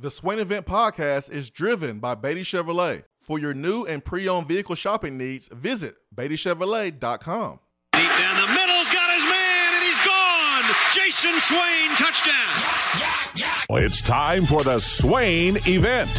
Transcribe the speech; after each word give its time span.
The 0.00 0.10
Swain 0.10 0.40
Event 0.40 0.66
podcast 0.66 1.30
is 1.30 1.50
driven 1.50 2.00
by 2.00 2.16
Beatty 2.16 2.42
Chevrolet. 2.42 3.04
For 3.20 3.38
your 3.38 3.54
new 3.54 3.84
and 3.84 4.04
pre-owned 4.04 4.48
vehicle 4.48 4.74
shopping 4.74 5.16
needs, 5.16 5.48
visit 5.52 5.94
BeattyChevrolet.com. 6.16 7.60
Deep 7.92 8.08
down 8.18 8.36
the 8.36 8.52
middle's 8.52 8.90
got 8.90 9.08
his 9.14 9.22
man, 9.22 9.74
and 9.74 9.84
he's 9.84 9.98
gone. 10.04 10.64
Jason 10.92 11.38
Swain, 11.40 11.90
touchdown. 11.96 13.33
It's 13.70 14.02
time 14.02 14.44
for 14.44 14.62
the 14.62 14.78
Swain 14.78 15.54
event 15.66 16.10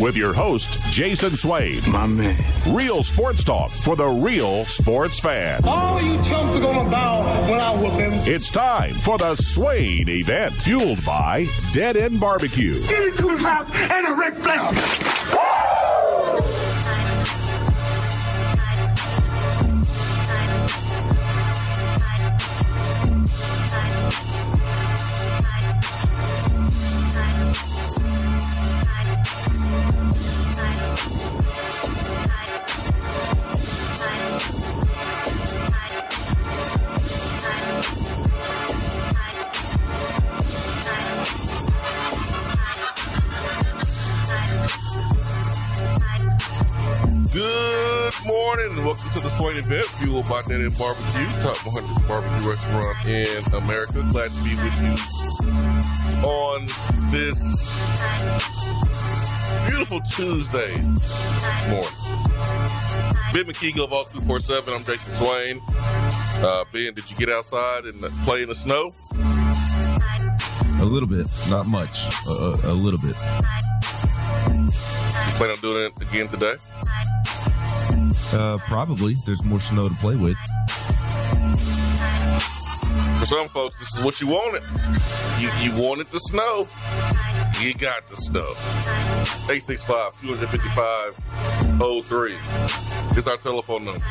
with 0.00 0.16
your 0.16 0.32
host, 0.32 0.90
Jason 0.90 1.30
Swain. 1.30 1.78
My 1.86 2.06
man. 2.06 2.34
Real 2.68 3.02
sports 3.02 3.44
talk 3.44 3.70
for 3.70 3.94
the 3.94 4.06
real 4.06 4.64
sports 4.64 5.20
fan. 5.20 5.60
All 5.66 6.00
you 6.00 6.16
chumps 6.24 6.56
are 6.56 6.60
gonna 6.60 6.90
bow 6.90 7.46
when 7.50 7.60
I 7.60 7.70
whoop 7.72 7.92
him. 8.00 8.14
It's 8.26 8.50
time 8.50 8.94
for 8.94 9.18
the 9.18 9.34
Swain 9.36 10.08
event, 10.08 10.62
fueled 10.62 11.04
by 11.04 11.46
Dead 11.74 11.98
End 11.98 12.18
Barbecue. 12.18 12.80
Get 12.88 13.08
into 13.08 13.28
his 13.28 13.42
house 13.42 13.70
and 13.74 14.06
a 14.08 14.14
Ric 14.14 14.34
Flair. 14.36 15.63
Good 47.34 48.14
morning 48.28 48.76
and 48.76 48.84
welcome 48.84 49.10
to 49.12 49.18
the 49.18 49.28
Swain 49.28 49.56
event, 49.56 49.86
fueled 49.86 50.28
by 50.28 50.42
Dead 50.42 50.60
End 50.60 50.78
Barbecue, 50.78 51.26
top 51.42 51.58
100 51.66 52.06
barbecue 52.06 52.48
restaurant 52.48 53.08
in 53.08 53.42
America. 53.58 54.06
Glad 54.08 54.30
to 54.30 54.38
be 54.46 54.54
with 54.62 54.78
you 54.78 54.94
on 56.22 56.66
this 57.10 57.34
beautiful 59.66 59.98
Tuesday 60.02 60.78
morning. 61.66 61.90
Ben 63.34 63.50
McKee 63.50 63.82
of 63.82 63.92
All 63.92 64.04
247. 64.04 64.72
I'm 64.72 64.84
Jason 64.84 65.14
Swain. 65.18 65.58
Uh, 66.46 66.64
ben, 66.72 66.94
did 66.94 67.10
you 67.10 67.16
get 67.16 67.30
outside 67.30 67.86
and 67.86 68.00
play 68.24 68.42
in 68.42 68.48
the 68.48 68.54
snow? 68.54 68.92
A 70.84 70.86
little 70.86 71.08
bit, 71.08 71.26
not 71.48 71.66
much. 71.66 72.04
A, 72.28 72.30
a, 72.30 72.72
a 72.72 72.74
little 72.74 73.00
bit. 73.00 73.16
You 75.24 75.32
plan 75.32 75.48
on 75.48 75.58
doing 75.62 75.90
it 75.90 76.02
again 76.02 76.28
today? 76.28 76.56
Uh, 78.34 78.58
probably. 78.66 79.14
There's 79.24 79.42
more 79.46 79.60
snow 79.60 79.88
to 79.88 79.94
play 79.94 80.14
with. 80.16 80.36
For 83.18 83.24
some 83.24 83.48
folks, 83.48 83.78
this 83.78 83.96
is 83.96 84.04
what 84.04 84.20
you 84.20 84.28
wanted. 84.28 84.62
You 85.40 85.50
you 85.62 85.72
wanted 85.82 86.08
the 86.08 86.18
snow. 86.18 86.66
You 87.66 87.72
got 87.72 88.06
the 88.08 88.16
snow. 88.16 88.50
865 89.50 90.20
255 90.20 92.04
03 92.04 92.34
is 93.16 93.26
our 93.26 93.38
telephone 93.38 93.86
number. 93.86 94.04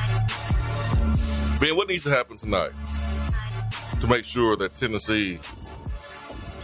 Ben, 1.61 1.75
what 1.75 1.87
needs 1.87 2.03
to 2.05 2.09
happen 2.09 2.35
tonight 2.35 2.71
to 4.01 4.07
make 4.07 4.25
sure 4.25 4.55
that 4.55 4.75
Tennessee 4.75 5.39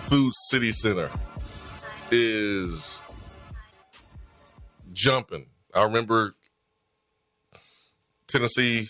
Food 0.09 0.33
City 0.49 0.71
Center 0.71 1.09
is 2.11 2.99
jumping? 4.93 5.45
I 5.75 5.83
remember 5.83 6.35
Tennessee 8.27 8.89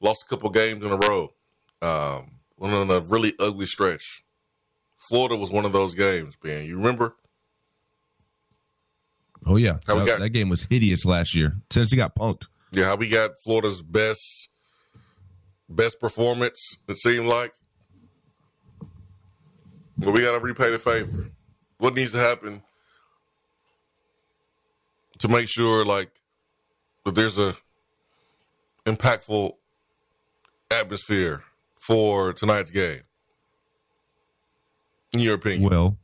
lost 0.00 0.24
a 0.24 0.28
couple 0.28 0.50
games 0.50 0.84
in 0.84 0.90
a 0.90 0.96
row. 0.96 1.32
Um, 1.82 2.32
went 2.58 2.74
on 2.74 2.90
a 2.90 3.00
really 3.00 3.32
ugly 3.38 3.66
stretch. 3.66 4.24
Florida 5.08 5.36
was 5.36 5.50
one 5.50 5.64
of 5.64 5.72
those 5.72 5.94
games, 5.94 6.36
man. 6.42 6.64
You 6.66 6.76
remember? 6.76 7.14
Oh 9.46 9.56
yeah, 9.56 9.78
How 9.86 9.94
that, 9.96 10.06
got- 10.06 10.18
that 10.18 10.30
game 10.30 10.48
was 10.48 10.64
hideous 10.64 11.04
last 11.04 11.34
year. 11.34 11.56
Tennessee 11.70 11.96
got 11.96 12.14
punked. 12.14 12.46
Yeah, 12.72 12.84
how 12.86 12.96
we 12.96 13.08
got 13.08 13.30
Florida's 13.44 13.82
best 13.82 14.48
best 15.68 16.00
performance, 16.00 16.76
it 16.88 16.98
seemed 16.98 17.26
like. 17.26 17.54
But 20.00 20.12
we 20.14 20.22
gotta 20.22 20.40
repay 20.40 20.70
the 20.70 20.78
favor. 20.78 21.30
What 21.78 21.94
needs 21.94 22.12
to 22.12 22.18
happen 22.18 22.62
to 25.18 25.28
make 25.28 25.48
sure 25.48 25.84
like 25.84 26.10
that 27.04 27.14
there's 27.14 27.36
a 27.38 27.54
impactful 28.86 29.52
atmosphere 30.70 31.44
for 31.76 32.32
tonight's 32.32 32.70
game? 32.70 33.00
In 35.12 35.20
your 35.20 35.34
opinion. 35.34 35.68
Well, 35.68 35.98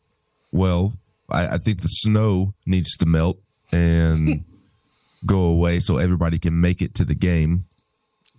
well, 0.53 0.93
I, 1.31 1.49
I 1.55 1.59
think 1.59 1.81
the 1.81 1.89
snow 1.89 2.53
needs 2.67 2.97
to 2.99 3.07
melt 3.07 3.39
and 3.73 4.45
go 5.27 5.39
away 5.39 5.81
so 5.81 5.97
everybody 5.97 6.39
can 6.39 6.61
make 6.61 6.83
it 6.83 6.95
to 6.97 7.05
the 7.07 7.15
game. 7.15 7.65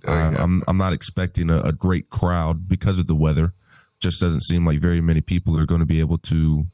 Uh. 0.08 0.36
I'm 0.38 0.64
I'm 0.68 0.78
not 0.78 0.94
expecting 0.94 1.50
a, 1.50 1.62
a 1.62 1.72
great 1.72 2.12
crowd 2.12 2.68
because 2.68 3.00
of 3.00 3.08
the 3.08 3.16
weather. 3.16 3.54
Just 4.00 4.20
doesn't 4.20 4.44
seem 4.44 4.66
like 4.66 4.80
very 4.80 5.02
many 5.02 5.22
people 5.22 5.60
are 5.60 5.66
going 5.66 5.80
to 5.80 5.86
be 5.86 6.00
able 6.00 6.18
to 6.20 6.66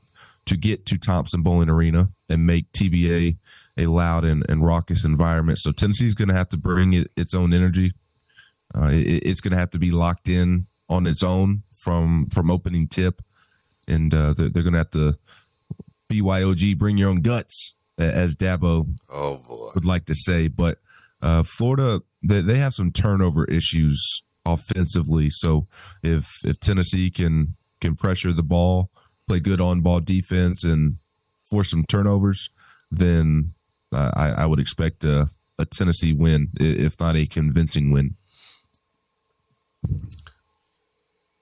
to 0.46 0.58
get 0.58 0.86
to 0.88 0.98
Thompson 0.98 1.42
Boling 1.42 1.70
Arena 1.70 2.10
and 2.28 2.46
make 2.46 2.72
TBA 2.74 3.38
a 3.78 3.86
loud 3.86 4.26
and, 4.26 4.46
and 4.50 4.66
raucous 4.66 5.06
environment. 5.06 5.58
So 5.60 5.72
Tennessee's 5.72 6.16
going 6.16 6.28
to 6.28 6.34
have 6.34 6.50
to 6.50 6.58
bring 6.58 6.94
it, 6.94 7.12
its 7.16 7.34
own 7.34 7.54
energy. 7.54 7.94
Uh, 8.76 8.88
it, 8.88 9.24
it's 9.26 9.42
going 9.42 9.54
to 9.54 9.58
have 9.58 9.70
to 9.72 9.80
be 9.80 9.92
locked 9.92 10.28
in 10.28 10.68
on 10.90 11.08
its 11.08 11.24
own 11.24 11.64
from 11.84 12.28
from 12.34 12.52
opening 12.52 12.88
tip, 12.88 13.22
and 13.88 14.14
uh, 14.14 14.34
they're, 14.34 14.50
they're 14.50 14.64
going 14.64 14.74
to 14.74 14.80
have 14.80 14.92
to 14.92 15.18
BYOG 16.10 16.78
bring 16.78 16.98
your 16.98 17.10
own 17.10 17.22
guts, 17.22 17.74
as 17.98 18.36
Dabo 18.36 18.88
oh 19.10 19.72
would 19.74 19.86
like 19.86 20.06
to 20.06 20.16
say, 20.16 20.48
but 20.48 20.80
uh, 21.22 21.44
Florida 21.44 22.02
they, 22.22 22.42
they 22.42 22.58
have 22.58 22.74
some 22.74 22.92
turnover 22.92 23.46
issues 23.46 24.24
offensively. 24.46 25.30
So 25.30 25.68
if 26.02 26.44
if 26.44 26.60
Tennessee 26.60 27.10
can 27.10 27.56
can 27.82 27.96
pressure 27.96 28.34
the 28.34 28.44
ball, 28.44 28.90
play 29.28 29.40
good 29.40 29.62
on 29.62 29.82
ball 29.82 30.00
defense, 30.00 30.64
and 30.64 30.98
force 31.44 31.70
some 31.70 31.86
turnovers, 31.86 32.50
then 32.90 33.54
I, 33.92 34.30
I 34.30 34.46
would 34.46 34.60
expect 34.60 35.04
a, 35.04 35.30
a 35.60 35.66
Tennessee 35.66 36.14
win, 36.14 36.50
if 36.60 37.00
not 37.00 37.16
a 37.16 37.26
convincing 37.26 37.92
win. 37.92 38.16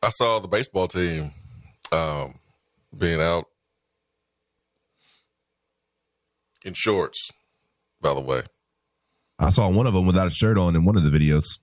I 0.03 0.09
saw 0.09 0.39
the 0.39 0.47
baseball 0.47 0.87
team 0.87 1.31
um, 1.91 2.39
being 2.97 3.21
out 3.21 3.45
in 6.65 6.73
shorts. 6.73 7.31
By 8.01 8.15
the 8.15 8.19
way, 8.19 8.41
I 9.37 9.51
saw 9.51 9.69
one 9.69 9.85
of 9.85 9.93
them 9.93 10.07
without 10.07 10.25
a 10.25 10.31
shirt 10.31 10.57
on 10.57 10.75
in 10.75 10.85
one 10.85 10.97
of 10.97 11.03
the 11.03 11.11
videos. 11.11 11.59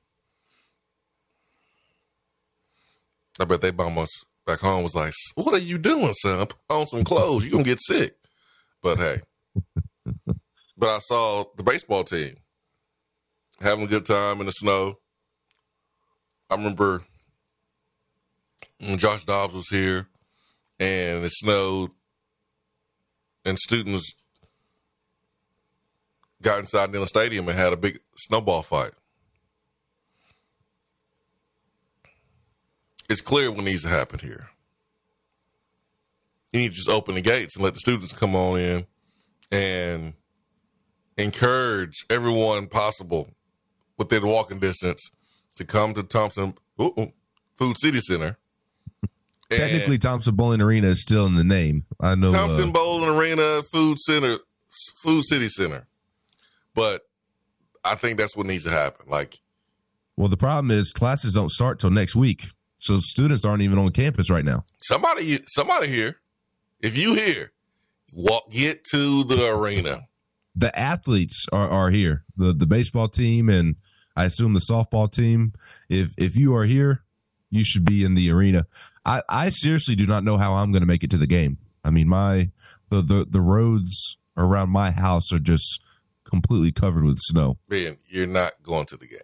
I 3.40 3.44
bet 3.44 3.60
they 3.60 3.72
almost 3.78 4.26
back 4.46 4.60
home 4.60 4.82
was 4.82 4.94
like, 4.94 5.12
"What 5.34 5.54
are 5.54 5.58
you 5.58 5.78
doing, 5.78 6.12
son? 6.14 6.46
Put 6.46 6.58
on 6.70 6.86
some 6.86 7.04
clothes. 7.04 7.44
You 7.44 7.50
gonna 7.50 7.64
get 7.64 7.80
sick." 7.80 8.16
But 8.82 8.98
hey, 8.98 9.20
but 10.76 10.88
I 10.88 10.98
saw 11.00 11.44
the 11.56 11.62
baseball 11.62 12.04
team 12.04 12.36
having 13.60 13.84
a 13.84 13.88
good 13.88 14.06
time 14.06 14.40
in 14.40 14.46
the 14.46 14.52
snow. 14.52 14.98
I 16.50 16.54
remember 16.54 17.02
when 18.78 18.98
Josh 18.98 19.24
Dobbs 19.24 19.54
was 19.54 19.68
here 19.68 20.08
and 20.78 21.24
it 21.24 21.32
snowed, 21.32 21.90
and 23.44 23.58
students 23.58 24.14
got 26.40 26.60
inside 26.60 26.90
Neyland 26.90 27.08
Stadium 27.08 27.48
and 27.48 27.58
had 27.58 27.72
a 27.72 27.76
big 27.76 27.98
snowball 28.16 28.62
fight. 28.62 28.92
It's 33.08 33.20
clear 33.20 33.50
what 33.50 33.64
needs 33.64 33.82
to 33.82 33.88
happen 33.88 34.18
here. 34.18 34.48
You 36.52 36.60
need 36.60 36.70
to 36.70 36.76
just 36.76 36.90
open 36.90 37.14
the 37.14 37.20
gates 37.20 37.56
and 37.56 37.64
let 37.64 37.74
the 37.74 37.80
students 37.80 38.12
come 38.12 38.34
on 38.34 38.58
in 38.58 38.86
and 39.50 40.14
encourage 41.16 42.06
everyone 42.10 42.66
possible 42.66 43.30
within 43.98 44.26
walking 44.26 44.58
distance 44.58 45.10
to 45.56 45.64
come 45.64 45.94
to 45.94 46.02
Thompson 46.02 46.54
ooh, 46.80 47.12
Food 47.56 47.76
City 47.78 48.00
Center. 48.00 48.38
And 49.50 49.60
Technically, 49.60 49.96
Thompson 49.96 50.34
Boling 50.34 50.60
Arena 50.60 50.88
is 50.88 51.00
still 51.00 51.24
in 51.24 51.34
the 51.34 51.42
name. 51.42 51.86
I 51.98 52.14
know. 52.16 52.30
Thompson 52.30 52.68
uh, 52.68 52.72
Boling 52.72 53.16
Arena 53.16 53.62
Food 53.72 53.98
Center, 53.98 54.36
Food 55.02 55.24
City 55.24 55.48
Center. 55.48 55.86
But 56.74 57.00
I 57.82 57.94
think 57.94 58.18
that's 58.18 58.36
what 58.36 58.44
needs 58.44 58.64
to 58.64 58.70
happen. 58.70 59.06
Like, 59.08 59.38
well, 60.18 60.28
the 60.28 60.36
problem 60.36 60.70
is 60.70 60.92
classes 60.92 61.32
don't 61.32 61.50
start 61.50 61.80
till 61.80 61.88
next 61.88 62.14
week, 62.14 62.48
so 62.78 62.98
students 62.98 63.44
aren't 63.44 63.62
even 63.62 63.78
on 63.78 63.90
campus 63.90 64.30
right 64.30 64.44
now. 64.44 64.64
somebody, 64.82 65.40
somebody 65.48 65.88
here, 65.88 66.20
if 66.80 66.96
you 66.96 67.14
here, 67.14 67.52
walk 68.12 68.50
get 68.50 68.84
to 68.92 69.24
the 69.24 69.50
arena. 69.50 70.08
The 70.54 70.76
athletes 70.78 71.46
are, 71.52 71.68
are 71.68 71.90
here. 71.90 72.24
The 72.36 72.52
the 72.52 72.66
baseball 72.66 73.08
team 73.08 73.48
and 73.48 73.76
I 74.16 74.24
assume 74.24 74.54
the 74.54 74.60
softball 74.60 75.10
team. 75.10 75.52
If 75.88 76.12
if 76.16 76.36
you 76.36 76.54
are 76.56 76.64
here, 76.64 77.04
you 77.50 77.64
should 77.64 77.84
be 77.84 78.04
in 78.04 78.14
the 78.14 78.30
arena. 78.30 78.66
I, 79.04 79.22
I 79.28 79.48
seriously 79.50 79.94
do 79.94 80.06
not 80.06 80.24
know 80.24 80.36
how 80.36 80.54
I'm 80.54 80.72
going 80.72 80.82
to 80.82 80.86
make 80.86 81.04
it 81.04 81.10
to 81.12 81.18
the 81.18 81.26
game. 81.26 81.58
I 81.84 81.90
mean, 81.90 82.08
my 82.08 82.50
the, 82.90 83.02
the 83.02 83.26
the 83.28 83.40
roads 83.40 84.18
around 84.36 84.70
my 84.70 84.90
house 84.90 85.32
are 85.32 85.38
just 85.38 85.80
completely 86.24 86.72
covered 86.72 87.04
with 87.04 87.18
snow. 87.20 87.58
Man, 87.68 87.98
you're 88.06 88.26
not 88.26 88.52
going 88.62 88.86
to 88.86 88.96
the 88.96 89.06
game. 89.06 89.20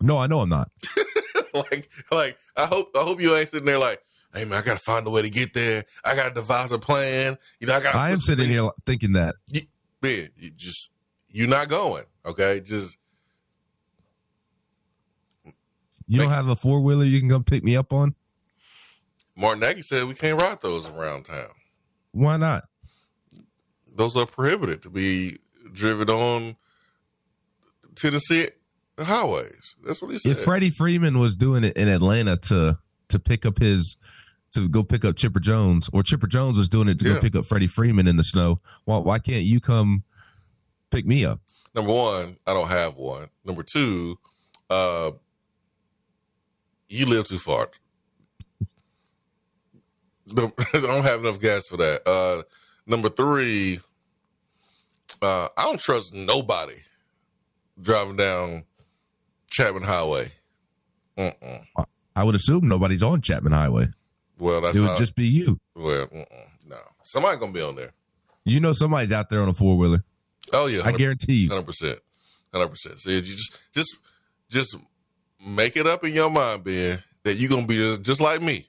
No, 0.00 0.18
I 0.18 0.26
know 0.26 0.40
I'm 0.40 0.48
not. 0.48 0.70
like, 1.70 1.90
like 2.10 2.38
I 2.56 2.66
hope 2.66 2.90
I 2.96 3.00
hope 3.02 3.20
you 3.20 3.34
ain't 3.34 3.48
sitting 3.48 3.66
there 3.66 3.78
like, 3.78 4.02
hey 4.34 4.44
man, 4.44 4.58
I 4.58 4.64
gotta 4.64 4.80
find 4.80 5.06
a 5.06 5.10
way 5.10 5.22
to 5.22 5.30
get 5.30 5.54
there. 5.54 5.84
I 6.04 6.14
gotta 6.14 6.34
devise 6.34 6.72
a 6.72 6.78
plan. 6.78 7.36
You 7.60 7.66
know, 7.66 7.74
I 7.74 7.80
got. 7.80 7.94
I 7.94 8.10
am 8.10 8.18
sitting 8.18 8.48
here 8.48 8.68
thinking 8.86 9.12
that. 9.12 9.34
You, 9.48 9.62
man, 10.00 10.30
you 10.36 10.50
just 10.50 10.90
you're 11.28 11.48
not 11.48 11.68
going. 11.68 12.04
Okay, 12.24 12.60
just 12.60 12.98
you 16.06 16.18
don't 16.18 16.30
have 16.30 16.48
a 16.48 16.56
four 16.56 16.80
wheeler 16.80 17.04
you 17.04 17.20
can 17.20 17.30
come 17.30 17.44
pick 17.44 17.64
me 17.64 17.76
up 17.76 17.92
on. 17.92 18.14
Martin 19.34 19.60
Nagy 19.60 19.82
said 19.82 20.04
we 20.04 20.14
can't 20.14 20.40
ride 20.40 20.60
those 20.60 20.88
around 20.88 21.24
town. 21.24 21.48
Why 22.12 22.36
not? 22.36 22.64
Those 23.94 24.16
are 24.16 24.26
prohibited 24.26 24.82
to 24.82 24.90
be 24.90 25.38
driven 25.72 26.10
on 26.10 26.56
Tennessee 27.94 28.48
highways. 29.04 29.74
That's 29.84 30.00
what 30.02 30.10
he 30.12 30.18
said. 30.18 30.32
If 30.32 30.44
Freddie 30.44 30.70
Freeman 30.70 31.18
was 31.18 31.36
doing 31.36 31.64
it 31.64 31.76
in 31.76 31.88
Atlanta 31.88 32.36
to 32.36 32.78
to 33.08 33.18
pick 33.18 33.44
up 33.46 33.58
his 33.58 33.96
to 34.52 34.68
go 34.68 34.82
pick 34.82 35.04
up 35.04 35.16
Chipper 35.16 35.40
Jones, 35.40 35.88
or 35.92 36.02
Chipper 36.02 36.26
Jones 36.26 36.58
was 36.58 36.68
doing 36.68 36.88
it 36.88 36.98
to 37.00 37.06
Yeah. 37.08 37.14
go 37.14 37.20
pick 37.20 37.36
up 37.36 37.44
Freddie 37.46 37.66
Freeman 37.66 38.06
in 38.06 38.16
the 38.16 38.22
snow, 38.22 38.60
why 38.84 38.98
why 38.98 39.18
can't 39.18 39.44
you 39.44 39.60
come 39.60 40.04
pick 40.90 41.06
me 41.06 41.24
up? 41.24 41.40
Number 41.74 41.92
one, 41.92 42.36
I 42.46 42.52
don't 42.52 42.68
have 42.68 42.96
one. 42.96 43.28
Number 43.46 43.62
two, 43.62 44.18
uh, 44.68 45.12
you 46.88 47.06
live 47.06 47.24
too 47.26 47.38
far. 47.38 47.70
Don't, 50.28 50.52
I 50.74 50.80
don't 50.80 51.04
have 51.04 51.20
enough 51.20 51.40
gas 51.40 51.66
for 51.68 51.76
that. 51.78 52.02
Uh, 52.06 52.42
number 52.86 53.08
three, 53.08 53.80
uh, 55.20 55.48
I 55.56 55.64
don't 55.64 55.80
trust 55.80 56.14
nobody 56.14 56.76
driving 57.80 58.16
down 58.16 58.64
Chapman 59.52 59.82
Highway. 59.82 60.32
Mm-mm. 61.16 61.64
I 62.16 62.24
would 62.24 62.34
assume 62.34 62.68
nobody's 62.68 63.02
on 63.02 63.20
Chapman 63.20 63.52
Highway. 63.52 63.88
Well, 64.38 64.60
that's 64.60 64.76
it 64.76 64.80
would 64.80 64.90
how, 64.90 64.98
just 64.98 65.14
be 65.14 65.26
you. 65.26 65.58
well, 65.76 66.08
no. 66.66 66.76
Somebody 67.04 67.38
gonna 67.38 67.52
be 67.52 67.62
on 67.62 67.76
there. 67.76 67.92
You 68.44 68.60
know 68.60 68.72
somebody's 68.72 69.12
out 69.12 69.30
there 69.30 69.42
on 69.42 69.48
a 69.48 69.54
four 69.54 69.76
wheeler. 69.76 70.04
Oh 70.52 70.66
yeah, 70.66 70.82
I 70.84 70.92
guarantee 70.92 71.34
you. 71.34 71.48
Hundred 71.48 71.66
percent, 71.66 71.98
hundred 72.52 72.68
percent. 72.68 72.98
So 73.00 73.10
you 73.10 73.20
just, 73.20 73.58
just, 73.72 73.96
just 74.50 74.76
make 75.46 75.76
it 75.76 75.86
up 75.86 76.04
in 76.04 76.12
your 76.12 76.30
mind, 76.30 76.64
Ben, 76.64 77.02
that 77.22 77.34
you're 77.34 77.50
gonna 77.50 77.66
be 77.66 77.98
just 77.98 78.20
like 78.20 78.42
me, 78.42 78.66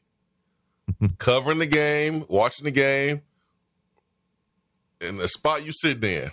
covering 1.18 1.60
the 1.60 1.66
game, 1.66 2.26
watching 2.28 2.66
the 2.66 2.72
game, 2.72 3.22
in 5.02 5.18
the 5.18 5.28
spot 5.28 5.66
you 5.66 5.72
sitting 5.74 6.04
in. 6.04 6.32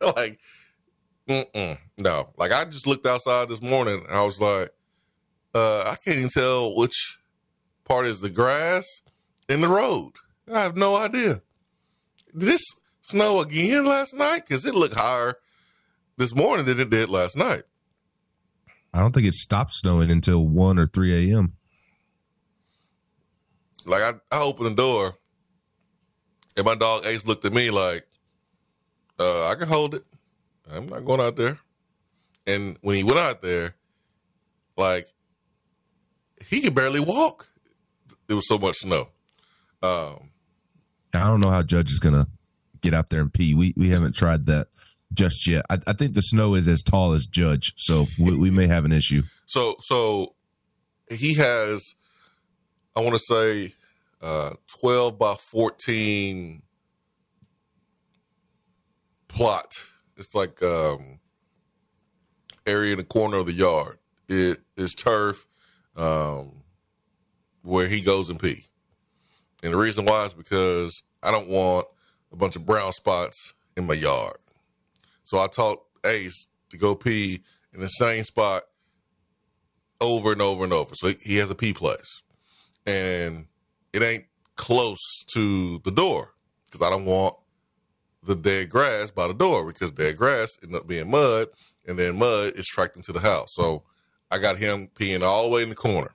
like, 0.16 0.38
mm-mm, 1.28 1.78
no. 1.98 2.28
Like 2.36 2.52
I 2.52 2.64
just 2.64 2.86
looked 2.86 3.06
outside 3.06 3.48
this 3.48 3.62
morning, 3.62 4.04
and 4.06 4.16
I 4.16 4.22
was 4.22 4.40
like, 4.40 4.70
uh, 5.54 5.80
I 5.86 5.96
can't 6.04 6.18
even 6.18 6.30
tell 6.30 6.76
which 6.76 7.18
part 7.84 8.06
is 8.06 8.20
the 8.20 8.30
grass 8.30 9.02
and 9.48 9.62
the 9.62 9.68
road. 9.68 10.12
I 10.52 10.62
have 10.62 10.76
no 10.76 10.96
idea. 10.96 11.42
Did 12.36 12.48
this 12.48 12.64
snow 13.02 13.40
again 13.40 13.86
last 13.86 14.14
night? 14.14 14.46
Because 14.46 14.64
it 14.64 14.74
looked 14.74 14.94
higher 14.94 15.34
this 16.16 16.34
morning 16.34 16.66
than 16.66 16.80
it 16.80 16.90
did 16.90 17.08
last 17.08 17.36
night. 17.36 17.62
I 18.92 19.00
don't 19.00 19.12
think 19.12 19.26
it 19.26 19.34
stopped 19.34 19.74
snowing 19.74 20.10
until 20.10 20.46
one 20.46 20.78
or 20.78 20.86
three 20.86 21.30
a.m. 21.30 21.54
Like 23.84 24.02
I, 24.02 24.12
I 24.36 24.42
opened 24.42 24.70
the 24.70 24.74
door, 24.74 25.14
and 26.56 26.64
my 26.64 26.74
dog 26.74 27.06
Ace 27.06 27.26
looked 27.26 27.44
at 27.44 27.52
me 27.52 27.70
like, 27.70 28.06
uh, 29.18 29.48
"I 29.48 29.54
can 29.54 29.68
hold 29.68 29.94
it. 29.94 30.04
I'm 30.70 30.86
not 30.86 31.04
going 31.04 31.20
out 31.20 31.36
there." 31.36 31.58
And 32.46 32.78
when 32.80 32.96
he 32.96 33.02
went 33.02 33.18
out 33.18 33.42
there, 33.42 33.74
like 34.76 35.08
he 36.46 36.60
could 36.60 36.74
barely 36.74 37.00
walk. 37.00 37.48
There 38.26 38.36
was 38.36 38.48
so 38.48 38.58
much 38.58 38.76
snow. 38.76 39.08
Um, 39.82 40.30
I 41.14 41.24
don't 41.26 41.40
know 41.40 41.50
how 41.50 41.62
Judge 41.62 41.90
is 41.90 42.00
gonna 42.00 42.26
get 42.80 42.94
out 42.94 43.10
there 43.10 43.20
and 43.20 43.32
pee. 43.32 43.54
We 43.54 43.74
we 43.76 43.90
haven't 43.90 44.14
tried 44.14 44.46
that 44.46 44.68
just 45.12 45.46
yet. 45.46 45.64
I, 45.70 45.78
I 45.86 45.92
think 45.92 46.14
the 46.14 46.20
snow 46.20 46.54
is 46.54 46.68
as 46.68 46.82
tall 46.82 47.12
as 47.12 47.26
Judge, 47.26 47.72
so 47.76 48.06
we, 48.18 48.36
we 48.36 48.50
may 48.50 48.66
have 48.66 48.84
an 48.84 48.92
issue. 48.92 49.22
So 49.46 49.76
so 49.82 50.34
he 51.10 51.34
has 51.34 51.94
I 52.94 53.00
want 53.00 53.14
to 53.14 53.20
say 53.20 53.74
uh 54.20 54.54
12 54.80 55.18
by 55.18 55.34
14 55.34 56.62
plot. 59.28 59.72
It's 60.16 60.34
like 60.34 60.62
um 60.62 61.20
area 62.66 62.92
in 62.92 62.98
the 62.98 63.04
corner 63.04 63.38
of 63.38 63.46
the 63.46 63.52
yard. 63.52 63.98
It 64.28 64.60
is 64.76 64.94
turf 64.94 65.46
um 65.96 66.62
where 67.62 67.88
he 67.88 68.00
goes 68.00 68.30
and 68.30 68.40
pee. 68.40 68.64
And 69.62 69.72
the 69.72 69.78
reason 69.78 70.04
why 70.04 70.24
is 70.24 70.34
because 70.34 71.02
I 71.22 71.30
don't 71.30 71.48
want 71.48 71.86
a 72.32 72.36
bunch 72.36 72.56
of 72.56 72.66
brown 72.66 72.92
spots 72.92 73.54
in 73.76 73.86
my 73.86 73.94
yard. 73.94 74.36
So 75.24 75.38
I 75.38 75.48
taught 75.48 75.82
Ace 76.04 76.48
to 76.70 76.76
go 76.76 76.94
pee 76.94 77.42
in 77.74 77.80
the 77.80 77.88
same 77.88 78.22
spot 78.24 78.62
over 80.00 80.32
and 80.32 80.42
over 80.42 80.64
and 80.64 80.72
over. 80.72 80.94
So 80.94 81.08
he- 81.08 81.36
has 81.36 81.50
a 81.50 81.54
P 81.54 81.72
place, 81.72 82.22
and 82.86 83.46
it 83.92 84.02
ain't 84.02 84.26
close 84.56 85.24
to 85.28 85.80
the 85.80 85.90
door 85.90 86.34
because 86.66 86.86
I 86.86 86.90
don't 86.90 87.06
want 87.06 87.36
the 88.26 88.34
dead 88.36 88.68
grass 88.68 89.10
by 89.10 89.28
the 89.28 89.34
door 89.34 89.64
because 89.66 89.92
dead 89.92 90.16
grass 90.16 90.58
end 90.62 90.74
up 90.74 90.86
being 90.86 91.10
mud, 91.10 91.48
and 91.86 91.98
then 91.98 92.18
mud 92.18 92.52
is 92.56 92.66
tracked 92.66 92.96
into 92.96 93.12
the 93.12 93.20
house. 93.20 93.54
So 93.54 93.84
I 94.30 94.38
got 94.38 94.58
him 94.58 94.88
peeing 94.94 95.22
all 95.22 95.44
the 95.44 95.54
way 95.54 95.62
in 95.62 95.68
the 95.68 95.74
corner. 95.74 96.12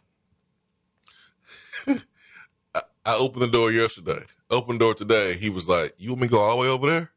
I, 1.87 2.81
I 3.05 3.17
opened 3.17 3.41
the 3.41 3.47
door 3.47 3.71
yesterday. 3.71 4.23
Opened 4.49 4.79
door 4.79 4.93
today. 4.93 5.35
He 5.35 5.49
was 5.49 5.67
like, 5.67 5.93
"You 5.97 6.11
want 6.11 6.21
me 6.21 6.27
to 6.27 6.31
go 6.31 6.39
all 6.39 6.57
the 6.57 6.61
way 6.61 6.67
over 6.67 6.89
there? 6.89 7.11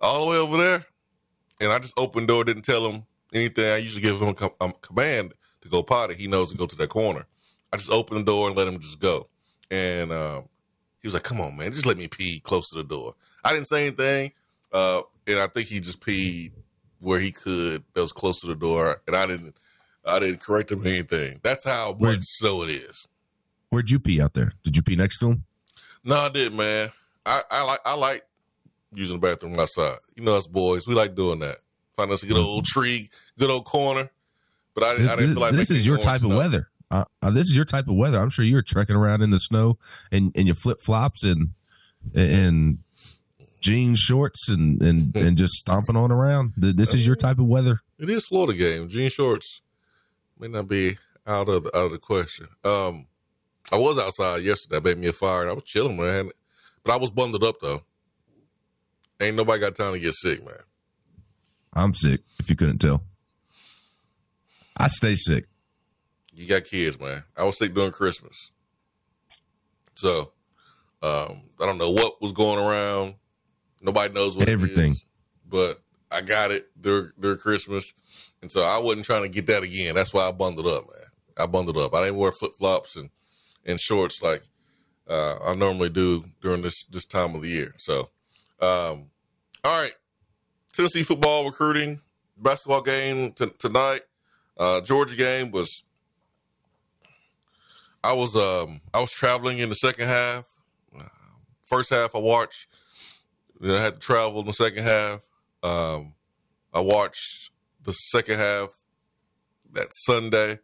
All 0.00 0.26
the 0.26 0.30
way 0.30 0.36
over 0.36 0.56
there?" 0.56 0.86
And 1.60 1.72
I 1.72 1.78
just 1.78 1.98
opened 1.98 2.28
the 2.28 2.32
door, 2.32 2.44
didn't 2.44 2.62
tell 2.62 2.88
him 2.88 3.04
anything. 3.32 3.64
I 3.64 3.78
usually 3.78 4.02
give 4.02 4.20
him 4.20 4.28
a 4.28 4.34
com- 4.34 4.50
um, 4.60 4.72
command 4.82 5.32
to 5.62 5.68
go 5.68 5.82
potty. 5.82 6.14
He 6.14 6.26
knows 6.26 6.50
to 6.52 6.58
go 6.58 6.66
to 6.66 6.76
that 6.76 6.90
corner. 6.90 7.26
I 7.72 7.76
just 7.78 7.90
opened 7.90 8.20
the 8.20 8.24
door 8.24 8.48
and 8.48 8.56
let 8.56 8.68
him 8.68 8.78
just 8.78 9.00
go. 9.00 9.28
And 9.70 10.12
um, 10.12 10.48
he 11.00 11.06
was 11.08 11.14
like, 11.14 11.22
"Come 11.22 11.40
on, 11.40 11.56
man, 11.56 11.72
just 11.72 11.86
let 11.86 11.96
me 11.96 12.08
pee 12.08 12.40
close 12.40 12.68
to 12.70 12.76
the 12.76 12.84
door." 12.84 13.14
I 13.44 13.52
didn't 13.52 13.68
say 13.68 13.86
anything, 13.86 14.32
uh, 14.72 15.02
and 15.26 15.38
I 15.38 15.46
think 15.48 15.68
he 15.68 15.80
just 15.80 16.00
peed 16.00 16.52
where 17.00 17.18
he 17.20 17.32
could 17.32 17.82
that 17.94 18.02
was 18.02 18.12
close 18.12 18.40
to 18.40 18.46
the 18.46 18.54
door, 18.56 19.02
and 19.06 19.16
I 19.16 19.26
didn't. 19.26 19.56
I 20.04 20.18
didn't 20.18 20.40
correct 20.40 20.72
him 20.72 20.82
or 20.82 20.88
anything. 20.88 21.38
That's 21.44 21.64
how 21.64 21.92
much 21.92 22.00
Where'd- 22.00 22.24
so 22.24 22.62
it 22.64 22.70
is. 22.70 23.06
Where'd 23.70 23.88
you 23.90 24.00
pee 24.00 24.20
out 24.20 24.34
there? 24.34 24.52
Did 24.64 24.76
you 24.76 24.82
pee 24.82 24.96
next 24.96 25.18
to 25.20 25.30
him? 25.30 25.44
No, 26.04 26.16
I 26.16 26.28
didn't, 26.28 26.56
man. 26.58 26.90
I, 27.24 27.40
I 27.50 27.62
like 27.64 27.78
I 27.84 27.94
like 27.94 28.22
using 28.92 29.20
the 29.20 29.26
bathroom 29.26 29.58
outside. 29.58 29.98
You 30.16 30.24
know, 30.24 30.34
us 30.34 30.46
boys, 30.48 30.86
we 30.88 30.94
like 30.94 31.14
doing 31.14 31.38
that. 31.38 31.58
Find 31.94 32.10
us 32.10 32.22
a 32.24 32.26
good 32.26 32.36
old 32.36 32.64
tree, 32.66 33.10
good 33.38 33.48
old 33.50 33.64
corner. 33.64 34.10
But 34.74 34.84
I, 34.84 34.92
didn't- 34.96 35.08
I 35.08 35.16
didn't 35.16 35.32
feel 35.34 35.42
like 35.42 35.52
this 35.52 35.70
is 35.70 35.86
your 35.86 35.98
type 35.98 36.22
of 36.24 36.30
weather. 36.30 36.68
Uh, 36.90 37.04
uh, 37.22 37.30
this 37.30 37.46
is 37.46 37.54
your 37.56 37.64
type 37.64 37.86
of 37.88 37.94
weather. 37.94 38.20
I'm 38.20 38.28
sure 38.30 38.44
you're 38.44 38.60
trekking 38.62 38.96
around 38.96 39.22
in 39.22 39.30
the 39.30 39.38
snow 39.40 39.78
and, 40.10 40.32
and 40.34 40.46
your 40.48 40.56
flip 40.56 40.80
flops 40.82 41.22
and 41.22 41.50
and 42.14 42.78
jean 43.62 43.94
shorts 43.94 44.50
and, 44.50 44.82
and 44.82 45.16
and 45.16 45.38
just 45.38 45.54
stomping 45.54 45.96
on 45.96 46.12
around. 46.12 46.52
This 46.56 46.92
is 46.92 47.06
your 47.06 47.16
type 47.16 47.38
of 47.38 47.46
weather. 47.46 47.80
It 47.98 48.10
is 48.10 48.26
Florida 48.26 48.52
game. 48.58 48.88
Jean 48.88 49.08
shorts 49.08 49.62
may 50.38 50.48
not 50.48 50.68
be 50.68 50.98
out 51.26 51.48
of 51.48 51.64
the, 51.64 51.76
out 51.76 51.86
of 51.86 51.92
the 51.92 51.98
question. 51.98 52.48
Um, 52.64 53.06
I 53.70 53.76
was 53.76 53.98
outside 53.98 54.42
yesterday. 54.42 54.76
I 54.76 54.80
made 54.80 54.98
me 54.98 55.06
a 55.06 55.12
fire 55.12 55.42
and 55.42 55.50
I 55.50 55.54
was 55.54 55.64
chilling, 55.64 55.96
man. 55.96 56.30
But 56.84 56.92
I 56.92 56.96
was 56.96 57.10
bundled 57.10 57.44
up 57.44 57.56
though. 57.62 57.82
Ain't 59.20 59.36
nobody 59.36 59.60
got 59.60 59.76
time 59.76 59.92
to 59.92 60.00
get 60.00 60.14
sick, 60.14 60.44
man. 60.44 60.56
I'm 61.72 61.94
sick. 61.94 62.20
If 62.40 62.50
you 62.50 62.56
couldn't 62.56 62.78
tell, 62.78 63.02
I 64.76 64.88
stay 64.88 65.14
sick. 65.14 65.46
You 66.34 66.48
got 66.48 66.64
kids, 66.64 66.98
man. 66.98 67.22
I 67.36 67.44
was 67.44 67.56
sick 67.56 67.72
during 67.72 67.92
Christmas. 67.92 68.50
So, 69.94 70.32
um, 71.02 71.42
I 71.60 71.66
don't 71.66 71.78
know 71.78 71.92
what 71.92 72.20
was 72.20 72.32
going 72.32 72.58
around. 72.58 73.14
Nobody 73.82 74.14
knows 74.14 74.36
what 74.36 74.48
Everything. 74.48 74.92
is, 74.92 75.04
but 75.48 75.82
I 76.10 76.20
got 76.20 76.50
it 76.50 76.68
during, 76.80 77.10
during 77.18 77.38
Christmas. 77.38 77.92
And 78.40 78.50
so 78.50 78.62
I 78.62 78.78
wasn't 78.78 79.04
trying 79.06 79.22
to 79.22 79.28
get 79.28 79.46
that 79.46 79.62
again. 79.62 79.94
That's 79.94 80.14
why 80.14 80.28
I 80.28 80.32
bundled 80.32 80.66
up, 80.66 80.84
man. 80.90 81.06
I 81.38 81.46
bundled 81.46 81.78
up. 81.78 81.94
I 81.94 82.04
didn't 82.04 82.16
wear 82.18 82.32
flip 82.32 82.52
flops 82.58 82.96
and, 82.96 83.10
and 83.64 83.80
shorts 83.80 84.22
like 84.22 84.42
uh, 85.08 85.38
I 85.44 85.54
normally 85.54 85.88
do 85.88 86.24
during 86.40 86.62
this 86.62 86.84
this 86.84 87.04
time 87.04 87.34
of 87.34 87.42
the 87.42 87.48
year. 87.48 87.74
So, 87.78 88.10
um, 88.60 89.10
all 89.64 89.80
right, 89.82 89.94
Tennessee 90.72 91.02
football 91.02 91.44
recruiting 91.44 92.00
basketball 92.36 92.82
game 92.82 93.32
t- 93.32 93.50
tonight. 93.58 94.02
Uh, 94.56 94.80
Georgia 94.80 95.16
game 95.16 95.50
was. 95.50 95.84
I 98.04 98.12
was 98.12 98.34
um 98.34 98.80
I 98.92 99.00
was 99.00 99.12
traveling 99.12 99.58
in 99.58 99.68
the 99.68 99.74
second 99.76 100.08
half. 100.08 100.46
First 101.64 101.90
half 101.90 102.14
I 102.14 102.18
watched. 102.18 102.66
I 103.70 103.80
had 103.80 103.94
to 103.94 104.00
travel 104.00 104.40
in 104.40 104.46
the 104.46 104.52
second 104.52 104.84
half. 104.84 105.28
Um, 105.62 106.14
I 106.74 106.80
watched 106.80 107.50
the 107.84 107.92
second 107.92 108.38
half 108.38 108.70
that 109.72 109.88
Sunday, 109.92 110.58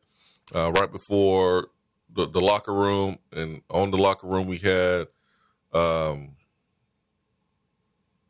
uh, 0.55 0.73
right 0.73 0.91
before 0.91 1.69
the, 2.13 2.29
the 2.29 2.41
locker 2.41 2.73
room, 2.73 3.19
and 3.33 3.63
on 3.71 3.91
the 3.91 3.99
locker 3.99 4.27
room 4.27 4.47
we 4.47 4.59
had 4.59 5.07
um, 5.73 6.37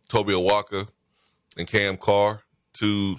Tobe 0.09 0.29
Awaka 0.29 0.89
and 1.57 1.67
Cam 1.67 1.97
Carr, 1.97 2.43
two 2.73 3.17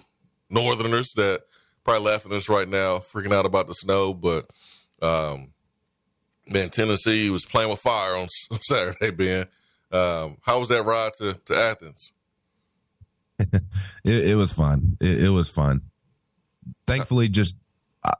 Northerners 0.50 1.12
that 1.16 1.42
probably 1.84 2.12
laughing 2.12 2.32
at 2.32 2.38
us 2.38 2.50
right 2.50 2.68
now, 2.68 3.00
freaking 3.00 3.34
out 3.34 3.46
about 3.46 3.68
the 3.68 3.74
snow. 3.74 4.14
But 4.14 4.50
um, 5.02 5.54
man, 6.48 6.70
Tennessee 6.70 7.30
was 7.30 7.46
playing 7.46 7.70
with 7.70 7.80
fire 7.80 8.16
on 8.16 8.28
Saturday. 8.62 9.12
Ben, 9.12 9.48
um, 9.92 10.38
how 10.42 10.60
was 10.60 10.70
that 10.70 10.84
ride 10.84 11.14
to, 11.16 11.34
to 11.46 11.56
Athens? 11.56 12.14
it, 13.40 13.64
it, 14.04 14.36
was 14.36 14.52
fun. 14.52 14.98
It, 15.00 15.24
it, 15.24 15.30
was 15.30 15.50
fun. 15.50 15.82
Thankfully, 16.86 17.30
just 17.30 17.56
uh, 18.04 18.12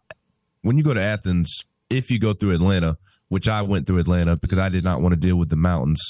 when 0.62 0.78
you 0.78 0.84
go 0.84 0.94
to 0.94 1.02
Athens, 1.02 1.66
if 1.90 2.10
you 2.10 2.20
go 2.20 2.34
through 2.34 2.54
Atlanta, 2.54 2.98
which 3.28 3.48
I 3.48 3.62
went 3.62 3.86
through 3.86 4.00
Atlanta 4.00 4.36
because 4.36 4.58
I 4.58 4.70
did 4.70 4.84
not 4.84 5.02
want 5.02 5.14
to 5.14 5.20
deal 5.20 5.36
with 5.36 5.50
the 5.50 5.56
mountains, 5.56 6.02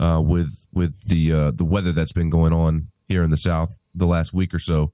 uh, 0.00 0.20
with 0.24 0.66
with 0.72 1.08
the 1.08 1.32
uh, 1.32 1.50
the 1.52 1.64
weather 1.64 1.92
that's 1.92 2.12
been 2.12 2.30
going 2.30 2.52
on 2.52 2.88
here 3.08 3.22
in 3.22 3.30
the 3.30 3.36
South 3.36 3.76
the 3.94 4.06
last 4.06 4.32
week 4.32 4.54
or 4.54 4.58
so. 4.58 4.92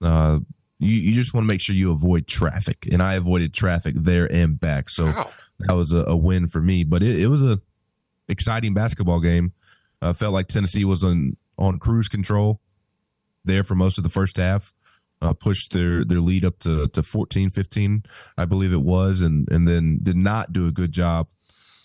Uh, 0.00 0.40
you, 0.78 0.96
you 0.96 1.14
just 1.14 1.32
want 1.32 1.48
to 1.48 1.52
make 1.52 1.60
sure 1.60 1.74
you 1.74 1.90
avoid 1.90 2.26
traffic, 2.26 2.86
and 2.90 3.02
I 3.02 3.14
avoided 3.14 3.54
traffic 3.54 3.94
there 3.96 4.30
and 4.30 4.58
back. 4.58 4.90
So 4.90 5.06
wow. 5.06 5.30
that 5.60 5.74
was 5.74 5.92
a, 5.92 6.04
a, 6.04 6.16
win 6.16 6.48
for 6.48 6.60
me. 6.60 6.84
But 6.84 7.02
it, 7.02 7.20
it 7.20 7.28
was 7.28 7.42
a 7.42 7.60
exciting 8.28 8.74
basketball 8.74 9.20
game. 9.20 9.52
I 10.02 10.12
felt 10.12 10.34
like 10.34 10.48
Tennessee 10.48 10.84
was 10.84 11.02
on 11.04 11.36
on 11.58 11.78
cruise 11.78 12.08
control 12.08 12.60
there 13.44 13.64
for 13.64 13.74
most 13.74 13.96
of 13.96 14.04
the 14.04 14.10
first 14.10 14.36
half. 14.36 14.72
Uh, 15.22 15.32
pushed 15.32 15.72
their, 15.72 16.04
their 16.04 16.20
lead 16.20 16.44
up 16.44 16.58
to, 16.58 16.88
to 16.88 17.02
14, 17.02 17.48
15, 17.48 18.02
I 18.36 18.44
believe 18.44 18.70
it 18.70 18.82
was, 18.82 19.22
and, 19.22 19.50
and 19.50 19.66
then 19.66 19.98
did 20.02 20.14
not 20.14 20.52
do 20.52 20.66
a 20.66 20.70
good 20.70 20.92
job 20.92 21.26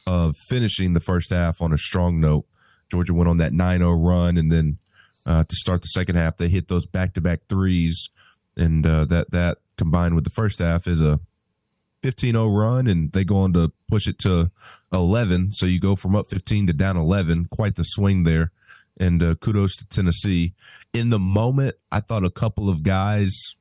of 0.05 0.35
finishing 0.49 0.91
the 0.91 0.99
first 0.99 1.29
half 1.29 1.61
on 1.61 1.71
a 1.71 1.77
strong 1.77 2.19
note. 2.19 2.45
Georgia 2.89 3.13
went 3.13 3.29
on 3.29 3.37
that 3.37 3.53
9 3.53 3.79
0 3.79 3.91
run, 3.93 4.37
and 4.37 4.51
then 4.51 4.79
uh, 5.25 5.45
to 5.45 5.55
start 5.55 5.81
the 5.81 5.87
second 5.87 6.17
half, 6.17 6.35
they 6.35 6.49
hit 6.49 6.67
those 6.67 6.85
back 6.85 7.13
to 7.13 7.21
back 7.21 7.39
threes. 7.47 8.09
And 8.57 8.85
uh, 8.85 9.05
that, 9.05 9.31
that 9.31 9.59
combined 9.77 10.15
with 10.15 10.25
the 10.25 10.29
first 10.29 10.59
half 10.59 10.85
is 10.85 10.99
a 10.99 11.21
15 12.01 12.33
0 12.33 12.47
run, 12.47 12.87
and 12.87 13.11
they 13.11 13.23
go 13.23 13.37
on 13.37 13.53
to 13.53 13.71
push 13.87 14.07
it 14.07 14.19
to 14.19 14.51
11. 14.91 15.53
So 15.53 15.65
you 15.65 15.79
go 15.79 15.95
from 15.95 16.15
up 16.15 16.27
15 16.27 16.67
to 16.67 16.73
down 16.73 16.97
11. 16.97 17.47
Quite 17.51 17.75
the 17.75 17.83
swing 17.83 18.23
there. 18.23 18.51
And 18.99 19.23
uh, 19.23 19.35
kudos 19.35 19.75
to 19.77 19.85
Tennessee. 19.85 20.53
In 20.93 21.09
the 21.09 21.19
moment, 21.19 21.75
I 21.91 22.01
thought 22.01 22.25
a 22.25 22.29
couple 22.29 22.69
of 22.69 22.83
guys 22.83 23.55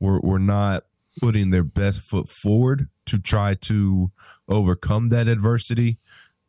were, 0.00 0.20
were 0.20 0.38
not 0.38 0.84
putting 1.20 1.50
their 1.50 1.62
best 1.62 2.00
foot 2.00 2.28
forward 2.28 2.88
to 3.06 3.18
try 3.18 3.54
to 3.54 4.10
overcome 4.48 5.10
that 5.10 5.28
adversity. 5.28 5.98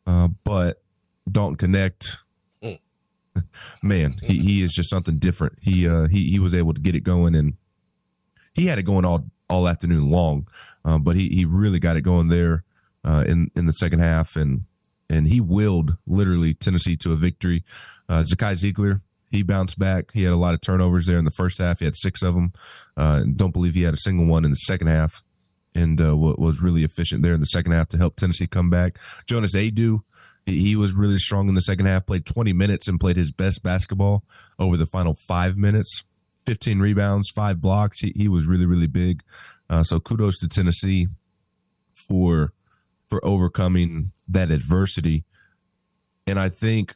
Uh, 0.06 0.28
but 0.42 0.82
Dalton 1.30 1.72
Knecht. 1.72 2.18
man, 3.82 4.16
he, 4.22 4.38
he 4.38 4.62
is 4.62 4.72
just 4.72 4.90
something 4.90 5.18
different. 5.18 5.58
He 5.60 5.88
uh, 5.88 6.06
he 6.06 6.30
he 6.30 6.38
was 6.38 6.54
able 6.54 6.74
to 6.74 6.80
get 6.80 6.94
it 6.94 7.00
going, 7.00 7.34
and 7.34 7.54
he 8.54 8.66
had 8.66 8.78
it 8.78 8.84
going 8.84 9.04
all 9.04 9.24
all 9.48 9.68
afternoon 9.68 10.10
long. 10.10 10.48
Um, 10.84 11.02
but 11.02 11.16
he 11.16 11.28
he 11.28 11.44
really 11.44 11.78
got 11.78 11.96
it 11.96 12.02
going 12.02 12.28
there 12.28 12.64
uh, 13.04 13.24
in 13.26 13.50
in 13.54 13.66
the 13.66 13.72
second 13.72 14.00
half, 14.00 14.36
and 14.36 14.64
and 15.08 15.28
he 15.28 15.40
willed 15.40 15.96
literally 16.06 16.54
Tennessee 16.54 16.96
to 16.98 17.12
a 17.12 17.16
victory. 17.16 17.64
Uh, 18.08 18.22
Zakai 18.22 18.54
Zeigler, 18.54 19.00
he 19.30 19.42
bounced 19.42 19.78
back. 19.78 20.10
He 20.12 20.24
had 20.24 20.32
a 20.32 20.36
lot 20.36 20.54
of 20.54 20.60
turnovers 20.60 21.06
there 21.06 21.18
in 21.18 21.24
the 21.24 21.30
first 21.30 21.58
half. 21.58 21.78
He 21.78 21.84
had 21.84 21.96
six 21.96 22.22
of 22.22 22.34
them. 22.34 22.52
Uh, 22.96 23.24
don't 23.34 23.52
believe 23.52 23.74
he 23.74 23.82
had 23.82 23.94
a 23.94 23.98
single 23.98 24.26
one 24.26 24.44
in 24.44 24.50
the 24.50 24.56
second 24.56 24.88
half, 24.88 25.22
and 25.74 26.00
uh, 26.00 26.16
was 26.16 26.60
really 26.60 26.84
efficient 26.84 27.22
there 27.22 27.34
in 27.34 27.40
the 27.40 27.46
second 27.46 27.72
half 27.72 27.88
to 27.90 27.98
help 27.98 28.16
Tennessee 28.16 28.46
come 28.46 28.70
back. 28.70 28.98
Jonas 29.26 29.54
Aidoo, 29.54 30.00
he 30.46 30.76
was 30.76 30.92
really 30.92 31.18
strong 31.18 31.48
in 31.48 31.54
the 31.54 31.62
second 31.62 31.86
half. 31.86 32.06
Played 32.06 32.26
20 32.26 32.52
minutes 32.52 32.88
and 32.88 33.00
played 33.00 33.16
his 33.16 33.32
best 33.32 33.62
basketball 33.62 34.24
over 34.58 34.76
the 34.76 34.86
final 34.86 35.14
five 35.14 35.56
minutes. 35.56 36.04
15 36.46 36.78
rebounds, 36.78 37.30
five 37.30 37.60
blocks. 37.60 38.00
He, 38.00 38.12
he 38.14 38.28
was 38.28 38.46
really 38.46 38.66
really 38.66 38.86
big. 38.86 39.22
Uh, 39.70 39.82
so 39.82 40.00
kudos 40.00 40.38
to 40.38 40.48
Tennessee 40.48 41.08
for 41.92 42.52
for 43.08 43.24
overcoming 43.24 44.12
that 44.28 44.50
adversity. 44.50 45.24
And 46.26 46.38
I 46.40 46.48
think 46.48 46.94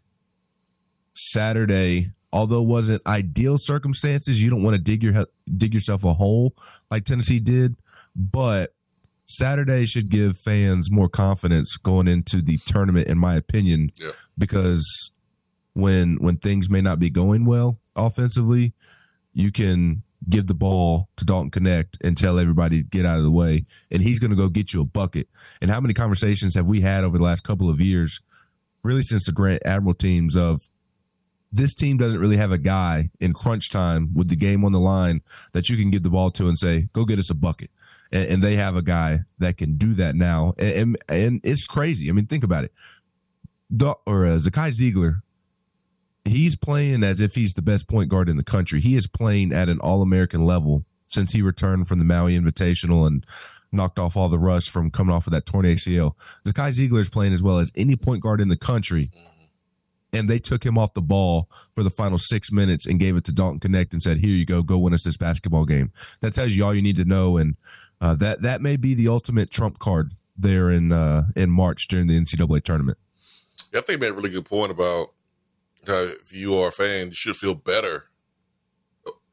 Saturday, 1.14 2.12
although 2.32 2.62
wasn't 2.62 3.02
ideal 3.06 3.56
circumstances, 3.58 4.42
you 4.42 4.50
don't 4.50 4.62
want 4.62 4.74
to 4.74 4.82
dig 4.82 5.02
your 5.02 5.26
dig 5.56 5.74
yourself 5.74 6.04
a 6.04 6.14
hole 6.14 6.54
like 6.90 7.04
Tennessee 7.04 7.40
did, 7.40 7.76
but 8.14 8.74
Saturday 9.26 9.84
should 9.84 10.08
give 10.08 10.38
fans 10.38 10.90
more 10.90 11.08
confidence 11.08 11.76
going 11.76 12.08
into 12.08 12.40
the 12.40 12.56
tournament, 12.66 13.08
in 13.08 13.18
my 13.18 13.36
opinion, 13.36 13.92
yeah. 13.96 14.12
because 14.38 15.10
when 15.74 16.16
when 16.16 16.36
things 16.36 16.70
may 16.70 16.80
not 16.80 16.98
be 16.98 17.10
going 17.10 17.44
well 17.44 17.78
offensively, 17.94 18.72
you 19.38 19.52
can 19.52 20.02
give 20.28 20.48
the 20.48 20.54
ball 20.54 21.08
to 21.16 21.24
Dalton 21.24 21.50
Knecht 21.50 21.96
and 22.00 22.18
tell 22.18 22.40
everybody 22.40 22.82
to 22.82 22.88
get 22.88 23.06
out 23.06 23.18
of 23.18 23.24
the 23.24 23.30
way, 23.30 23.66
and 23.88 24.02
he's 24.02 24.18
going 24.18 24.32
to 24.32 24.36
go 24.36 24.48
get 24.48 24.72
you 24.72 24.80
a 24.80 24.84
bucket. 24.84 25.28
And 25.62 25.70
how 25.70 25.80
many 25.80 25.94
conversations 25.94 26.56
have 26.56 26.66
we 26.66 26.80
had 26.80 27.04
over 27.04 27.18
the 27.18 27.24
last 27.24 27.44
couple 27.44 27.70
of 27.70 27.80
years, 27.80 28.20
really 28.82 29.02
since 29.02 29.26
the 29.26 29.32
Grant 29.32 29.62
Admiral 29.64 29.94
teams, 29.94 30.36
of 30.36 30.60
this 31.52 31.72
team 31.72 31.98
doesn't 31.98 32.18
really 32.18 32.36
have 32.36 32.50
a 32.50 32.58
guy 32.58 33.10
in 33.20 33.32
crunch 33.32 33.70
time 33.70 34.10
with 34.12 34.28
the 34.28 34.36
game 34.36 34.64
on 34.64 34.72
the 34.72 34.80
line 34.80 35.22
that 35.52 35.68
you 35.68 35.76
can 35.76 35.92
give 35.92 36.02
the 36.02 36.10
ball 36.10 36.32
to 36.32 36.48
and 36.48 36.58
say, 36.58 36.88
"Go 36.92 37.04
get 37.04 37.20
us 37.20 37.30
a 37.30 37.34
bucket." 37.34 37.70
And, 38.10 38.28
and 38.28 38.42
they 38.42 38.56
have 38.56 38.74
a 38.74 38.82
guy 38.82 39.20
that 39.38 39.56
can 39.56 39.76
do 39.76 39.94
that 39.94 40.16
now, 40.16 40.54
and 40.58 40.70
and, 40.70 40.98
and 41.08 41.40
it's 41.44 41.66
crazy. 41.68 42.08
I 42.08 42.12
mean, 42.12 42.26
think 42.26 42.42
about 42.42 42.64
it. 42.64 42.72
The, 43.70 43.94
or 44.04 44.26
uh, 44.26 44.38
Zakai 44.38 44.72
Zeigler 44.74 45.20
he's 46.28 46.56
playing 46.56 47.04
as 47.04 47.20
if 47.20 47.34
he's 47.34 47.54
the 47.54 47.62
best 47.62 47.88
point 47.88 48.08
guard 48.08 48.28
in 48.28 48.36
the 48.36 48.44
country. 48.44 48.80
He 48.80 48.96
is 48.96 49.06
playing 49.06 49.52
at 49.52 49.68
an 49.68 49.80
All 49.80 50.02
American 50.02 50.44
level 50.44 50.84
since 51.06 51.32
he 51.32 51.42
returned 51.42 51.88
from 51.88 51.98
the 51.98 52.04
Maui 52.04 52.38
Invitational 52.38 53.06
and 53.06 53.24
knocked 53.72 53.98
off 53.98 54.16
all 54.16 54.28
the 54.28 54.38
rust 54.38 54.70
from 54.70 54.90
coming 54.90 55.14
off 55.14 55.26
of 55.26 55.32
that 55.32 55.46
torn 55.46 55.64
ACL. 55.64 56.14
Zakai 56.46 56.72
Zeigler 56.72 57.00
is 57.00 57.08
playing 57.08 57.32
as 57.32 57.42
well 57.42 57.58
as 57.58 57.70
any 57.74 57.96
point 57.96 58.22
guard 58.22 58.40
in 58.40 58.48
the 58.48 58.56
country. 58.56 59.10
And 60.10 60.28
they 60.28 60.38
took 60.38 60.64
him 60.64 60.78
off 60.78 60.94
the 60.94 61.02
ball 61.02 61.50
for 61.74 61.82
the 61.82 61.90
final 61.90 62.16
six 62.16 62.50
minutes 62.50 62.86
and 62.86 62.98
gave 62.98 63.14
it 63.16 63.24
to 63.24 63.32
Dalton 63.32 63.60
Knecht 63.60 63.92
and 63.92 64.02
said, 64.02 64.18
"Here 64.18 64.30
you 64.30 64.46
go, 64.46 64.62
go 64.62 64.78
win 64.78 64.94
us 64.94 65.04
this 65.04 65.18
basketball 65.18 65.66
game." 65.66 65.92
That 66.20 66.32
tells 66.32 66.52
you 66.52 66.64
all 66.64 66.74
you 66.74 66.80
need 66.80 66.96
to 66.96 67.04
know, 67.04 67.36
and 67.36 67.56
uh, 68.00 68.14
that 68.14 68.40
that 68.40 68.62
may 68.62 68.76
be 68.76 68.94
the 68.94 69.08
ultimate 69.08 69.50
trump 69.50 69.78
card 69.78 70.14
there 70.34 70.70
in 70.70 70.92
uh, 70.92 71.26
in 71.36 71.50
March 71.50 71.88
during 71.88 72.06
the 72.06 72.18
NCAA 72.18 72.64
tournament. 72.64 72.96
Yeah, 73.70 73.80
I 73.80 73.82
think 73.82 74.00
made 74.00 74.08
a 74.08 74.14
really 74.14 74.30
good 74.30 74.46
point 74.46 74.70
about 74.70 75.10
if 75.88 76.32
you 76.32 76.56
are 76.56 76.68
a 76.68 76.72
fan, 76.72 77.08
you 77.08 77.14
should 77.14 77.36
feel 77.36 77.54
better 77.54 78.10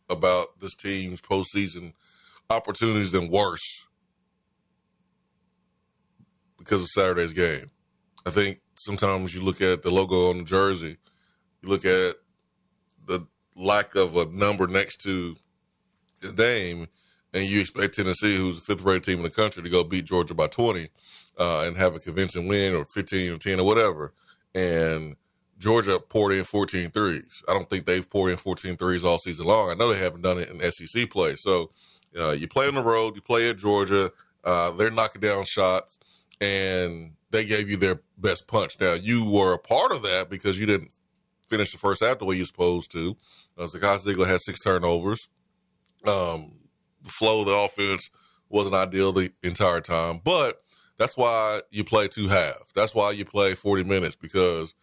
about 0.09 0.59
this 0.59 0.75
team's 0.75 1.21
postseason 1.21 1.93
opportunities 2.49 3.11
than 3.11 3.29
worse 3.29 3.87
because 6.57 6.81
of 6.81 6.87
Saturday's 6.89 7.33
game. 7.33 7.71
I 8.25 8.29
think 8.29 8.61
sometimes 8.75 9.33
you 9.33 9.41
look 9.41 9.61
at 9.61 9.83
the 9.83 9.91
logo 9.91 10.29
on 10.29 10.39
the 10.39 10.43
jersey, 10.43 10.97
you 11.61 11.69
look 11.69 11.85
at 11.85 12.15
the 13.07 13.27
lack 13.55 13.95
of 13.95 14.15
a 14.15 14.25
number 14.25 14.67
next 14.67 15.01
to 15.01 15.35
the 16.21 16.33
name, 16.33 16.87
and 17.33 17.45
you 17.45 17.59
expect 17.59 17.95
Tennessee, 17.95 18.37
who's 18.37 18.55
the 18.55 18.61
fifth 18.61 18.83
rated 18.83 19.03
team 19.03 19.17
in 19.17 19.23
the 19.23 19.29
country, 19.29 19.61
to 19.61 19.69
go 19.69 19.83
beat 19.83 20.05
Georgia 20.05 20.33
by 20.33 20.47
20 20.47 20.89
uh, 21.37 21.63
and 21.67 21.77
have 21.77 21.95
a 21.95 21.99
convincing 21.99 22.47
win 22.47 22.73
or 22.75 22.85
15 22.85 23.33
or 23.33 23.37
10 23.37 23.59
or 23.59 23.65
whatever. 23.65 24.13
And 24.53 25.15
Georgia 25.57 25.99
poured 25.99 26.33
in 26.33 26.43
14 26.43 26.91
threes. 26.91 27.41
I 27.47 27.53
don't 27.53 27.69
think 27.69 27.85
they've 27.85 28.09
poured 28.09 28.31
in 28.31 28.37
14 28.37 28.75
threes 28.77 29.03
all 29.03 29.17
season 29.17 29.45
long. 29.45 29.69
I 29.69 29.73
know 29.73 29.91
they 29.91 29.99
haven't 29.99 30.21
done 30.21 30.39
it 30.39 30.49
in 30.49 30.59
SEC 30.71 31.09
play. 31.09 31.35
So 31.35 31.71
you 32.13 32.47
play 32.47 32.67
on 32.67 32.75
the 32.75 32.83
road, 32.83 33.15
you 33.15 33.21
play 33.21 33.49
at 33.49 33.57
Georgia, 33.57 34.11
uh, 34.43 34.71
they're 34.71 34.91
knocking 34.91 35.21
down 35.21 35.43
shots, 35.45 35.97
and 36.39 37.13
they 37.31 37.45
gave 37.45 37.69
you 37.69 37.77
their 37.77 38.01
best 38.17 38.47
punch. 38.47 38.79
Now, 38.79 38.93
you 38.93 39.25
were 39.25 39.53
a 39.53 39.59
part 39.59 39.91
of 39.91 40.01
that 40.03 40.29
because 40.29 40.59
you 40.59 40.65
didn't 40.65 40.91
finish 41.49 41.71
the 41.71 41.77
first 41.77 42.03
half 42.03 42.19
the 42.19 42.25
way 42.25 42.35
you're 42.35 42.45
supposed 42.45 42.91
to. 42.91 43.15
Uh, 43.57 43.63
Zakai 43.63 43.99
Zeigler 44.05 44.27
had 44.27 44.41
six 44.41 44.59
turnovers. 44.59 45.27
Um, 46.05 46.53
the 47.01 47.09
flow 47.09 47.41
of 47.41 47.47
the 47.47 47.53
offense 47.53 48.09
wasn't 48.49 48.75
ideal 48.75 49.11
the 49.11 49.31
entire 49.43 49.81
time, 49.81 50.21
but 50.23 50.61
That's 50.97 51.17
why 51.17 51.61
you 51.71 51.83
play 51.83 52.07
two 52.07 52.27
halves. 52.27 52.71
That's 52.73 52.95
why 52.95 53.11
you 53.11 53.25
play 53.25 53.53
40 53.53 53.83
minutes 53.83 54.15
because 54.15 54.75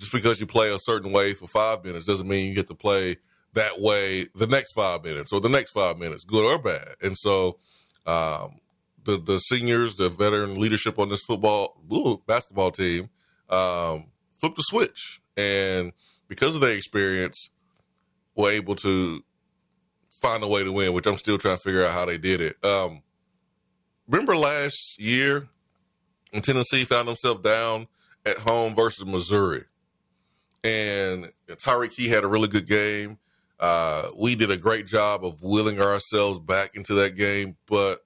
just 0.00 0.12
because 0.12 0.40
you 0.40 0.46
play 0.46 0.74
a 0.74 0.78
certain 0.78 1.12
way 1.12 1.34
for 1.34 1.46
five 1.46 1.84
minutes 1.84 2.06
doesn't 2.06 2.26
mean 2.26 2.46
you 2.46 2.54
get 2.54 2.68
to 2.68 2.74
play 2.74 3.16
that 3.52 3.80
way 3.80 4.26
the 4.34 4.46
next 4.46 4.72
five 4.72 5.04
minutes 5.04 5.32
or 5.32 5.40
the 5.40 5.48
next 5.48 5.72
five 5.72 5.98
minutes, 5.98 6.24
good 6.24 6.44
or 6.44 6.60
bad. 6.60 6.96
And 7.02 7.16
so, 7.16 7.58
um, 8.06 8.56
the 9.04 9.18
the 9.18 9.38
seniors, 9.38 9.96
the 9.96 10.08
veteran 10.08 10.58
leadership 10.58 10.98
on 10.98 11.10
this 11.10 11.22
football 11.22 11.80
ooh, 11.92 12.22
basketball 12.26 12.70
team, 12.70 13.10
um, 13.50 14.06
flipped 14.38 14.56
the 14.56 14.62
switch, 14.62 15.20
and 15.36 15.92
because 16.28 16.54
of 16.54 16.62
their 16.62 16.76
experience, 16.76 17.50
were 18.34 18.50
able 18.50 18.76
to 18.76 19.22
find 20.22 20.42
a 20.42 20.48
way 20.48 20.64
to 20.64 20.72
win. 20.72 20.94
Which 20.94 21.06
I'm 21.06 21.18
still 21.18 21.38
trying 21.38 21.56
to 21.56 21.62
figure 21.62 21.84
out 21.84 21.92
how 21.92 22.06
they 22.06 22.18
did 22.18 22.40
it. 22.40 22.64
Um, 22.64 23.02
remember 24.08 24.36
last 24.36 25.00
year, 25.00 25.48
Tennessee 26.42 26.84
found 26.84 27.08
themselves 27.08 27.40
down 27.40 27.86
at 28.26 28.38
home 28.38 28.74
versus 28.74 29.06
Missouri, 29.06 29.64
and 30.64 31.30
Tyreke 31.48 31.92
Key 31.92 32.08
had 32.08 32.24
a 32.24 32.28
really 32.28 32.48
good 32.48 32.66
game. 32.66 33.18
Uh, 33.58 34.08
we 34.18 34.34
did 34.34 34.50
a 34.50 34.56
great 34.56 34.86
job 34.86 35.24
of 35.24 35.42
willing 35.42 35.80
ourselves 35.80 36.38
back 36.38 36.74
into 36.74 36.94
that 36.94 37.14
game, 37.14 37.56
but 37.66 38.00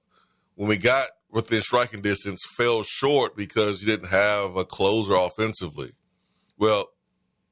when 0.55 0.67
we 0.67 0.77
got 0.77 1.07
within 1.31 1.61
striking 1.61 2.01
distance, 2.01 2.41
fell 2.57 2.83
short 2.83 3.35
because 3.35 3.81
you 3.81 3.87
didn't 3.87 4.09
have 4.09 4.55
a 4.55 4.65
closer 4.65 5.13
offensively. 5.13 5.91
Well, 6.57 6.89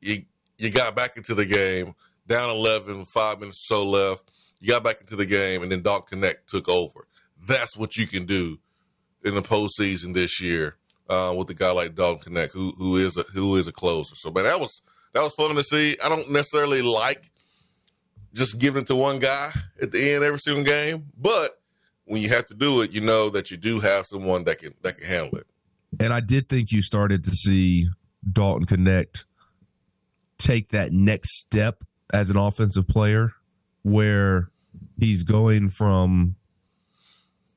you 0.01 0.23
you 0.57 0.71
got 0.71 0.95
back 0.95 1.17
into 1.17 1.35
the 1.35 1.45
game, 1.45 1.93
down 2.27 2.49
11, 2.49 3.05
five 3.05 3.39
minutes 3.39 3.65
so 3.67 3.85
left. 3.85 4.31
You 4.59 4.69
got 4.69 4.83
back 4.83 5.01
into 5.01 5.15
the 5.15 5.25
game, 5.25 5.61
and 5.61 5.71
then 5.71 5.81
Dalton 5.81 6.21
Knecht 6.21 6.45
took 6.47 6.69
over. 6.69 7.07
That's 7.45 7.75
what 7.75 7.97
you 7.97 8.07
can 8.07 8.25
do 8.25 8.59
in 9.23 9.35
the 9.35 9.41
postseason 9.41 10.13
this 10.13 10.39
year 10.41 10.77
uh, 11.09 11.33
with 11.37 11.49
a 11.49 11.53
guy 11.53 11.71
like 11.71 11.95
Dalton 11.95 12.33
Knecht, 12.33 12.51
who 12.51 12.71
who 12.77 12.95
is 12.97 13.17
a, 13.17 13.23
who 13.33 13.55
is 13.57 13.67
a 13.67 13.73
closer. 13.73 14.15
So, 14.15 14.31
man, 14.31 14.45
that 14.45 14.59
was 14.59 14.81
that 15.13 15.21
was 15.21 15.33
fun 15.33 15.55
to 15.55 15.63
see. 15.63 15.95
I 16.03 16.09
don't 16.09 16.31
necessarily 16.31 16.81
like 16.81 17.31
just 18.33 18.59
giving 18.59 18.81
it 18.81 18.87
to 18.87 18.95
one 18.95 19.19
guy 19.19 19.49
at 19.81 19.91
the 19.91 20.13
end 20.13 20.23
every 20.23 20.39
single 20.39 20.63
game, 20.63 21.05
but 21.17 21.59
when 22.05 22.21
you 22.21 22.29
have 22.29 22.45
to 22.47 22.55
do 22.55 22.81
it, 22.81 22.91
you 22.91 23.01
know 23.01 23.29
that 23.29 23.51
you 23.51 23.57
do 23.57 23.79
have 23.79 24.05
someone 24.05 24.43
that 24.45 24.59
can 24.59 24.73
that 24.81 24.97
can 24.97 25.07
handle 25.07 25.37
it. 25.39 25.47
And 25.99 26.11
I 26.11 26.19
did 26.19 26.49
think 26.49 26.71
you 26.71 26.81
started 26.81 27.23
to 27.25 27.31
see 27.31 27.89
Dalton 28.29 28.65
Knecht 28.65 29.25
take 30.37 30.69
that 30.69 30.91
next 30.91 31.37
step 31.37 31.83
as 32.11 32.29
an 32.29 32.37
offensive 32.37 32.87
player 32.87 33.33
where 33.83 34.49
he's 34.99 35.23
going 35.23 35.69
from 35.69 36.35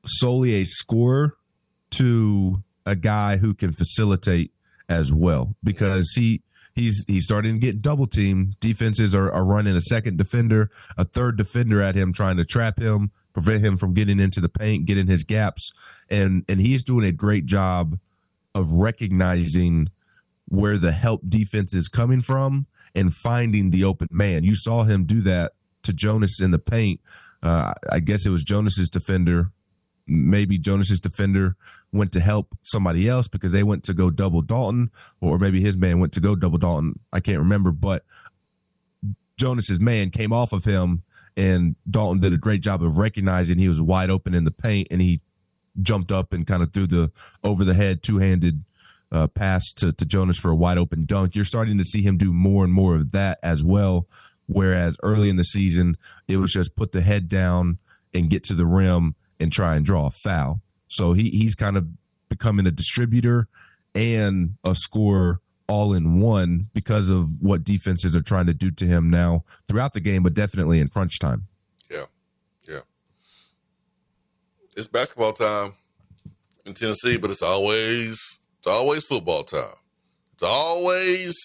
solely 0.05 0.55
a 0.55 0.63
scorer 0.65 1.35
to 1.91 2.63
a 2.85 2.95
guy 2.95 3.37
who 3.37 3.53
can 3.53 3.73
facilitate 3.73 4.51
as 4.87 5.11
well 5.11 5.55
because 5.63 6.11
he 6.15 6.41
he's 6.77 7.03
he's 7.07 7.25
starting 7.25 7.55
to 7.55 7.59
get 7.59 7.81
double 7.81 8.07
teamed. 8.07 8.59
Defenses 8.59 9.13
are, 9.13 9.31
are 9.31 9.43
running 9.43 9.75
a 9.75 9.81
second 9.81 10.17
defender, 10.17 10.69
a 10.95 11.03
third 11.03 11.35
defender 11.37 11.81
at 11.81 11.95
him, 11.95 12.13
trying 12.13 12.37
to 12.37 12.45
trap 12.45 12.79
him, 12.79 13.11
prevent 13.33 13.65
him 13.65 13.77
from 13.77 13.93
getting 13.93 14.19
into 14.19 14.39
the 14.39 14.49
paint, 14.49 14.85
getting 14.85 15.07
his 15.07 15.23
gaps, 15.23 15.71
and 16.09 16.45
and 16.47 16.61
he's 16.61 16.83
doing 16.83 17.05
a 17.05 17.11
great 17.11 17.45
job 17.45 17.99
of 18.55 18.71
recognizing 18.71 19.89
where 20.47 20.77
the 20.77 20.93
help 20.93 21.21
defense 21.27 21.73
is 21.73 21.89
coming 21.89 22.21
from 22.21 22.67
and 22.95 23.13
finding 23.13 23.71
the 23.71 23.83
open 23.83 24.07
man. 24.11 24.43
You 24.43 24.55
saw 24.55 24.83
him 24.83 25.03
do 25.03 25.21
that 25.21 25.53
to 25.83 25.93
Jonas 25.93 26.39
in 26.41 26.51
the 26.51 26.59
paint. 26.59 27.01
Uh, 27.43 27.73
I 27.91 27.99
guess 27.99 28.25
it 28.25 28.29
was 28.29 28.43
Jonas's 28.43 28.89
defender. 28.89 29.51
Maybe 30.07 30.57
Jonas's 30.57 31.01
defender 31.01 31.57
went 31.91 32.11
to 32.11 32.19
help 32.19 32.57
somebody 32.63 33.07
else 33.07 33.27
because 33.27 33.51
they 33.51 33.63
went 33.63 33.83
to 33.85 33.93
go 33.93 34.09
double 34.09 34.41
Dalton, 34.41 34.91
or 35.21 35.37
maybe 35.37 35.61
his 35.61 35.77
man 35.77 35.99
went 35.99 36.13
to 36.13 36.19
go 36.19 36.35
double 36.35 36.57
Dalton. 36.57 36.99
I 37.13 37.19
can't 37.19 37.39
remember, 37.39 37.71
but 37.71 38.03
Jonas's 39.37 39.79
man 39.79 40.09
came 40.09 40.33
off 40.33 40.51
of 40.51 40.65
him, 40.65 41.03
and 41.35 41.75
Dalton 41.89 42.19
did 42.19 42.33
a 42.33 42.37
great 42.37 42.61
job 42.61 42.83
of 42.83 42.97
recognizing 42.97 43.57
he 43.57 43.69
was 43.69 43.81
wide 43.81 44.09
open 44.09 44.33
in 44.33 44.43
the 44.43 44.51
paint, 44.51 44.87
and 44.91 45.01
he 45.01 45.21
jumped 45.81 46.11
up 46.11 46.33
and 46.33 46.47
kind 46.47 46.63
of 46.63 46.73
threw 46.73 46.87
the 46.87 47.11
over 47.43 47.63
the 47.63 47.75
head 47.75 48.01
two 48.01 48.17
handed 48.17 48.63
uh, 49.11 49.27
pass 49.27 49.71
to, 49.71 49.93
to 49.93 50.05
Jonas 50.05 50.37
for 50.37 50.51
a 50.51 50.55
wide 50.55 50.77
open 50.77 51.05
dunk. 51.05 51.35
You're 51.35 51.45
starting 51.45 51.77
to 51.77 51.85
see 51.85 52.01
him 52.01 52.17
do 52.17 52.33
more 52.33 52.63
and 52.63 52.73
more 52.73 52.95
of 52.95 53.11
that 53.11 53.39
as 53.41 53.63
well. 53.63 54.07
Whereas 54.47 54.97
early 55.03 55.29
in 55.29 55.35
the 55.35 55.43
season, 55.43 55.97
it 56.27 56.37
was 56.37 56.51
just 56.51 56.75
put 56.75 56.91
the 56.91 57.01
head 57.01 57.29
down 57.29 57.79
and 58.13 58.29
get 58.29 58.43
to 58.45 58.53
the 58.53 58.65
rim 58.65 59.15
and 59.39 59.51
try 59.51 59.75
and 59.75 59.85
draw 59.85 60.07
a 60.07 60.09
foul. 60.09 60.61
So 60.87 61.13
he 61.13 61.29
he's 61.29 61.55
kind 61.55 61.77
of 61.77 61.87
becoming 62.29 62.67
a 62.67 62.71
distributor 62.71 63.47
and 63.95 64.55
a 64.63 64.75
scorer 64.75 65.41
all 65.67 65.93
in 65.93 66.21
one 66.21 66.67
because 66.73 67.09
of 67.09 67.41
what 67.41 67.63
defenses 67.63 68.15
are 68.15 68.21
trying 68.21 68.45
to 68.45 68.53
do 68.53 68.71
to 68.71 68.85
him 68.85 69.09
now 69.09 69.43
throughout 69.67 69.93
the 69.93 69.99
game, 69.99 70.23
but 70.23 70.33
definitely 70.33 70.79
in 70.79 70.87
crunch 70.87 71.19
time. 71.19 71.47
Yeah, 71.91 72.05
yeah. 72.67 72.79
It's 74.75 74.87
basketball 74.87 75.33
time 75.33 75.73
in 76.65 76.73
Tennessee, 76.73 77.17
but 77.17 77.31
it's 77.31 77.41
always 77.41 78.39
it's 78.59 78.67
always 78.67 79.03
football 79.03 79.43
time. 79.43 79.75
It's 80.33 80.43
always 80.43 81.35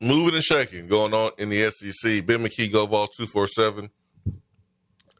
moving 0.00 0.34
and 0.34 0.44
shaking 0.44 0.88
going 0.88 1.14
on 1.14 1.32
in 1.38 1.48
the 1.48 1.70
SEC. 1.70 2.24
Ben 2.26 2.44
McKee, 2.44 3.08
two 3.16 3.26
four 3.26 3.46
seven. 3.46 3.90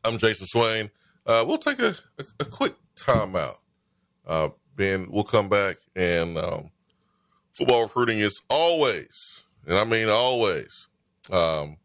I'm 0.04 0.18
Jason 0.18 0.46
Swain. 0.46 0.90
Uh, 1.26 1.44
we'll 1.46 1.58
take 1.58 1.78
a, 1.80 1.96
a, 2.18 2.24
a 2.40 2.44
quick 2.44 2.74
timeout. 2.96 3.56
Uh, 4.26 4.50
ben, 4.76 5.08
we'll 5.10 5.24
come 5.24 5.48
back 5.48 5.76
and 5.94 6.38
um, 6.38 6.70
football 7.52 7.82
recruiting 7.82 8.20
is 8.20 8.40
always, 8.48 9.44
and 9.66 9.76
I 9.76 9.84
mean 9.84 10.08
always, 10.08 10.88
um, 11.30 11.78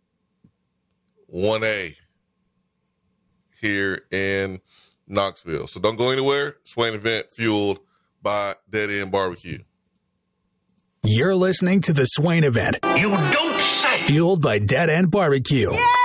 1A 1.33 1.95
here 3.59 4.01
in 4.11 4.59
Knoxville. 5.07 5.67
So 5.67 5.79
don't 5.79 5.95
go 5.95 6.09
anywhere. 6.09 6.57
Swain 6.63 6.93
event 6.93 7.27
fueled 7.31 7.79
by 8.21 8.55
Dead 8.69 8.89
End 8.89 9.11
Barbecue. 9.11 9.59
You're 11.03 11.35
listening 11.35 11.81
to 11.81 11.93
the 11.93 12.05
Swain 12.05 12.43
event. 12.43 12.77
You 12.95 13.09
don't 13.09 13.59
say. 13.59 14.03
Fueled 14.03 14.41
by 14.41 14.59
Dead 14.59 14.89
End 14.89 15.09
Barbecue. 15.09 15.71
Yeah! 15.73 16.00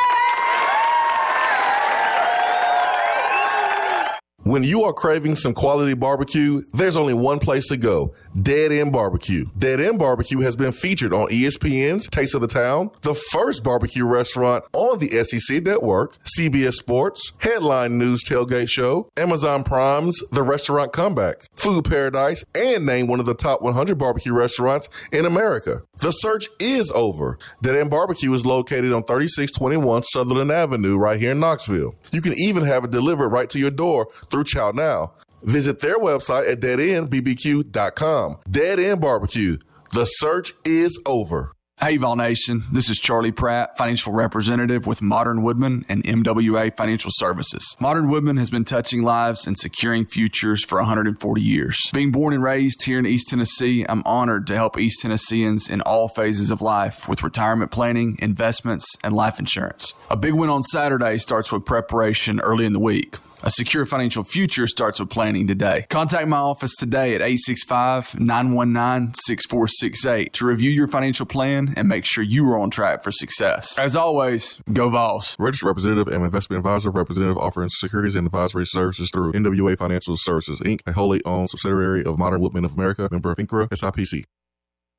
When 4.46 4.62
you 4.62 4.84
are 4.84 4.92
craving 4.92 5.34
some 5.34 5.54
quality 5.54 5.94
barbecue, 5.94 6.62
there's 6.72 6.96
only 6.96 7.14
one 7.14 7.40
place 7.40 7.66
to 7.66 7.76
go. 7.76 8.14
Dead 8.40 8.70
End 8.70 8.92
Barbecue. 8.92 9.46
Dead 9.58 9.80
End 9.80 9.98
Barbecue 9.98 10.38
has 10.38 10.54
been 10.54 10.70
featured 10.70 11.12
on 11.12 11.26
ESPN's 11.28 12.06
Taste 12.06 12.32
of 12.32 12.42
the 12.42 12.46
Town, 12.46 12.90
the 13.00 13.14
first 13.14 13.64
barbecue 13.64 14.04
restaurant 14.04 14.62
on 14.72 15.00
the 15.00 15.08
SEC 15.24 15.64
network, 15.64 16.16
CBS 16.38 16.74
Sports, 16.74 17.32
Headline 17.38 17.98
News 17.98 18.22
Tailgate 18.22 18.68
Show, 18.68 19.10
Amazon 19.16 19.64
Prime's 19.64 20.22
The 20.30 20.44
Restaurant 20.44 20.92
Comeback, 20.92 21.42
Food 21.54 21.86
Paradise, 21.86 22.44
and 22.54 22.86
named 22.86 23.08
one 23.08 23.18
of 23.18 23.26
the 23.26 23.34
top 23.34 23.62
100 23.62 23.98
barbecue 23.98 24.32
restaurants 24.32 24.88
in 25.10 25.26
America. 25.26 25.80
The 25.98 26.12
search 26.12 26.48
is 26.60 26.92
over. 26.92 27.38
Dead 27.62 27.74
End 27.74 27.90
Barbecue 27.90 28.32
is 28.32 28.46
located 28.46 28.92
on 28.92 29.02
3621 29.02 30.04
Sutherland 30.04 30.52
Avenue 30.52 30.98
right 30.98 31.18
here 31.18 31.32
in 31.32 31.40
Knoxville. 31.40 31.96
You 32.12 32.20
can 32.20 32.34
even 32.36 32.64
have 32.64 32.84
it 32.84 32.90
delivered 32.92 33.30
right 33.30 33.48
to 33.50 33.58
your 33.58 33.70
door 33.70 34.06
through 34.36 34.44
Chow 34.44 34.70
Now. 34.70 35.14
Visit 35.42 35.80
their 35.80 35.98
website 35.98 36.50
at 36.50 36.60
deadendbbq.com. 36.60 38.38
Dead 38.50 38.78
End 38.78 39.00
Barbecue. 39.00 39.56
The 39.94 40.04
search 40.04 40.52
is 40.64 41.00
over. 41.06 41.52
Hey, 41.78 41.98
Vol 41.98 42.16
Nation. 42.16 42.64
This 42.72 42.88
is 42.88 42.98
Charlie 42.98 43.32
Pratt, 43.32 43.76
financial 43.76 44.12
representative 44.12 44.86
with 44.86 45.02
Modern 45.02 45.42
Woodmen 45.42 45.84
and 45.90 46.02
MWA 46.04 46.74
Financial 46.74 47.10
Services. 47.14 47.76
Modern 47.78 48.08
Woodmen 48.08 48.38
has 48.38 48.48
been 48.48 48.64
touching 48.64 49.02
lives 49.02 49.46
and 49.46 49.58
securing 49.58 50.06
futures 50.06 50.64
for 50.64 50.78
140 50.78 51.40
years. 51.40 51.78
Being 51.92 52.12
born 52.12 52.32
and 52.32 52.42
raised 52.42 52.84
here 52.84 52.98
in 52.98 53.06
East 53.06 53.28
Tennessee, 53.28 53.84
I'm 53.88 54.02
honored 54.06 54.46
to 54.48 54.54
help 54.54 54.78
East 54.78 55.02
Tennesseans 55.02 55.68
in 55.68 55.82
all 55.82 56.08
phases 56.08 56.50
of 56.50 56.62
life 56.62 57.06
with 57.08 57.22
retirement 57.22 57.70
planning, 57.70 58.16
investments, 58.20 58.86
and 59.04 59.14
life 59.14 59.38
insurance. 59.38 59.92
A 60.10 60.16
big 60.16 60.32
win 60.32 60.50
on 60.50 60.62
Saturday 60.62 61.18
starts 61.18 61.52
with 61.52 61.66
preparation 61.66 62.40
early 62.40 62.64
in 62.64 62.72
the 62.72 62.80
week. 62.80 63.16
A 63.42 63.50
secure 63.50 63.84
financial 63.86 64.24
future 64.24 64.66
starts 64.66 64.98
with 64.98 65.10
planning 65.10 65.46
today. 65.46 65.86
Contact 65.90 66.26
my 66.26 66.38
office 66.38 66.74
today 66.76 67.14
at 67.14 67.20
865 67.20 68.18
919 68.18 69.14
6468 69.14 70.32
to 70.32 70.46
review 70.46 70.70
your 70.70 70.88
financial 70.88 71.26
plan 71.26 71.74
and 71.76 71.88
make 71.88 72.04
sure 72.04 72.24
you 72.24 72.48
are 72.50 72.58
on 72.58 72.70
track 72.70 73.02
for 73.02 73.12
success. 73.12 73.78
As 73.78 73.94
always, 73.94 74.62
go 74.72 74.88
Vols. 74.88 75.36
Registered 75.38 75.66
representative 75.66 76.12
and 76.12 76.24
investment 76.24 76.58
advisor, 76.58 76.90
representative 76.90 77.36
offering 77.36 77.68
securities 77.68 78.14
and 78.14 78.26
advisory 78.26 78.66
services 78.66 79.10
through 79.12 79.32
MWA 79.32 79.76
Financial 79.76 80.16
Services, 80.16 80.60
Inc., 80.60 80.80
a 80.86 80.92
wholly 80.92 81.22
owned 81.24 81.50
subsidiary 81.50 82.04
of 82.04 82.18
Modern 82.18 82.40
Woodmen 82.40 82.64
of 82.64 82.74
America, 82.74 83.08
member 83.10 83.30
of 83.30 83.36
FINRA, 83.36 83.68
SIPC. 83.68 84.24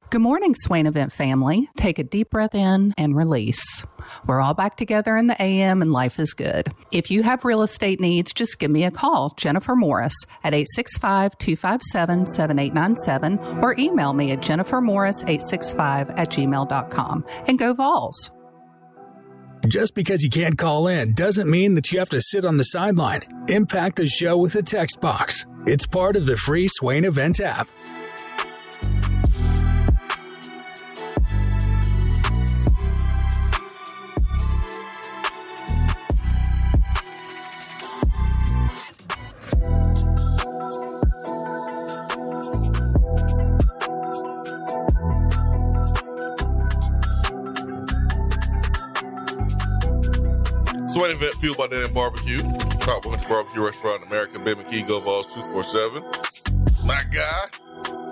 Good 0.10 0.22
morning, 0.22 0.56
Swain 0.56 0.86
Event 0.86 1.12
family. 1.12 1.70
Take 1.76 2.00
a 2.00 2.04
deep 2.04 2.30
breath 2.30 2.56
in 2.56 2.94
and 2.98 3.14
release. 3.14 3.86
We're 4.26 4.40
all 4.40 4.54
back 4.54 4.78
together 4.78 5.18
in 5.18 5.28
the 5.28 5.36
AM 5.42 5.82
and 5.82 5.92
life 5.92 6.18
is 6.18 6.34
good. 6.34 6.72
If 6.94 7.12
you 7.12 7.24
have 7.24 7.44
real 7.44 7.62
estate 7.62 8.00
needs, 8.00 8.32
just 8.32 8.58
give 8.58 8.72
me 8.72 8.86
a 8.86 8.92
call, 8.92 9.34
Jennifer 9.36 9.76
Morris, 9.76 10.16
at 10.46 10.54
865 10.54 11.38
257 11.40 12.26
7897 12.26 13.62
or 13.62 13.76
email 13.78 14.14
me 14.14 14.32
at 14.32 14.40
jennifermorris865 14.40 16.18
at 16.18 16.30
gmail.com. 16.30 17.26
And 17.46 17.60
go 17.60 17.74
Vols. 17.74 18.32
Just 19.68 19.94
because 19.94 20.24
you 20.24 20.30
can't 20.30 20.58
call 20.58 20.88
in 20.88 21.16
doesn't 21.16 21.50
mean 21.50 21.74
that 21.74 21.92
you 21.92 22.00
have 22.00 22.10
to 22.10 22.22
sit 22.22 22.46
on 22.46 22.56
the 22.56 22.64
sideline. 22.64 23.24
Impact 23.50 23.98
the 23.98 24.08
show 24.08 24.38
with 24.38 24.56
a 24.56 24.64
text 24.64 25.02
box. 25.02 25.46
It's 25.66 25.86
part 25.86 26.16
of 26.16 26.26
the 26.26 26.38
free 26.38 26.70
Swain 26.70 27.04
Event 27.04 27.42
app. 27.42 27.68
Event 51.18 51.34
Fueled 51.34 51.58
by 51.58 51.66
and 51.76 51.94
Barbecue. 51.96 52.38
Top 52.78 53.04
100 53.04 53.28
barbecue 53.28 53.66
restaurant 53.66 54.04
in 54.04 54.08
America. 54.08 54.38
Ben 54.38 54.56
McKee, 54.56 54.88
Go 54.88 55.00
Vols 55.00 55.26
247. 55.34 56.04
My 56.86 57.02
guy 57.10 57.48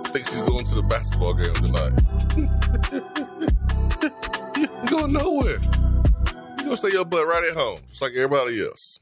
thinks 0.09 0.33
he's 0.33 0.41
going 0.41 0.65
to 0.65 0.73
the 0.73 0.81
basketball 0.81 1.35
game 1.35 1.53
tonight. 1.53 1.93
you 4.57 4.63
ain't 4.63 4.89
going 4.89 5.13
nowhere. 5.13 5.59
You're 6.57 6.65
going 6.65 6.71
to 6.71 6.77
stay 6.77 6.93
your 6.93 7.05
butt 7.05 7.27
right 7.27 7.47
at 7.47 7.55
home, 7.55 7.81
just 7.89 8.01
like 8.01 8.13
everybody 8.13 8.59
else. 8.63 8.99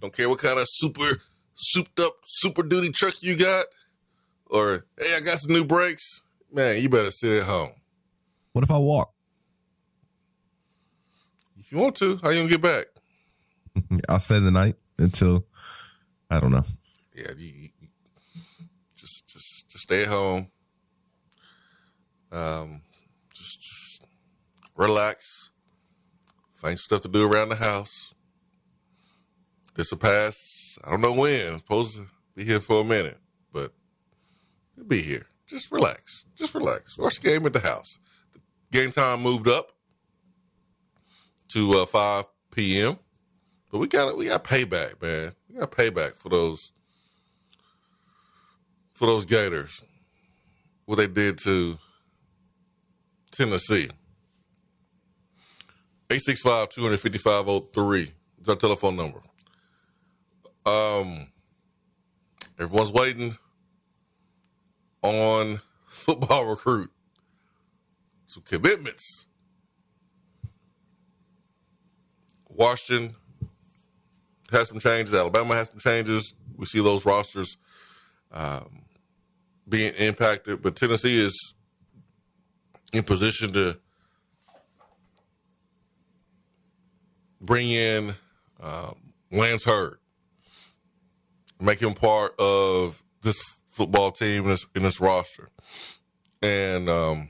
Don't 0.00 0.16
care 0.16 0.30
what 0.30 0.38
kind 0.38 0.58
of 0.58 0.66
super, 0.66 1.20
souped 1.56 2.00
up, 2.00 2.14
super 2.24 2.62
duty 2.62 2.90
truck 2.90 3.22
you 3.22 3.36
got, 3.36 3.66
or, 4.46 4.86
hey, 4.98 5.14
I 5.14 5.20
got 5.20 5.40
some 5.40 5.52
new 5.52 5.64
brakes. 5.64 6.22
Man, 6.50 6.80
you 6.80 6.88
better 6.88 7.10
sit 7.10 7.40
at 7.40 7.42
home. 7.42 7.72
What 8.52 8.64
if 8.64 8.70
I 8.70 8.78
walk? 8.78 9.12
If 11.58 11.70
you 11.70 11.76
want 11.76 11.96
to, 11.96 12.18
how 12.22 12.30
you 12.30 12.36
gonna 12.36 12.48
get 12.48 12.62
back? 12.62 12.86
I'll 14.08 14.20
stay 14.20 14.38
the 14.38 14.50
night 14.50 14.76
until 14.98 15.46
I 16.30 16.40
don't 16.40 16.52
know. 16.52 16.64
Yeah, 17.14 17.32
you, 17.36 17.52
you, 17.80 17.88
just 18.96 19.28
just 19.28 19.68
just 19.68 19.84
stay 19.84 20.02
at 20.02 20.08
home. 20.08 20.48
Um, 22.32 22.82
just, 23.32 23.62
just 23.62 24.06
relax. 24.76 25.50
Find 26.54 26.78
stuff 26.78 27.02
to 27.02 27.08
do 27.08 27.30
around 27.30 27.50
the 27.50 27.56
house. 27.56 28.14
This 29.74 29.90
will 29.90 29.98
pass. 29.98 30.78
I 30.84 30.90
don't 30.90 31.00
know 31.00 31.12
when. 31.12 31.46
I'm 31.46 31.58
supposed 31.58 31.96
to 31.96 32.06
be 32.34 32.44
here 32.44 32.60
for 32.60 32.80
a 32.80 32.84
minute, 32.84 33.18
but 33.52 33.72
it'll 34.76 34.88
be 34.88 35.02
here. 35.02 35.26
Just 35.46 35.70
relax. 35.70 36.24
Just 36.34 36.54
relax. 36.54 36.98
Watch 36.98 37.20
game 37.20 37.46
at 37.46 37.52
the 37.52 37.60
house. 37.60 37.98
The 38.32 38.40
game 38.80 38.90
time 38.90 39.22
moved 39.22 39.46
up 39.46 39.70
to 41.48 41.70
uh, 41.72 41.86
5 41.86 42.24
p.m. 42.50 42.98
We 43.74 43.88
got 43.88 44.16
we 44.16 44.26
got 44.26 44.44
payback, 44.44 45.02
man. 45.02 45.32
We 45.48 45.58
got 45.58 45.72
payback 45.72 46.14
for 46.14 46.28
those 46.28 46.70
for 48.94 49.06
those 49.06 49.24
Gators. 49.24 49.82
What 50.84 50.96
they 50.96 51.08
did 51.08 51.38
to 51.38 51.78
Tennessee. 53.32 53.90
865-255-03 56.08 58.12
is 58.42 58.48
our 58.48 58.54
telephone 58.54 58.94
number. 58.94 59.18
Um 60.64 61.26
everyone's 62.60 62.92
waiting 62.92 63.36
on 65.02 65.60
football 65.88 66.46
recruit. 66.46 66.92
Some 68.26 68.44
commitments. 68.44 69.26
Washington 72.48 73.16
has 74.54 74.68
some 74.68 74.78
changes. 74.78 75.14
Alabama 75.14 75.54
has 75.54 75.70
some 75.70 75.78
changes. 75.78 76.34
We 76.56 76.66
see 76.66 76.80
those 76.80 77.04
rosters 77.04 77.56
um, 78.32 78.82
being 79.68 79.92
impacted, 79.94 80.62
but 80.62 80.76
Tennessee 80.76 81.24
is 81.24 81.54
in 82.92 83.02
position 83.02 83.52
to 83.52 83.78
bring 87.40 87.70
in 87.70 88.14
um, 88.62 88.96
Lance 89.30 89.64
Heard, 89.64 89.98
make 91.60 91.80
him 91.80 91.94
part 91.94 92.38
of 92.38 93.02
this 93.22 93.36
football 93.66 94.10
team 94.10 94.44
in 94.44 94.50
this, 94.50 94.66
in 94.74 94.82
this 94.82 95.00
roster. 95.00 95.48
And 96.42 96.88
um, 96.88 97.28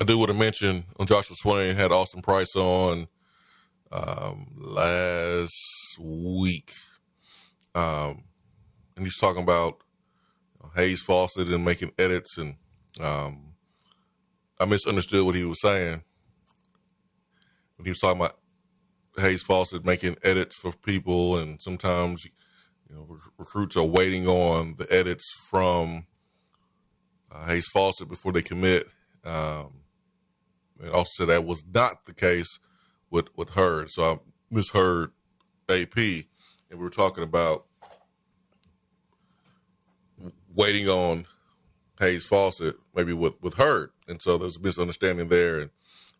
I 0.00 0.04
do 0.04 0.18
want 0.18 0.30
to 0.30 0.36
mention 0.36 0.84
Joshua 1.04 1.36
Swain 1.36 1.76
had 1.76 1.92
Austin 1.92 2.20
Price 2.20 2.54
on 2.54 3.08
um, 3.90 4.46
last 4.56 5.98
week, 6.00 6.72
um, 7.74 8.24
and 8.96 9.04
he's 9.04 9.18
talking 9.18 9.42
about 9.42 9.78
Hayes 10.76 11.02
Fawcett 11.02 11.48
and 11.48 11.64
making 11.64 11.92
edits, 11.98 12.36
and 12.38 12.56
um, 13.00 13.54
I 14.60 14.66
misunderstood 14.66 15.24
what 15.24 15.34
he 15.34 15.44
was 15.44 15.60
saying 15.60 16.02
when 17.76 17.84
he 17.84 17.90
was 17.90 18.00
talking 18.00 18.20
about 18.20 18.38
Hayes 19.18 19.42
Fawcett 19.42 19.84
making 19.84 20.16
edits 20.22 20.56
for 20.56 20.72
people, 20.72 21.38
and 21.38 21.60
sometimes 21.62 22.24
you 22.88 22.96
know 22.96 23.06
rec- 23.08 23.32
recruits 23.38 23.76
are 23.76 23.84
waiting 23.84 24.26
on 24.26 24.74
the 24.78 24.86
edits 24.92 25.24
from 25.48 26.06
uh, 27.30 27.46
Hayes 27.46 27.68
Fawcett 27.72 28.08
before 28.08 28.32
they 28.32 28.42
commit. 28.42 28.88
Um, 29.24 29.80
and 30.80 30.90
also 30.90 31.26
that 31.26 31.44
was 31.44 31.64
not 31.72 32.04
the 32.06 32.14
case 32.14 32.58
with 33.10 33.26
with 33.36 33.50
Heard. 33.50 33.90
So 33.90 34.02
I 34.04 34.18
misheard 34.50 35.12
AP, 35.68 35.96
and 35.96 36.24
we 36.72 36.76
were 36.76 36.90
talking 36.90 37.24
about 37.24 37.66
waiting 40.54 40.88
on 40.88 41.26
Hayes 42.00 42.26
Fawcett, 42.26 42.76
maybe 42.94 43.12
with 43.12 43.34
with 43.42 43.54
Heard, 43.54 43.90
and 44.06 44.20
so 44.20 44.38
there's 44.38 44.56
a 44.56 44.60
misunderstanding 44.60 45.28
there. 45.28 45.60
And 45.60 45.70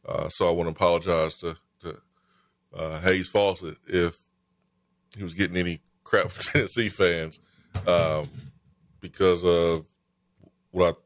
uh, 0.07 0.29
so 0.29 0.48
I 0.48 0.53
want 0.53 0.68
to 0.68 0.74
apologize 0.74 1.37
to 1.37 1.57
to 1.83 2.01
uh, 2.74 3.01
Hayes 3.01 3.29
Fawcett 3.29 3.77
if 3.87 4.18
he 5.16 5.22
was 5.22 5.35
getting 5.35 5.57
any 5.57 5.81
crap 6.05 6.29
from 6.29 6.42
Tennessee 6.53 6.88
fans 6.88 7.40
um, 7.87 8.29
because 9.01 9.44
of 9.44 9.85
what 10.70 10.94
I 10.94 10.98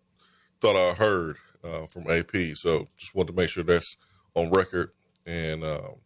thought 0.61 0.77
I 0.77 0.95
heard 0.95 1.37
uh, 1.65 1.87
from 1.87 2.11
AP. 2.11 2.57
So 2.57 2.89
just 2.97 3.15
wanted 3.15 3.33
to 3.33 3.37
make 3.37 3.51
sure 3.51 3.65
that's 3.65 3.97
on 4.35 4.51
record 4.51 4.93
and 5.27 5.65
um, 5.65 5.97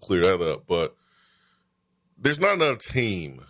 clear 0.00 0.22
that 0.22 0.40
up. 0.42 0.64
But 0.66 0.94
there's 2.16 2.40
not 2.40 2.54
another 2.54 2.76
team 2.76 3.44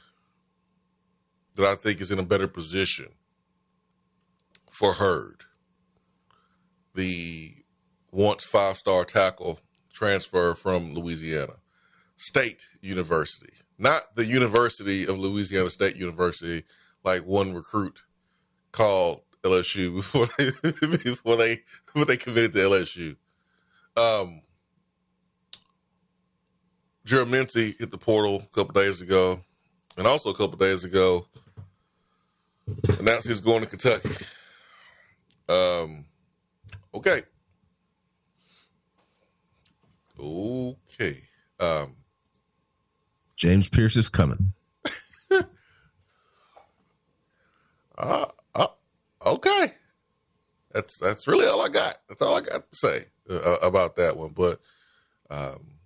that 1.54 1.66
I 1.66 1.74
think 1.74 2.00
is 2.00 2.10
in 2.10 2.18
a 2.18 2.24
better 2.24 2.48
position 2.48 3.08
for 4.70 4.94
Heard. 4.94 5.44
The 6.94 7.54
once 8.10 8.44
five 8.44 8.76
star 8.76 9.04
tackle 9.04 9.60
transfer 9.92 10.54
from 10.54 10.94
Louisiana 10.94 11.54
State 12.16 12.68
University, 12.80 13.52
not 13.78 14.14
the 14.16 14.24
University 14.24 15.06
of 15.06 15.18
Louisiana 15.18 15.70
State 15.70 15.96
University, 15.96 16.64
like 17.04 17.24
one 17.24 17.54
recruit 17.54 18.02
called 18.72 19.22
LSU 19.42 19.96
before 19.96 20.28
they 20.38 20.50
before 20.98 21.36
they 21.36 21.62
before 21.86 22.04
they 22.04 22.16
committed 22.16 22.52
to 22.52 22.58
LSU. 22.58 23.16
Um, 23.96 24.42
Jeremy 27.08 27.38
hit 27.54 27.90
the 27.90 27.96
portal 27.96 28.42
a 28.44 28.54
couple 28.54 28.78
days 28.78 29.00
ago, 29.00 29.40
and 29.96 30.06
also 30.06 30.28
a 30.28 30.34
couple 30.34 30.58
days 30.58 30.84
ago 30.84 31.26
announced 32.98 33.26
he's 33.26 33.40
going 33.40 33.62
to 33.62 33.66
Kentucky. 33.66 34.10
Um, 35.48 36.04
okay, 36.94 37.22
okay. 40.20 41.22
Um, 41.58 41.96
James 43.36 43.70
Pearce 43.70 43.96
is 43.96 44.10
coming. 44.10 44.52
uh, 47.96 48.26
uh, 48.54 48.66
okay. 49.24 49.72
That's 50.72 50.98
that's 50.98 51.26
really 51.26 51.46
all 51.46 51.64
I 51.64 51.70
got. 51.70 51.96
That's 52.10 52.20
all 52.20 52.36
I 52.36 52.42
got 52.42 52.70
to 52.70 52.76
say 52.76 53.06
uh, 53.30 53.56
about 53.62 53.96
that 53.96 54.18
one. 54.18 54.34
But 54.36 54.60
um, 55.30 55.77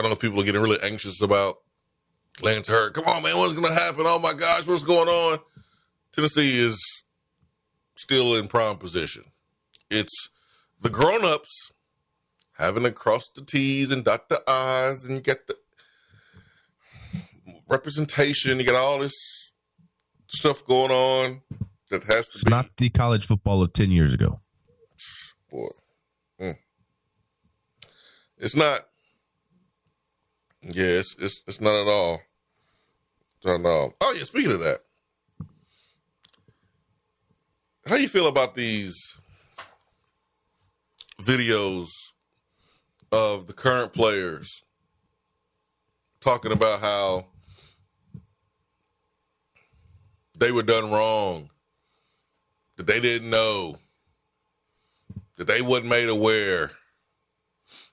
I 0.00 0.02
don't 0.02 0.12
know 0.12 0.14
if 0.14 0.20
people 0.20 0.40
are 0.40 0.44
getting 0.44 0.62
really 0.62 0.78
anxious 0.82 1.20
about 1.20 1.58
Lance 2.40 2.66
Heard. 2.68 2.94
Come 2.94 3.04
on, 3.04 3.22
man, 3.22 3.36
what's 3.36 3.52
going 3.52 3.68
to 3.68 3.78
happen? 3.78 4.04
Oh 4.06 4.18
my 4.18 4.32
gosh, 4.32 4.66
what's 4.66 4.82
going 4.82 5.08
on? 5.08 5.38
Tennessee 6.14 6.58
is 6.58 6.82
still 7.96 8.34
in 8.36 8.48
prime 8.48 8.78
position. 8.78 9.24
It's 9.90 10.30
the 10.80 10.88
grown-ups 10.88 11.72
having 12.56 12.84
to 12.84 12.92
cross 12.92 13.28
the 13.34 13.44
T's 13.44 13.90
and 13.90 14.02
dot 14.02 14.30
the 14.30 14.42
I's, 14.48 15.04
and 15.04 15.16
you 15.16 15.20
get 15.22 15.46
the 15.48 15.56
representation. 17.68 18.58
You 18.58 18.64
got 18.64 18.76
all 18.76 19.00
this 19.00 19.52
stuff 20.28 20.64
going 20.64 20.90
on 20.90 21.42
that 21.90 22.04
has 22.04 22.26
to 22.30 22.36
It's 22.36 22.44
be. 22.44 22.50
not 22.50 22.70
the 22.78 22.88
college 22.88 23.26
football 23.26 23.62
of 23.62 23.74
10 23.74 23.90
years 23.90 24.14
ago. 24.14 24.40
boy. 25.50 25.68
Mm. 26.40 26.56
It's 28.38 28.56
not. 28.56 28.80
Yeah, 30.62 30.98
it's, 30.98 31.16
it's 31.18 31.42
it's 31.46 31.60
not 31.60 31.74
at 31.74 31.88
all. 31.88 32.20
Not 33.44 33.60
at 33.60 33.66
all. 33.66 33.94
Oh 34.00 34.14
yeah, 34.16 34.24
speaking 34.24 34.52
of 34.52 34.60
that, 34.60 34.80
how 37.86 37.96
you 37.96 38.08
feel 38.08 38.28
about 38.28 38.54
these 38.54 39.16
videos 41.20 41.88
of 43.12 43.46
the 43.46 43.52
current 43.52 43.92
players 43.92 44.62
talking 46.20 46.52
about 46.52 46.80
how 46.80 47.26
they 50.38 50.52
were 50.52 50.62
done 50.62 50.90
wrong, 50.90 51.50
that 52.76 52.86
they 52.86 53.00
didn't 53.00 53.30
know, 53.30 53.76
that 55.36 55.46
they 55.46 55.62
wasn't 55.62 55.88
made 55.88 56.08
aware 56.08 56.70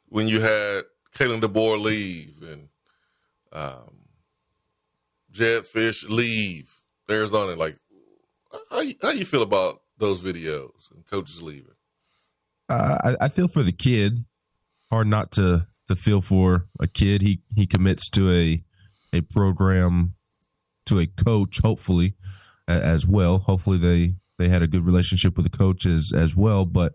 when 0.09 0.27
you 0.27 0.41
had 0.41 0.83
Kalen 1.17 1.41
DeBoer 1.41 1.81
leave 1.81 2.43
and 2.43 2.69
um, 3.51 4.07
Jedd 5.31 5.63
Fisch 5.63 6.07
leave 6.07 6.81
Arizona. 7.09 7.55
Like, 7.55 7.77
how 8.69 8.81
you, 8.81 8.95
how 9.01 9.11
you 9.11 9.25
feel 9.25 9.41
about 9.41 9.81
those 9.97 10.21
videos 10.21 10.91
and 10.93 11.03
coaches 11.09 11.41
leaving? 11.41 11.73
Uh, 12.69 13.15
I, 13.19 13.25
I 13.25 13.27
feel 13.29 13.47
for 13.47 13.63
the 13.63 13.71
kid. 13.71 14.25
Hard 14.91 15.07
not 15.07 15.31
to 15.33 15.67
to 15.87 15.95
feel 15.95 16.21
for 16.21 16.67
a 16.79 16.87
kid. 16.87 17.21
He 17.21 17.41
he 17.55 17.65
commits 17.65 18.09
to 18.11 18.31
a 18.31 18.63
a 19.11 19.21
program 19.21 20.13
to 20.85 20.99
a 20.99 21.07
coach. 21.07 21.59
Hopefully, 21.61 22.13
as 22.67 23.07
well. 23.07 23.39
Hopefully 23.39 23.77
they 23.77 24.13
they 24.37 24.49
had 24.49 24.61
a 24.61 24.67
good 24.67 24.85
relationship 24.85 25.35
with 25.35 25.49
the 25.49 25.57
coaches 25.57 26.13
as 26.15 26.35
well. 26.35 26.65
But 26.65 26.93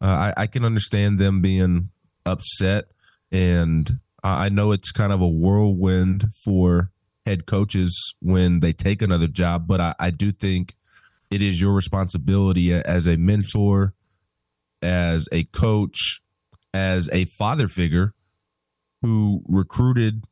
uh, 0.00 0.32
I, 0.36 0.42
I 0.42 0.46
can 0.46 0.64
understand 0.64 1.18
them 1.18 1.40
being 1.40 1.90
upset, 2.24 2.86
and 3.30 4.00
I 4.22 4.48
know 4.48 4.72
it's 4.72 4.92
kind 4.92 5.12
of 5.12 5.20
a 5.20 5.28
whirlwind 5.28 6.26
for 6.44 6.90
head 7.24 7.46
coaches 7.46 8.14
when 8.20 8.60
they 8.60 8.72
take 8.72 9.00
another 9.00 9.28
job. 9.28 9.66
But 9.66 9.80
I, 9.80 9.94
I 9.98 10.10
do 10.10 10.32
think 10.32 10.76
it 11.30 11.42
is 11.42 11.60
your 11.60 11.72
responsibility 11.72 12.74
as 12.74 13.06
a 13.06 13.16
mentor 13.16 13.94
as 14.82 15.28
a 15.32 15.44
coach, 15.44 16.20
as 16.72 17.08
a 17.12 17.26
father 17.26 17.68
figure 17.68 18.14
who 19.02 19.42
recruited 19.46 20.24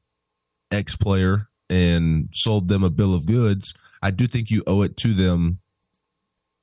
ex 0.70 0.96
player 0.96 1.48
and 1.70 2.28
sold 2.32 2.68
them 2.68 2.82
a 2.82 2.90
bill 2.90 3.14
of 3.14 3.26
goods, 3.26 3.74
I 4.02 4.10
do 4.10 4.26
think 4.26 4.50
you 4.50 4.62
owe 4.66 4.82
it 4.82 4.96
to 4.98 5.14
them 5.14 5.60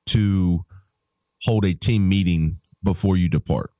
to 0.06 0.64
hold 1.42 1.64
a 1.64 1.74
team 1.74 2.08
meeting 2.08 2.58
before 2.82 3.16
you 3.16 3.28
depart 3.28 3.72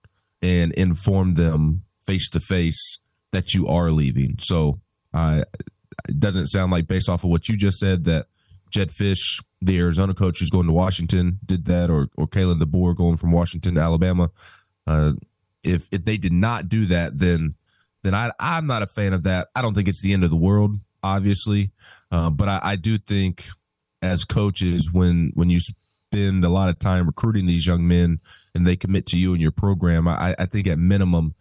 and 0.42 0.72
inform 0.72 1.34
them 1.34 1.82
face 2.06 2.28
to 2.30 2.40
face 2.40 2.98
that 3.32 3.54
you 3.54 3.66
are 3.68 3.90
leaving. 3.90 4.36
So 4.40 4.80
I 5.12 5.44
it 6.08 6.20
doesn't 6.20 6.48
sound 6.48 6.72
like 6.72 6.86
based 6.86 7.08
off 7.08 7.24
of 7.24 7.30
what 7.30 7.48
you 7.48 7.56
just 7.56 7.78
said 7.78 8.04
that 8.04 8.26
Jedd 8.70 8.90
Fisch, 8.90 9.42
the 9.60 9.78
Arizona 9.78 10.14
coach 10.14 10.38
who's 10.38 10.50
going 10.50 10.66
to 10.66 10.72
Washington, 10.72 11.38
did 11.44 11.64
that, 11.66 11.90
or 11.90 12.08
or 12.16 12.26
Kalen 12.26 12.60
DeBoer 12.60 12.96
going 12.96 13.16
from 13.16 13.32
Washington 13.32 13.74
to 13.74 13.80
Alabama. 13.80 14.30
Uh, 14.86 15.12
if 15.62 15.88
if 15.90 16.04
they 16.04 16.16
did 16.16 16.32
not 16.32 16.68
do 16.68 16.86
that, 16.86 17.18
then 17.18 17.54
then 18.02 18.14
I 18.14 18.30
I'm 18.38 18.66
not 18.66 18.82
a 18.82 18.86
fan 18.86 19.12
of 19.12 19.24
that. 19.24 19.48
I 19.54 19.62
don't 19.62 19.74
think 19.74 19.88
it's 19.88 20.02
the 20.02 20.12
end 20.12 20.24
of 20.24 20.30
the 20.30 20.36
world, 20.36 20.76
obviously, 21.02 21.72
uh, 22.10 22.30
but 22.30 22.48
I, 22.48 22.60
I 22.62 22.76
do 22.76 22.98
think 22.98 23.46
as 24.02 24.24
coaches, 24.24 24.90
when 24.92 25.32
when 25.34 25.50
you 25.50 25.60
spend 25.60 26.44
a 26.44 26.48
lot 26.48 26.68
of 26.68 26.78
time 26.78 27.06
recruiting 27.06 27.46
these 27.46 27.66
young 27.66 27.86
men 27.86 28.20
and 28.54 28.66
they 28.66 28.76
commit 28.76 29.06
to 29.06 29.18
you 29.18 29.32
and 29.32 29.42
your 29.42 29.50
program, 29.50 30.06
I, 30.06 30.34
I 30.38 30.46
think 30.46 30.66
at 30.66 30.78
minimum, 30.78 31.34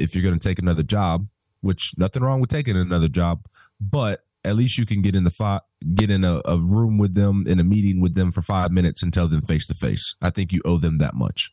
if 0.00 0.14
you're 0.14 0.22
going 0.22 0.38
to 0.38 0.48
take 0.48 0.58
another 0.58 0.82
job, 0.82 1.28
which 1.60 1.92
nothing 1.96 2.22
wrong 2.22 2.40
with 2.40 2.50
taking 2.50 2.76
another 2.76 3.08
job, 3.08 3.46
but 3.80 4.24
at 4.44 4.56
least 4.56 4.76
you 4.78 4.86
can 4.86 5.02
get 5.02 5.14
in 5.14 5.24
the 5.24 5.30
fi- 5.30 5.60
get 5.94 6.10
in 6.10 6.24
a, 6.24 6.40
a 6.44 6.58
room 6.58 6.98
with 6.98 7.14
them 7.14 7.44
in 7.46 7.60
a 7.60 7.64
meeting 7.64 8.00
with 8.00 8.14
them 8.14 8.32
for 8.32 8.42
five 8.42 8.72
minutes 8.72 9.02
and 9.02 9.12
tell 9.12 9.28
them 9.28 9.40
face 9.40 9.66
to 9.66 9.74
face. 9.74 10.14
I 10.20 10.30
think 10.30 10.52
you 10.52 10.60
owe 10.64 10.78
them 10.78 10.98
that 10.98 11.14
much 11.14 11.52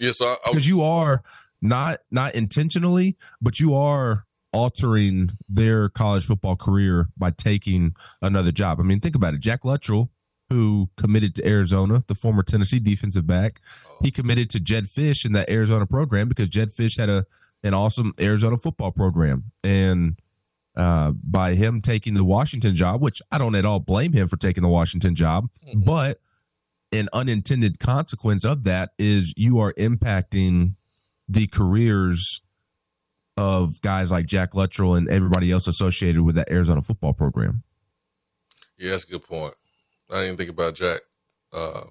Yes, 0.00 0.18
because 0.18 0.66
you 0.66 0.82
are 0.82 1.22
not 1.60 2.00
not 2.10 2.34
intentionally, 2.34 3.16
but 3.40 3.60
you 3.60 3.74
are 3.74 4.24
altering 4.52 5.32
their 5.48 5.88
college 5.90 6.26
football 6.26 6.56
career 6.56 7.08
by 7.16 7.30
taking 7.30 7.94
another 8.22 8.50
job. 8.50 8.80
I 8.80 8.82
mean, 8.82 9.00
think 9.00 9.14
about 9.14 9.34
it. 9.34 9.40
Jack 9.40 9.64
Luttrell, 9.64 10.10
who 10.48 10.88
committed 10.96 11.34
to 11.36 11.46
Arizona, 11.46 12.02
the 12.06 12.14
former 12.14 12.42
Tennessee 12.42 12.80
defensive 12.80 13.26
back, 13.26 13.60
he 14.02 14.10
committed 14.10 14.50
to 14.50 14.60
Jedd 14.60 14.86
Fisch 14.86 15.24
in 15.24 15.32
that 15.32 15.50
Arizona 15.50 15.86
program 15.86 16.28
because 16.28 16.48
Jedd 16.48 16.72
Fisch 16.72 16.98
had 16.98 17.08
a 17.08 17.26
an 17.62 17.74
awesome 17.74 18.14
Arizona 18.18 18.56
football 18.56 18.90
program, 18.90 19.52
and 19.62 20.18
uh, 20.76 21.10
by 21.10 21.54
him 21.54 21.82
taking 21.82 22.14
the 22.14 22.24
Washington 22.24 22.74
job, 22.74 23.02
which 23.02 23.20
I 23.30 23.38
don't 23.38 23.54
at 23.54 23.66
all 23.66 23.80
blame 23.80 24.12
him 24.12 24.28
for 24.28 24.36
taking 24.36 24.62
the 24.62 24.68
Washington 24.68 25.14
job, 25.14 25.50
but 25.74 26.20
an 26.92 27.08
unintended 27.12 27.78
consequence 27.78 28.44
of 28.44 28.64
that 28.64 28.90
is 28.98 29.34
you 29.36 29.60
are 29.60 29.72
impacting 29.74 30.74
the 31.28 31.46
careers 31.46 32.40
of 33.36 33.80
guys 33.80 34.10
like 34.10 34.26
Jack 34.26 34.54
Luttrell 34.54 34.94
and 34.94 35.08
everybody 35.08 35.52
else 35.52 35.66
associated 35.66 36.22
with 36.22 36.34
that 36.34 36.50
Arizona 36.50 36.82
football 36.82 37.12
program. 37.12 37.62
Yeah, 38.76 38.90
that's 38.90 39.04
a 39.04 39.08
good 39.08 39.22
point. 39.22 39.54
I 40.10 40.14
didn't 40.14 40.26
even 40.26 40.36
think 40.38 40.50
about 40.50 40.74
Jack 40.74 41.00
uh, 41.52 41.84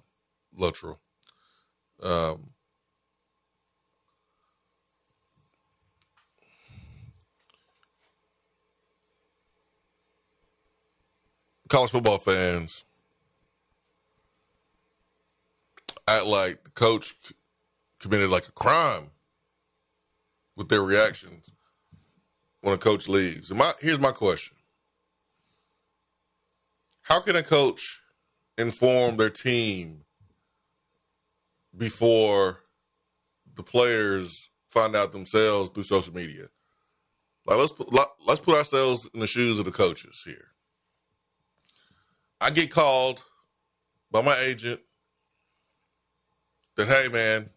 Luttrell. 0.53 0.99
Um, 2.01 2.51
college 11.67 11.91
football 11.91 12.17
fans 12.17 12.85
act 16.07 16.25
like 16.25 16.63
the 16.63 16.71
coach 16.71 17.13
committed 17.99 18.29
like 18.29 18.47
a 18.47 18.51
crime 18.51 19.11
with 20.55 20.69
their 20.69 20.81
reactions 20.81 21.51
when 22.61 22.73
a 22.73 22.77
coach 22.77 23.07
leaves. 23.07 23.53
My 23.53 23.71
here's 23.79 23.99
my 23.99 24.11
question. 24.11 24.57
How 27.01 27.21
can 27.21 27.35
a 27.35 27.43
coach 27.43 28.01
inform 28.57 29.17
their 29.17 29.29
team 29.29 30.03
before 31.75 32.63
the 33.55 33.63
players 33.63 34.49
find 34.69 34.95
out 34.95 35.11
themselves 35.11 35.69
through 35.69 35.83
social 35.83 36.13
media? 36.13 36.47
Like 37.45 37.57
let's 37.57 37.71
put, 37.71 37.93
let's 38.27 38.41
put 38.41 38.55
ourselves 38.55 39.09
in 39.13 39.19
the 39.19 39.27
shoes 39.27 39.59
of 39.59 39.65
the 39.65 39.71
coaches 39.71 40.21
here. 40.25 40.49
I 42.41 42.51
get 42.51 42.71
called 42.71 43.21
by 44.11 44.21
my 44.21 44.37
agent 44.37 44.79
that 46.75 46.87
hey 46.87 47.07
man, 47.09 47.49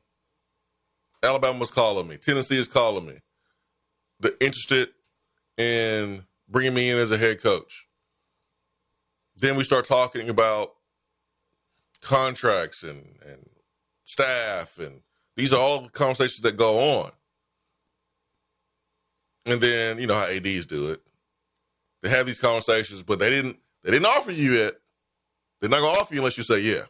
Alabama's 1.23 1.71
calling 1.71 2.09
me, 2.09 2.17
Tennessee 2.17 2.59
is 2.59 2.69
calling 2.69 3.07
me. 3.07 3.19
They're 4.19 4.33
interested 4.41 4.89
in 5.59 6.25
bringing 6.49 6.75
me 6.75 6.91
in 6.91 6.99
as 6.99 7.11
a 7.11 7.19
head 7.19 7.43
coach. 7.43 7.89
Then 9.37 9.57
we 9.57 9.65
start 9.65 9.85
talking 9.85 10.29
about 10.29 10.75
contracts 12.01 12.83
and, 12.83 13.17
and 13.27 13.49
staff, 14.13 14.79
and 14.79 15.01
these 15.37 15.53
are 15.53 15.61
all 15.61 15.83
the 15.83 15.89
conversations 15.89 16.41
that 16.43 16.57
go 16.57 17.01
on. 17.01 17.11
And 19.47 19.61
then 19.61 19.99
you 19.99 20.07
know 20.07 20.15
how 20.15 20.27
ads 20.27 20.67
do 20.67 20.91
it. 20.91 21.01
They 22.03 22.09
have 22.11 22.27
these 22.27 22.41
conversations, 22.41 23.03
but 23.03 23.19
they 23.19 23.31
didn't 23.31 23.59
they 23.83 23.91
didn't 23.91 24.07
offer 24.07 24.31
you 24.31 24.53
yet. 24.53 24.75
They're 25.61 25.71
not 25.71 25.81
gonna 25.81 25.99
offer 25.99 26.15
you 26.15 26.21
unless 26.21 26.37
you 26.37 26.45
say 26.45 26.61
yeah. 26.61 26.83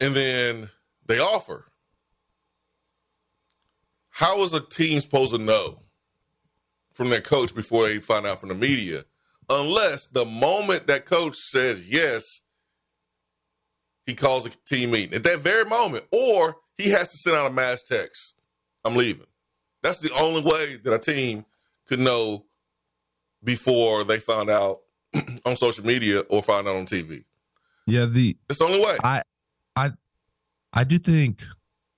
And 0.00 0.14
then 0.14 0.70
they 1.06 1.18
offer. 1.18 1.66
How 4.10 4.42
is 4.42 4.52
a 4.54 4.60
team 4.60 5.00
supposed 5.00 5.34
to 5.34 5.38
know 5.38 5.82
from 6.92 7.08
their 7.08 7.20
coach 7.20 7.54
before 7.54 7.86
they 7.86 7.98
find 7.98 8.26
out 8.26 8.40
from 8.40 8.48
the 8.48 8.54
media? 8.54 9.04
Unless 9.48 10.08
the 10.08 10.24
moment 10.24 10.86
that 10.86 11.06
coach 11.06 11.36
says 11.36 11.88
yes, 11.88 12.40
he 14.08 14.14
calls 14.14 14.46
a 14.46 14.50
team 14.64 14.92
meeting 14.92 15.12
at 15.12 15.22
that 15.24 15.40
very 15.40 15.66
moment, 15.66 16.02
or 16.10 16.56
he 16.78 16.88
has 16.88 17.12
to 17.12 17.18
send 17.18 17.36
out 17.36 17.50
a 17.50 17.52
mass 17.52 17.82
text. 17.82 18.32
I'm 18.82 18.96
leaving. 18.96 19.26
That's 19.82 19.98
the 19.98 20.10
only 20.22 20.40
way 20.40 20.78
that 20.82 20.94
a 20.94 20.98
team 20.98 21.44
could 21.86 21.98
know 21.98 22.46
before 23.44 24.04
they 24.04 24.18
found 24.18 24.48
out 24.48 24.78
on 25.44 25.56
social 25.56 25.84
media 25.84 26.20
or 26.20 26.42
find 26.42 26.66
out 26.66 26.76
on 26.76 26.86
TV. 26.86 27.24
Yeah, 27.86 28.06
the 28.06 28.34
it's 28.48 28.60
the 28.60 28.64
only 28.64 28.80
way. 28.80 28.96
I 29.04 29.22
I 29.76 29.90
I 30.72 30.84
do 30.84 30.98
think 30.98 31.44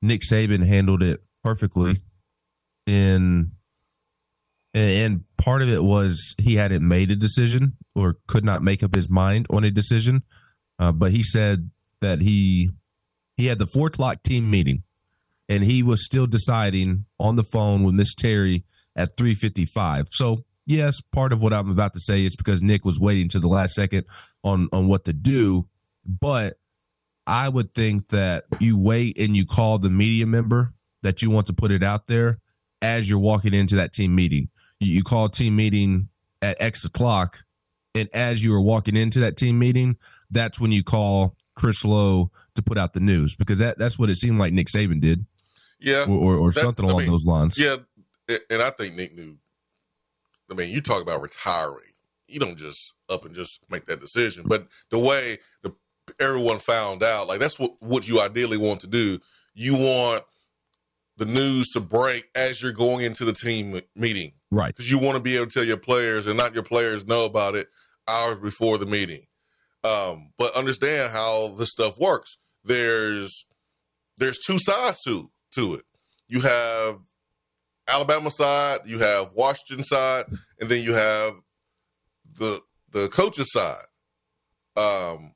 Nick 0.03 0.23
Saban 0.23 0.66
handled 0.66 1.05
it 1.05 1.23
perfectly 1.44 2.01
in 2.88 3.53
and 4.75 5.23
part 5.37 5.62
of 5.62 5.68
it 5.68 5.85
was 5.85 6.35
he 6.38 6.57
hadn't 6.57 6.87
made 6.87 7.12
a 7.12 7.16
decision 7.16 7.77
or 7.94 8.16
could 8.27 8.44
not 8.44 8.64
make 8.64 8.83
up 8.83 8.96
his 8.96 9.09
mind 9.09 9.46
on 9.49 9.62
a 9.62 9.70
decision. 9.70 10.25
Uh, 10.77 10.90
but 10.90 11.12
he 11.12 11.23
said 11.23 11.70
that 12.00 12.20
he 12.20 12.70
he 13.36 13.46
had 13.46 13.58
the 13.58 13.66
four 13.66 13.88
o'clock 13.88 14.22
team 14.22 14.50
meeting 14.50 14.82
and 15.48 15.64
he 15.64 15.82
was 15.82 16.04
still 16.04 16.26
deciding 16.26 17.06
on 17.18 17.36
the 17.36 17.44
phone 17.44 17.82
with 17.82 17.94
Miss 17.94 18.14
Terry 18.14 18.64
at 18.94 19.16
355. 19.16 20.06
So 20.10 20.44
yes, 20.64 21.00
part 21.00 21.32
of 21.32 21.42
what 21.42 21.52
I'm 21.52 21.70
about 21.70 21.92
to 21.94 22.00
say 22.00 22.24
is 22.24 22.36
because 22.36 22.62
Nick 22.62 22.84
was 22.84 23.00
waiting 23.00 23.28
to 23.30 23.40
the 23.40 23.48
last 23.48 23.74
second 23.74 24.04
on 24.44 24.68
on 24.72 24.86
what 24.88 25.04
to 25.04 25.12
do, 25.12 25.68
but 26.06 26.58
I 27.26 27.48
would 27.48 27.74
think 27.74 28.08
that 28.08 28.44
you 28.58 28.78
wait 28.78 29.18
and 29.18 29.36
you 29.36 29.46
call 29.46 29.78
the 29.78 29.90
media 29.90 30.26
member 30.26 30.72
that 31.02 31.22
you 31.22 31.30
want 31.30 31.46
to 31.48 31.52
put 31.52 31.70
it 31.70 31.82
out 31.82 32.06
there 32.06 32.38
as 32.82 33.08
you're 33.08 33.18
walking 33.18 33.54
into 33.54 33.76
that 33.76 33.92
team 33.92 34.14
meeting. 34.14 34.48
You, 34.78 34.94
you 34.94 35.04
call 35.04 35.28
team 35.28 35.56
meeting 35.56 36.08
at 36.40 36.56
X 36.60 36.84
o'clock, 36.84 37.44
and 37.94 38.08
as 38.14 38.42
you 38.42 38.54
are 38.54 38.60
walking 38.60 38.96
into 38.96 39.20
that 39.20 39.36
team 39.36 39.58
meeting, 39.58 39.96
that's 40.30 40.60
when 40.60 40.72
you 40.72 40.84
call 40.84 41.36
Chris 41.61 41.85
Low 41.85 42.31
to 42.55 42.62
put 42.62 42.79
out 42.79 42.94
the 42.94 43.01
news 43.01 43.37
because 43.37 43.59
that 43.59 43.79
that's 43.79 43.99
what 43.99 44.09
it 44.09 44.14
seemed 44.14 44.38
like 44.38 44.55
Nick 44.55 44.68
Saban 44.68 44.99
did. 44.99 45.27
Yeah, 45.79 46.07
or 46.09 46.16
or, 46.16 46.37
or 46.37 46.53
something 46.53 46.85
along 46.85 47.03
I 47.03 47.05
mean, 47.05 47.12
those 47.12 47.27
lines. 47.27 47.59
Yeah, 47.59 47.77
and 48.49 48.62
I 48.62 48.70
think 48.70 48.94
Nick 48.96 49.14
knew. 49.14 49.37
I 50.51 50.55
mean, 50.55 50.70
you 50.70 50.81
talk 50.81 51.03
about 51.03 51.20
retiring. 51.20 51.92
You 52.27 52.40
don't 52.40 52.57
just 52.57 52.94
up 53.11 53.27
and 53.27 53.35
just 53.35 53.61
make 53.68 53.85
that 53.87 54.01
decision. 54.01 54.44
But 54.46 54.68
the 54.90 54.99
way 54.99 55.38
the 55.62 55.75
everyone 56.18 56.59
found 56.59 57.03
out, 57.03 57.29
like 57.29 57.40
that's 57.40 57.59
what 57.59 57.75
what 57.81 58.09
you 58.09 58.20
ideally 58.20 58.57
want 58.57 58.81
to 58.81 58.87
do. 58.87 59.18
You 59.53 59.75
want 59.75 60.25
the 61.18 61.27
news 61.27 61.73
to 61.73 61.81
break 61.81 62.25
as 62.35 62.62
you're 62.62 62.73
going 62.73 63.05
into 63.05 63.27
the 63.27 63.35
team 63.35 63.79
meeting, 63.94 64.33
right? 64.51 64.75
Because 64.75 64.90
you 64.90 64.99
want 64.99 65.16
to 65.16 65.23
be 65.23 65.37
able 65.37 65.46
to 65.46 65.53
tell 65.53 65.64
your 65.64 65.77
players, 65.77 66.27
and 66.27 66.38
not 66.38 66.55
your 66.55 66.62
players 66.62 67.07
know 67.07 67.27
about 67.27 67.55
it 67.55 67.68
hours 68.09 68.37
before 68.37 68.79
the 68.79 68.87
meeting. 68.87 69.27
Um, 69.82 70.32
but 70.36 70.56
understand 70.56 71.10
how 71.10 71.54
this 71.56 71.70
stuff 71.70 71.98
works. 71.98 72.36
There's 72.64 73.46
there's 74.18 74.38
two 74.38 74.58
sides 74.58 74.98
to 75.06 75.30
to 75.54 75.74
it. 75.74 75.84
You 76.28 76.40
have 76.40 76.98
Alabama 77.88 78.30
side, 78.30 78.80
you 78.84 78.98
have 78.98 79.32
Washington 79.34 79.82
side, 79.82 80.26
and 80.60 80.68
then 80.68 80.82
you 80.84 80.92
have 80.92 81.34
the 82.38 82.60
the 82.92 83.08
coaches 83.08 83.52
side. 83.52 83.84
Um, 84.76 85.34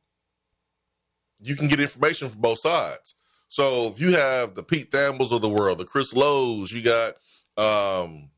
you 1.42 1.56
can 1.56 1.68
get 1.68 1.80
information 1.80 2.28
from 2.28 2.40
both 2.40 2.60
sides. 2.60 3.14
So 3.48 3.88
if 3.88 4.00
you 4.00 4.12
have 4.16 4.54
the 4.54 4.62
Pete 4.62 4.90
Thamels 4.90 5.30
of 5.30 5.42
the 5.42 5.48
world, 5.48 5.78
the 5.78 5.84
Chris 5.84 6.12
Lows, 6.12 6.72
you 6.72 6.82
got 6.82 7.14
um, 7.56 8.30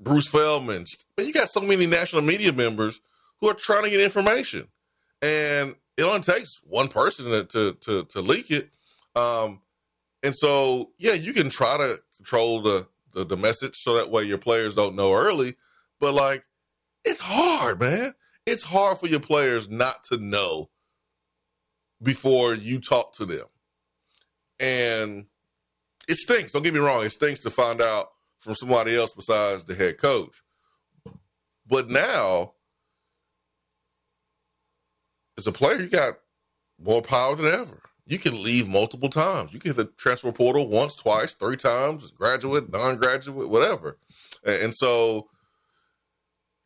Bruce 0.00 0.28
Feldman, 0.28 0.84
but 1.16 1.26
you 1.26 1.32
got 1.32 1.48
so 1.48 1.60
many 1.60 1.86
national 1.86 2.22
media 2.22 2.52
members 2.52 3.00
who 3.40 3.48
are 3.48 3.54
trying 3.54 3.84
to 3.84 3.90
get 3.90 4.00
information, 4.00 4.68
and 5.22 5.74
it 5.96 6.02
only 6.02 6.20
takes 6.20 6.60
one 6.64 6.88
person 6.88 7.30
to 7.30 7.44
to 7.44 7.72
to, 7.80 8.04
to 8.04 8.20
leak 8.20 8.50
it. 8.50 8.70
Um, 9.16 9.60
and 10.22 10.34
so, 10.34 10.90
yeah, 10.98 11.12
you 11.12 11.32
can 11.32 11.50
try 11.50 11.76
to 11.76 12.00
control 12.16 12.60
the, 12.60 12.86
the, 13.14 13.24
the 13.24 13.36
message 13.36 13.76
so 13.76 13.94
that 13.94 14.10
way 14.10 14.24
your 14.24 14.38
players 14.38 14.74
don't 14.74 14.96
know 14.96 15.12
early. 15.14 15.54
But 16.00 16.14
like, 16.14 16.44
it's 17.04 17.20
hard, 17.20 17.80
man. 17.80 18.14
It's 18.46 18.62
hard 18.62 18.98
for 18.98 19.06
your 19.06 19.20
players 19.20 19.68
not 19.68 20.04
to 20.04 20.18
know 20.18 20.70
before 22.02 22.54
you 22.54 22.80
talk 22.80 23.14
to 23.14 23.26
them. 23.26 23.46
And 24.60 25.26
it 26.08 26.16
stinks. 26.16 26.52
Don't 26.52 26.62
get 26.62 26.74
me 26.74 26.80
wrong. 26.80 27.04
It 27.04 27.10
stinks 27.10 27.40
to 27.40 27.50
find 27.50 27.80
out 27.80 28.08
from 28.38 28.54
somebody 28.54 28.96
else 28.96 29.12
besides 29.14 29.64
the 29.64 29.74
head 29.74 29.98
coach. 29.98 30.42
But 31.66 31.90
now, 31.90 32.54
as 35.38 35.46
a 35.46 35.52
player, 35.52 35.80
you 35.80 35.88
got 35.88 36.18
more 36.78 37.00
power 37.00 37.34
than 37.34 37.46
ever 37.46 37.80
you 38.08 38.18
can 38.18 38.42
leave 38.42 38.66
multiple 38.66 39.10
times. 39.10 39.52
You 39.52 39.60
can 39.60 39.74
hit 39.74 39.76
the 39.76 39.84
transfer 39.84 40.32
portal 40.32 40.66
once, 40.66 40.96
twice, 40.96 41.34
three 41.34 41.56
times, 41.56 42.10
graduate, 42.10 42.72
non-graduate, 42.72 43.50
whatever. 43.50 43.98
And, 44.44 44.62
and 44.62 44.74
so 44.74 45.28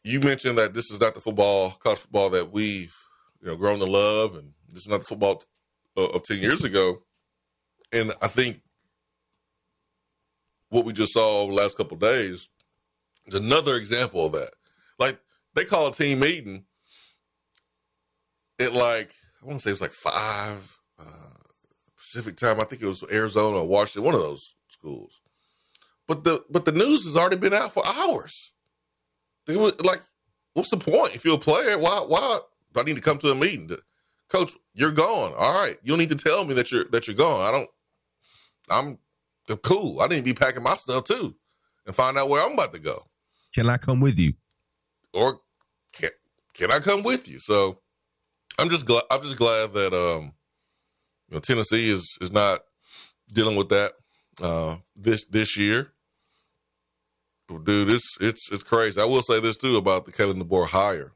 you 0.05 0.21
mentioned 0.21 0.57
that 0.59 0.73
this 0.73 0.93
is 0.93 1.01
not 1.01 1.17
the 1.17 1.21
football, 1.21 1.71
college 1.71 1.99
football 1.99 2.31
that 2.31 2.53
we've 2.53 2.97
you 3.41 3.49
know 3.49 3.57
grown 3.57 3.81
to 3.81 3.85
love, 3.85 4.37
and 4.37 4.53
this 4.69 4.83
is 4.83 4.89
not 4.89 5.01
the 5.01 5.07
football 5.07 5.43
uh, 5.97 6.07
of 6.07 6.23
ten 6.23 6.39
years 6.39 6.63
ago. 6.63 7.03
And 7.93 8.13
I 8.23 8.29
think 8.29 8.61
what 10.69 10.85
we 10.85 10.93
just 10.93 11.13
saw 11.13 11.43
over 11.43 11.53
the 11.53 11.61
last 11.61 11.77
couple 11.77 11.97
days 11.97 12.49
is 13.27 13.35
another 13.35 13.75
example 13.75 14.27
of 14.27 14.33
that. 14.33 14.51
Like 14.97 15.19
they 15.55 15.65
call 15.65 15.89
a 15.89 15.93
team 15.93 16.21
meeting 16.21 16.67
at 18.61 18.73
like 18.73 19.15
I 19.43 19.47
want 19.47 19.61
to 19.61 19.63
say 19.63 19.71
it 19.71 19.75
was 19.75 19.81
like 19.81 19.93
five 19.93 20.79
uh, 20.99 21.39
Pacific 21.99 22.37
time. 22.37 22.61
I 22.61 22.65
think 22.65 22.83
it 22.83 22.87
was 22.87 23.05
Arizona 23.11 23.59
or 23.59 23.67
Washington, 23.67 24.05
one 24.05 24.15
of 24.15 24.21
those 24.21 24.55
schools. 24.69 25.21
But 26.07 26.25
the 26.25 26.45
but 26.51 26.65
the 26.65 26.73
news 26.73 27.05
has 27.05 27.17
already 27.17 27.37
been 27.37 27.55
out 27.55 27.73
for 27.73 27.83
hours. 27.87 28.53
It 29.49 29.57
was 29.57 29.81
like, 29.85 30.03
what's 30.55 30.71
the 30.71 30.77
point? 30.77 31.15
If 31.15 31.25
you're 31.25 31.37
a 31.37 31.39
player, 31.39 31.79
why 31.79 32.05
why 32.07 32.41
do 32.75 32.81
I 32.81 32.85
need 32.85 32.97
to 32.97 33.03
come 33.03 33.19
to 33.19 33.31
a 33.31 33.35
meeting? 33.35 33.69
To, 33.69 33.79
Coach, 34.29 34.53
you're 34.75 34.93
gone. 34.93 35.35
All 35.37 35.61
right, 35.61 35.77
you 35.83 35.91
don't 35.91 35.99
need 35.99 36.09
to 36.09 36.15
tell 36.15 36.45
me 36.45 36.55
that 36.55 36.71
you're 36.73 36.85
that 36.85 37.07
you're 37.07 37.17
gone. 37.17 37.43
I 37.43 37.51
don't. 37.51 37.69
I'm, 38.71 38.99
I'm 39.49 39.57
cool. 39.59 40.01
I 40.01 40.07
need 40.07 40.17
to 40.17 40.23
be 40.23 40.35
packing 40.35 40.63
my 40.63 40.77
stuff 40.77 41.05
too, 41.05 41.35
and 41.87 41.95
find 41.95 42.17
out 42.17 42.29
where 42.29 42.45
I'm 42.45 42.53
about 42.53 42.73
to 42.75 42.81
go. 42.81 43.07
Can 43.55 43.69
I 43.69 43.77
come 43.77 44.01
with 44.01 44.19
you? 44.19 44.35
Or 45.13 45.41
can 45.93 46.11
can 46.55 46.73
I 46.73 46.79
come 46.79 47.03
with 47.03 47.29
you? 47.29 47.41
So 47.41 47.82
I'm 48.59 48.71
just 48.71 48.87
glad. 48.87 49.03
I'm 49.11 49.23
just 49.23 49.37
glad 49.37 49.73
that 49.75 49.95
um 49.95 50.33
you 51.29 51.37
know, 51.37 51.41
Tennessee 51.41 51.91
is 51.91 52.19
is 52.21 52.33
not 52.33 52.61
dealing 53.33 53.57
with 53.57 53.71
that 53.71 53.93
uh, 54.43 54.77
this 54.95 55.25
this 55.25 55.57
year. 55.57 55.93
Dude, 57.65 57.93
it's 57.93 58.17
it's 58.21 58.51
it's 58.53 58.63
crazy. 58.63 59.01
I 59.01 59.05
will 59.05 59.23
say 59.23 59.41
this 59.41 59.57
too 59.57 59.77
about 59.77 60.05
the 60.05 60.13
Kalen 60.13 60.43
DeBoer 60.43 60.69
hire. 60.69 61.13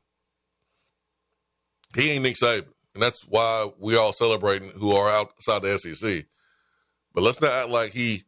He 1.94 2.11
ain't 2.11 2.22
Nick 2.22 2.37
Saban, 2.37 2.68
and 2.94 3.03
that's 3.03 3.22
why 3.27 3.68
we 3.79 3.96
all 3.96 4.12
celebrating 4.12 4.70
who 4.70 4.92
are 4.92 5.11
outside 5.11 5.62
the 5.62 5.79
SEC. 5.79 6.27
But 7.14 7.22
let's 7.22 7.40
not 7.40 7.53
act 7.53 7.70
like 7.70 7.92
he 7.92 8.25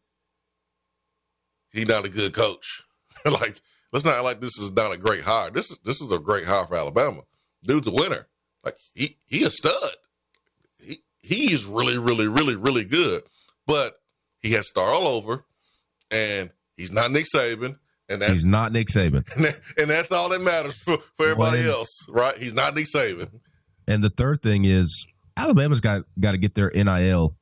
he 1.73 1.85
not 1.85 2.07
a 2.07 2.09
good 2.09 2.33
coach. 2.33 2.85
like 3.25 3.61
let's 3.93 4.05
not 4.05 4.15
act 4.15 4.25
like 4.25 4.41
this 4.41 4.59
is 4.59 4.73
not 4.73 4.93
a 4.93 4.99
great 4.99 5.23
hire. 5.23 5.51
This 5.51 5.71
is 5.71 5.79
this 5.85 6.01
is 6.01 6.11
a 6.11 6.19
great 6.19 6.45
hire 6.45 6.67
for 6.67 6.77
Alabama. 6.77 7.23
Dude's 7.63 7.89
a 7.89 7.93
winner. 7.93 8.27
Like 8.69 8.77
he 8.95 9.19
he 9.27 9.45
a 9.45 9.51
stud 9.51 9.91
He 10.79 11.01
he's 11.23 11.65
really, 11.65 11.99
really, 11.99 12.29
really, 12.29 12.57
really 12.57 12.85
good. 12.85 13.23
But 13.67 14.01
he 14.41 14.53
has 14.53 14.65
to 14.67 14.69
start 14.69 14.91
all 14.91 15.07
over, 15.09 15.45
and 16.11 16.51
he's 16.77 16.91
not 16.93 17.11
Nick 17.11 17.27
Saban. 17.35 17.79
And 18.09 18.23
that's, 18.23 18.33
he's 18.33 18.45
not 18.45 18.73
Nick 18.73 18.89
Saban. 18.89 19.27
And, 19.79 19.91
that's 19.91 20.11
all 20.11 20.31
that 20.31 20.41
matters 20.41 20.81
for, 20.83 20.97
for 21.17 21.27
everybody 21.27 21.69
else, 21.69 21.89
right? 22.09 22.37
He's 22.39 22.55
not 22.55 22.75
Nick 22.75 22.87
Saban. 22.87 23.41
And 23.87 24.03
the 24.03 24.11
third 24.11 24.43
thing 24.43 24.65
is 24.65 25.07
Alabama's 25.37 25.81
got 25.81 26.03
got 26.19 26.33
to 26.33 26.39
get 26.39 26.55
their 26.55 26.71
NIL 26.71 27.37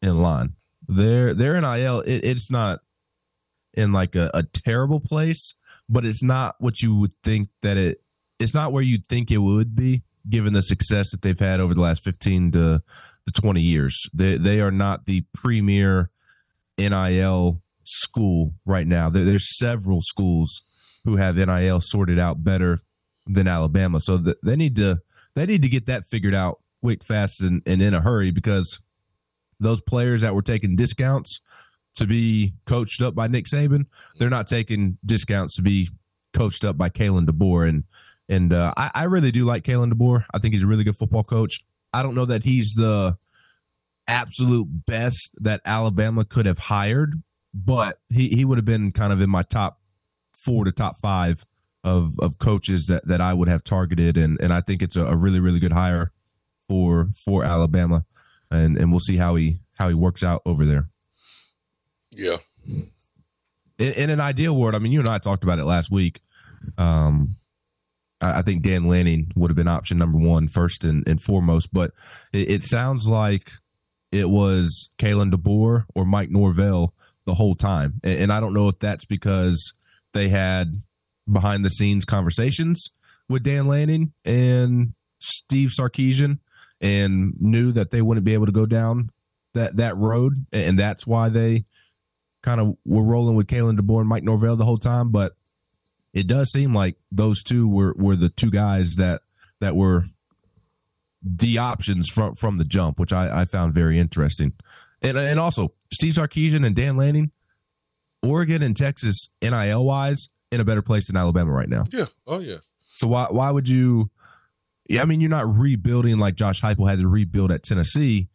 in 0.00 0.22
line. 0.22 0.54
Their 0.88 1.34
their 1.34 1.60
NIL, 1.60 2.00
it, 2.00 2.24
it's 2.24 2.50
not 2.50 2.80
in 3.74 3.92
like 3.92 4.14
a, 4.14 4.30
a 4.34 4.42
terrible 4.42 5.00
place, 5.00 5.54
but 5.88 6.04
it's 6.04 6.22
not 6.22 6.56
what 6.58 6.80
you 6.80 6.94
would 6.96 7.12
think 7.24 7.48
that 7.62 7.76
it. 7.76 8.02
It's 8.38 8.54
not 8.54 8.72
where 8.72 8.82
you'd 8.82 9.06
think 9.06 9.30
it 9.30 9.38
would 9.38 9.76
be, 9.76 10.02
given 10.28 10.52
the 10.52 10.62
success 10.62 11.10
that 11.10 11.22
they've 11.22 11.38
had 11.38 11.60
over 11.60 11.74
the 11.74 11.80
last 11.80 12.02
fifteen 12.04 12.50
to 12.52 12.82
the 13.24 13.32
20 13.32 13.60
years. 13.60 14.08
They 14.12 14.36
they 14.36 14.60
are 14.60 14.70
not 14.70 15.06
the 15.06 15.24
premier 15.34 16.10
NIL 16.78 17.62
school 17.84 18.54
right 18.64 18.86
now. 18.86 19.10
There, 19.10 19.24
there's 19.24 19.58
several 19.58 20.00
schools 20.02 20.62
who 21.04 21.16
have 21.16 21.36
NIL 21.36 21.80
sorted 21.80 22.18
out 22.18 22.44
better 22.44 22.80
than 23.26 23.48
Alabama. 23.48 24.00
So 24.00 24.16
the, 24.16 24.36
they 24.42 24.56
need 24.56 24.76
to 24.76 25.00
they 25.34 25.46
need 25.46 25.62
to 25.62 25.68
get 25.68 25.86
that 25.86 26.04
figured 26.10 26.34
out 26.34 26.60
quick, 26.82 27.04
fast, 27.04 27.40
and, 27.40 27.62
and 27.66 27.80
in 27.80 27.94
a 27.94 28.00
hurry 28.00 28.30
because 28.30 28.80
those 29.60 29.80
players 29.80 30.22
that 30.22 30.34
were 30.34 30.42
taking 30.42 30.76
discounts 30.76 31.40
to 31.96 32.06
be 32.06 32.54
coached 32.66 33.00
up 33.00 33.14
by 33.14 33.28
Nick 33.28 33.46
Saban, 33.46 33.86
they're 34.18 34.30
not 34.30 34.48
taking 34.48 34.98
discounts 35.04 35.56
to 35.56 35.62
be 35.62 35.88
coached 36.32 36.64
up 36.64 36.76
by 36.76 36.88
Kalen 36.88 37.26
DeBoer. 37.26 37.68
And 37.68 37.84
and 38.32 38.52
uh, 38.52 38.72
I, 38.76 38.90
I 38.94 39.04
really 39.04 39.30
do 39.30 39.44
like 39.44 39.62
Kalen 39.62 39.92
DeBoer. 39.92 40.24
I 40.32 40.38
think 40.38 40.54
he's 40.54 40.62
a 40.62 40.66
really 40.66 40.84
good 40.84 40.96
football 40.96 41.22
coach. 41.22 41.60
I 41.92 42.02
don't 42.02 42.14
know 42.14 42.24
that 42.24 42.44
he's 42.44 42.72
the 42.74 43.18
absolute 44.08 44.86
best 44.86 45.32
that 45.36 45.60
Alabama 45.66 46.24
could 46.24 46.46
have 46.46 46.58
hired, 46.58 47.22
but 47.52 47.98
he, 48.08 48.28
he 48.28 48.46
would 48.46 48.56
have 48.56 48.64
been 48.64 48.90
kind 48.90 49.12
of 49.12 49.20
in 49.20 49.28
my 49.28 49.42
top 49.42 49.80
four 50.32 50.64
to 50.64 50.72
top 50.72 50.98
five 51.00 51.44
of 51.84 52.18
of 52.20 52.38
coaches 52.38 52.86
that 52.86 53.06
that 53.06 53.20
I 53.20 53.34
would 53.34 53.48
have 53.48 53.64
targeted, 53.64 54.16
and 54.16 54.40
and 54.40 54.52
I 54.52 54.62
think 54.62 54.80
it's 54.80 54.96
a, 54.96 55.04
a 55.04 55.16
really 55.16 55.40
really 55.40 55.60
good 55.60 55.72
hire 55.72 56.12
for 56.68 57.08
for 57.24 57.44
Alabama, 57.44 58.06
and 58.50 58.78
and 58.78 58.90
we'll 58.90 59.00
see 59.00 59.16
how 59.16 59.34
he 59.34 59.58
how 59.74 59.88
he 59.88 59.94
works 59.94 60.22
out 60.22 60.40
over 60.46 60.64
there. 60.64 60.88
Yeah. 62.12 62.38
In, 63.78 63.92
in 63.94 64.10
an 64.10 64.20
ideal 64.20 64.56
world, 64.56 64.74
I 64.74 64.78
mean, 64.78 64.92
you 64.92 65.00
and 65.00 65.08
I 65.08 65.18
talked 65.18 65.44
about 65.44 65.58
it 65.58 65.64
last 65.64 65.90
week. 65.90 66.20
Um, 66.78 67.36
I, 68.22 68.42
think 68.42 68.62
Dan 68.62 68.86
Lanning 68.86 69.32
would 69.34 69.50
have 69.50 69.56
been 69.56 69.68
option 69.68 69.98
number 69.98 70.18
one, 70.18 70.48
first 70.48 70.84
and, 70.84 71.06
and 71.06 71.20
foremost. 71.20 71.72
But 71.72 71.92
it, 72.32 72.50
it 72.50 72.62
sounds 72.62 73.06
like 73.06 73.50
it 74.10 74.30
was 74.30 74.88
Kalen 74.98 75.32
DeBoer 75.32 75.86
or 75.94 76.04
Mike 76.04 76.30
Norvell 76.30 76.94
the 77.24 77.34
whole 77.34 77.54
time, 77.54 78.00
and, 78.02 78.18
and 78.18 78.32
I 78.32 78.40
don't 78.40 78.54
know 78.54 78.68
if 78.68 78.78
that's 78.78 79.04
because 79.04 79.72
they 80.12 80.28
had 80.28 80.82
behind 81.30 81.64
the 81.64 81.70
scenes 81.70 82.04
conversations 82.04 82.90
with 83.28 83.42
Dan 83.42 83.66
Lanning 83.66 84.12
and 84.24 84.94
Steve 85.20 85.70
Sarkisian 85.70 86.38
and 86.80 87.34
knew 87.40 87.72
that 87.72 87.90
they 87.90 88.02
wouldn't 88.02 88.24
be 88.24 88.34
able 88.34 88.46
to 88.46 88.52
go 88.52 88.66
down 88.66 89.10
that 89.54 89.76
that 89.76 89.96
road, 89.96 90.46
and 90.52 90.78
that's 90.78 91.06
why 91.06 91.28
they 91.28 91.64
kind 92.42 92.60
of 92.60 92.76
were 92.84 93.04
rolling 93.04 93.36
with 93.36 93.46
Kalen 93.46 93.78
DeBoer 93.78 94.00
and 94.00 94.08
Mike 94.08 94.24
Norvell 94.24 94.56
the 94.56 94.64
whole 94.64 94.78
time. 94.78 95.10
But 95.10 95.34
it 96.12 96.26
does 96.26 96.52
seem 96.52 96.74
like 96.74 96.96
those 97.10 97.42
two 97.42 97.68
were 97.68 97.94
were 97.96 98.16
the 98.16 98.28
two 98.28 98.50
guys 98.50 98.96
that 98.96 99.22
that 99.60 99.76
were 99.76 100.06
the 101.22 101.58
options 101.58 102.08
from 102.08 102.34
from 102.34 102.58
the 102.58 102.64
jump, 102.64 102.98
which 102.98 103.12
I, 103.12 103.42
I 103.42 103.44
found 103.44 103.74
very 103.74 103.98
interesting. 103.98 104.52
And 105.00 105.16
and 105.16 105.40
also 105.40 105.72
Steve 105.92 106.14
Sarkisian 106.14 106.66
and 106.66 106.76
Dan 106.76 106.96
Lanning, 106.96 107.30
Oregon 108.22 108.62
and 108.62 108.76
Texas 108.76 109.28
NIL 109.40 109.84
wise 109.84 110.28
in 110.50 110.60
a 110.60 110.64
better 110.64 110.82
place 110.82 111.06
than 111.06 111.16
Alabama 111.16 111.50
right 111.50 111.68
now. 111.68 111.84
Yeah. 111.90 112.06
Oh 112.26 112.40
yeah. 112.40 112.58
So 112.94 113.06
why 113.08 113.26
why 113.30 113.50
would 113.50 113.68
you? 113.68 114.10
Yeah, 114.88 115.02
I 115.02 115.04
mean 115.06 115.20
you're 115.20 115.30
not 115.30 115.52
rebuilding 115.56 116.18
like 116.18 116.34
Josh 116.34 116.60
Heupel 116.60 116.88
had 116.88 116.98
to 116.98 117.08
rebuild 117.08 117.50
at 117.50 117.62
Tennessee. 117.62 118.28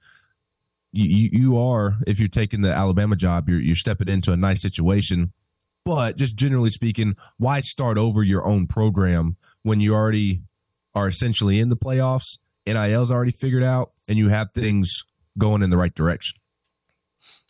You, 0.92 1.06
you 1.06 1.30
you 1.32 1.60
are 1.60 1.98
if 2.08 2.20
you're 2.20 2.30
taking 2.30 2.62
the 2.62 2.74
Alabama 2.74 3.16
job, 3.16 3.50
you're 3.50 3.60
you're 3.62 3.76
stepping 3.76 4.08
into 4.08 4.32
a 4.32 4.38
nice 4.38 4.62
situation. 4.62 5.34
But 5.88 6.18
just 6.18 6.36
generally 6.36 6.70
speaking, 6.70 7.16
why 7.38 7.62
start 7.62 7.98
over 7.98 8.22
your 8.22 8.46
own 8.46 8.68
program 8.68 9.38
when 9.64 9.80
you 9.80 9.96
already 9.96 10.42
are 10.94 11.08
essentially 11.08 11.62
in 11.62 11.70
the 11.70 11.78
playoffs? 11.78 12.40
NIL's 12.66 13.10
already 13.10 13.32
figured 13.32 13.64
out, 13.64 13.94
and 14.06 14.18
you 14.18 14.28
have 14.28 14.50
things 14.54 14.94
going 15.38 15.62
in 15.62 15.70
the 15.70 15.78
right 15.78 15.96
direction. 15.96 16.42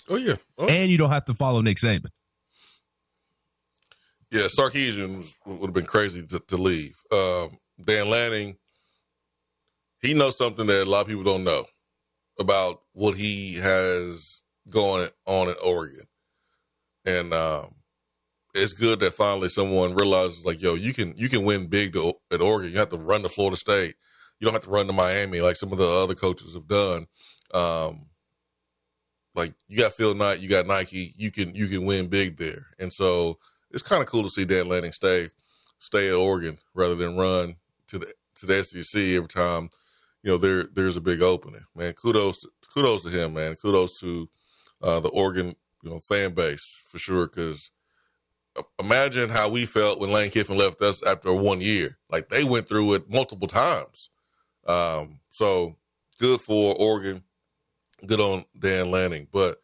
Oh 0.08 0.18
yeah. 0.18 0.36
Oh. 0.56 0.68
And 0.68 0.92
you 0.92 1.00
don't 1.00 1.10
have 1.10 1.26
to 1.26 1.34
follow 1.34 1.62
Nick 1.62 1.78
Saban. 1.78 2.12
Yeah, 4.30 4.50
Sarkisian 4.56 5.34
would 5.48 5.70
have 5.70 5.74
been 5.74 5.88
crazy 5.88 6.22
to, 6.28 6.40
to 6.40 6.58
leave. 6.58 6.96
Um, 7.12 7.58
Dan 7.84 8.08
Lanning, 8.08 8.58
he 10.00 10.14
knows 10.14 10.38
something 10.38 10.68
that 10.68 10.86
a 10.86 10.88
lot 10.88 11.02
of 11.02 11.08
people 11.08 11.24
don't 11.24 11.44
know 11.44 11.66
about 12.40 12.84
what 12.94 13.16
he 13.16 13.56
has 13.56 14.44
going 14.70 15.10
on 15.26 15.50
in 15.50 15.56
Oregon, 15.64 16.06
and 17.04 17.34
um, 17.34 17.77
it's 18.58 18.74
good 18.74 19.00
that 19.00 19.14
finally 19.14 19.50
someone 19.50 19.96
realizes, 19.96 20.46
like, 20.46 20.62
yo, 20.62 20.76
you 20.76 20.94
can 20.94 21.14
you 21.18 21.30
can 21.30 21.44
win 21.44 21.68
big 21.68 21.94
to, 21.94 22.14
at 22.32 22.42
Oregon. 22.42 22.72
You 22.72 22.80
have 22.80 22.90
to 22.90 22.98
run 22.98 23.24
to 23.24 23.30
Florida 23.30 23.58
State. 23.58 23.96
You 24.40 24.46
don't 24.46 24.54
have 24.54 24.64
to 24.64 24.70
run 24.70 24.88
to 24.88 24.94
Miami 24.94 25.42
like 25.42 25.56
some 25.56 25.72
of 25.72 25.78
the 25.78 25.88
other 25.88 26.16
coaches 26.16 26.54
have 26.54 26.68
done. 26.68 27.08
Um, 27.54 28.08
like 29.36 29.54
you 29.68 29.78
got 29.78 29.94
Phil 29.94 30.16
Knight, 30.16 30.42
you 30.42 30.50
got 30.50 30.68
Nike. 30.68 31.14
You 31.16 31.32
can 31.32 31.56
you 31.56 31.68
can 31.68 31.86
win 31.86 32.08
big 32.08 32.38
there, 32.38 32.68
and 32.80 32.92
so 32.92 33.38
it's 33.72 33.84
kind 33.84 34.02
of 34.02 34.08
cool 34.08 34.24
to 34.24 34.30
see 34.30 34.46
Dan 34.46 34.68
Lanning 34.68 34.92
stay 34.92 35.30
stay 35.80 36.10
at 36.10 36.16
Oregon 36.16 36.58
rather 36.74 36.96
than 36.96 37.18
run 37.18 37.56
to 37.88 38.00
the 38.00 38.14
to 38.36 38.46
the 38.46 38.64
SEC 38.64 39.00
every 39.00 39.28
time 39.28 39.70
you 40.24 40.32
know 40.32 40.38
there 40.38 40.64
there's 40.64 40.98
a 40.98 41.02
big 41.02 41.22
opening. 41.22 41.64
Man, 41.76 41.94
kudos 41.94 42.46
kudos 42.74 43.04
to 43.04 43.10
him, 43.10 43.34
man. 43.34 43.56
Kudos 43.56 44.00
to 44.00 44.30
uh, 44.82 45.00
the 45.00 45.10
Oregon 45.10 45.56
you 45.84 45.90
know 45.90 46.00
fan 46.00 46.34
base 46.34 46.84
for 46.88 47.00
sure. 47.00 47.28
Because 47.28 47.72
imagine 48.80 49.30
how 49.30 49.50
we 49.50 49.66
felt 49.66 50.00
when 50.00 50.12
Lane 50.12 50.32
Kiffin 50.32 50.58
left 50.58 50.82
us 50.82 51.06
after 51.06 51.34
one 51.34 51.62
year. 51.62 51.98
Like 52.10 52.30
they 52.30 52.44
went 52.44 52.68
through 52.68 52.94
it 52.94 53.10
multiple 53.10 53.48
times. 53.48 54.10
Um, 54.66 55.20
so 55.32 55.76
good 56.20 56.42
for 56.42 56.76
Oregon. 56.78 57.24
Good 58.06 58.20
on 58.20 58.46
Dan 58.58 58.92
Lanning, 58.92 59.28
but. 59.32 59.58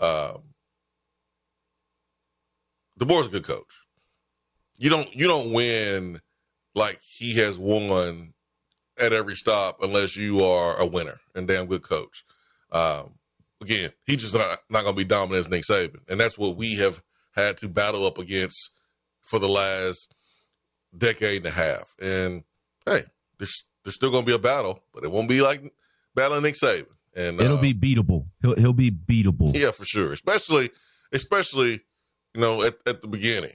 Um, 0.00 0.42
DeBoer's 3.02 3.26
a 3.26 3.30
good 3.30 3.44
coach. 3.44 3.80
You 4.76 4.90
don't 4.90 5.12
you 5.14 5.26
don't 5.26 5.52
win 5.52 6.20
like 6.74 7.00
he 7.02 7.34
has 7.34 7.58
won 7.58 8.32
at 9.00 9.12
every 9.12 9.34
stop 9.36 9.82
unless 9.82 10.16
you 10.16 10.40
are 10.44 10.76
a 10.78 10.86
winner 10.86 11.20
and 11.34 11.48
damn 11.48 11.66
good 11.66 11.82
coach. 11.82 12.24
Um, 12.70 13.14
again, 13.60 13.90
he's 14.06 14.18
just 14.18 14.34
not 14.34 14.58
not 14.70 14.82
going 14.82 14.94
to 14.94 15.00
be 15.00 15.04
dominant 15.04 15.46
as 15.46 15.50
Nick 15.50 15.64
Saban, 15.64 16.00
and 16.08 16.20
that's 16.20 16.38
what 16.38 16.56
we 16.56 16.76
have 16.76 17.02
had 17.34 17.58
to 17.58 17.68
battle 17.68 18.06
up 18.06 18.18
against 18.18 18.70
for 19.22 19.38
the 19.38 19.48
last 19.48 20.14
decade 20.96 21.38
and 21.38 21.46
a 21.46 21.50
half. 21.50 21.94
And 22.00 22.44
hey, 22.86 23.04
there's 23.38 23.64
there's 23.84 23.94
still 23.94 24.10
going 24.10 24.24
to 24.24 24.26
be 24.30 24.34
a 24.34 24.38
battle, 24.38 24.82
but 24.94 25.04
it 25.04 25.10
won't 25.10 25.28
be 25.28 25.40
like 25.40 25.72
battling 26.14 26.42
Nick 26.42 26.54
Saban. 26.54 26.86
And 27.14 27.40
it'll 27.40 27.58
uh, 27.58 27.60
be 27.60 27.74
beatable. 27.74 28.26
He'll 28.40 28.56
he'll 28.56 28.72
be 28.72 28.90
beatable. 28.90 29.54
yeah, 29.56 29.70
for 29.70 29.84
sure. 29.84 30.12
Especially 30.12 30.70
especially 31.12 31.82
you 32.34 32.40
know, 32.40 32.62
at, 32.62 32.74
at 32.86 33.02
the 33.02 33.08
beginning. 33.08 33.54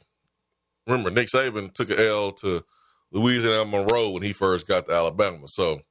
Remember, 0.86 1.09
Nick 1.09 1.28
Saban 1.28 1.73
took 1.73 1.89
an 1.89 1.99
L 1.99 2.32
to 2.34 2.63
Louisiana 3.11 3.65
Monroe 3.65 4.11
when 4.11 4.23
he 4.23 4.34
first 4.34 4.67
got 4.67 4.88
to 4.88 4.93
Alabama. 4.93 5.47
So 5.47 5.82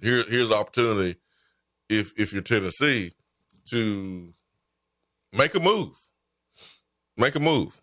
here, 0.00 0.24
here's 0.28 0.50
the 0.50 0.56
opportunity 0.56 1.18
if 1.88 2.12
if 2.18 2.32
you're 2.32 2.42
Tennessee 2.42 3.12
to 3.70 4.32
make 5.32 5.54
a 5.54 5.60
move. 5.60 5.96
Make 7.16 7.34
a 7.34 7.40
move. 7.40 7.80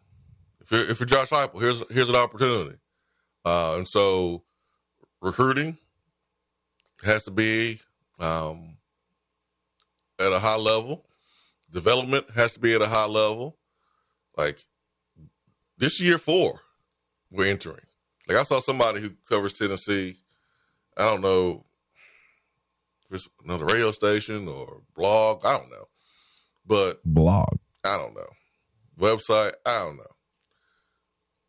If 0.62 0.72
you're 0.72 0.90
if 0.90 1.00
you're 1.00 1.08
Josh 1.08 1.30
Heupel, 1.30 1.62
here's 1.62 1.84
here's 1.92 2.10
an 2.10 2.16
opportunity. 2.16 2.78
Uh, 3.46 3.76
and 3.78 3.88
so 3.88 4.44
recruiting 5.22 5.78
has 7.04 7.24
to 7.26 7.32
be 7.32 7.80
um, 8.20 8.78
at 10.20 10.32
a 10.32 10.40
high 10.40 10.58
level. 10.58 11.06
Development 11.72 12.26
has 12.36 12.54
to 12.54 12.60
be 12.60 12.74
at 12.74 12.82
a 12.82 12.88
high 12.88 13.06
level. 13.06 13.58
Like 14.38 14.60
this 15.78 16.02
year 16.02 16.18
four, 16.18 16.62
we're 17.32 17.50
entering. 17.50 17.86
Like 18.28 18.38
I 18.38 18.44
saw 18.44 18.60
somebody 18.60 19.02
who 19.02 19.12
covers 19.28 19.54
Tennessee. 19.54 20.18
I 20.98 21.06
don't 21.06 21.22
know 21.22 21.66
if 23.10 23.16
it's 23.16 23.30
another 23.44 23.66
radio 23.66 23.92
station 23.92 24.48
or 24.48 24.82
blog. 24.96 25.46
I 25.46 25.58
don't 25.58 25.70
know, 25.70 25.88
but 26.66 27.04
Blog. 27.04 27.58
I 27.84 27.98
don't 27.98 28.16
know. 28.16 28.28
Website. 29.00 29.54
I 29.66 29.86
don't 29.86 29.98
know. 29.98 30.04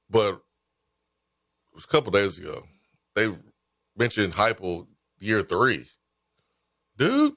But 0.09 0.35
it 0.35 1.75
was 1.75 1.85
a 1.85 1.89
couple 1.89 2.13
days 2.13 2.39
ago. 2.39 2.65
They 3.15 3.33
mentioned 3.97 4.35
Heupel 4.35 4.87
year 5.19 5.43
three. 5.43 5.87
Dude, 6.97 7.35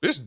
this 0.00 0.22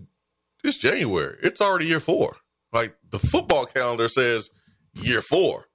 this 0.63 0.77
January. 0.77 1.37
It's 1.43 1.61
already 1.61 1.85
year 1.85 1.99
four. 1.99 2.37
Like 2.73 2.95
the 3.09 3.19
football 3.19 3.65
calendar 3.65 4.07
says 4.07 4.49
year 4.93 5.21
four. 5.21 5.65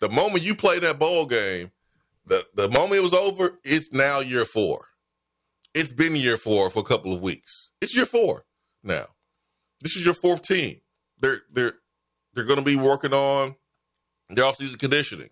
The 0.00 0.08
moment 0.08 0.44
you 0.44 0.54
play 0.54 0.78
that 0.78 0.98
bowl 0.98 1.26
game, 1.26 1.70
the, 2.26 2.44
the 2.54 2.68
moment 2.68 2.94
it 2.94 3.02
was 3.02 3.14
over, 3.14 3.58
it's 3.64 3.92
now 3.92 4.20
year 4.20 4.44
four. 4.44 4.86
It's 5.74 5.92
been 5.92 6.16
year 6.16 6.36
four 6.36 6.70
for 6.70 6.80
a 6.80 6.84
couple 6.84 7.14
of 7.14 7.22
weeks. 7.22 7.70
It's 7.80 7.94
year 7.94 8.06
four 8.06 8.44
now. 8.82 9.06
This 9.80 9.96
is 9.96 10.04
your 10.04 10.14
fourth 10.14 10.42
team. 10.42 10.80
They're 11.18 11.40
they're 11.52 11.74
they're 12.36 12.44
going 12.44 12.58
to 12.58 12.64
be 12.64 12.76
working 12.76 13.14
on 13.14 13.56
their 14.28 14.44
offseason 14.44 14.78
conditioning, 14.78 15.30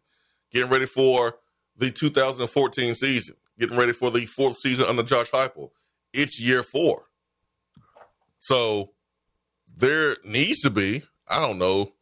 getting 0.51 0.71
ready 0.71 0.87
for 0.87 1.35
the 1.77 1.91
2014 1.91 2.95
season, 2.95 3.37
getting 3.59 3.77
ready 3.77 3.93
for 3.93 4.11
the 4.11 4.25
fourth 4.25 4.57
season 4.59 4.87
under 4.89 5.03
Josh 5.03 5.31
Heupel. 5.31 5.71
It's 6.15 6.41
year 6.41 6.63
four. 6.63 7.05
So 8.39 8.93
there 9.77 10.17
needs 10.25 10.63
to 10.63 10.71
be, 10.71 11.03
I 11.29 11.41
don't 11.41 11.59
know, 11.59 11.93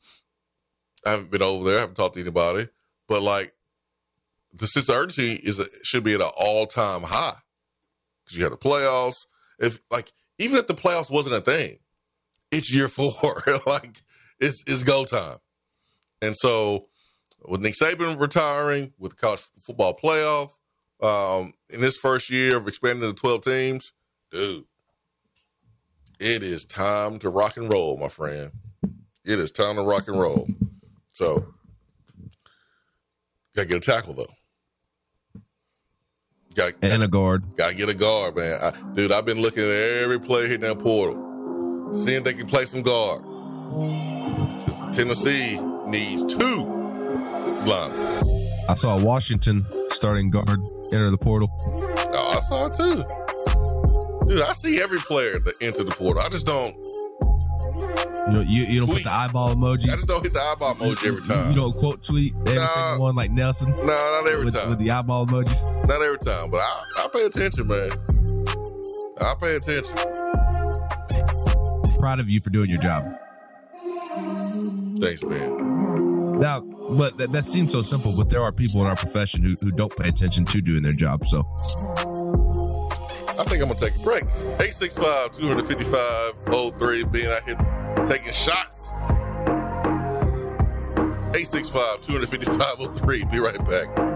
I 1.04 1.10
haven't 1.10 1.32
been 1.32 1.42
over 1.42 1.64
there, 1.64 1.78
I 1.78 1.80
haven't 1.80 1.96
talked 1.96 2.14
to 2.14 2.20
anybody, 2.20 2.68
but 3.08 3.22
like 3.22 3.54
the 4.54 4.66
sense 4.66 4.88
of 4.88 4.96
urgency 4.96 5.32
is 5.32 5.58
a, 5.58 5.64
should 5.82 6.04
be 6.04 6.14
at 6.14 6.20
an 6.20 6.30
all 6.36 6.66
time 6.66 7.02
high 7.02 7.34
because 8.24 8.36
you 8.36 8.44
have 8.44 8.52
the 8.52 8.58
playoffs. 8.58 9.26
If 9.58 9.80
like 9.90 10.12
even 10.38 10.58
if 10.58 10.68
the 10.68 10.74
playoffs 10.74 11.10
wasn't 11.10 11.34
a 11.34 11.40
thing, 11.40 11.78
it's 12.52 12.72
year 12.72 12.88
four. 12.88 13.42
like 13.66 14.02
it's 14.42 14.62
it's 14.66 14.82
go 14.82 15.04
time, 15.04 15.38
and 16.20 16.36
so 16.36 16.88
with 17.46 17.60
Nick 17.60 17.74
Saban 17.74 18.20
retiring, 18.20 18.92
with 18.98 19.12
the 19.12 19.16
college 19.16 19.40
football 19.60 19.96
playoff, 19.96 20.50
um, 21.02 21.54
in 21.70 21.80
this 21.80 21.96
first 21.96 22.28
year 22.30 22.56
of 22.58 22.68
expanding 22.68 23.08
to 23.08 23.18
twelve 23.18 23.44
teams, 23.44 23.92
dude, 24.30 24.64
it 26.20 26.42
is 26.42 26.64
time 26.64 27.18
to 27.20 27.30
rock 27.30 27.56
and 27.56 27.72
roll, 27.72 27.96
my 27.96 28.08
friend. 28.08 28.52
It 29.24 29.38
is 29.38 29.50
time 29.50 29.76
to 29.76 29.82
rock 29.82 30.08
and 30.08 30.18
roll. 30.18 30.48
So 31.12 31.54
Gotta 33.54 33.68
get 33.68 33.76
a 33.76 33.80
tackle 33.80 34.14
though. 34.14 35.42
Got 36.54 36.74
and 36.82 37.02
a 37.02 37.08
guard. 37.08 37.44
Gotta 37.56 37.74
get 37.74 37.88
a 37.88 37.94
guard, 37.94 38.36
man. 38.36 38.58
I, 38.60 38.72
dude, 38.94 39.12
I've 39.12 39.24
been 39.24 39.40
looking 39.40 39.64
at 39.64 39.70
every 39.70 40.20
player 40.20 40.46
hitting 40.46 40.62
that 40.62 40.78
portal, 40.78 41.94
seeing 41.94 42.18
if 42.18 42.24
they 42.24 42.34
can 42.34 42.46
play 42.46 42.64
some 42.64 42.82
guard. 42.82 43.22
Tennessee 44.92 45.58
needs 45.86 46.24
two 46.24 46.64
linemen. 47.66 48.22
I 48.68 48.74
saw 48.74 48.98
Washington 49.00 49.66
starting 49.90 50.28
guard 50.28 50.48
enter 50.92 51.10
the 51.10 51.18
portal. 51.18 51.50
Oh, 52.14 52.34
I 52.36 52.40
saw 52.40 52.66
it 52.66 52.76
too. 52.76 54.28
Dude, 54.28 54.42
I 54.42 54.52
see 54.52 54.80
every 54.80 54.98
player 54.98 55.38
that 55.40 55.54
enter 55.60 55.84
the 55.84 55.90
portal. 55.90 56.22
I 56.22 56.28
just 56.28 56.46
don't. 56.46 56.74
You 58.26 58.32
know, 58.32 58.40
you, 58.40 58.62
you 58.64 58.80
don't 58.80 58.88
tweet. 58.88 59.02
put 59.02 59.10
the 59.10 59.12
eyeball 59.12 59.54
emoji. 59.54 59.84
I 59.84 59.96
just 59.96 60.06
don't 60.06 60.22
hit 60.22 60.32
the 60.32 60.40
eyeball 60.40 60.74
emoji 60.76 61.08
every 61.08 61.22
time. 61.22 61.50
You 61.50 61.56
don't 61.56 61.74
quote 61.74 62.04
tweet 62.04 62.32
every 62.46 62.54
nah, 62.54 62.66
single 62.66 63.04
one 63.04 63.16
like 63.16 63.32
Nelson. 63.32 63.70
No, 63.78 63.84
nah, 63.84 64.20
not 64.20 64.28
every 64.30 64.44
with, 64.44 64.54
time. 64.54 64.70
With 64.70 64.78
the 64.78 64.90
eyeball 64.90 65.26
emojis. 65.26 65.88
Not 65.88 66.02
every 66.02 66.18
time, 66.18 66.50
but 66.50 66.60
I, 66.60 66.84
I 66.98 67.08
pay 67.12 67.24
attention, 67.24 67.66
man. 67.66 67.90
I 69.20 69.34
pay 69.40 69.56
attention. 69.56 69.94
Proud 71.98 72.20
of 72.20 72.28
you 72.28 72.40
for 72.40 72.50
doing 72.50 72.70
your 72.70 72.80
job. 72.80 73.04
Thanks, 75.00 75.22
man. 75.22 76.38
Now, 76.38 76.60
but 76.60 77.16
that, 77.18 77.32
that 77.32 77.44
seems 77.44 77.72
so 77.72 77.82
simple, 77.82 78.12
but 78.16 78.28
there 78.28 78.40
are 78.40 78.52
people 78.52 78.80
in 78.80 78.86
our 78.86 78.96
profession 78.96 79.42
who, 79.42 79.52
who 79.60 79.70
don't 79.70 79.94
pay 79.96 80.08
attention 80.08 80.44
to 80.46 80.60
doing 80.60 80.82
their 80.82 80.92
job. 80.92 81.24
So 81.26 81.40
I 83.38 83.44
think 83.44 83.62
I'm 83.62 83.68
gonna 83.68 83.74
take 83.74 83.96
a 83.96 84.02
break. 84.02 84.24
865 84.60 85.32
255 85.32 86.78
03 86.78 87.04
being 87.04 87.26
out 87.26 87.44
here 87.44 87.56
taking 88.06 88.32
shots. 88.32 88.90
865 91.34 92.02
255 92.02 92.98
03. 92.98 93.24
Be 93.24 93.38
right 93.38 93.58
back. 93.68 94.11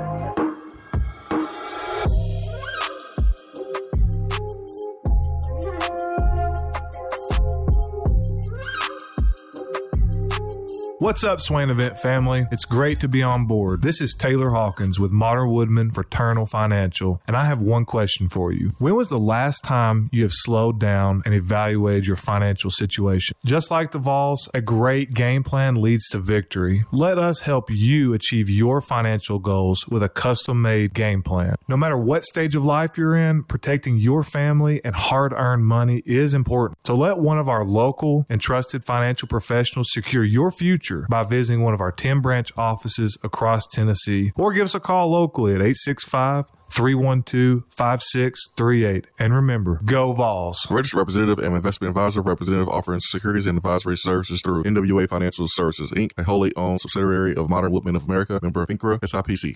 What's 10.99 11.25
up, 11.25 11.43
Swain 11.43 11.69
Event 11.69 12.01
family? 12.01 12.47
It's 12.51 12.65
great 12.65 13.01
to 13.01 13.09
be 13.09 13.23
on 13.23 13.45
board. 13.45 13.83
This 13.83 14.01
is 14.01 14.15
Taylor 14.15 14.49
Hawkins 14.49 14.99
with 14.99 15.11
Modern 15.11 15.51
Woodmen 15.51 15.91
Fraternal 15.91 16.47
Financial, 16.47 17.21
and 17.27 17.37
I 17.37 17.45
have 17.45 17.61
one 17.61 17.85
question 17.85 18.31
for 18.31 18.51
you. 18.51 18.73
When 18.79 18.95
was 18.95 19.11
the 19.11 19.19
last 19.19 19.63
time 19.63 20.09
you 20.11 20.23
have 20.23 20.33
slowed 20.33 20.81
down 20.81 21.21
and 21.27 21.35
evaluated 21.35 22.07
your 22.07 22.17
financial 22.17 22.71
situation? 22.71 23.37
Just 23.45 23.71
like 23.71 23.91
the 23.93 23.99
Vols, 23.99 24.49
a 24.55 24.63
great 24.63 25.13
game 25.13 25.45
plan 25.45 25.83
leads 25.83 26.09
to 26.09 26.19
victory. 26.19 26.87
Let 26.91 27.19
us 27.19 27.41
help 27.41 27.71
you 27.71 28.15
achieve 28.15 28.49
your 28.49 28.81
financial 28.81 29.39
goals 29.39 29.87
with 29.89 30.03
a 30.03 30.09
custom 30.09 30.63
made 30.63 30.95
game 30.95 31.23
plan. 31.23 31.57
No 31.69 31.77
matter 31.77 31.99
what 31.99 32.25
stage 32.25 32.55
of 32.55 32.65
life 32.65 32.97
you're 32.97 33.17
in, 33.17 33.43
protecting 33.43 33.99
your 33.99 34.23
family 34.23 34.81
and 34.83 34.95
hard 34.95 35.35
earned 35.35 35.67
money 35.67 36.03
is 36.07 36.33
important. 36.33 36.79
So 36.87 36.97
let 36.97 37.19
one 37.19 37.39
of 37.39 37.51
our 37.51 37.67
local 37.67 38.25
and 38.31 38.41
trusted 38.41 38.83
financial 38.83 39.29
professionals 39.29 39.89
secure 39.91 40.25
your 40.25 40.51
future 40.51 40.86
future 40.87 41.07
by 41.09 41.23
visiting 41.23 41.63
one 41.63 41.75
of 41.75 41.81
our 41.81 41.93
10 41.93 42.21
branch 42.21 42.53
offices 42.57 43.19
across 43.23 43.67
Tennessee 43.67 44.33
or 44.37 44.53
give 44.53 44.65
us 44.65 44.75
a 44.75 44.81
call 44.81 45.11
locally 45.11 45.53
at 45.53 45.61
865 45.61 46.47
312 46.71 47.63
5638. 47.71 49.07
And 49.19 49.35
remember, 49.35 49.81
go 49.85 50.13
Vols. 50.13 50.67
Registered 50.71 50.99
representative 50.99 51.45
and 51.45 51.55
investment 51.55 51.91
advisor, 51.91 52.23
representative 52.23 52.69
offering 52.69 53.01
securities 53.01 53.47
and 53.47 53.57
advisory 53.57 53.97
services 53.97 54.41
through 54.45 54.65
MWA 54.65 55.09
Financial 55.09 55.47
Services, 55.49 55.91
Inc., 55.93 56.13
a 56.19 56.25
wholly 56.25 56.53
owned 56.57 56.81
subsidiary 56.81 57.35
of 57.37 57.49
Modern 57.49 57.73
Woodmen 57.73 57.97
of 57.97 58.05
America, 58.05 58.41
member 58.43 58.63
of 58.63 58.69
FINRA, 58.69 58.99
SIPC. 59.01 59.55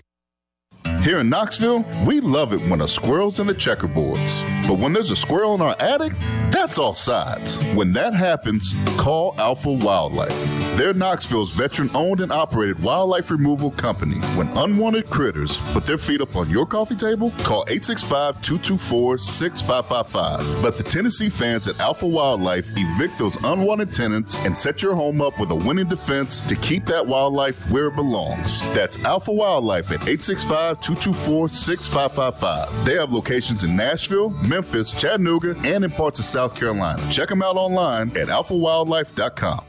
Here 1.01 1.17
in 1.17 1.29
Knoxville, 1.29 1.83
we 2.05 2.19
love 2.19 2.53
it 2.53 2.61
when 2.69 2.81
a 2.81 2.87
squirrel's 2.87 3.39
in 3.39 3.47
the 3.47 3.55
checkerboards. 3.55 4.67
But 4.67 4.77
when 4.77 4.93
there's 4.93 5.09
a 5.09 5.15
squirrel 5.15 5.55
in 5.55 5.61
our 5.61 5.75
attic, 5.79 6.13
that's 6.51 6.77
all 6.77 6.93
sides. 6.93 7.63
When 7.73 7.91
that 7.93 8.13
happens, 8.13 8.75
call 8.97 9.33
Alpha 9.39 9.71
Wildlife. 9.71 10.61
They're 10.77 10.93
Knoxville's 10.93 11.53
veteran 11.53 11.89
owned 11.93 12.21
and 12.21 12.31
operated 12.31 12.81
wildlife 12.81 13.31
removal 13.31 13.71
company. 13.71 14.17
When 14.37 14.47
unwanted 14.57 15.09
critters 15.09 15.57
put 15.73 15.85
their 15.85 15.97
feet 15.97 16.21
up 16.21 16.35
on 16.35 16.49
your 16.49 16.65
coffee 16.65 16.95
table, 16.95 17.31
call 17.39 17.65
865 17.67 18.41
224 18.41 19.17
6555. 19.17 20.63
Let 20.63 20.77
the 20.77 20.83
Tennessee 20.83 21.29
fans 21.29 21.67
at 21.67 21.79
Alpha 21.79 22.07
Wildlife 22.07 22.67
evict 22.77 23.17
those 23.17 23.35
unwanted 23.43 23.93
tenants 23.93 24.37
and 24.45 24.57
set 24.57 24.81
your 24.81 24.95
home 24.95 25.21
up 25.21 25.39
with 25.39 25.51
a 25.51 25.55
winning 25.55 25.89
defense 25.89 26.41
to 26.41 26.55
keep 26.55 26.85
that 26.85 27.05
wildlife 27.05 27.69
where 27.71 27.87
it 27.87 27.95
belongs. 27.95 28.61
That's 28.73 29.03
Alpha 29.03 29.31
Wildlife 29.31 29.91
at 29.91 30.01
865 30.01 30.79
224 30.95 31.49
6555. 31.49 32.85
They 32.85 32.95
have 32.95 33.11
locations 33.11 33.63
in 33.63 33.75
Nashville, 33.75 34.29
Memphis, 34.29 34.91
Chattanooga, 34.91 35.55
and 35.65 35.83
in 35.83 35.91
parts 35.91 36.19
of 36.19 36.25
South 36.25 36.55
Carolina. 36.55 37.01
Check 37.11 37.29
them 37.29 37.41
out 37.41 37.55
online 37.55 38.09
at 38.17 38.27
alphawildlife.com. 38.27 39.65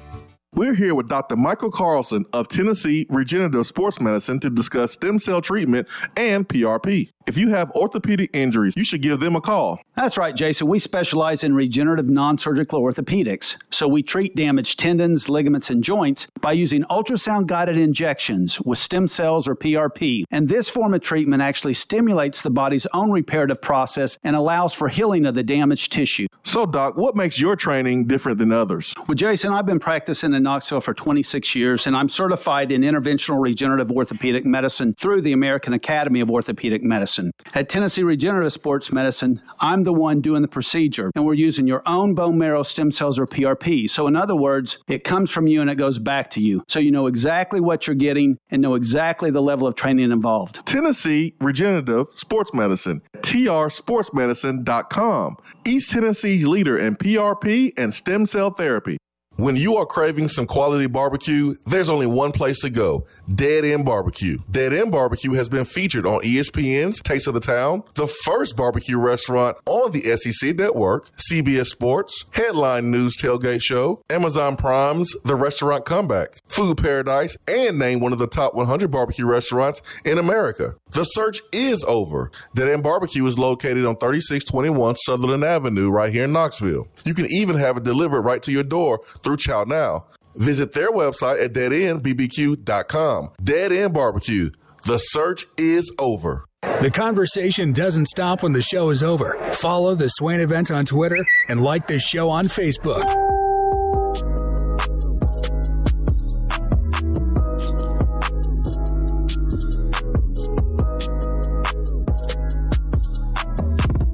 We're 0.55 0.75
here 0.75 0.95
with 0.95 1.09
Dr. 1.09 1.37
Michael 1.37 1.71
Carlson 1.71 2.27
of 2.35 2.47
Tennessee 2.49 3.07
Regenerative 3.09 3.67
Sports 3.67 3.99
Medicine 4.03 4.39
to 4.41 4.51
discuss 4.51 4.93
stem 4.93 5.19
cell 5.19 5.41
treatment 5.41 5.89
and 6.15 6.47
PRP. 6.47 7.09
If 7.27 7.37
you 7.37 7.51
have 7.51 7.71
orthopedic 7.73 8.31
injuries, 8.33 8.75
you 8.77 8.85
should 8.85 9.03
give 9.03 9.21
them 9.21 9.37
a 9.37 9.41
call. 9.41 9.81
That's 9.95 10.19
right, 10.19 10.35
Jason. 10.35 10.67
We 10.67 10.79
specialize 10.79 11.45
in 11.45 11.55
regenerative 11.55 12.09
non 12.09 12.39
surgical 12.39 12.81
orthopedics. 12.83 13.57
So 13.71 13.87
we 13.87 14.03
treat 14.03 14.35
damaged 14.35 14.79
tendons, 14.79 15.29
ligaments, 15.29 15.71
and 15.71 15.85
joints 15.85 16.27
by 16.41 16.53
using 16.53 16.83
ultrasound 16.85 17.47
guided 17.47 17.77
injections 17.77 18.61
with 18.61 18.79
stem 18.79 19.07
cells 19.07 19.47
or 19.47 19.55
PRP. 19.55 20.25
And 20.31 20.49
this 20.49 20.69
form 20.69 20.95
of 20.95 21.03
treatment 21.03 21.43
actually 21.43 21.75
stimulates 21.75 22.43
the 22.43 22.51
body's 22.51 22.87
own 22.95 23.11
reparative 23.11 23.61
process 23.61 24.19
and 24.25 24.35
allows 24.35 24.73
for 24.73 24.89
healing 24.89 25.27
of 25.27 25.35
the 25.35 25.43
damaged 25.43 25.93
tissue. 25.93 26.27
So, 26.45 26.67
Doc, 26.67 26.97
what 26.97 27.15
makes 27.15 27.39
your 27.39 27.55
training 27.55 28.07
different 28.07 28.39
than 28.39 28.51
others? 28.51 28.95
Well, 29.07 29.15
Jason, 29.15 29.53
I've 29.53 29.67
been 29.67 29.79
practicing 29.79 30.35
in 30.35 30.43
Knoxville 30.43 30.81
for 30.81 30.95
26 30.95 31.55
years, 31.55 31.87
and 31.87 31.97
I'm 31.97 32.09
certified 32.09 32.73
in 32.73 32.83
interventional 32.83 33.41
regenerative 33.41 33.93
orthopedic 33.93 34.45
medicine 34.45 34.95
through 34.99 35.23
the 35.23 35.33
American 35.33 35.73
Academy 35.73 36.21
of 36.21 36.31
Orthopedic 36.31 36.83
Medicine 36.83 37.12
medicine. 37.19 37.33
At 37.55 37.69
Tennessee 37.69 38.03
Regenerative 38.03 38.53
Sports 38.53 38.93
Medicine, 38.93 39.41
I'm 39.61 39.85
the 39.85 39.93
one 39.93 40.21
doing 40.21 40.43
the 40.43 40.49
procedure, 40.49 41.11
and 41.15 41.25
we're 41.25 41.35
using 41.35 41.65
your 41.67 41.83
own 41.87 42.15
bone 42.15 42.39
marrow 42.39 42.63
stem 42.63 42.91
cells 42.91 43.19
or 43.19 43.27
PRP. 43.27 43.91
So, 43.91 44.07
in 44.07 44.17
other 44.17 44.37
words, 44.37 44.79
it 44.89 45.05
comes 45.05 45.31
from 45.31 45.47
you 45.47 45.61
and 45.61 45.69
it 45.71 45.77
goes 45.77 45.99
back 45.99 46.31
to 46.31 46.41
you. 46.41 46.63
So, 46.69 46.79
you 46.79 46.91
know 46.91 47.07
exactly 47.07 47.61
what 47.61 47.87
you're 47.87 47.97
getting 47.97 48.39
and 48.51 48.63
know 48.63 48.75
exactly 48.75 49.31
the 49.31 49.43
level 49.43 49.67
of 49.67 49.75
training 49.75 50.11
involved. 50.11 50.65
Tennessee 50.67 51.35
Regenerative 51.41 52.07
Sports 52.15 52.55
Medicine, 52.55 53.03
trsportsmedicine.com. 53.19 55.37
East 55.67 55.91
Tennessee's 55.91 56.47
leader 56.47 56.79
in 56.79 56.97
PRP 56.97 57.73
and 57.77 57.93
stem 57.95 58.27
cell 58.27 58.51
therapy. 58.51 58.99
When 59.37 59.57
you 59.57 59.77
are 59.77 59.87
craving 59.87 60.29
some 60.29 60.47
quality 60.47 60.87
barbecue, 60.87 61.57
there's 61.67 61.89
only 61.89 62.07
one 62.07 62.33
place 62.33 62.61
to 62.61 62.71
go 62.71 63.07
Dead 63.35 63.65
End 63.65 63.85
Barbecue. 63.85 64.39
Dead 64.51 64.75
End 64.75 64.93
Barbecue 64.93 65.33
has 65.33 65.49
been 65.49 65.65
featured 65.65 66.05
on 66.05 66.21
ESPN's 66.21 67.01
Taste 67.01 67.27
of 67.27 67.35
the 67.35 67.41
Town, 67.41 67.83
the 67.95 68.07
first 68.07 68.57
barbecue 68.57 68.99
restaurant 68.99 69.57
on 69.65 69.93
the 69.93 70.03
SEC 70.17 70.55
network, 70.57 71.09
CBS 71.17 71.69
Sports, 71.69 72.27
Headline 72.33 72.91
News 72.91 73.17
Tailgate 73.17 73.63
Show, 73.63 74.03
Amazon 74.11 74.57
Prime's 74.57 75.11
The 75.25 75.35
Restaurant 75.35 75.87
Comeback, 75.87 76.37
Food 76.47 76.77
Paradise, 76.77 77.39
and 77.49 77.79
named 77.79 78.03
one 78.03 78.13
of 78.13 78.19
the 78.19 78.27
top 78.27 78.55
100 78.55 78.91
barbecue 78.91 79.25
restaurants 79.25 79.81
in 80.05 80.19
America. 80.19 80.75
The 80.91 81.05
search 81.05 81.41
is 81.53 81.83
over. 81.85 82.31
Dead 82.55 82.69
End 82.69 82.83
Barbecue 82.83 83.25
is 83.25 83.39
located 83.39 83.87
on 83.87 83.97
3621 83.97 84.97
Sutherland 84.97 85.43
Avenue 85.43 85.89
right 85.89 86.13
here 86.13 86.25
in 86.25 86.33
Knoxville. 86.33 86.87
You 87.05 87.15
can 87.15 87.27
even 87.31 87.57
have 87.57 87.79
it 87.79 87.85
delivered 87.85 88.23
right 88.23 88.43
to 88.43 88.53
your 88.53 88.65
door 88.65 89.01
through 89.23 89.39
Chow 89.39 89.65
Now. 89.65 90.07
Visit 90.35 90.73
their 90.73 90.91
website 90.91 91.45
at 91.45 91.53
deadendbbq.com. 91.53 93.31
Dead 93.43 93.73
End 93.73 93.93
Barbecue. 93.95 94.51
The 94.85 94.99
search 94.99 95.47
is 95.59 95.93
over. 95.99 96.45
The 96.63 96.91
conversation 96.91 97.73
doesn't 97.73 98.07
stop 98.07 98.43
when 98.43 98.53
the 98.53 98.63
show 98.63 98.91
is 98.91 99.03
over. 99.03 99.37
Follow 99.53 99.95
the 99.95 100.09
Swain 100.09 100.41
event 100.41 100.71
on 100.71 100.85
Twitter 100.85 101.25
and 101.49 101.63
like 101.63 101.87
the 101.87 101.99
show 101.99 102.31
on 102.31 102.47
Facebook. 102.47 103.03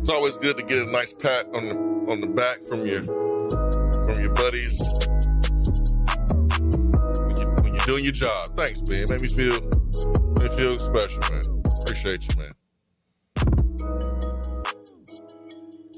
It's 0.00 0.10
always 0.10 0.36
good 0.38 0.56
to 0.56 0.62
get 0.62 0.78
a 0.78 0.90
nice 0.90 1.12
pat 1.12 1.46
on 1.54 1.68
the 1.68 1.74
on 2.10 2.20
the 2.22 2.26
back 2.26 2.58
from 2.62 2.86
your 2.86 3.02
from 4.08 4.22
your 4.22 4.32
buddies 4.32 4.80
when, 6.58 7.36
you, 7.36 7.46
when 7.62 7.74
you're 7.74 7.86
doing 7.86 8.04
your 8.04 8.12
job. 8.12 8.56
Thanks, 8.56 8.80
man. 8.88 9.06
Made 9.10 9.20
me 9.20 9.28
feel, 9.28 9.60
made 9.60 10.50
me 10.50 10.56
feel 10.56 10.78
special, 10.78 11.20
man. 11.30 11.42
Appreciate 11.82 12.26
you, 12.26 12.38
man. 12.38 12.52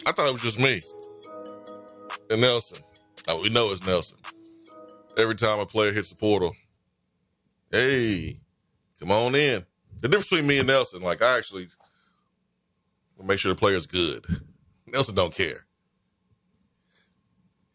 I 0.07 0.13
thought 0.13 0.29
it 0.29 0.33
was 0.33 0.43
just 0.43 0.59
me 0.59 0.83
and 2.31 2.41
Nelson. 2.41 2.79
Oh, 3.29 3.41
we 3.43 3.49
know 3.49 3.71
it's 3.71 3.87
Nelson. 3.87 4.19
Every 5.17 5.37
time 5.37 5.61
a 5.61 5.67
player 5.67 5.93
hits 5.93 6.11
the 6.11 6.17
portal, 6.17 6.53
hey, 7.71 8.41
come 8.99 9.13
on 9.13 9.37
in. 9.37 9.65
The 10.01 10.09
difference 10.09 10.29
between 10.29 10.49
me 10.49 10.59
and 10.59 10.67
Nelson, 10.67 11.03
like 11.03 11.23
I 11.23 11.37
actually 11.39 11.69
make 13.23 13.39
sure 13.39 13.53
the 13.53 13.59
player's 13.59 13.87
good. 13.87 14.25
Nelson 14.87 15.15
don't 15.15 15.35
care. 15.35 15.67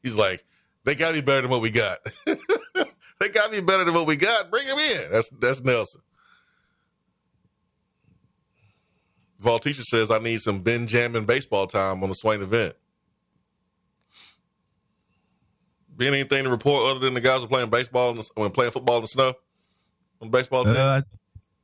He's 0.05 0.15
like, 0.15 0.45
they 0.83 0.93
got 0.93 1.09
to 1.09 1.13
be 1.15 1.21
better 1.21 1.41
than 1.41 1.49
what 1.49 1.63
we 1.63 1.71
got. 1.71 1.97
they 2.27 3.29
got 3.29 3.45
to 3.45 3.51
be 3.51 3.59
better 3.59 3.83
than 3.83 3.95
what 3.95 4.05
we 4.05 4.15
got. 4.15 4.51
Bring 4.51 4.67
him 4.67 4.77
in. 4.77 5.11
That's 5.11 5.29
that's 5.41 5.61
Nelson. 5.63 6.01
Valtisha 9.41 9.81
says 9.81 10.11
I 10.11 10.19
need 10.19 10.41
some 10.41 10.61
Benjamin 10.61 11.25
baseball 11.25 11.65
time 11.65 12.03
on 12.03 12.09
the 12.09 12.13
Swain 12.13 12.43
event. 12.43 12.75
Been 15.97 16.13
anything 16.13 16.43
to 16.43 16.51
report 16.51 16.91
other 16.91 16.99
than 16.99 17.15
the 17.15 17.21
guys 17.21 17.43
are 17.43 17.47
playing 17.47 17.71
baseball 17.71 18.13
the, 18.13 18.29
when 18.35 18.51
playing 18.51 18.71
football 18.71 18.97
in 18.97 19.01
the 19.01 19.07
snow 19.07 19.33
on 20.21 20.29
the 20.29 20.37
baseball 20.37 20.65
team? 20.65 20.75
Uh, 20.77 21.01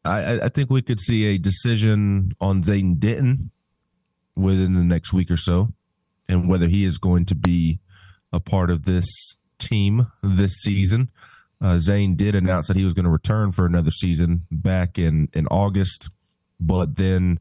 I, 0.04 0.46
I 0.46 0.50
think 0.50 0.72
we 0.72 0.82
could 0.82 1.00
see 1.00 1.26
a 1.26 1.38
decision 1.38 2.32
on 2.42 2.64
Zane 2.64 2.96
Denton 2.96 3.52
within 4.36 4.74
the 4.74 4.84
next 4.84 5.14
week 5.14 5.30
or 5.30 5.38
so, 5.38 5.74
and 6.28 6.50
whether 6.50 6.68
he 6.68 6.86
is 6.86 6.98
going 6.98 7.26
to 7.26 7.36
be 7.36 7.80
a 8.32 8.40
part 8.40 8.70
of 8.70 8.86
this 8.86 9.06
team 9.60 10.08
this 10.24 10.54
season. 10.62 11.10
Uh, 11.62 11.78
Zane 11.78 12.16
did 12.16 12.34
announce 12.34 12.68
that 12.68 12.76
he 12.76 12.84
was 12.84 12.94
going 12.94 13.06
to 13.06 13.12
return 13.12 13.52
for 13.52 13.66
another 13.66 13.92
season 13.92 14.42
back 14.52 14.98
in 14.98 15.30
in 15.34 15.48
August, 15.48 16.10
but 16.60 16.96
then 16.96 17.40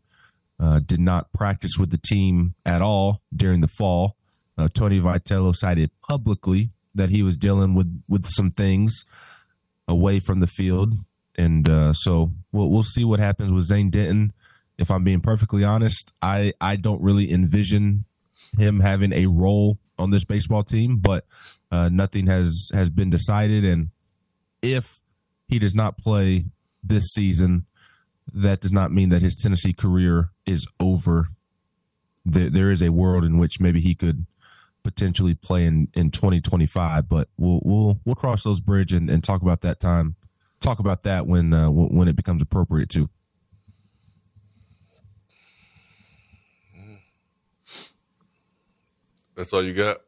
uh, 0.59 0.80
did 0.80 1.01
not 1.01 1.32
practice 1.32 1.78
with 1.78 1.91
the 1.91 1.99
team 1.99 2.55
at 2.66 2.82
all 2.82 3.22
during 3.34 3.62
the 3.62 3.68
fall. 3.68 4.16
Uh, 4.59 4.68
Tony 4.72 5.01
Vitello 5.01 5.55
cited 5.57 5.91
publicly 6.07 6.70
that 6.95 7.09
he 7.09 7.22
was 7.22 7.36
dealing 7.36 7.74
with 7.74 8.03
with 8.09 8.26
some 8.28 8.51
things 8.51 9.05
away 9.88 10.20
from 10.20 10.41
the 10.41 10.47
field, 10.47 10.95
and 11.36 11.66
uh, 11.66 11.93
so 11.95 12.32
we'll 12.53 12.68
we'll 12.68 12.82
see 12.82 13.05
what 13.05 13.20
happens 13.20 13.53
with 13.53 13.64
Zane 13.64 13.88
Denton. 13.88 14.32
If 14.76 14.91
I'm 14.91 15.05
being 15.05 15.20
perfectly 15.20 15.64
honest, 15.64 16.12
I 16.20 16.53
I 16.61 16.76
don't 16.76 17.01
really 17.01 17.32
envision 17.32 18.05
him 18.59 18.80
having 18.80 19.12
a 19.12 19.26
role 19.26 19.78
on 20.01 20.11
this 20.11 20.24
baseball 20.24 20.64
team, 20.64 20.98
but 20.98 21.24
uh, 21.70 21.88
nothing 21.88 22.26
has 22.26 22.70
has 22.72 22.90
been 22.90 23.11
decided, 23.11 23.64
and 23.64 23.90
if 24.62 25.01
he 25.48 25.59
does 25.59 25.74
not 25.74 25.98
play 25.98 26.46
this 26.82 27.09
season, 27.09 27.66
that 28.32 28.61
does 28.61 28.72
not 28.72 28.92
mean 28.92 29.11
that 29.11 29.22
his 29.22 29.34
Tennessee 29.34 29.72
career 29.72 30.30
is 30.46 30.66
over. 30.78 31.28
There, 32.24 32.51
there 32.51 32.70
is 32.70 32.82
a 32.82 32.90
world 32.90 33.24
in 33.24 33.38
which 33.38 33.61
maybe 33.61 33.80
he 33.80 33.94
could 33.94 34.26
potentially 34.82 35.34
play 35.34 35.64
in, 35.64 35.88
in 35.94 36.11
2025, 36.11 37.09
but 37.09 37.28
we'll 37.36 37.61
we'll 37.64 38.01
we'll 38.05 38.14
cross 38.14 38.42
those 38.42 38.61
bridge 38.61 38.92
and, 38.92 39.11
and 39.11 39.22
talk 39.22 39.42
about 39.42 39.61
that 39.62 39.80
time. 39.80 40.16
Talk 40.61 40.78
about 40.78 41.05
that 41.05 41.26
when 41.26 41.53
uh, 41.53 41.70
when 41.70 42.09
it 42.09 42.16
becomes 42.16 42.42
appropriate 42.42 42.90
too. 42.90 43.09
That's 49.41 49.55
all 49.55 49.62
you 49.62 49.72
got. 49.72 50.03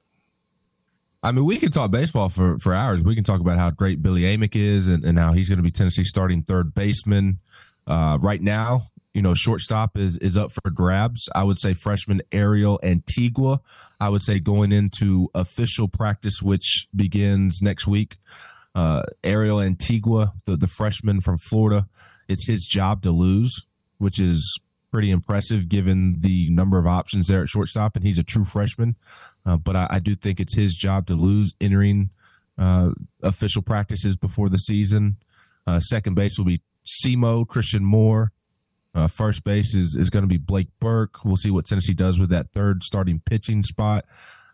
I 1.23 1.33
mean, 1.33 1.47
we 1.47 1.57
can 1.57 1.73
talk 1.73 1.91
baseball 1.91 2.29
for, 2.29 2.59
for 2.59 2.75
hours. 2.75 3.03
We 3.03 3.15
can 3.15 3.25
talk 3.25 3.41
about 3.41 3.57
how 3.57 3.71
great 3.71 4.03
Billy 4.03 4.23
Amick 4.23 4.55
is 4.55 4.89
and, 4.89 5.03
and 5.07 5.19
how 5.19 5.33
he's 5.33 5.49
going 5.49 5.57
to 5.57 5.63
be 5.63 5.71
Tennessee 5.71 6.05
starting 6.05 6.43
third 6.43 6.75
baseman. 6.75 7.39
Uh, 7.87 8.19
right 8.21 8.43
now, 8.43 8.91
you 9.15 9.23
know, 9.23 9.33
shortstop 9.33 9.97
is 9.97 10.19
is 10.19 10.37
up 10.37 10.53
for 10.53 10.69
grabs. 10.69 11.31
I 11.35 11.45
would 11.45 11.59
say 11.59 11.73
freshman 11.73 12.21
Ariel 12.31 12.79
Antigua. 12.83 13.63
I 13.99 14.11
would 14.11 14.23
say 14.23 14.39
going 14.39 14.71
into 14.71 15.31
official 15.35 15.89
practice, 15.89 16.43
which 16.43 16.89
begins 16.95 17.63
next 17.63 17.87
week. 17.87 18.19
Uh, 18.75 19.03
Ariel 19.25 19.63
Antigua, 19.63 20.35
the 20.45 20.59
the 20.59 20.69
freshman 20.69 21.23
from 21.23 21.39
Florida, 21.39 21.89
it's 22.29 22.47
his 22.47 22.67
job 22.67 23.01
to 23.03 23.11
lose, 23.11 23.65
which 23.97 24.21
is 24.21 24.61
pretty 24.93 25.11
impressive 25.11 25.69
given 25.69 26.17
the 26.21 26.49
number 26.51 26.79
of 26.79 26.87
options 26.87 27.27
there 27.27 27.43
at 27.43 27.49
shortstop, 27.49 27.97
and 27.97 28.05
he's 28.05 28.19
a 28.19 28.23
true 28.23 28.45
freshman. 28.45 28.95
Uh, 29.45 29.57
but 29.57 29.75
I, 29.75 29.87
I, 29.91 29.99
do 29.99 30.15
think 30.15 30.39
it's 30.39 30.55
his 30.55 30.75
job 30.75 31.07
to 31.07 31.15
lose 31.15 31.55
entering 31.61 32.11
uh, 32.59 32.91
official 33.23 33.63
practices 33.63 34.17
before 34.17 34.49
the 34.49 34.59
season. 34.59 35.17
Uh, 35.67 35.81
second 35.81 36.15
base 36.15 36.39
will 36.39 36.45
be 36.45 36.61
Simo 36.87 37.49
Christian 37.49 37.85
Moore. 37.85 38.33
Uh, 38.95 39.09
first 39.09 39.43
base 39.43 39.75
is, 39.75 39.97
is 39.99 40.11
going 40.11 40.23
to 40.23 40.29
be 40.29 40.37
Blake 40.37 40.69
Burke. 40.79 41.25
We'll 41.25 41.37
see 41.37 41.51
what 41.51 41.67
Tennessee 41.67 41.95
does 41.95 42.21
with 42.21 42.29
that 42.29 42.51
third 42.53 42.83
starting 42.83 43.21
pitching 43.25 43.63
spot. 43.63 44.05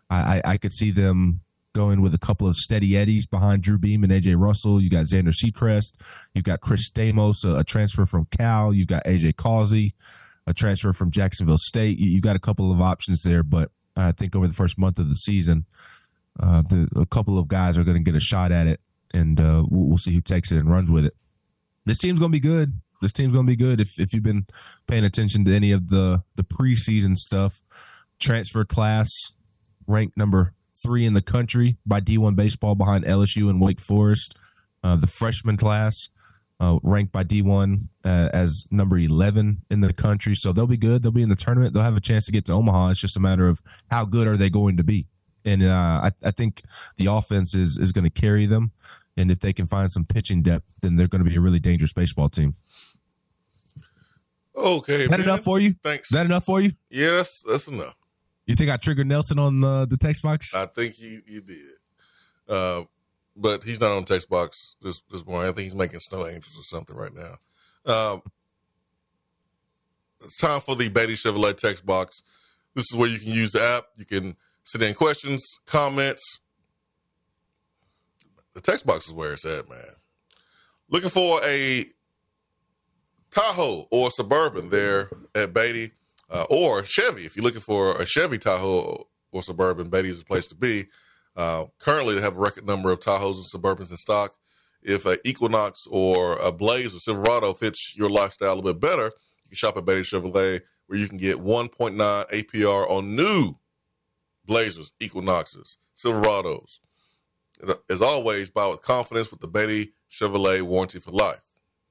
I, 0.09 0.37
I, 0.37 0.41
I 0.45 0.57
could 0.57 0.73
see 0.73 0.91
them 0.91 1.41
going 1.73 2.01
with 2.01 2.13
a 2.13 2.19
couple 2.19 2.47
of 2.47 2.55
steady 2.55 2.97
eddies 2.97 3.27
behind 3.27 3.61
Drew 3.61 3.77
Beam 3.77 4.03
and 4.03 4.11
AJ 4.11 4.39
Russell. 4.39 4.81
You 4.81 4.89
got 4.89 5.05
Xander 5.05 5.33
Sechrest. 5.33 5.93
You've 6.33 6.45
got 6.45 6.61
Chris 6.61 6.89
Stamos, 6.89 7.43
a, 7.43 7.57
a 7.57 7.63
transfer 7.63 8.05
from 8.05 8.27
Cal. 8.37 8.73
You've 8.73 8.87
got 8.87 9.05
AJ 9.05 9.35
Causey, 9.35 9.93
a 10.49 10.53
transfer 10.53 10.91
from 10.91 11.11
Jacksonville 11.11 11.57
State. 11.57 11.97
You, 11.97 12.15
have 12.15 12.21
got 12.21 12.35
a 12.35 12.39
couple 12.39 12.71
of 12.71 12.81
options 12.81 13.21
there, 13.23 13.43
but 13.43 13.71
I 13.95 14.11
think 14.11 14.35
over 14.35 14.47
the 14.47 14.53
first 14.53 14.77
month 14.77 14.99
of 14.99 15.07
the 15.07 15.15
season, 15.15 15.65
uh, 16.39 16.63
the, 16.63 16.89
a 16.95 17.05
couple 17.05 17.37
of 17.37 17.47
guys 17.47 17.77
are 17.77 17.83
going 17.83 17.97
to 17.97 18.03
get 18.03 18.15
a 18.15 18.19
shot 18.19 18.51
at 18.51 18.67
it, 18.67 18.81
and 19.13 19.39
uh, 19.39 19.63
we'll, 19.69 19.89
we'll 19.89 19.97
see 19.97 20.13
who 20.13 20.21
takes 20.21 20.51
it 20.51 20.57
and 20.57 20.69
runs 20.69 20.89
with 20.89 21.05
it. 21.05 21.15
This 21.85 21.97
team's 21.97 22.19
going 22.19 22.31
to 22.31 22.35
be 22.35 22.41
good 22.41 22.73
this 23.01 23.11
team's 23.11 23.33
going 23.33 23.45
to 23.45 23.51
be 23.51 23.55
good 23.55 23.79
if 23.79 23.99
if 23.99 24.13
you've 24.13 24.23
been 24.23 24.45
paying 24.87 25.05
attention 25.05 25.45
to 25.45 25.55
any 25.55 25.71
of 25.71 25.89
the 25.89 26.23
the 26.35 26.43
preseason 26.43 27.17
stuff. 27.17 27.61
Transfer 28.19 28.65
class 28.65 29.09
ranked 29.87 30.17
number 30.17 30.53
three 30.83 31.05
in 31.05 31.13
the 31.13 31.21
country 31.21 31.77
by 31.85 32.01
D1 32.01 32.35
baseball 32.35 32.75
behind 32.75 33.05
LSU 33.05 33.49
and 33.49 33.61
Wake 33.61 33.79
Forest. 33.79 34.35
Uh, 34.83 34.95
the 34.95 35.07
freshman 35.07 35.57
class 35.57 36.09
uh, 36.59 36.77
ranked 36.83 37.11
by 37.11 37.23
D1 37.23 37.87
uh, 38.03 38.29
as 38.33 38.67
number 38.69 38.97
11 38.97 39.63
in 39.69 39.81
the 39.81 39.93
country. 39.93 40.35
So 40.35 40.51
they'll 40.51 40.67
be 40.67 40.77
good. 40.77 41.03
They'll 41.03 41.11
be 41.11 41.23
in 41.23 41.29
the 41.29 41.35
tournament. 41.35 41.73
They'll 41.73 41.83
have 41.83 41.95
a 41.95 42.01
chance 42.01 42.25
to 42.25 42.31
get 42.31 42.45
to 42.45 42.53
Omaha. 42.53 42.89
It's 42.89 42.99
just 42.99 43.17
a 43.17 43.19
matter 43.19 43.47
of 43.47 43.61
how 43.89 44.05
good 44.05 44.27
are 44.27 44.37
they 44.37 44.49
going 44.49 44.77
to 44.77 44.83
be. 44.83 45.07
And 45.45 45.63
uh, 45.63 46.01
I, 46.03 46.11
I 46.23 46.31
think 46.31 46.63
the 46.97 47.05
offense 47.05 47.53
is, 47.53 47.77
is 47.77 47.91
going 47.91 48.03
to 48.03 48.09
carry 48.09 48.45
them. 48.45 48.71
And 49.15 49.31
if 49.31 49.39
they 49.39 49.53
can 49.53 49.67
find 49.67 49.91
some 49.91 50.05
pitching 50.05 50.43
depth, 50.43 50.65
then 50.81 50.95
they're 50.95 51.07
going 51.07 51.23
to 51.23 51.29
be 51.29 51.35
a 51.35 51.41
really 51.41 51.59
dangerous 51.59 51.93
baseball 51.93 52.29
team. 52.29 52.55
Okay. 54.55 55.03
Is 55.03 55.09
that 55.09 55.19
man. 55.19 55.29
enough 55.29 55.43
for 55.43 55.59
you? 55.59 55.75
Thanks. 55.83 56.07
Is 56.07 56.15
that 56.15 56.25
enough 56.25 56.45
for 56.45 56.59
you? 56.59 56.73
Yes, 56.89 57.43
that's 57.47 57.67
enough. 57.67 57.95
You 58.45 58.55
think 58.55 58.69
I 58.69 58.77
triggered 58.77 59.07
Nelson 59.07 59.39
on 59.39 59.63
uh, 59.63 59.85
the 59.85 59.97
text 59.97 60.23
box? 60.23 60.55
I 60.55 60.65
think 60.65 60.99
you 60.99 61.21
you 61.25 61.41
did. 61.41 62.87
But 63.39 63.63
he's 63.63 63.79
not 63.79 63.91
on 63.91 64.03
text 64.03 64.29
box 64.29 64.75
this 64.81 65.01
this 65.09 65.25
morning. 65.25 65.49
I 65.49 65.53
think 65.53 65.65
he's 65.65 65.75
making 65.75 66.01
snow 66.01 66.27
angels 66.27 66.57
or 66.57 66.63
something 66.63 66.95
right 66.95 67.13
now. 67.13 67.37
Um, 67.85 68.21
it's 70.25 70.37
time 70.37 70.59
for 70.59 70.75
the 70.75 70.89
Beatty 70.89 71.13
Chevrolet 71.13 71.55
text 71.55 71.85
box. 71.85 72.21
This 72.75 72.85
is 72.91 72.97
where 72.97 73.07
you 73.07 73.17
can 73.17 73.31
use 73.31 73.51
the 73.51 73.61
app. 73.61 73.85
You 73.97 74.05
can 74.05 74.35
send 74.65 74.83
in 74.83 74.93
questions, 74.93 75.41
comments. 75.65 76.41
The 78.53 78.61
text 78.61 78.85
box 78.85 79.07
is 79.07 79.13
where 79.13 79.33
it's 79.33 79.45
at, 79.45 79.69
man. 79.69 79.95
Looking 80.89 81.09
for 81.09 81.39
a 81.45 81.85
Tahoe 83.31 83.85
or 83.91 84.11
Suburban 84.11 84.69
there 84.69 85.09
at 85.33 85.53
Beatty, 85.53 85.91
uh, 86.29 86.45
or 86.49 86.83
Chevy. 86.83 87.25
If 87.25 87.35
you're 87.35 87.43
looking 87.43 87.61
for 87.61 87.99
a 88.01 88.05
Chevy 88.05 88.37
Tahoe 88.37 89.05
or 89.31 89.43
Suburban, 89.43 89.89
Beatty 89.89 90.09
is 90.09 90.19
the 90.19 90.25
place 90.25 90.47
to 90.47 90.55
be. 90.55 90.85
Uh, 91.39 91.67
currently, 91.79 92.15
they 92.15 92.21
have 92.21 92.35
a 92.35 92.39
record 92.39 92.67
number 92.67 92.91
of 92.91 92.99
Tahoes 92.99 93.35
and 93.35 93.45
Suburbans 93.45 93.91
in 93.91 93.95
stock. 93.95 94.35
If 94.81 95.05
a 95.05 95.25
Equinox 95.25 95.87
or 95.89 96.37
a 96.37 96.51
Blaze 96.51 96.93
or 96.93 96.99
Silverado 96.99 97.53
fits 97.53 97.95
your 97.95 98.09
lifestyle 98.09 98.51
a 98.51 98.55
little 98.55 98.73
bit 98.73 98.81
better, 98.81 99.05
you 99.05 99.47
can 99.47 99.55
shop 99.55 99.77
at 99.77 99.85
Beatty 99.85 100.01
Chevrolet, 100.01 100.59
where 100.87 100.99
you 100.99 101.07
can 101.07 101.17
get 101.17 101.37
1.9 101.37 101.95
APR 101.95 102.89
on 102.89 103.15
new 103.15 103.53
Blazers, 104.45 104.91
Equinoxes, 104.99 105.77
Silverados. 105.95 106.79
As 107.89 108.01
always, 108.01 108.49
buy 108.49 108.67
with 108.67 108.81
confidence 108.81 109.31
with 109.31 109.39
the 109.39 109.47
Beatty 109.47 109.93
Chevrolet 110.11 110.61
warranty 110.61 110.99
for 110.99 111.11
life. 111.11 111.39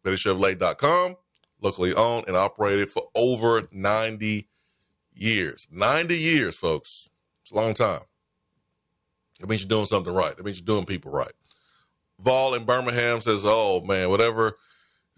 BeattyChevrolet.com 0.04 1.16
locally 1.62 1.94
owned 1.94 2.28
and 2.28 2.36
operated 2.36 2.90
for 2.90 3.04
over 3.14 3.66
90 3.72 4.46
years. 5.14 5.66
90 5.70 6.18
years, 6.18 6.54
folks. 6.54 7.08
It's 7.42 7.50
a 7.50 7.54
long 7.54 7.72
time. 7.72 8.02
It 9.40 9.48
means 9.48 9.62
you're 9.62 9.68
doing 9.68 9.86
something 9.86 10.12
right. 10.12 10.32
It 10.32 10.44
means 10.44 10.58
you're 10.58 10.66
doing 10.66 10.86
people 10.86 11.12
right. 11.12 11.32
Vol 12.20 12.54
in 12.54 12.64
Birmingham 12.64 13.20
says, 13.20 13.42
Oh 13.44 13.80
man, 13.82 14.10
whatever 14.10 14.58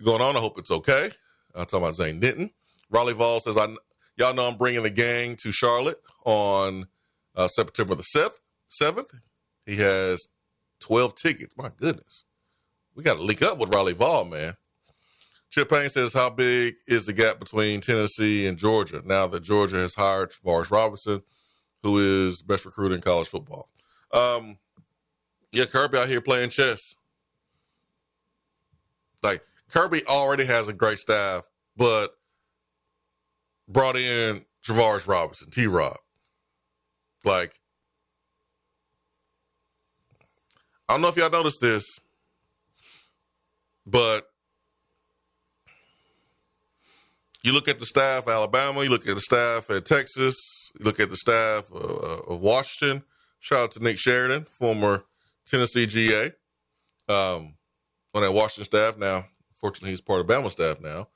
going 0.05 0.21
on, 0.21 0.37
I 0.37 0.41
hope 0.41 0.59
it's 0.59 0.71
okay. 0.71 1.11
I'm 1.55 1.65
talking 1.65 1.81
about 1.81 1.97
Zane 1.97 2.21
Denton. 2.21 2.51
Raleigh 2.91 3.15
Vol 3.15 3.41
says, 3.41 3.57
I 3.57 3.67
y'all 4.17 4.35
know 4.35 4.49
I'm 4.49 4.57
bringing 4.57 4.83
the 4.83 4.91
gang 4.91 5.37
to 5.37 5.53
Charlotte 5.53 6.01
on 6.25 6.87
uh, 7.35 7.49
September 7.49 7.95
the 7.95 8.05
7th. 8.15 8.41
7th. 8.83 9.15
He 9.67 9.77
has 9.77 10.27
12 10.81 11.15
tickets. 11.15 11.57
My 11.57 11.71
goodness. 11.77 12.25
We 12.95 13.05
got 13.05 13.17
to 13.17 13.23
link 13.23 13.43
up 13.43 13.59
with 13.59 13.75
Raleigh 13.75 13.95
Vol, 13.95 14.27
man. 14.27 14.57
Chip 15.51 15.71
Payne 15.71 15.89
says, 15.89 16.13
How 16.13 16.31
big 16.31 16.75
is 16.87 17.07
the 17.07 17.13
gap 17.13 17.39
between 17.39 17.81
Tennessee 17.81 18.47
and 18.47 18.59
Georgia 18.59 19.03
now 19.05 19.27
that 19.29 19.43
Georgia 19.43 19.77
has 19.77 19.95
hired 19.95 20.33
Varus 20.45 20.71
Robinson, 20.71 21.23
who 21.83 22.27
is 22.27 22.43
best 22.43 22.67
recruiter 22.67 22.95
in 22.95 23.01
college 23.01 23.29
football? 23.29 23.70
Um, 24.13 24.59
yeah, 25.53 25.67
Kirby 25.67 25.99
out 25.99 26.09
here 26.09 26.21
playing 26.21 26.51
chess. 26.51 26.81
Like, 29.23 29.43
Kirby 29.69 30.03
already 30.07 30.45
has 30.47 30.69
a 30.69 30.73
great 30.73 30.99
staff, 30.99 31.43
but 31.77 32.11
brought 33.69 33.97
in 33.97 34.45
Travaris 34.67 35.07
Robinson, 35.07 35.51
T 35.51 35.67
Rob. 35.67 35.97
Like, 37.25 37.53
I 40.89 40.95
don't 40.95 41.03
know 41.03 41.09
if 41.09 41.17
y'all 41.17 41.31
noticed 41.31 41.61
this, 41.61 41.85
but 43.87 44.27
you 47.43 47.53
look 47.53 47.69
at 47.69 47.79
the 47.79 47.87
staff 47.87 48.29
Alabama, 48.29 48.83
you 48.83 48.91
look 48.91 49.07
at 49.07 49.15
the 49.15 49.21
staff 49.21 49.71
at 49.71 49.85
Texas, 49.85 50.35
you 50.79 50.85
look 50.85 50.99
at 51.01 51.11
the 51.11 51.17
staff 51.17 51.71
uh, 51.73 52.33
of 52.33 52.41
Washington. 52.41 53.03
Shout 53.41 53.59
out 53.59 53.73
to 53.73 53.83
Nick 53.83 53.99
Sheridan, 53.99 54.45
former 54.45 55.05
Tennessee 55.47 55.87
GA, 55.87 56.27
um, 57.09 57.55
on 58.15 58.23
that 58.23 58.33
Washington 58.33 58.65
staff 58.65 58.99
now. 58.99 59.27
Fortunately, 59.57 59.91
he's 59.91 60.01
part 60.01 60.21
of 60.21 60.27
Bama 60.27 60.51
staff 60.51 60.81
now. 60.81 61.09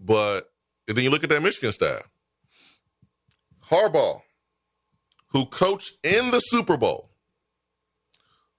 But 0.00 0.50
then 0.86 1.04
you 1.04 1.10
look 1.10 1.24
at 1.24 1.30
that 1.30 1.42
Michigan 1.42 1.72
staff. 1.72 2.08
Harbaugh, 3.66 4.22
who 5.28 5.46
coached 5.46 5.92
in 6.02 6.30
the 6.30 6.40
Super 6.40 6.76
Bowl, 6.76 7.10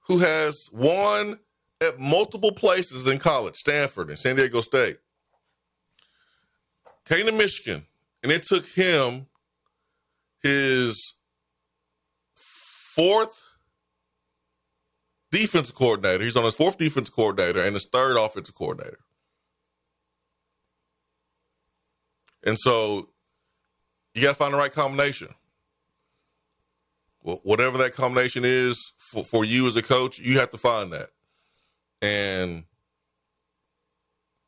who 0.01 0.19
has 0.19 0.55
won 0.71 1.39
at 1.81 1.99
multiple 1.99 2.51
places 2.51 3.07
in 3.07 3.17
college, 3.17 3.55
Stanford 3.55 4.09
and 4.09 4.19
San 4.19 4.35
Diego 4.35 4.61
State, 4.61 4.97
came 7.05 7.25
to 7.25 7.31
Michigan, 7.31 7.85
and 8.23 8.31
it 8.31 8.43
took 8.43 8.65
him 8.65 9.27
his 10.41 11.15
fourth 12.97 13.43
defensive 15.31 15.75
coordinator. 15.75 16.23
He's 16.23 16.35
on 16.35 16.45
his 16.45 16.55
fourth 16.55 16.79
defensive 16.79 17.13
coordinator 17.13 17.61
and 17.61 17.75
his 17.75 17.85
third 17.85 18.17
offensive 18.17 18.55
coordinator. 18.55 18.97
And 22.43 22.57
so 22.57 23.09
you 24.15 24.23
got 24.23 24.29
to 24.29 24.35
find 24.35 24.53
the 24.53 24.57
right 24.57 24.71
combination. 24.71 25.27
Well, 27.21 27.39
whatever 27.43 27.77
that 27.77 27.93
combination 27.93 28.43
is 28.45 28.93
for, 28.97 29.23
for 29.23 29.45
you 29.45 29.67
as 29.67 29.75
a 29.75 29.83
coach, 29.83 30.17
you 30.17 30.39
have 30.39 30.49
to 30.51 30.57
find 30.57 30.91
that. 30.93 31.09
And 32.01 32.63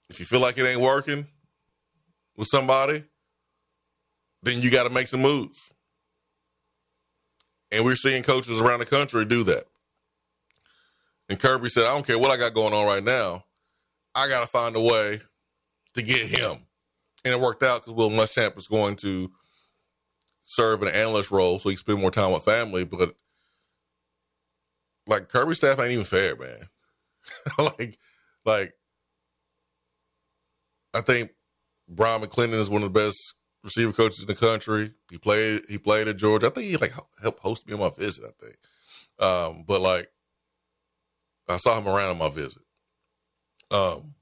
if 0.10 0.20
you 0.20 0.26
feel 0.26 0.40
like 0.40 0.58
it 0.58 0.66
ain't 0.66 0.82
working 0.82 1.28
with 2.36 2.48
somebody, 2.48 3.04
then 4.42 4.62
you 4.62 4.72
got 4.72 4.84
to 4.84 4.90
make 4.90 5.08
some 5.08 5.22
moves. 5.22 5.60
And 7.72 7.86
we're 7.86 7.96
seeing 7.96 8.24
coaches 8.24 8.60
around 8.60 8.80
the 8.80 8.86
country 8.86 9.26
do 9.26 9.44
that. 9.44 9.66
And 11.30 11.40
Kirby 11.40 11.70
said, 11.70 11.84
I 11.86 11.94
don't 11.94 12.06
care 12.06 12.18
what 12.18 12.32
I 12.32 12.38
got 12.38 12.56
going 12.56 12.74
on 12.74 12.86
right 12.86 13.04
now. 13.04 13.46
I 14.16 14.28
got 14.28 14.42
to 14.42 14.48
find 14.48 14.76
a 14.76 14.82
way 14.82 15.22
to 15.94 16.02
get 16.02 16.28
him. 16.28 16.66
And 17.24 17.34
it 17.34 17.40
worked 17.40 17.64
out 17.64 17.82
because 17.82 17.94
Will 17.94 18.10
Muschamp 18.10 18.56
was 18.56 18.68
going 18.68 18.96
to 18.98 19.32
serve 20.46 20.82
an 20.82 20.88
analyst 20.88 21.30
role 21.30 21.60
so 21.60 21.70
he 21.70 21.76
could 21.76 21.82
spend 21.82 22.02
more 22.02 22.10
time 22.10 22.32
with 22.32 22.44
family. 22.44 22.84
But 22.84 23.16
like 25.06 25.30
Kirby 25.30 25.54
staff 25.54 25.80
ain't 25.80 25.92
even 25.92 26.06
fair, 26.06 26.36
man. 26.36 26.70
like, 27.60 28.00
like 28.46 28.74
I 30.94 31.02
think 31.02 31.32
Brian 31.88 32.22
McClendon 32.22 32.60
is 32.60 32.70
one 32.70 32.82
of 32.84 32.92
the 32.92 33.00
best 33.00 33.36
receiver 33.64 33.92
coaches 33.92 34.22
in 34.22 34.28
the 34.28 34.36
country. 34.36 34.94
He 35.10 35.18
played 35.18 35.64
he 35.70 35.78
played 35.78 36.08
at 36.08 36.18
Georgia. 36.18 36.48
I 36.48 36.50
think 36.50 36.68
he 36.68 36.78
like 36.78 36.94
helped 37.22 37.40
host 37.40 37.68
me 37.68 37.74
on 37.74 37.80
my 37.80 37.90
visit. 37.90 38.26
I 38.26 38.46
think, 38.46 38.58
um, 39.20 39.64
but 39.68 39.82
like 39.82 40.08
I 41.48 41.58
saw 41.58 41.78
him 41.78 41.88
around 41.88 42.12
on 42.12 42.18
my 42.18 42.30
visit. 42.30 42.62
Um, 43.72 44.16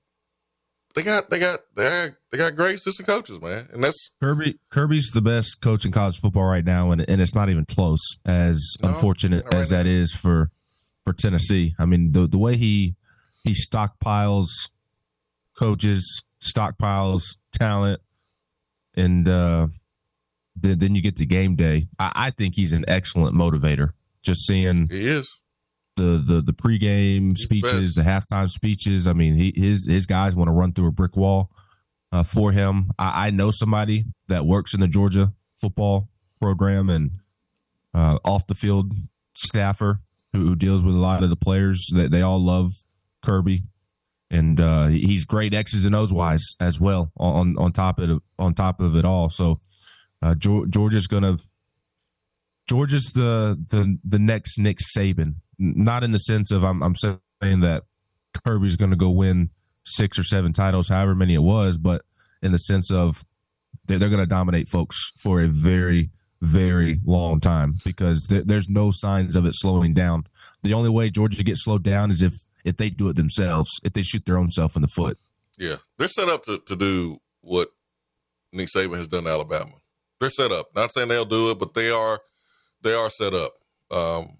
they 0.96 1.04
got 1.04 1.30
they 1.30 1.40
got 1.40 1.60
they 1.76 1.84
got, 1.84 2.18
they 2.32 2.38
got 2.38 2.56
great 2.56 2.76
assistant 2.76 3.08
coaches, 3.08 3.40
man, 3.40 3.70
and 3.72 3.84
that's 3.84 4.12
Kirby. 4.20 4.60
Kirby's 4.72 5.12
the 5.14 5.22
best 5.22 5.62
coach 5.62 5.86
in 5.86 5.92
college 5.92 6.20
football 6.20 6.46
right 6.46 6.66
now, 6.66 6.92
and 6.92 7.08
and 7.08 7.22
it's 7.22 7.36
not 7.36 7.50
even 7.50 7.66
close. 7.66 8.02
As 8.26 8.76
no, 8.82 8.90
unfortunate 8.90 9.46
right 9.46 9.56
as 9.56 9.72
now. 9.72 9.78
that 9.78 9.86
is 9.88 10.14
for 10.14 10.50
for 11.04 11.14
Tennessee, 11.14 11.76
I 11.78 11.86
mean 11.86 12.14
the 12.14 12.28
the 12.28 12.40
way 12.40 12.58
he 12.58 12.96
he 13.44 13.54
stockpiles 13.54 14.48
coaches, 15.58 16.24
stockpiles 16.42 17.36
talent, 17.54 18.02
and 18.98 19.28
uh, 19.28 19.68
then 20.56 20.80
then 20.80 20.95
you 20.95 21.02
get 21.02 21.18
to 21.18 21.26
game 21.26 21.56
day. 21.56 21.88
I, 22.00 22.12
I 22.16 22.32
think 22.32 22.56
he's 22.56 22.74
an 22.74 22.84
excellent 22.88 23.36
motivator. 23.36 23.91
Just 24.24 24.45
seeing 24.45 24.88
he 24.89 25.08
is 25.08 25.39
the 25.95 26.24
the 26.26 26.41
the 26.41 26.54
pregame 26.54 27.38
He's 27.38 27.43
speeches, 27.43 27.95
the, 27.95 28.02
halftime 28.02 28.50
speeches. 28.50 29.08
I 29.08 29.14
mean, 29.14 29.36
he, 29.36 29.54
his 29.56 29.86
his 29.88 30.06
guys 30.06 30.36
want 30.36 30.48
to 30.48 30.54
run 30.54 30.74
through 30.74 30.88
a 30.88 30.91
brick 30.91 31.16
wall 31.16 31.52
uh, 32.12 32.24
for 32.24 32.52
him. 32.52 32.91
I, 32.98 33.28
I, 33.28 33.30
know 33.32 33.52
somebody 33.52 34.06
that 34.28 34.45
works 34.45 34.74
in 34.74 34.80
the 34.80 34.88
Georgia 34.88 35.34
football 35.56 36.10
program 36.39 36.89
and 36.89 37.12
uh, 37.93 38.20
off 38.24 38.48
the 38.48 38.56
field 38.56 38.93
staffer 39.36 40.00
who, 40.34 40.48
who, 40.48 40.56
deals 40.56 40.84
with 40.84 40.95
a 40.95 41.00
lot 41.00 41.24
of 41.24 41.30
the 41.30 41.36
players. 41.36 41.86
That 41.93 42.12
they, 42.12 42.22
all 42.22 42.43
love 42.43 42.72
Kirby, 43.24 43.64
and 44.30 44.60
uh, 44.60 44.88
he's 44.88 45.26
great 45.26 45.54
X's 45.54 45.86
and 45.86 45.96
O's 45.96 46.14
wise 46.14 46.46
as 46.60 46.80
well. 46.80 47.12
On 47.18 47.58
on 47.58 47.72
top 47.72 48.00
of 48.00 48.22
on 48.38 48.54
top 48.54 48.80
of 48.80 48.96
it 48.96 49.06
all, 49.06 49.30
so 49.30 49.60
uh, 50.22 50.36
Georgia's 50.36 51.08
gonna 51.08 51.38
Georgia's 52.68 53.12
the 53.14 53.62
the 53.70 53.98
the 54.04 54.20
next 54.20 54.58
Nick 54.58 54.80
Saban 54.80 55.36
not 55.60 56.04
in 56.04 56.12
the 56.12 56.20
sense 56.20 56.52
of 56.52 56.64
I'm, 56.64 56.82
I'm 56.84 56.96
saying 56.96 57.20
that 57.42 57.84
Kirby's 58.46 58.76
to 58.92 58.96
go 58.98 59.10
win 59.10 59.50
six 59.84 60.20
or 60.20 60.24
seven 60.24 60.54
titles, 60.54 60.90
however 60.90 61.16
many 61.16 61.34
it 61.34 61.42
was, 61.42 61.78
but 61.78 62.04
in 62.42 62.52
the 62.52 62.58
sense 62.58 62.92
of 62.92 63.26
they're, 63.86 63.98
they're 63.98 64.10
to 64.20 64.26
dominate 64.26 64.68
folks 64.68 65.12
for 65.18 65.42
a 65.42 65.48
very, 65.48 66.12
very 66.42 67.00
long 67.06 67.40
time 67.40 67.78
because 67.84 68.28
there's 68.28 68.70
no 68.70 68.92
signs 68.92 69.36
of 69.36 69.46
it 69.46 69.56
slowing 69.56 69.94
down. 69.94 70.28
The 70.64 70.74
only 70.74 70.90
way 70.90 71.10
Georgia 71.10 71.44
gets 71.44 71.64
slowed 71.64 71.84
down 71.84 72.12
is 72.12 72.22
if 72.22 72.34
if 72.68 72.78
they 72.78 72.89
do 72.89 73.07
it 73.09 73.15
themselves, 73.15 73.72
if 73.84 73.93
they 73.93 74.03
shoot 74.03 74.26
their 74.26 74.38
own 74.38 74.51
self 74.51 74.76
in 74.76 74.82
the 74.82 74.88
foot. 74.88 75.18
Yeah, 75.57 75.78
they're 75.97 76.07
set 76.07 76.30
up 76.30 76.43
to, 76.45 76.59
to 76.59 76.76
do 76.76 77.20
what 77.41 77.70
Nick 78.51 78.68
Saban 78.68 78.97
has 78.97 79.07
done 79.07 79.24
to 79.24 79.30
Alabama. 79.30 79.74
They're 80.20 80.30
set 80.30 80.51
up. 80.51 80.76
Not 80.76 80.93
saying 80.93 81.07
they'll 81.07 81.26
do 81.26 81.51
it, 81.51 81.59
but 81.59 81.74
they 81.74 81.89
are 81.89 82.20
they 82.82 82.93
are 82.93 83.09
set 83.09 83.34
up. 83.34 83.53
Um, 83.89 84.39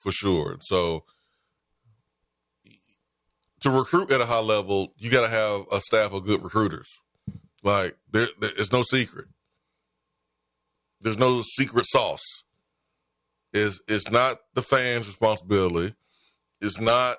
for 0.00 0.12
sure. 0.12 0.56
So 0.62 1.04
to 3.60 3.70
recruit 3.70 4.10
at 4.10 4.20
a 4.20 4.26
high 4.26 4.40
level, 4.40 4.94
you 4.96 5.10
got 5.10 5.22
to 5.22 5.28
have 5.28 5.66
a 5.70 5.80
staff 5.80 6.12
of 6.12 6.24
good 6.24 6.42
recruiters. 6.42 6.88
Like 7.62 7.96
there, 8.10 8.28
there, 8.40 8.50
it's 8.56 8.72
no 8.72 8.82
secret. 8.82 9.26
There's 11.00 11.18
no 11.18 11.42
secret 11.42 11.86
sauce. 11.86 12.44
Is 13.52 13.80
it's 13.88 14.10
not 14.10 14.38
the 14.54 14.62
fans' 14.62 15.06
responsibility. 15.06 15.94
It's 16.60 16.80
not 16.80 17.18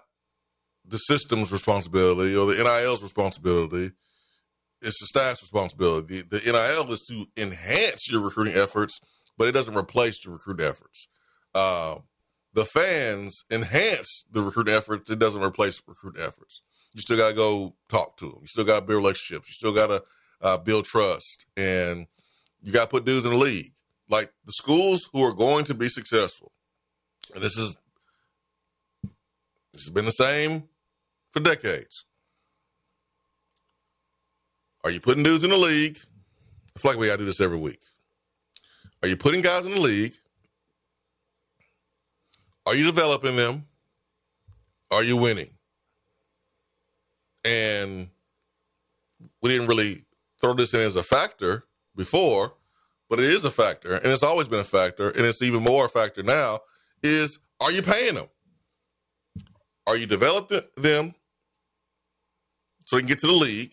the 0.89 0.97
system's 0.97 1.51
responsibility 1.51 2.35
or 2.35 2.47
the 2.47 2.63
NIL's 2.63 3.03
responsibility. 3.03 3.91
It's 4.81 4.99
the 4.99 5.07
staff's 5.07 5.41
responsibility. 5.41 6.21
The 6.21 6.41
NIL 6.45 6.91
is 6.93 7.01
to 7.09 7.25
enhance 7.37 8.09
your 8.09 8.21
recruiting 8.21 8.55
efforts, 8.55 8.99
but 9.37 9.47
it 9.47 9.51
doesn't 9.51 9.75
replace 9.75 10.23
your 10.23 10.35
recruiting 10.35 10.65
efforts. 10.65 11.07
Uh, 11.53 11.97
the 12.53 12.65
fans 12.65 13.43
enhance 13.51 14.25
the 14.31 14.41
recruiting 14.41 14.73
efforts. 14.73 15.09
It 15.11 15.19
doesn't 15.19 15.43
replace 15.43 15.81
recruiting 15.85 16.23
efforts. 16.23 16.61
You 16.93 17.01
still 17.01 17.17
got 17.17 17.29
to 17.29 17.35
go 17.35 17.75
talk 17.87 18.17
to 18.17 18.25
them. 18.25 18.39
You 18.41 18.47
still 18.47 18.63
got 18.63 18.79
to 18.79 18.85
build 18.85 19.03
relationships. 19.03 19.49
You 19.49 19.53
still 19.53 19.73
got 19.73 19.87
to 19.87 20.03
uh, 20.41 20.57
build 20.57 20.85
trust, 20.85 21.45
and 21.55 22.07
you 22.61 22.71
got 22.71 22.85
to 22.85 22.89
put 22.89 23.05
dudes 23.05 23.25
in 23.25 23.31
the 23.31 23.37
league. 23.37 23.73
Like 24.09 24.31
the 24.45 24.53
schools 24.53 25.07
who 25.13 25.21
are 25.23 25.33
going 25.33 25.65
to 25.65 25.75
be 25.75 25.87
successful, 25.87 26.51
and 27.35 27.43
this 27.43 27.57
is 27.57 27.77
this 29.73 29.83
has 29.83 29.93
been 29.93 30.05
the 30.05 30.11
same 30.11 30.68
for 31.31 31.39
decades. 31.39 32.05
Are 34.83 34.91
you 34.91 34.99
putting 34.99 35.23
dudes 35.23 35.43
in 35.43 35.49
the 35.49 35.57
league? 35.57 35.99
I 36.75 36.79
feel 36.79 36.91
like 36.91 36.99
we 36.99 37.07
got 37.07 37.13
to 37.13 37.19
do 37.19 37.25
this 37.25 37.41
every 37.41 37.57
week. 37.57 37.81
Are 39.01 39.09
you 39.09 39.17
putting 39.17 39.41
guys 39.41 39.65
in 39.65 39.73
the 39.73 39.79
league 39.79 40.13
are 42.69 42.75
you 42.75 42.85
developing 42.85 43.35
them? 43.35 43.65
Are 44.91 45.03
you 45.03 45.17
winning? 45.17 45.49
And 47.43 48.09
we 49.41 49.49
didn't 49.49 49.65
really 49.65 50.03
throw 50.39 50.53
this 50.53 50.75
in 50.75 50.81
as 50.81 50.95
a 50.95 51.01
factor 51.01 51.63
before, 51.95 52.53
but 53.09 53.19
it 53.19 53.25
is 53.25 53.43
a 53.43 53.49
factor, 53.49 53.95
and 53.95 54.05
it's 54.05 54.21
always 54.21 54.47
been 54.47 54.59
a 54.59 54.63
factor, 54.63 55.09
and 55.09 55.25
it's 55.25 55.41
even 55.41 55.63
more 55.63 55.85
a 55.85 55.89
factor 55.89 56.21
now. 56.21 56.59
Is 57.01 57.39
are 57.59 57.71
you 57.71 57.81
paying 57.81 58.13
them? 58.13 58.27
Are 59.87 59.97
you 59.97 60.05
developing 60.05 60.61
them 60.77 61.15
so 62.89 62.95
they 62.95 63.01
can 63.01 63.07
get 63.07 63.19
to 63.19 63.27
the 63.27 63.33
league? 63.33 63.71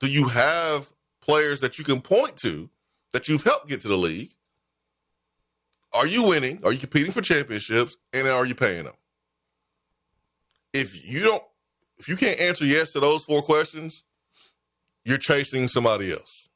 Do 0.00 0.10
you 0.10 0.26
have 0.28 0.90
players 1.20 1.60
that 1.60 1.76
you 1.76 1.84
can 1.84 2.00
point 2.00 2.38
to 2.38 2.70
that 3.12 3.28
you've 3.28 3.42
helped 3.42 3.68
get 3.68 3.82
to 3.82 3.88
the 3.88 3.98
league? 3.98 4.30
Are 5.92 6.06
you 6.06 6.22
winning? 6.22 6.60
Are 6.64 6.72
you 6.72 6.78
competing 6.78 7.12
for 7.12 7.20
championships? 7.20 7.98
And 8.14 8.26
are 8.26 8.46
you 8.46 8.54
paying 8.54 8.84
them? 8.84 8.94
If 10.72 11.06
you 11.06 11.20
don't, 11.20 11.42
if 11.98 12.08
you 12.08 12.16
can't 12.16 12.40
answer 12.40 12.64
yes 12.64 12.92
to 12.92 13.00
those 13.00 13.22
four 13.24 13.42
questions, 13.42 14.02
you're 15.04 15.18
chasing 15.18 15.68
somebody 15.68 16.10
else, 16.10 16.48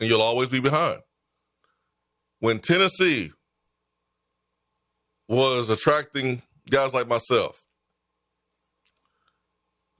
and 0.00 0.08
you'll 0.08 0.22
always 0.22 0.48
be 0.48 0.60
behind. 0.60 1.02
When 2.40 2.60
Tennessee 2.60 3.30
was 5.28 5.68
attracting 5.68 6.40
guys 6.70 6.94
like 6.94 7.08
myself, 7.08 7.65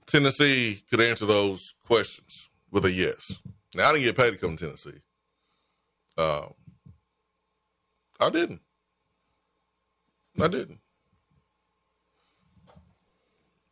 Tennessee 0.07 0.81
could 0.89 1.01
answer 1.01 1.25
those 1.25 1.75
questions 1.85 2.49
with 2.71 2.85
a 2.85 2.91
yes. 2.91 3.33
Now 3.75 3.89
I 3.89 3.93
didn't 3.93 4.05
get 4.05 4.17
paid 4.17 4.31
to 4.31 4.37
come 4.37 4.55
to 4.55 4.65
Tennessee. 4.65 5.01
Um, 6.17 6.53
I 8.19 8.29
didn't. 8.29 8.61
I 10.39 10.47
didn't. 10.47 10.79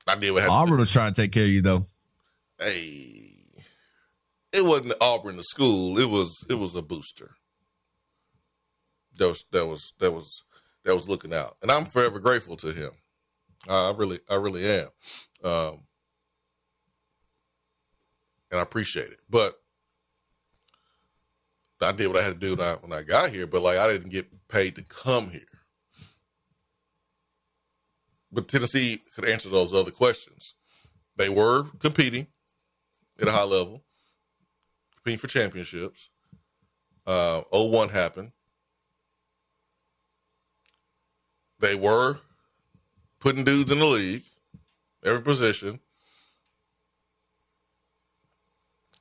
I 0.07 0.15
did 0.15 0.31
what 0.31 0.41
to 0.41 0.49
Auburn 0.49 0.77
was 0.77 0.91
trying 0.91 1.13
to 1.13 1.21
take 1.21 1.31
care 1.31 1.43
of 1.43 1.49
you 1.49 1.61
though. 1.61 1.87
Hey, 2.59 3.31
it 4.51 4.63
wasn't 4.63 4.93
Auburn 5.01 5.37
the 5.37 5.43
school. 5.43 5.97
It 5.99 6.09
was 6.09 6.45
it 6.49 6.55
was 6.55 6.75
a 6.75 6.81
booster. 6.81 7.31
That 9.17 9.27
was 9.27 9.45
that 9.51 9.65
was 9.65 9.93
that 9.99 10.11
was 10.11 10.43
that 10.83 10.95
was 10.95 11.09
looking 11.09 11.33
out, 11.33 11.55
and 11.61 11.71
I'm 11.71 11.85
forever 11.85 12.19
grateful 12.19 12.55
to 12.57 12.71
him. 12.71 12.91
I 13.67 13.93
really 13.97 14.19
I 14.29 14.35
really 14.35 14.65
am, 14.67 14.89
um, 15.43 15.83
and 18.51 18.59
I 18.59 18.63
appreciate 18.63 19.11
it. 19.11 19.19
But 19.29 19.55
I 21.81 21.91
did 21.91 22.07
what 22.07 22.19
I 22.19 22.23
had 22.23 22.39
to 22.39 22.39
do 22.39 22.55
when 22.55 22.65
I, 22.65 22.73
when 22.75 22.93
I 22.93 23.03
got 23.03 23.31
here. 23.31 23.47
But 23.47 23.61
like 23.61 23.77
I 23.77 23.87
didn't 23.87 24.11
get 24.11 24.27
paid 24.47 24.75
to 24.75 24.83
come 24.83 25.29
here. 25.29 25.41
But 28.31 28.47
Tennessee 28.47 29.01
could 29.13 29.25
answer 29.25 29.49
those 29.49 29.73
other 29.73 29.91
questions. 29.91 30.55
They 31.17 31.29
were 31.29 31.63
competing 31.79 32.27
at 33.21 33.27
a 33.27 33.31
high 33.31 33.43
level, 33.43 33.83
competing 34.95 35.19
for 35.19 35.27
championships. 35.27 36.09
Uh, 37.07 37.43
01 37.51 37.89
happened. 37.89 38.31
They 41.59 41.75
were 41.75 42.17
putting 43.19 43.43
dudes 43.43 43.71
in 43.71 43.79
the 43.79 43.85
league, 43.85 44.23
every 45.03 45.21
position. 45.21 45.79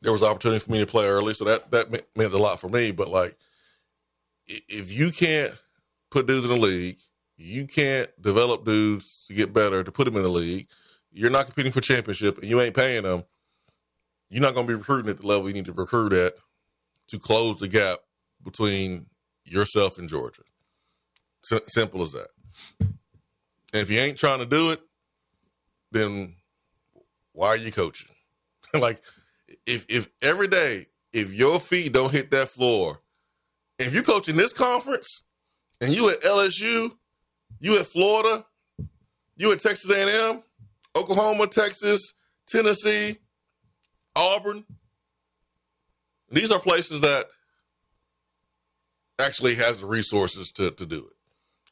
There 0.05 0.13
was 0.13 0.23
opportunity 0.23 0.61
for 0.61 0.71
me 0.71 0.79
to 0.79 0.87
play 0.87 1.07
early, 1.07 1.33
so 1.33 1.45
that 1.47 1.71
that 1.71 1.91
meant 2.15 2.35
a 2.35 2.39
lot 2.39 2.61
for 2.61 2.69
me. 2.69 2.93
But 2.93 3.09
like, 3.09 3.37
if 4.47 4.93
you 4.93 5.11
can't 5.11 5.55
put 6.11 6.27
dudes 6.27 6.45
in 6.45 6.51
the 6.51 6.61
league, 6.61 6.99
you 7.39 7.67
can't 7.67 8.11
develop 8.21 8.67
dudes 8.67 9.25
to 9.27 9.35
get 9.35 9.55
better 9.55 9.83
to 9.83 9.91
put 9.91 10.05
them 10.05 10.17
in 10.17 10.23
the 10.23 10.29
league. 10.29 10.69
You're 11.11 11.31
not 11.31 11.47
competing 11.47 11.73
for 11.73 11.81
championship, 11.81 12.39
and 12.39 12.49
you 12.49 12.61
ain't 12.61 12.77
paying 12.77 13.05
them. 13.05 13.25
You're 14.29 14.43
not 14.43 14.55
going 14.55 14.67
to 14.67 14.73
be 14.73 14.77
recruiting 14.77 15.11
at 15.11 15.19
the 15.19 15.27
level 15.27 15.49
you 15.49 15.55
need 15.55 15.65
to 15.65 15.73
recruit 15.73 16.13
at 16.13 16.35
to 17.09 17.19
close 17.19 17.59
the 17.59 17.69
gap 17.69 18.01
between 18.43 19.07
yourself 19.45 19.99
and 19.99 20.09
Georgia. 20.09 20.43
S- 21.51 21.61
simple 21.69 22.03
as 22.03 22.13
that. 22.13 22.29
And 22.81 22.93
if 23.83 23.91
you 23.91 24.01
ain't 24.01 24.19
trying 24.19 24.41
to 24.41 24.47
do 24.47 24.71
it, 24.71 24.81
then 25.93 26.35
why 27.33 27.49
are 27.49 27.57
you 27.57 27.73
coaching? 27.73 28.11
like, 28.75 29.01
if 29.67 29.87
if 29.89 30.09
every 30.23 30.49
day, 30.49 30.87
if 31.13 31.33
your 31.33 31.61
feet 31.61 31.93
don't 31.93 32.13
hit 32.13 32.31
that 32.31 32.49
floor, 32.49 33.01
if 33.79 33.95
you 33.95 34.03
coach 34.03 34.29
in 34.29 34.37
this 34.37 34.53
conference 34.53 35.25
and 35.81 35.95
you 35.95 36.11
at 36.11 36.23
LSU, 36.23 36.91
you 37.61 37.79
at 37.79 37.87
Florida, 37.87 38.45
you 39.37 39.53
at 39.53 39.61
Texas 39.61 39.91
A&M, 39.91 40.43
Oklahoma, 40.97 41.47
Texas, 41.47 42.13
Tennessee, 42.47 43.19
Auburn. 44.15 44.65
These 46.31 46.51
are 46.51 46.61
places 46.61 47.01
that 47.03 47.27
actually 49.19 49.55
has 49.57 49.81
the 49.81 49.87
resources 49.87 50.51
to, 50.53 50.71
to 50.73 50.87
do 50.87 50.99
it. 50.99 51.13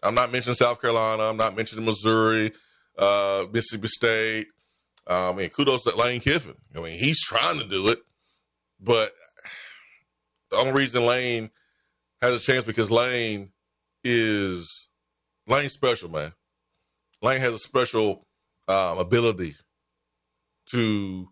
I'm 0.03 0.15
not 0.15 0.33
mentioning 0.33 0.55
South 0.55 0.81
Carolina. 0.81 1.25
I'm 1.25 1.37
not 1.37 1.57
mentioning 1.57 1.85
Missouri, 1.85 2.53
uh, 2.99 3.47
Mississippi 3.53 3.89
State. 3.89 4.47
I 5.07 5.33
mean, 5.33 5.49
kudos 5.49 5.85
to 5.85 5.97
Lane 5.97 6.21
Kiffin. 6.21 6.57
I 6.77 6.81
mean, 6.81 6.99
he's 6.99 7.21
trying 7.23 7.59
to 7.59 7.67
do 7.67 7.89
it, 7.89 7.99
but 8.81 9.11
the 10.51 10.57
only 10.57 10.73
reason 10.73 11.05
Lane 11.05 11.51
has 12.21 12.35
a 12.35 12.41
chance 12.41 12.65
because 12.65 12.91
Lane 12.91 13.51
is 14.05 14.89
Lane's 15.47 15.73
special, 15.73 16.11
man. 16.11 16.33
Lane 17.21 17.41
has 17.41 17.55
a 17.55 17.59
special 17.59 18.27
um, 18.69 18.99
ability 18.99 19.55
to 20.71 21.29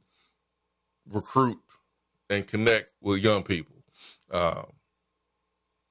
recruit 1.09 1.61
and 2.29 2.47
connect 2.47 2.91
with 3.01 3.23
young 3.23 3.43
people. 3.43 3.77
Um, 4.31 4.67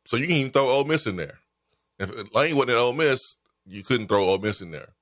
so 0.05 0.17
you 0.17 0.27
can 0.27 0.36
even 0.36 0.51
throw 0.51 0.69
Ole 0.69 0.86
Miss 0.86 1.05
in 1.05 1.17
there. 1.17 1.39
If 1.99 2.34
Lane 2.34 2.55
wasn't 2.55 2.71
at 2.71 2.77
Ole 2.77 2.93
Miss, 2.93 3.36
you 3.65 3.84
couldn't 3.84 4.07
throw 4.07 4.23
Ole 4.23 4.39
Miss 4.39 4.61
in 4.61 4.71
there. 4.71 4.95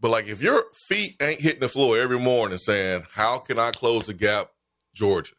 But 0.00 0.10
like, 0.10 0.26
if 0.26 0.42
your 0.42 0.64
feet 0.74 1.16
ain't 1.22 1.40
hitting 1.40 1.60
the 1.60 1.68
floor 1.68 1.96
every 1.98 2.18
morning 2.18 2.58
saying, 2.58 3.04
"How 3.12 3.38
can 3.38 3.58
I 3.58 3.70
close 3.70 4.06
the 4.06 4.14
gap, 4.14 4.50
Georgia? 4.94 5.34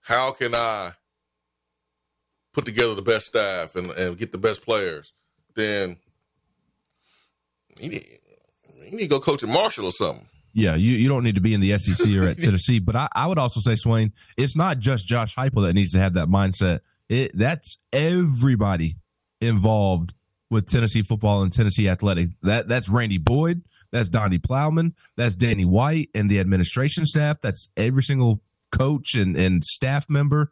How 0.00 0.32
can 0.32 0.54
I 0.54 0.92
put 2.52 2.64
together 2.64 2.94
the 2.94 3.02
best 3.02 3.26
staff 3.26 3.76
and, 3.76 3.90
and 3.92 4.18
get 4.18 4.32
the 4.32 4.38
best 4.38 4.62
players?" 4.64 5.12
Then 5.54 5.96
you 7.78 7.90
need, 7.90 8.06
you 8.84 8.90
need 8.92 9.02
to 9.02 9.08
go 9.08 9.20
coach 9.20 9.42
at 9.42 9.48
Marshall 9.48 9.86
or 9.86 9.92
something. 9.92 10.26
Yeah, 10.54 10.74
you, 10.74 10.92
you 10.92 11.08
don't 11.08 11.24
need 11.24 11.36
to 11.36 11.40
be 11.40 11.54
in 11.54 11.60
the 11.60 11.78
SEC 11.78 12.14
or 12.16 12.28
at 12.28 12.38
Tennessee. 12.38 12.78
But 12.78 12.96
I, 12.96 13.08
I 13.14 13.26
would 13.26 13.38
also 13.38 13.60
say, 13.60 13.76
Swain, 13.76 14.12
it's 14.36 14.56
not 14.56 14.78
just 14.78 15.06
Josh 15.06 15.34
Heupel 15.34 15.66
that 15.66 15.74
needs 15.74 15.92
to 15.92 16.00
have 16.00 16.14
that 16.14 16.28
mindset. 16.28 16.80
It 17.08 17.36
that's 17.36 17.78
everybody 17.92 18.96
involved 19.40 20.14
with 20.50 20.68
Tennessee 20.68 21.02
football 21.02 21.42
and 21.42 21.52
Tennessee 21.52 21.88
athletic. 21.88 22.30
That 22.42 22.68
that's 22.68 22.88
Randy 22.88 23.18
Boyd, 23.18 23.62
that's 23.92 24.08
Donde 24.08 24.42
Plowman, 24.42 24.94
that's 25.16 25.34
Danny 25.34 25.64
White 25.64 26.08
and 26.14 26.30
the 26.30 26.40
administration 26.40 27.06
staff. 27.06 27.40
That's 27.40 27.68
every 27.76 28.02
single 28.02 28.42
coach 28.72 29.14
and, 29.14 29.36
and 29.36 29.62
staff 29.64 30.08
member. 30.08 30.50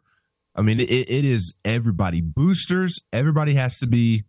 I 0.55 0.61
mean, 0.61 0.79
it, 0.79 0.89
it 0.91 1.25
is 1.25 1.53
everybody. 1.65 2.21
Boosters, 2.21 3.01
everybody 3.11 3.55
has 3.55 3.77
to 3.79 3.87
be 3.87 4.25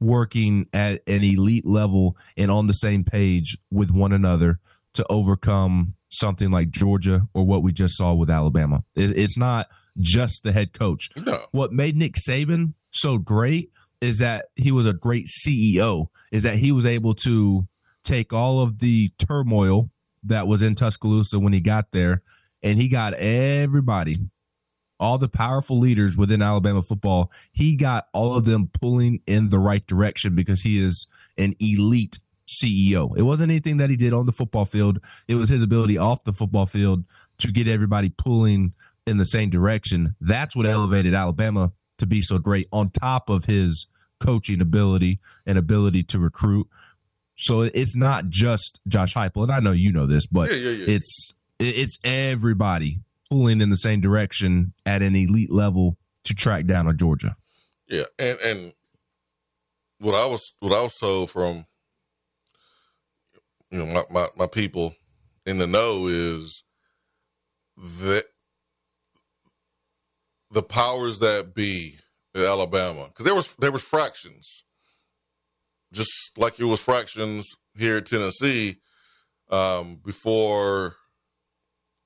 working 0.00 0.66
at 0.72 1.02
an 1.06 1.22
elite 1.22 1.66
level 1.66 2.16
and 2.36 2.50
on 2.50 2.66
the 2.66 2.72
same 2.72 3.04
page 3.04 3.56
with 3.70 3.90
one 3.90 4.12
another 4.12 4.58
to 4.94 5.06
overcome 5.08 5.94
something 6.08 6.50
like 6.50 6.70
Georgia 6.70 7.28
or 7.34 7.44
what 7.46 7.62
we 7.62 7.72
just 7.72 7.96
saw 7.96 8.12
with 8.14 8.30
Alabama. 8.30 8.82
It, 8.96 9.16
it's 9.16 9.36
not 9.36 9.68
just 9.98 10.42
the 10.42 10.52
head 10.52 10.72
coach. 10.72 11.10
No. 11.24 11.40
What 11.52 11.72
made 11.72 11.96
Nick 11.96 12.14
Saban 12.14 12.74
so 12.90 13.18
great 13.18 13.70
is 14.00 14.18
that 14.18 14.46
he 14.56 14.72
was 14.72 14.86
a 14.86 14.92
great 14.92 15.26
CEO, 15.28 16.06
is 16.32 16.42
that 16.42 16.56
he 16.56 16.72
was 16.72 16.86
able 16.86 17.14
to 17.14 17.68
take 18.04 18.32
all 18.32 18.60
of 18.60 18.78
the 18.78 19.10
turmoil 19.18 19.90
that 20.22 20.46
was 20.46 20.62
in 20.62 20.74
Tuscaloosa 20.74 21.38
when 21.38 21.52
he 21.52 21.60
got 21.60 21.92
there, 21.92 22.22
and 22.62 22.78
he 22.78 22.88
got 22.88 23.14
everybody, 23.14 24.18
all 24.98 25.16
the 25.16 25.28
powerful 25.28 25.78
leaders 25.78 26.16
within 26.16 26.42
Alabama 26.42 26.82
football, 26.82 27.30
he 27.52 27.74
got 27.74 28.08
all 28.12 28.34
of 28.34 28.44
them 28.44 28.68
pulling 28.68 29.20
in 29.26 29.48
the 29.48 29.58
right 29.58 29.86
direction 29.86 30.34
because 30.34 30.62
he 30.62 30.82
is 30.82 31.06
an 31.38 31.54
elite 31.58 32.18
CEO. 32.46 33.16
It 33.16 33.22
wasn't 33.22 33.50
anything 33.50 33.78
that 33.78 33.90
he 33.90 33.96
did 33.96 34.12
on 34.12 34.26
the 34.26 34.32
football 34.32 34.64
field, 34.64 35.00
it 35.28 35.36
was 35.36 35.48
his 35.48 35.62
ability 35.62 35.96
off 35.96 36.24
the 36.24 36.32
football 36.32 36.66
field 36.66 37.04
to 37.38 37.50
get 37.50 37.68
everybody 37.68 38.10
pulling 38.10 38.74
in 39.06 39.16
the 39.16 39.24
same 39.24 39.48
direction. 39.50 40.16
That's 40.20 40.54
what 40.54 40.66
elevated 40.66 41.14
Alabama 41.14 41.72
to 41.98 42.06
be 42.06 42.20
so 42.20 42.38
great 42.38 42.68
on 42.72 42.90
top 42.90 43.30
of 43.30 43.46
his 43.46 43.86
coaching 44.18 44.60
ability 44.60 45.20
and 45.46 45.56
ability 45.56 46.02
to 46.04 46.18
recruit. 46.18 46.68
So 47.40 47.62
it's 47.62 47.96
not 47.96 48.28
just 48.28 48.80
Josh 48.86 49.14
Heupel, 49.14 49.44
and 49.44 49.52
I 49.52 49.60
know 49.60 49.72
you 49.72 49.92
know 49.92 50.06
this, 50.06 50.26
but 50.26 50.50
Yeah, 50.50 50.56
yeah, 50.56 50.70
yeah. 50.70 50.94
it's 50.96 51.32
it's 51.58 51.98
everybody 52.04 53.00
pulling 53.30 53.60
in 53.60 53.70
the 53.70 53.76
same 53.76 54.00
direction 54.00 54.74
at 54.84 55.02
an 55.02 55.16
elite 55.16 55.50
level 55.50 55.96
to 56.24 56.34
track 56.34 56.66
down 56.66 56.86
a 56.86 56.92
Georgia. 56.92 57.36
Yeah, 57.88 58.04
and 58.18 58.38
and 58.40 58.72
what 59.98 60.14
I 60.14 60.26
was 60.26 60.52
what 60.60 60.72
I 60.72 60.82
was 60.82 60.96
told 60.96 61.30
from 61.30 61.64
you 63.70 63.78
know 63.78 63.86
my 63.86 64.04
my, 64.10 64.26
my 64.36 64.46
people 64.46 64.94
in 65.46 65.56
the 65.56 65.66
know 65.66 66.08
is 66.08 66.62
that 67.76 68.24
the 70.50 70.62
powers 70.62 71.20
that 71.20 71.54
be 71.54 71.96
in 72.34 72.42
Alabama 72.42 73.06
because 73.06 73.24
there 73.24 73.34
was 73.34 73.54
there 73.56 73.72
was 73.72 73.82
fractions, 73.82 74.64
just 75.92 76.38
like 76.38 76.58
it 76.58 76.64
was 76.64 76.80
fractions 76.80 77.56
here 77.76 77.98
at 77.98 78.06
Tennessee 78.06 78.76
um, 79.50 80.00
before 80.04 80.96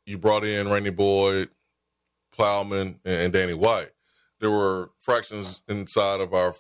you 0.07 0.19
brought 0.19 0.45
in 0.45 0.69
Randy 0.71 0.91
Boyd, 0.91 1.51
Plowman, 2.33 3.01
and, 3.05 3.33
Danny 3.33 3.55
White. 3.55 3.91
There 4.41 4.51
were 4.51 4.91
fractions 5.01 5.63
inside 5.69 6.21
of 6.21 6.35
our 6.35 6.55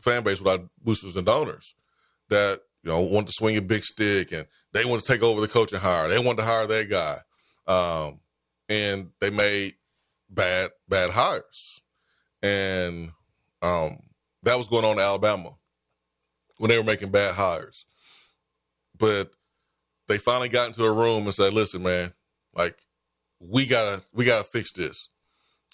fan 0.00 0.22
base 0.22 0.40
with 0.40 0.48
our 0.48 0.66
boosters 0.82 1.16
and 1.16 1.26
donors 1.26 1.74
that 2.28 2.60
you 2.82 2.90
know, 2.90 3.00
wanted 3.00 3.26
to 3.26 3.32
swing 3.34 3.56
a 3.56 3.62
big 3.62 3.84
stick 3.84 4.32
and 4.32 4.46
they 4.72 4.84
wanted 4.84 5.04
to 5.04 5.12
take 5.12 5.22
over 5.22 5.40
the 5.40 5.48
coaching 5.48 5.78
hire. 5.78 6.08
They 6.08 6.18
wanted 6.18 6.38
to 6.38 6.44
hire 6.44 6.66
that 6.66 6.88
guy. 6.88 7.18
Um, 7.66 8.20
and 8.68 9.10
they 9.20 9.30
made 9.30 9.74
bad, 10.30 10.70
bad 10.88 11.10
hires. 11.10 11.82
And 12.42 13.10
um, 13.62 13.98
that 14.42 14.56
was 14.56 14.68
going 14.68 14.84
on 14.84 14.92
in 14.92 15.00
Alabama 15.00 15.56
when 16.60 16.68
they 16.68 16.76
were 16.76 16.84
making 16.84 17.10
bad 17.10 17.34
hires. 17.34 17.86
But 18.98 19.30
they 20.08 20.18
finally 20.18 20.50
got 20.50 20.68
into 20.68 20.84
a 20.84 20.92
room 20.92 21.24
and 21.24 21.32
said, 21.32 21.54
listen, 21.54 21.82
man, 21.82 22.12
like 22.54 22.76
we 23.40 23.66
gotta 23.66 24.02
we 24.12 24.26
gotta 24.26 24.44
fix 24.44 24.70
this. 24.72 25.08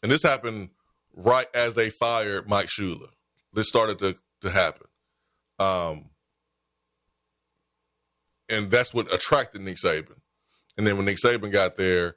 And 0.05 0.12
this 0.12 0.22
happened 0.22 0.70
right 1.12 1.49
as 1.57 1.74
they 1.74 1.91
fired 1.91 2.49
Mike 2.49 2.68
Shula. 2.68 3.09
This 3.53 3.66
started 3.66 3.99
to 3.99 4.16
to 4.43 4.51
happen. 4.51 4.87
Um 5.59 6.11
and 8.49 8.70
that's 8.70 8.95
what 8.95 9.12
attracted 9.12 9.62
Nick 9.62 9.78
Saban. 9.84 10.20
And 10.78 10.87
then 10.87 10.97
when 10.97 11.07
Nick 11.07 11.16
Saban 11.16 11.51
got 11.51 11.74
there, 11.74 12.14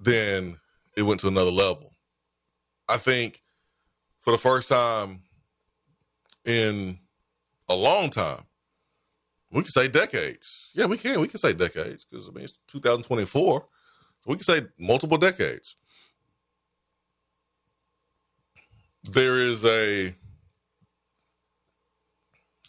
then 0.00 0.56
it 0.96 1.02
went 1.02 1.20
to 1.20 1.28
another 1.28 1.52
level. 1.52 1.94
I 2.88 2.96
think 2.96 3.40
for 4.20 4.32
the 4.32 4.38
first 4.38 4.68
time 4.68 5.22
in 6.44 6.98
a 7.72 7.76
long 7.76 8.10
time, 8.10 8.44
we 9.50 9.62
can 9.62 9.70
say 9.70 9.88
decades. 9.88 10.70
Yeah, 10.74 10.86
we 10.86 10.96
can. 10.98 11.20
We 11.20 11.28
can 11.28 11.38
say 11.38 11.52
decades 11.52 12.04
because 12.04 12.28
I 12.28 12.32
mean 12.32 12.44
it's 12.44 12.54
2024. 12.68 13.60
So 13.60 13.66
we 14.26 14.36
can 14.36 14.44
say 14.44 14.62
multiple 14.78 15.18
decades. 15.18 15.76
There 19.04 19.38
is 19.38 19.64
a 19.64 20.14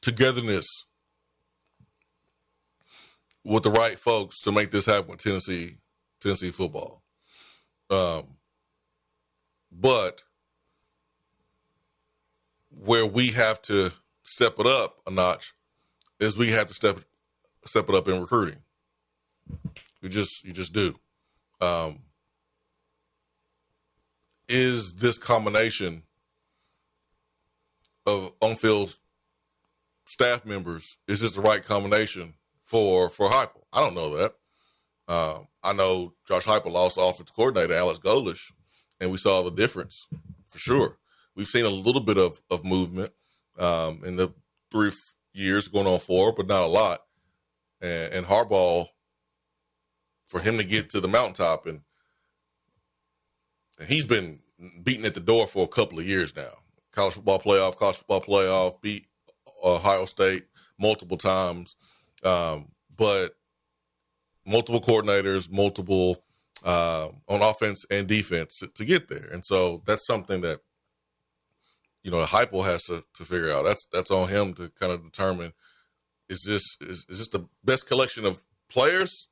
togetherness 0.01 0.67
with 3.43 3.63
the 3.63 3.71
right 3.71 3.97
folks 3.97 4.41
to 4.41 4.51
make 4.51 4.71
this 4.71 4.85
happen 4.85 5.11
with 5.11 5.23
Tennessee, 5.23 5.77
Tennessee 6.21 6.51
football. 6.51 7.03
Um, 7.89 8.37
but 9.71 10.23
where 12.69 13.05
we 13.05 13.27
have 13.27 13.61
to 13.63 13.91
step 14.23 14.55
it 14.59 14.65
up 14.65 15.01
a 15.05 15.11
notch 15.11 15.53
is 16.19 16.37
we 16.37 16.49
have 16.49 16.67
to 16.67 16.73
step 16.73 16.99
step 17.65 17.89
it 17.89 17.95
up 17.95 18.07
in 18.07 18.21
recruiting. 18.21 18.59
You 20.01 20.09
just 20.09 20.43
you 20.43 20.53
just 20.53 20.73
do. 20.73 20.95
Um, 21.61 21.99
is 24.49 24.95
this 24.95 25.17
combination 25.17 26.03
of 28.05 28.33
on-field 28.41 28.97
staff 30.05 30.45
members 30.45 30.97
is 31.07 31.21
this 31.21 31.31
the 31.31 31.41
right 31.41 31.63
combination 31.63 32.33
for 32.61 33.09
for 33.09 33.29
Heupel? 33.29 33.63
I 33.71 33.79
don't 33.79 33.95
know 33.95 34.17
that. 34.17 34.35
Um, 35.07 35.47
I 35.63 35.73
know 35.73 36.13
Josh 36.27 36.45
Heupel 36.45 36.71
lost 36.71 36.97
offensive 36.99 37.35
coordinator 37.35 37.73
Alex 37.73 37.99
Golesh, 37.99 38.51
and 38.99 39.11
we 39.11 39.17
saw 39.17 39.41
the 39.41 39.51
difference 39.51 40.07
for 40.47 40.59
sure. 40.59 40.97
We've 41.35 41.47
seen 41.47 41.65
a 41.65 41.69
little 41.69 42.01
bit 42.01 42.17
of 42.17 42.41
of 42.49 42.63
movement 42.65 43.13
um, 43.57 44.01
in 44.03 44.15
the 44.15 44.33
three 44.71 44.91
years 45.33 45.67
going 45.67 45.87
on 45.87 45.99
four, 45.99 46.31
but 46.33 46.47
not 46.47 46.63
a 46.63 46.67
lot. 46.67 47.01
And, 47.81 48.13
and 48.13 48.25
Harbaugh, 48.25 48.87
for 50.25 50.39
him 50.39 50.57
to 50.57 50.63
get 50.63 50.89
to 50.91 50.99
the 50.99 51.07
mountaintop, 51.07 51.65
and 51.67 51.81
and 53.79 53.89
he's 53.89 54.05
been 54.05 54.39
beaten 54.83 55.05
at 55.05 55.13
the 55.13 55.19
door 55.19 55.47
for 55.47 55.63
a 55.63 55.67
couple 55.67 55.99
of 55.99 56.07
years 56.07 56.35
now. 56.35 56.53
College 56.91 57.15
football 57.15 57.39
playoff, 57.39 57.75
college 57.75 57.97
football 57.97 58.21
playoff, 58.21 58.81
beat 58.81 59.07
Ohio 59.63 60.05
State 60.05 60.45
multiple 60.79 61.17
times, 61.17 61.75
um, 62.23 62.71
but 62.95 63.35
multiple 64.45 64.81
coordinators, 64.81 65.51
multiple 65.51 66.23
uh, 66.63 67.09
on 67.27 67.41
offense 67.41 67.85
and 67.89 68.07
defense 68.07 68.59
to, 68.59 68.67
to, 68.67 68.85
get 68.85 69.09
there. 69.09 69.27
And 69.31 69.43
so 69.43 69.81
that's 69.85 70.05
something 70.05 70.41
that 70.41 70.61
you 72.03 72.11
know 72.11 72.19
the 72.19 72.27
Heupel 72.27 72.65
has 72.65 72.83
to, 72.83 73.03
to 73.15 73.23
figure 73.23 73.51
out. 73.51 73.63
That's 73.63 73.85
that's 73.91 74.11
on 74.11 74.29
him 74.29 74.53
to 74.55 74.69
kind 74.79 74.91
of 74.91 75.03
determine 75.03 75.53
is 76.29 76.43
this 76.45 76.63
is, 76.81 77.05
is 77.09 77.19
this 77.19 77.27
the 77.29 77.47
best 77.63 77.87
collection 77.87 78.25
of 78.25 78.41
players, 78.69 79.29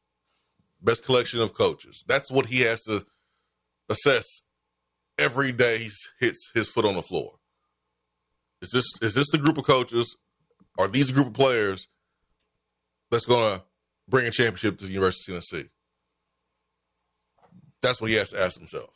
best 0.81 1.05
collection 1.05 1.41
of 1.41 1.53
coaches. 1.53 2.03
That's 2.07 2.31
what 2.31 2.47
he 2.47 2.61
has 2.61 2.81
to 2.83 3.05
assess 3.89 4.25
every 5.17 5.51
day 5.51 5.77
he 5.77 5.89
hits 6.19 6.51
his 6.53 6.69
foot 6.69 6.85
on 6.85 6.95
the 6.95 7.01
floor. 7.01 7.35
Is 8.61 8.71
this 8.71 8.85
is 9.01 9.13
this 9.13 9.29
the 9.31 9.37
group 9.37 9.57
of 9.57 9.65
coaches? 9.65 10.15
Are 10.77 10.87
these 10.87 11.09
a 11.09 11.13
group 11.13 11.27
of 11.27 11.33
players 11.33 11.87
that's 13.09 13.25
going 13.25 13.57
to 13.57 13.63
bring 14.07 14.25
a 14.25 14.31
championship 14.31 14.79
to 14.79 14.85
the 14.85 14.91
University 14.91 15.35
of 15.35 15.43
Tennessee? 15.43 15.69
That's 17.81 17.99
what 17.99 18.09
he 18.09 18.15
has 18.15 18.29
to 18.29 18.41
ask 18.41 18.57
himself. 18.57 18.93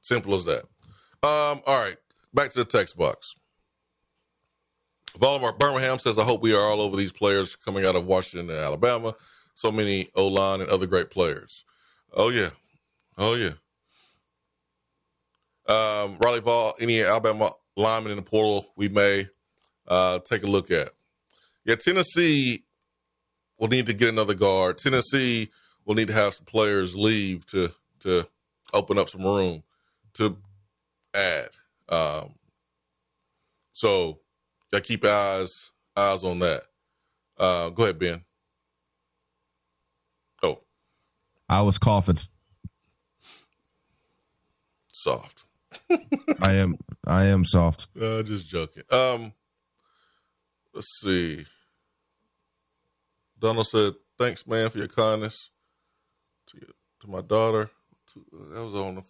Simple 0.00 0.34
as 0.34 0.44
that. 0.44 0.64
Um, 1.22 1.60
all 1.66 1.82
right, 1.82 1.96
back 2.32 2.50
to 2.50 2.58
the 2.60 2.64
text 2.64 2.96
box. 2.96 3.34
Voldemort 5.18 5.58
Birmingham 5.58 5.98
says, 5.98 6.18
I 6.18 6.24
hope 6.24 6.40
we 6.40 6.54
are 6.54 6.60
all 6.60 6.80
over 6.80 6.96
these 6.96 7.12
players 7.12 7.56
coming 7.56 7.84
out 7.84 7.94
of 7.94 8.06
Washington 8.06 8.48
and 8.48 8.58
Alabama. 8.58 9.14
So 9.54 9.70
many 9.70 10.08
O 10.14 10.28
line 10.28 10.62
and 10.62 10.70
other 10.70 10.86
great 10.86 11.10
players. 11.10 11.64
Oh, 12.14 12.30
yeah. 12.30 12.50
Oh, 13.18 13.34
yeah. 13.34 13.50
Um, 15.68 16.16
Riley 16.22 16.40
Vol, 16.40 16.74
any 16.80 17.02
Alabama 17.02 17.50
linemen 17.76 18.12
in 18.12 18.16
the 18.16 18.22
portal 18.22 18.72
we 18.76 18.88
may 18.88 19.28
uh, 19.86 20.20
take 20.20 20.42
a 20.42 20.46
look 20.46 20.70
at. 20.70 20.90
Yeah, 21.64 21.74
Tennessee 21.74 22.64
will 23.58 23.68
need 23.68 23.86
to 23.86 23.92
get 23.92 24.08
another 24.08 24.34
guard. 24.34 24.78
Tennessee 24.78 25.50
will 25.84 25.94
need 25.94 26.08
to 26.08 26.14
have 26.14 26.34
some 26.34 26.46
players 26.46 26.96
leave 26.96 27.46
to 27.48 27.72
to 28.00 28.26
open 28.72 28.96
up 28.96 29.10
some 29.10 29.22
room 29.22 29.62
to 30.14 30.38
add. 31.14 31.48
Um, 31.88 32.34
so 33.72 34.20
got 34.72 34.82
keep 34.82 35.04
eyes 35.04 35.72
eyes 35.96 36.24
on 36.24 36.38
that. 36.40 36.62
Uh, 37.38 37.70
go 37.70 37.84
ahead, 37.84 37.98
Ben. 37.98 38.24
Oh, 40.42 40.60
I 41.48 41.62
was 41.62 41.78
coughing. 41.78 42.20
Soft. 44.92 45.44
I 46.42 46.52
am. 46.54 46.76
I 47.06 47.24
am 47.24 47.44
soft. 47.44 47.88
Uh, 48.00 48.22
just 48.22 48.46
joking. 48.46 48.82
Um, 48.90 49.32
let's 50.74 51.00
see. 51.00 51.46
Donald 53.38 53.66
said, 53.66 53.94
"Thanks, 54.18 54.46
man, 54.46 54.68
for 54.68 54.78
your 54.78 54.88
kindness 54.88 55.50
to 56.48 56.58
your, 56.58 56.70
to 57.00 57.08
my 57.08 57.22
daughter." 57.22 57.70
To, 58.12 58.24
uh, 58.34 58.54
that 58.54 58.64
was 58.64 58.74
on 58.74 58.94
the 58.96 59.02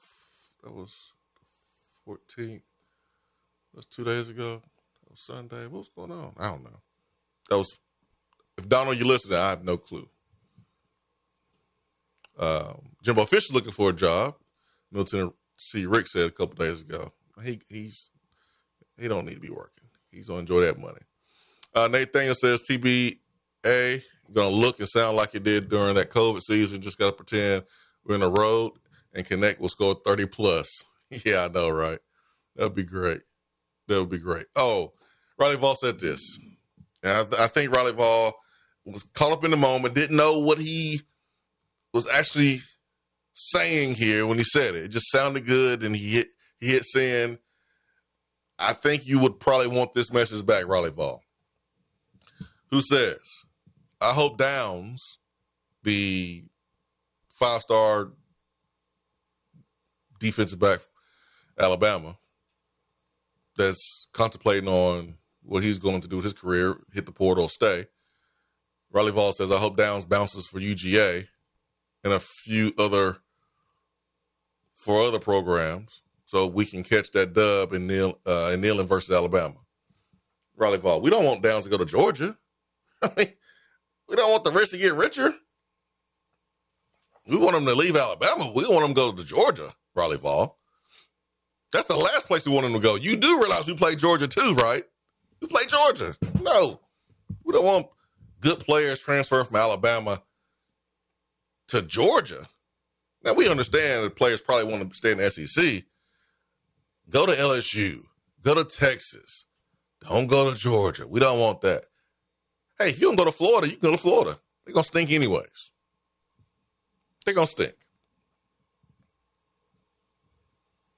that 0.62 0.72
was 0.72 1.12
fourteenth. 2.04 2.62
That 3.72 3.78
was 3.78 3.86
two 3.86 4.04
days 4.04 4.28
ago. 4.28 4.62
Sunday. 5.14 5.66
What 5.66 5.80
was 5.80 5.90
going 5.94 6.12
on? 6.12 6.34
I 6.38 6.48
don't 6.48 6.62
know. 6.62 6.80
That 7.48 7.58
was. 7.58 7.78
If 8.56 8.68
Donald, 8.68 8.98
you 8.98 9.06
listening, 9.06 9.38
I 9.38 9.50
have 9.50 9.64
no 9.64 9.76
clue. 9.76 10.08
Um, 12.38 12.90
Jimbo 13.02 13.24
Fisher 13.26 13.52
looking 13.52 13.72
for 13.72 13.90
a 13.90 13.92
job. 13.92 14.34
Milton 14.90 15.32
C. 15.56 15.86
Rick 15.86 16.06
said 16.06 16.28
a 16.28 16.30
couple 16.30 16.54
days 16.54 16.80
ago. 16.80 17.12
He 17.42 17.60
he's 17.68 18.10
he 18.98 19.08
don't 19.08 19.26
need 19.26 19.34
to 19.34 19.40
be 19.40 19.50
working. 19.50 19.84
He's 20.10 20.28
gonna 20.28 20.40
enjoy 20.40 20.60
that 20.60 20.78
money. 20.78 21.00
Uh, 21.74 21.88
Nathaniel 21.88 22.34
says 22.34 22.62
TBA 22.68 24.02
gonna 24.32 24.48
look 24.48 24.78
and 24.80 24.88
sound 24.88 25.16
like 25.16 25.34
it 25.34 25.44
did 25.44 25.68
during 25.68 25.94
that 25.94 26.10
COVID 26.10 26.40
season. 26.42 26.80
Just 26.80 26.98
gotta 26.98 27.12
pretend 27.12 27.64
we're 28.04 28.16
in 28.16 28.22
a 28.22 28.28
road 28.28 28.72
and 29.14 29.24
Knecht 29.24 29.60
will 29.60 29.68
score 29.68 29.96
thirty 30.04 30.26
plus. 30.26 30.66
yeah, 31.24 31.44
I 31.44 31.48
know, 31.48 31.70
right? 31.70 31.98
That 32.56 32.64
would 32.64 32.74
be 32.74 32.84
great. 32.84 33.22
That 33.88 33.98
would 34.00 34.10
be 34.10 34.18
great. 34.18 34.46
Oh, 34.54 34.92
Riley 35.38 35.56
Vol 35.56 35.74
said 35.74 35.98
this, 35.98 36.38
I, 37.02 37.26
I 37.38 37.46
think 37.46 37.74
Riley 37.74 37.92
Vol 37.92 38.34
was 38.84 39.02
caught 39.02 39.32
up 39.32 39.44
in 39.44 39.50
the 39.50 39.56
moment, 39.56 39.94
didn't 39.94 40.16
know 40.16 40.38
what 40.38 40.58
he 40.58 41.00
was 41.92 42.08
actually 42.08 42.60
saying 43.34 43.94
here 43.94 44.26
when 44.26 44.38
he 44.38 44.44
said 44.44 44.74
it. 44.74 44.84
It 44.84 44.88
just 44.88 45.10
sounded 45.10 45.46
good, 45.46 45.82
and 45.82 45.96
he 45.96 46.10
hit 46.10 46.28
he 46.60 46.68
hit 46.68 46.84
saying, 46.84 47.38
"I 48.58 48.74
think 48.74 49.06
you 49.06 49.18
would 49.20 49.40
probably 49.40 49.68
want 49.68 49.94
this 49.94 50.12
message 50.12 50.44
back, 50.44 50.66
Riley 50.66 50.90
Vol." 50.90 51.22
Who 52.70 52.82
says, 52.82 53.20
"I 54.00 54.12
hope 54.12 54.38
Downs, 54.38 55.18
the 55.82 56.44
five 57.30 57.62
star 57.62 58.12
defensive 60.18 60.58
back, 60.58 60.80
Alabama, 61.60 62.18
that's 63.56 64.08
contemplating 64.12 64.68
on 64.68 65.16
what 65.42 65.62
he's 65.62 65.78
going 65.78 66.00
to 66.00 66.08
do 66.08 66.16
with 66.16 66.24
his 66.24 66.32
career, 66.32 66.76
hit 66.92 67.06
the 67.06 67.12
portal, 67.12 67.48
stay." 67.48 67.86
Riley 68.92 69.12
Vol 69.12 69.32
says, 69.32 69.50
"I 69.52 69.58
hope 69.58 69.76
Downs 69.76 70.04
bounces 70.04 70.46
for 70.46 70.58
UGA." 70.58 71.28
and 72.04 72.12
a 72.12 72.20
few 72.20 72.72
other 72.78 73.18
for 74.74 75.00
other 75.00 75.18
programs, 75.18 76.02
so 76.24 76.46
we 76.46 76.64
can 76.64 76.82
catch 76.82 77.10
that 77.12 77.34
dub 77.34 77.72
in 77.72 77.86
Neil 77.86 78.18
uh, 78.26 78.50
in 78.52 78.62
Neyland 78.62 78.88
versus 78.88 79.14
Alabama. 79.14 79.56
Riley 80.56 80.78
Vaught. 80.78 81.02
We 81.02 81.10
don't 81.10 81.24
want 81.24 81.42
Downs 81.42 81.64
to 81.64 81.70
go 81.70 81.78
to 81.78 81.84
Georgia. 81.84 82.36
I 83.02 83.10
mean, 83.16 83.32
we 84.08 84.16
don't 84.16 84.30
want 84.30 84.44
the 84.44 84.50
rich 84.50 84.70
to 84.70 84.78
get 84.78 84.94
richer. 84.94 85.34
We 87.26 87.36
want 87.36 87.52
them 87.52 87.66
to 87.66 87.74
leave 87.74 87.96
Alabama. 87.96 88.52
We 88.54 88.64
want 88.64 88.80
them 88.82 88.90
to 88.90 88.94
go 88.94 89.12
to 89.12 89.24
Georgia, 89.24 89.72
Riley 89.94 90.16
Vaught. 90.16 90.54
That's 91.72 91.86
the 91.86 91.96
last 91.96 92.26
place 92.26 92.46
we 92.46 92.52
want 92.52 92.64
them 92.64 92.72
to 92.74 92.80
go. 92.80 92.96
You 92.96 93.16
do 93.16 93.38
realize 93.38 93.66
we 93.66 93.74
play 93.74 93.94
Georgia 93.94 94.26
too, 94.26 94.54
right? 94.54 94.84
We 95.40 95.48
play 95.48 95.66
Georgia. 95.66 96.16
No, 96.40 96.80
we 97.44 97.52
don't 97.52 97.64
want 97.64 97.86
good 98.40 98.58
players 98.60 99.00
transferring 99.00 99.46
from 99.46 99.56
Alabama 99.56 100.22
to 101.68 101.82
Georgia. 101.82 102.48
Now 103.22 103.34
we 103.34 103.48
understand 103.48 104.04
that 104.04 104.16
players 104.16 104.40
probably 104.40 104.72
want 104.72 104.88
to 104.88 104.96
stay 104.96 105.12
in 105.12 105.18
the 105.18 105.30
SEC. 105.30 105.84
Go 107.08 107.26
to 107.26 107.32
LSU. 107.32 108.04
Go 108.42 108.54
to 108.54 108.64
Texas. 108.64 109.46
Don't 110.08 110.26
go 110.26 110.50
to 110.50 110.56
Georgia. 110.56 111.06
We 111.06 111.20
don't 111.20 111.38
want 111.38 111.60
that. 111.60 111.84
Hey, 112.78 112.88
if 112.88 113.00
you 113.00 113.08
don't 113.08 113.16
go 113.16 113.26
to 113.26 113.32
Florida, 113.32 113.68
you 113.68 113.76
can 113.76 113.90
go 113.90 113.96
to 113.96 114.02
Florida. 114.02 114.38
They're 114.64 114.72
gonna 114.72 114.84
stink 114.84 115.12
anyways. 115.12 115.70
They're 117.24 117.34
gonna 117.34 117.46
stink. 117.46 117.74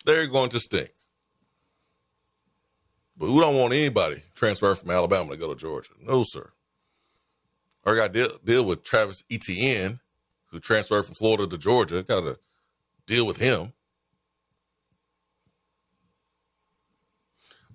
They're 0.04 0.26
going 0.26 0.50
to 0.50 0.60
stink. 0.60 0.90
But 3.16 3.30
we 3.30 3.40
don't 3.40 3.56
want 3.56 3.72
anybody 3.72 4.22
transferring 4.34 4.76
from 4.76 4.90
Alabama 4.90 5.30
to 5.30 5.36
go 5.36 5.52
to 5.52 5.60
Georgia. 5.60 5.92
No, 6.00 6.24
sir. 6.24 6.50
Or 7.84 7.94
got 7.94 8.12
to 8.12 8.12
deal, 8.12 8.38
deal 8.44 8.64
with 8.64 8.84
Travis 8.84 9.22
Etienne, 9.30 10.00
who 10.46 10.60
transferred 10.60 11.04
from 11.04 11.14
Florida 11.14 11.46
to 11.46 11.58
Georgia. 11.58 12.02
Got 12.02 12.22
to 12.22 12.38
deal 13.06 13.26
with 13.26 13.36
him. 13.36 13.72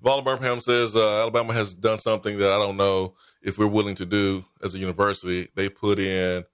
Vala 0.01 0.21
Birmingham 0.21 0.59
says 0.59 0.95
uh, 0.95 1.21
Alabama 1.21 1.53
has 1.53 1.73
done 1.73 1.97
something 1.97 2.38
that 2.38 2.51
I 2.51 2.57
don't 2.57 2.78
know 2.78 3.15
if 3.41 3.57
we're 3.57 3.67
willing 3.67 3.95
to 3.95 4.05
do 4.05 4.45
as 4.61 4.75
a 4.75 4.78
university. 4.78 5.49
They 5.55 5.69
put 5.69 5.99
in 5.99 6.45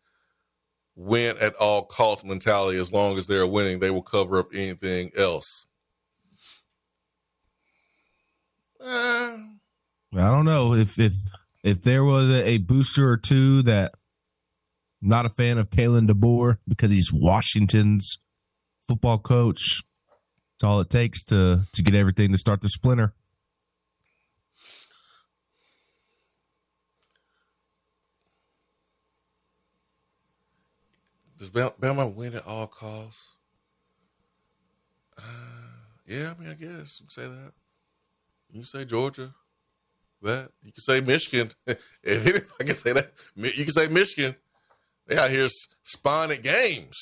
win 0.95 1.37
at 1.39 1.55
all 1.55 1.83
cost 1.83 2.25
mentality. 2.25 2.77
As 2.77 2.91
long 2.91 3.17
as 3.17 3.27
they're 3.27 3.47
winning, 3.47 3.79
they 3.79 3.89
will 3.89 4.03
cover 4.03 4.39
up 4.39 4.47
anything 4.53 5.11
else. 5.17 5.65
Uh, 8.79 9.37
I 10.13 10.17
don't 10.17 10.45
know 10.45 10.73
if 10.73 10.99
if 10.99 11.13
if 11.63 11.81
there 11.81 12.03
was 12.03 12.29
a, 12.29 12.47
a, 12.47 12.57
booster 12.57 13.09
or 13.09 13.17
two 13.17 13.61
that 13.63 13.93
not 15.01 15.25
a 15.25 15.29
fan 15.29 15.57
of 15.57 15.69
Kalen 15.69 16.09
DeBoer 16.09 16.57
because 16.67 16.91
he's 16.91 17.11
Washington's 17.13 18.17
football 18.85 19.17
coach. 19.17 19.81
It's 20.55 20.63
all 20.63 20.81
it 20.81 20.89
takes 20.89 21.23
to 21.25 21.61
to 21.71 21.81
get 21.81 21.95
everything 21.95 22.31
to 22.33 22.37
start 22.37 22.61
the 22.61 22.69
splinter. 22.69 23.13
Does 31.43 31.51
Bama 31.51 32.13
win 32.15 32.35
at 32.35 32.47
all 32.47 32.67
costs? 32.67 33.33
Uh, 35.17 35.21
yeah, 36.07 36.31
I 36.31 36.41
mean, 36.41 36.49
I 36.49 36.53
guess 36.53 37.01
you 37.01 37.05
can 37.05 37.09
say 37.09 37.23
that. 37.23 37.51
You 38.49 38.61
can 38.61 38.63
say 38.63 38.85
Georgia. 38.85 39.33
That 40.21 40.51
you 40.63 40.71
can 40.71 40.81
say 40.81 41.01
Michigan. 41.01 41.51
if 42.01 42.53
I 42.61 42.63
can 42.63 42.75
say 42.75 42.93
that, 42.93 43.11
you 43.35 43.65
can 43.65 43.73
say 43.73 43.89
Michigan. 43.89 44.37
They 45.05 45.17
out 45.17 45.31
here 45.31 45.49
spawning 45.83 46.39
games, 46.39 46.97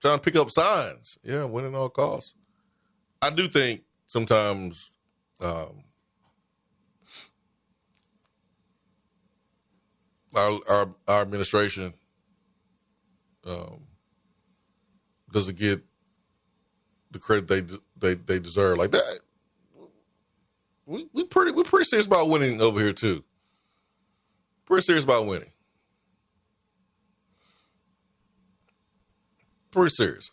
trying 0.00 0.16
to 0.16 0.22
pick 0.22 0.36
up 0.36 0.50
signs. 0.50 1.18
Yeah, 1.22 1.44
winning 1.44 1.74
at 1.74 1.78
all 1.78 1.90
costs. 1.90 2.32
I 3.20 3.28
do 3.28 3.48
think 3.48 3.82
sometimes 4.06 4.92
um, 5.42 5.84
our, 10.34 10.58
our 10.70 10.94
our 11.06 11.20
administration 11.20 11.92
um, 13.44 13.82
doesn't 15.32 15.58
get 15.58 15.82
the 17.10 17.18
credit 17.18 17.48
they 17.48 17.62
they 17.96 18.14
they 18.14 18.38
deserve. 18.38 18.78
Like 18.78 18.92
that, 18.92 19.20
we 20.86 21.08
we 21.12 21.24
pretty 21.24 21.52
we 21.52 21.62
pretty 21.64 21.84
serious 21.84 22.06
about 22.06 22.28
winning 22.28 22.60
over 22.60 22.80
here 22.80 22.92
too. 22.92 23.24
Pretty 24.66 24.82
serious 24.82 25.04
about 25.04 25.26
winning. 25.26 25.52
Pretty 29.70 29.90
serious. 29.90 30.30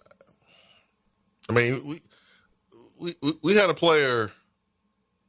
I 1.49 1.53
mean, 1.53 1.85
we 2.99 3.15
we 3.21 3.33
we 3.41 3.55
had 3.55 3.69
a 3.69 3.73
player 3.73 4.31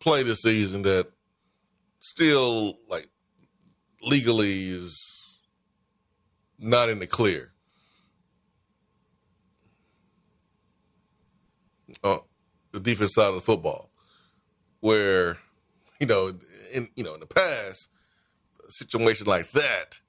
play 0.01 0.23
this 0.23 0.43
season 0.43 0.83
that 0.83 1.07
still 2.01 2.79
like 2.89 3.09
legally 4.03 4.69
is 4.69 5.39
not 6.59 6.89
in 6.89 6.99
the 6.99 7.07
clear. 7.07 7.53
Uh, 12.05 12.19
the 12.73 12.81
defense 12.81 13.15
side 13.15 13.29
of 13.29 13.35
the 13.35 13.41
football, 13.41 13.91
where 14.81 15.39
you 16.01 16.07
know, 16.07 16.39
in 16.73 16.89
you 16.97 17.05
know, 17.05 17.15
in 17.15 17.21
the 17.21 17.27
past, 17.27 17.89
a 18.67 18.71
situation 18.71 19.27
like 19.27 19.51
that, 19.53 20.01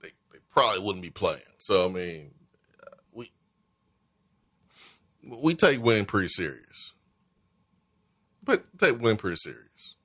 they 0.00 0.10
they 0.32 0.38
probably 0.50 0.80
wouldn't 0.84 1.02
be 1.02 1.10
playing. 1.10 1.42
So 1.58 1.84
I 1.84 1.92
mean, 1.92 2.30
we 3.12 3.30
we 5.22 5.54
take 5.54 5.82
winning 5.82 6.06
pretty 6.06 6.28
serious, 6.28 6.94
but 8.42 8.64
take 8.78 8.98
winning 8.98 9.18
pretty 9.18 9.36
serious. 9.36 9.96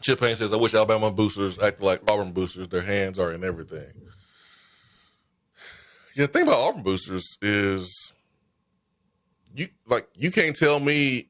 Chip 0.00 0.20
Payne 0.20 0.36
says, 0.36 0.52
"I 0.52 0.56
wish 0.56 0.74
Alabama 0.74 1.10
boosters 1.10 1.58
acted 1.58 1.84
like 1.84 2.08
Auburn 2.08 2.32
boosters. 2.32 2.68
Their 2.68 2.82
hands 2.82 3.18
are 3.18 3.32
in 3.32 3.42
everything." 3.42 4.08
Yeah, 6.18 6.26
the 6.26 6.32
thing 6.32 6.42
about 6.42 6.58
Auburn 6.58 6.82
boosters 6.82 7.38
is 7.40 8.12
you 9.54 9.68
like 9.86 10.08
you 10.16 10.32
can't 10.32 10.56
tell 10.56 10.80
me 10.80 11.28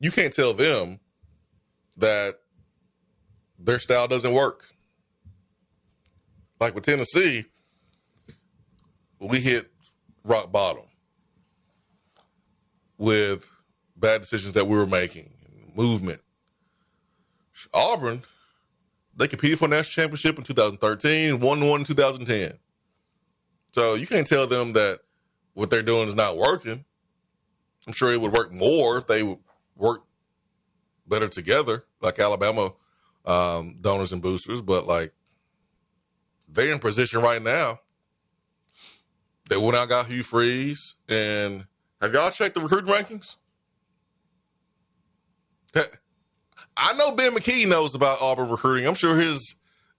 you 0.00 0.10
can't 0.10 0.32
tell 0.32 0.54
them 0.54 0.98
that 1.98 2.36
their 3.58 3.78
style 3.78 4.08
doesn't 4.08 4.32
work. 4.32 4.64
Like 6.58 6.74
with 6.74 6.84
Tennessee, 6.84 7.44
we 9.20 9.40
hit 9.40 9.70
rock 10.24 10.50
bottom 10.50 10.84
with 12.96 13.46
bad 13.94 14.22
decisions 14.22 14.54
that 14.54 14.66
we 14.66 14.74
were 14.74 14.86
making, 14.86 15.34
movement. 15.76 16.22
Auburn, 17.74 18.22
they 19.14 19.28
competed 19.28 19.58
for 19.58 19.66
a 19.66 19.68
national 19.68 20.02
championship 20.04 20.38
in 20.38 20.44
2013, 20.44 21.40
won 21.40 21.60
one 21.60 21.80
in 21.80 21.84
2010. 21.84 22.58
So 23.72 23.94
you 23.94 24.06
can't 24.06 24.26
tell 24.26 24.46
them 24.46 24.74
that 24.74 25.00
what 25.54 25.70
they're 25.70 25.82
doing 25.82 26.08
is 26.08 26.14
not 26.14 26.36
working. 26.36 26.84
I'm 27.86 27.92
sure 27.92 28.12
it 28.12 28.20
would 28.20 28.32
work 28.32 28.52
more 28.52 28.98
if 28.98 29.06
they 29.06 29.36
worked 29.76 30.06
better 31.06 31.28
together, 31.28 31.84
like 32.00 32.18
Alabama 32.18 32.72
um, 33.24 33.78
donors 33.80 34.12
and 34.12 34.22
boosters. 34.22 34.62
But 34.62 34.86
like 34.86 35.12
they're 36.48 36.72
in 36.72 36.78
position 36.78 37.22
right 37.22 37.42
now. 37.42 37.80
They 39.48 39.56
went 39.56 39.76
out 39.76 39.88
got 39.88 40.06
Hugh 40.06 40.22
Freeze, 40.22 40.94
and 41.08 41.66
have 42.00 42.12
y'all 42.14 42.30
checked 42.30 42.54
the 42.54 42.60
recruiting 42.60 42.92
rankings? 42.92 43.36
I 46.76 46.92
know 46.94 47.12
Ben 47.12 47.34
McKee 47.34 47.68
knows 47.68 47.94
about 47.94 48.18
Auburn 48.20 48.50
recruiting. 48.50 48.86
I'm 48.86 48.94
sure 48.94 49.16
his 49.16 49.56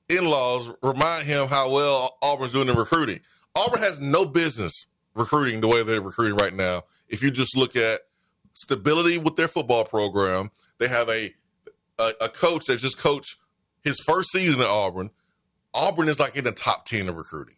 in-laws 0.10 0.74
remind 0.82 1.26
him 1.26 1.48
how 1.48 1.72
well 1.72 2.18
Auburn's 2.22 2.52
doing 2.52 2.68
in 2.68 2.76
recruiting. 2.76 3.20
Auburn 3.56 3.80
has 3.80 4.00
no 4.00 4.26
business 4.26 4.86
recruiting 5.16 5.62
the 5.62 5.68
way 5.68 5.84
they're 5.84 6.02
recruiting 6.02 6.38
right 6.38 6.54
now. 6.54 6.84
If 7.08 7.22
you 7.22 7.32
just 7.32 7.56
look 7.56 7.76
at 7.76 8.02
stability 8.54 9.18
with 9.18 9.36
their 9.36 9.48
football 9.48 9.86
program, 9.86 10.52
they 10.80 10.88
have 10.88 11.10
a 11.10 11.34
a, 12.00 12.12
a 12.22 12.30
coach 12.30 12.66
that 12.66 12.80
just 12.80 12.98
coached 12.98 13.38
his 13.84 14.00
first 14.00 14.32
season 14.32 14.62
at 14.62 14.68
Auburn. 14.68 15.12
Auburn 15.74 16.10
is 16.10 16.20
like 16.20 16.36
in 16.36 16.44
the 16.44 16.52
top 16.52 16.86
ten 16.86 17.08
of 17.10 17.18
recruiting. 17.18 17.56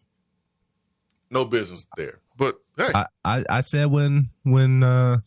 No 1.30 1.46
business 1.46 1.86
there. 1.96 2.20
But 2.38 2.58
hey, 2.78 2.92
I, 2.94 3.06
I, 3.24 3.44
I 3.50 3.62
said 3.62 3.92
when 3.92 4.30
when 4.44 4.84
uh 4.84 5.20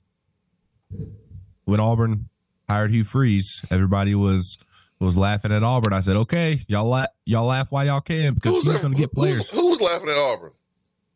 when 1.64 1.80
Auburn 1.80 2.28
hired 2.68 2.92
Hugh 2.92 3.04
Freeze, 3.04 3.64
everybody 3.70 4.14
was 4.14 4.58
was 5.00 5.16
laughing 5.16 5.52
at 5.52 5.62
Auburn. 5.62 5.92
I 5.92 6.00
said, 6.00 6.16
okay, 6.16 6.64
y'all 6.66 6.88
la- 6.88 7.06
y'all 7.24 7.46
laugh 7.46 7.70
while 7.70 7.86
y'all 7.86 8.00
can 8.00 8.34
because 8.34 8.52
who's 8.52 8.64
he's 8.64 8.80
going 8.80 8.94
to 8.94 8.98
get 8.98 9.12
players. 9.12 9.50
Who's, 9.50 9.60
who's, 9.60 9.80
laughing 9.80 10.08
at 10.08 10.16
Auburn? 10.16 10.52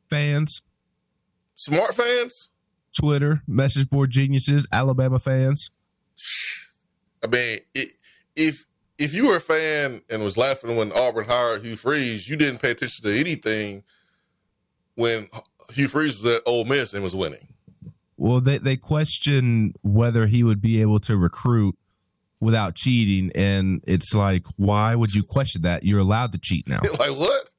Fans, 0.08 0.62
smart 1.54 1.94
fans, 1.94 2.48
Twitter, 2.98 3.42
message 3.46 3.88
board 3.90 4.10
geniuses, 4.10 4.66
Alabama 4.72 5.18
fans. 5.18 5.70
I 7.24 7.26
mean, 7.28 7.60
it, 7.74 7.92
if 8.36 8.66
if 8.98 9.14
you 9.14 9.28
were 9.28 9.36
a 9.36 9.40
fan 9.40 10.02
and 10.10 10.22
was 10.22 10.36
laughing 10.36 10.76
when 10.76 10.92
Auburn 10.92 11.26
hired 11.26 11.62
Hugh 11.62 11.76
Freeze, 11.76 12.28
you 12.28 12.36
didn't 12.36 12.60
pay 12.60 12.70
attention 12.70 13.04
to 13.04 13.18
anything 13.18 13.82
when 14.94 15.28
Hugh 15.72 15.88
Freeze 15.88 16.22
was 16.22 16.34
at 16.34 16.42
Ole 16.46 16.64
Miss 16.64 16.94
and 16.94 17.02
was 17.02 17.14
winning. 17.14 17.48
Well, 18.16 18.40
they 18.40 18.58
they 18.58 18.76
question 18.76 19.74
whether 19.82 20.26
he 20.26 20.44
would 20.44 20.60
be 20.60 20.80
able 20.80 21.00
to 21.00 21.16
recruit 21.16 21.76
without 22.42 22.74
cheating, 22.74 23.30
and 23.36 23.80
it's 23.86 24.12
like, 24.14 24.44
why 24.56 24.96
would 24.96 25.14
you 25.14 25.22
question 25.22 25.62
that? 25.62 25.84
You're 25.84 26.00
allowed 26.00 26.32
to 26.32 26.38
cheat 26.38 26.68
now. 26.68 26.80
like 26.98 27.16
what? 27.16 27.52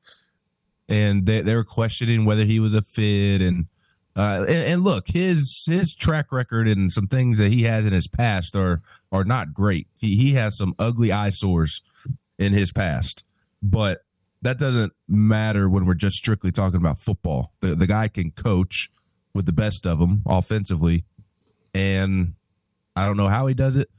And 0.90 1.26
they 1.26 1.42
they 1.42 1.56
were 1.56 1.64
questioning 1.64 2.26
whether 2.26 2.44
he 2.44 2.60
was 2.60 2.74
a 2.74 2.82
fit, 2.82 3.42
and 3.42 3.68
uh, 4.16 4.46
and, 4.48 4.50
and 4.50 4.84
look, 4.84 5.08
his 5.08 5.64
his 5.66 5.96
track 5.96 6.32
record 6.34 6.68
and 6.68 6.92
some 6.92 7.08
things 7.08 7.38
that 7.40 7.52
he 7.52 7.64
has 7.64 7.86
in 7.86 7.94
his 7.94 8.08
past 8.08 8.58
are 8.58 8.82
are 9.12 9.24
not 9.24 9.54
great. 9.54 9.88
He 9.96 10.18
he 10.18 10.34
has 10.34 10.58
some 10.58 10.76
ugly 10.78 11.14
eyesores 11.14 11.82
in 12.38 12.52
his 12.52 12.74
past, 12.74 13.24
but 13.62 14.04
that 14.42 14.60
doesn't 14.60 14.92
matter 15.08 15.70
when 15.70 15.86
we're 15.86 15.94
just 15.94 16.18
strictly 16.18 16.52
talking 16.52 16.78
about 16.78 17.00
football. 17.00 17.54
The 17.62 17.74
the 17.74 17.88
guy 17.88 18.10
can 18.10 18.32
coach 18.32 18.90
with 19.34 19.46
the 19.46 19.54
best 19.54 19.88
of 19.88 20.00
them 20.00 20.24
offensively, 20.26 21.06
and 21.74 22.34
I 22.98 23.06
don't 23.06 23.18
know 23.18 23.30
how 23.30 23.48
he 23.48 23.54
does 23.54 23.78
it, 23.78 23.90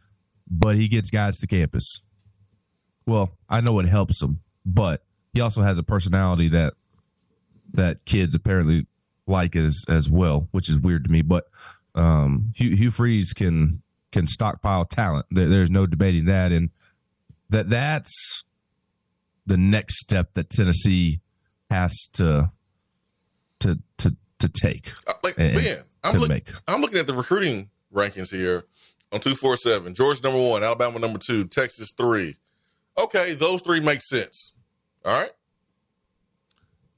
but 0.49 0.77
he 0.77 0.89
gets 0.89 1.11
guys 1.11 1.39
to 1.39 1.47
campus. 1.47 2.01
Well, 3.07 3.33
I 3.49 3.61
know 3.61 3.79
it 3.79 3.87
helps 3.87 4.23
him, 4.23 4.41
but 4.65 5.05
he 5.33 5.41
also 5.41 5.63
has 5.63 5.79
a 5.79 5.83
personality 5.83 6.49
that 6.51 6.75
that 7.73 8.05
kids 8.05 8.35
apparently 8.35 8.87
like 9.27 9.57
as 9.57 9.85
as 9.89 10.09
well, 10.11 10.49
which 10.53 10.69
is 10.69 10.77
weird 10.77 11.05
to 11.05 11.11
me. 11.11 11.23
But 11.23 11.49
um, 11.95 12.53
Hugh, 12.57 12.77
Hugh 12.77 12.91
Freeze 12.91 13.33
can 13.33 13.83
can 14.13 14.27
stockpile 14.27 14.85
talent. 14.85 15.27
There, 15.31 15.49
there's 15.49 15.71
no 15.71 15.87
debating 15.87 16.27
that, 16.27 16.53
and 16.53 16.71
that 17.51 17.69
that's 17.69 18.45
the 19.47 19.57
next 19.57 19.99
step 19.99 20.35
that 20.35 20.51
Tennessee 20.51 21.21
has 21.71 22.09
to 22.15 22.51
to 23.61 23.79
to 23.99 24.17
to 24.39 24.49
take. 24.49 24.93
Uh, 25.07 25.13
like 25.23 25.37
Ben, 25.37 25.83
I'm, 26.03 26.19
look. 26.19 26.63
I'm 26.69 26.81
looking 26.81 26.99
at 26.99 27.07
the 27.07 27.15
recruiting 27.15 27.71
rankings 27.93 28.31
here 28.31 28.65
on 29.15 29.21
two 29.21 29.35
four 29.35 29.57
seven. 29.57 29.95
Georgia 29.95 30.23
number 30.23 30.43
one, 30.43 30.65
Alabama 30.65 30.99
number 30.99 31.19
two, 31.19 31.45
Texas 31.47 31.93
three. 31.97 32.37
Okay, 32.99 33.35
those 33.35 33.63
three 33.63 33.81
make 33.81 34.03
sense. 34.03 34.53
All 35.05 35.19
right. 35.19 35.31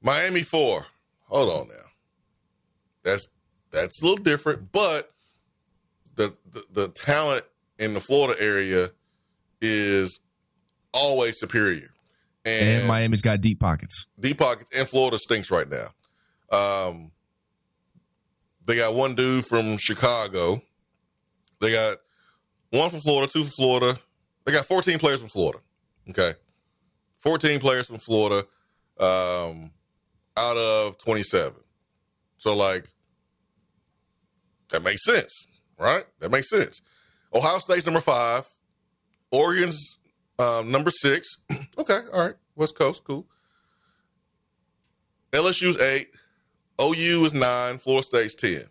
Miami 0.02 0.42
four. 0.42 0.86
Hold 1.24 1.50
on 1.50 1.68
now. 1.68 1.74
That's 3.02 3.28
that's 3.70 4.00
a 4.00 4.04
little 4.04 4.22
different, 4.22 4.72
but 4.72 5.12
the 6.14 6.34
the, 6.50 6.64
the 6.72 6.88
talent 6.88 7.44
in 7.78 7.94
the 7.94 8.00
Florida 8.00 8.40
area 8.40 8.90
is 9.60 10.20
always 10.92 11.38
superior. 11.38 11.90
And, 12.44 12.86
Miami's 12.86 13.22
got 13.22 13.40
deep 13.40 13.58
pockets. 13.58 14.06
deep 14.20 14.38
pockets 14.38 14.70
and 14.76 14.88
Florida 14.88 15.18
stinks 15.18 15.50
right 15.50 15.66
now. 15.68 15.88
Um, 16.56 17.10
they 18.64 18.76
got 18.76 18.94
one 18.94 19.16
dude 19.16 19.44
from 19.44 19.76
Chicago. 19.78 20.62
They 21.60 21.72
got 21.72 21.98
one 22.70 22.90
from 22.90 23.00
Florida, 23.00 23.30
two 23.32 23.44
from 23.44 23.50
Florida. 23.50 23.98
They 24.44 24.52
got 24.52 24.66
14 24.66 24.98
players 24.98 25.20
from 25.20 25.28
Florida. 25.28 25.58
Okay. 26.10 26.34
14 27.18 27.58
players 27.60 27.86
from 27.86 27.98
Florida 27.98 28.46
um, 29.00 29.70
out 30.36 30.56
of 30.56 30.98
27. 30.98 31.54
So, 32.38 32.54
like, 32.54 32.84
that 34.70 34.82
makes 34.82 35.04
sense, 35.04 35.46
right? 35.78 36.04
That 36.20 36.30
makes 36.30 36.48
sense. 36.50 36.80
Ohio 37.34 37.58
State's 37.58 37.86
number 37.86 38.00
five. 38.00 38.46
Oregon's 39.30 39.98
um, 40.38 40.70
number 40.70 40.90
six. 40.90 41.28
okay, 41.78 42.00
all 42.12 42.26
right. 42.26 42.34
West 42.54 42.76
Coast, 42.76 43.04
cool. 43.04 43.26
LSU's 45.32 45.78
eight. 45.80 46.08
OU 46.80 47.24
is 47.24 47.34
nine. 47.34 47.78
Florida 47.78 48.06
State's 48.06 48.34
ten. 48.34 48.64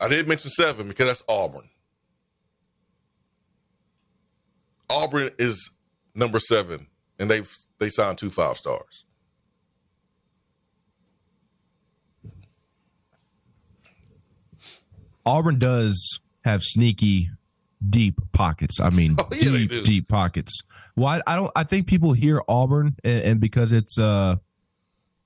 I 0.00 0.08
did 0.08 0.28
mention 0.28 0.50
seven 0.50 0.88
because 0.88 1.06
that's 1.06 1.24
Auburn. 1.28 1.68
Auburn 4.90 5.30
is 5.38 5.70
number 6.14 6.38
seven, 6.40 6.86
and 7.18 7.30
they've 7.30 7.50
they 7.78 7.88
signed 7.88 8.18
two 8.18 8.30
five 8.30 8.56
stars. 8.56 9.04
Auburn 15.26 15.58
does 15.58 16.20
have 16.44 16.62
sneaky 16.62 17.30
deep 17.88 18.20
pockets. 18.32 18.80
I 18.80 18.90
mean, 18.90 19.16
Oh, 19.20 19.28
yeah, 19.32 19.50
deep, 19.66 19.84
deep 19.84 20.08
pockets. 20.08 20.62
Well, 20.96 21.08
I, 21.26 21.32
I 21.32 21.36
don't. 21.36 21.52
I 21.54 21.64
think 21.64 21.86
people 21.86 22.12
hear 22.12 22.42
Auburn, 22.48 22.96
and, 23.04 23.20
and 23.22 23.40
because 23.40 23.72
it's 23.72 23.98
uh, 23.98 24.36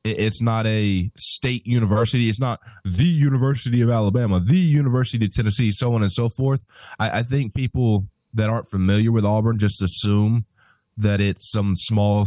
it- 0.05 0.19
it's 0.19 0.43
not 0.43 0.67
a 0.67 1.11
state 1.17 1.67
university. 1.67 2.29
It's 2.29 2.41
not 2.41 2.61
the 2.85 3.05
University 3.05 3.81
of 3.81 3.91
Alabama, 3.91 4.41
the 4.41 4.59
University 4.59 5.25
of 5.27 5.33
Tennessee, 5.35 5.71
so 5.73 5.95
on 5.95 6.03
and 6.03 6.13
so 6.13 6.29
forth. 6.29 6.61
I, 6.99 7.21
I 7.21 7.23
think 7.23 7.55
people 7.55 8.07
that 8.35 8.51
aren't 8.51 8.71
familiar 8.71 9.13
with 9.13 9.25
Auburn 9.25 9.59
just 9.59 9.83
assume 9.83 10.47
that 10.97 11.21
it's 11.21 11.51
some 11.51 11.75
small 11.77 12.27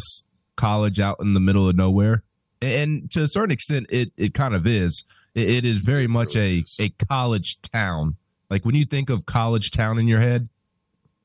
college 0.56 1.00
out 1.00 1.20
in 1.20 1.34
the 1.34 1.40
middle 1.40 1.68
of 1.68 1.76
nowhere, 1.76 2.24
and 2.62 3.10
to 3.12 3.24
a 3.24 3.28
certain 3.28 3.52
extent, 3.52 3.88
it 3.90 4.12
it 4.18 4.34
kind 4.34 4.54
of 4.54 4.66
is. 4.66 5.04
It, 5.34 5.50
it 5.50 5.66
is 5.66 5.78
very 5.78 6.08
much 6.08 6.36
a 6.36 6.64
a 6.80 6.90
college 6.90 7.62
town. 7.62 8.16
Like 8.50 8.66
when 8.66 8.76
you 8.76 8.86
think 8.86 9.10
of 9.10 9.26
college 9.26 9.72
town 9.72 9.98
in 9.98 10.08
your 10.08 10.20
head, 10.20 10.50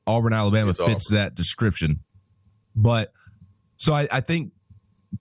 Auburn, 0.07 0.33
Alabama 0.33 0.71
It's 0.71 0.83
fits 0.83 1.09
that 1.09 1.35
description. 1.35 1.99
But 2.75 3.11
so 3.77 3.93
I, 3.93 4.07
I 4.11 4.21
think 4.21 4.51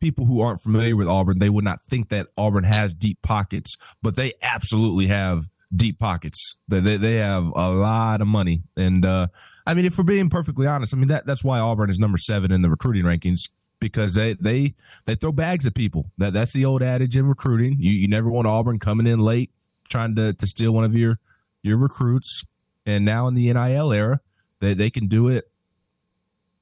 people 0.00 0.24
who 0.24 0.40
aren't 0.40 0.62
familiar 0.62 0.96
with 0.96 1.08
Auburn, 1.08 1.38
they 1.38 1.50
would 1.50 1.64
not 1.64 1.84
think 1.84 2.08
that 2.10 2.28
Auburn 2.36 2.64
has 2.64 2.94
deep 2.94 3.20
pockets, 3.22 3.76
but 4.02 4.16
they 4.16 4.32
absolutely 4.42 5.08
have 5.08 5.48
deep 5.74 5.98
pockets. 5.98 6.56
They 6.68 6.80
they, 6.80 6.96
they 6.96 7.16
have 7.16 7.46
a 7.54 7.70
lot 7.70 8.20
of 8.20 8.26
money, 8.26 8.62
and 8.76 9.04
uh, 9.04 9.28
I 9.70 9.74
mean, 9.74 9.84
if 9.84 9.96
we're 9.96 10.02
being 10.02 10.28
perfectly 10.28 10.66
honest, 10.66 10.92
I 10.92 10.96
mean 10.96 11.06
that 11.08 11.26
that's 11.26 11.44
why 11.44 11.60
Auburn 11.60 11.90
is 11.90 12.00
number 12.00 12.18
seven 12.18 12.50
in 12.50 12.60
the 12.60 12.68
recruiting 12.68 13.04
rankings 13.04 13.48
because 13.78 14.14
they 14.14 14.34
they 14.34 14.74
they 15.04 15.14
throw 15.14 15.30
bags 15.30 15.64
at 15.64 15.76
people. 15.76 16.10
That 16.18 16.32
that's 16.32 16.52
the 16.52 16.64
old 16.64 16.82
adage 16.82 17.16
in 17.16 17.26
recruiting. 17.26 17.76
You 17.78 17.92
you 17.92 18.08
never 18.08 18.28
want 18.28 18.48
Auburn 18.48 18.80
coming 18.80 19.06
in 19.06 19.20
late 19.20 19.52
trying 19.88 20.16
to 20.16 20.32
to 20.32 20.46
steal 20.48 20.72
one 20.72 20.82
of 20.82 20.96
your 20.96 21.20
your 21.62 21.78
recruits. 21.78 22.42
And 22.84 23.04
now 23.04 23.28
in 23.28 23.34
the 23.34 23.52
NIL 23.52 23.92
era, 23.92 24.20
they 24.58 24.74
they 24.74 24.90
can 24.90 25.06
do 25.06 25.28
it 25.28 25.48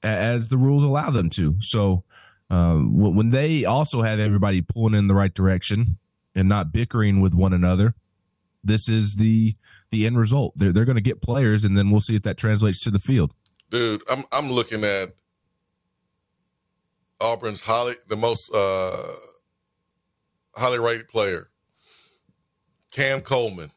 as 0.02 0.50
the 0.50 0.58
rules 0.58 0.84
allow 0.84 1.08
them 1.08 1.30
to. 1.30 1.56
So 1.60 2.04
uh, 2.50 2.74
wh- 2.74 3.16
when 3.16 3.30
they 3.30 3.64
also 3.64 4.02
have 4.02 4.20
everybody 4.20 4.60
pulling 4.60 4.92
in 4.92 5.08
the 5.08 5.14
right 5.14 5.32
direction 5.32 5.96
and 6.34 6.46
not 6.46 6.74
bickering 6.74 7.22
with 7.22 7.32
one 7.32 7.54
another, 7.54 7.94
this 8.62 8.86
is 8.86 9.16
the 9.16 9.56
the 9.90 10.06
end 10.06 10.18
result. 10.18 10.54
They're 10.56 10.72
they're 10.72 10.84
going 10.84 10.96
to 10.96 11.02
get 11.02 11.20
players, 11.22 11.64
and 11.64 11.76
then 11.76 11.90
we'll 11.90 12.00
see 12.00 12.16
if 12.16 12.22
that 12.22 12.36
translates 12.36 12.80
to 12.84 12.90
the 12.90 12.98
field. 12.98 13.32
Dude, 13.70 14.02
I'm 14.10 14.24
I'm 14.32 14.50
looking 14.50 14.84
at 14.84 15.14
Auburn's 17.20 17.62
highly 17.62 17.94
the 18.08 18.16
most 18.16 18.52
uh 18.54 19.14
highly 20.56 20.78
rated 20.78 21.08
player. 21.08 21.50
Cam 22.90 23.20
Coleman, 23.20 23.70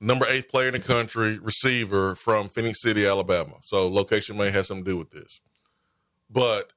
number 0.00 0.26
eighth 0.28 0.48
player 0.48 0.68
in 0.68 0.74
the 0.74 0.80
country, 0.80 1.38
receiver 1.38 2.14
from 2.14 2.48
Phenix 2.48 2.82
City, 2.82 3.06
Alabama. 3.06 3.56
So 3.62 3.88
location 3.88 4.36
may 4.36 4.50
have 4.50 4.66
something 4.66 4.84
to 4.84 4.90
do 4.90 4.96
with 4.96 5.10
this. 5.10 5.40
But 6.28 6.72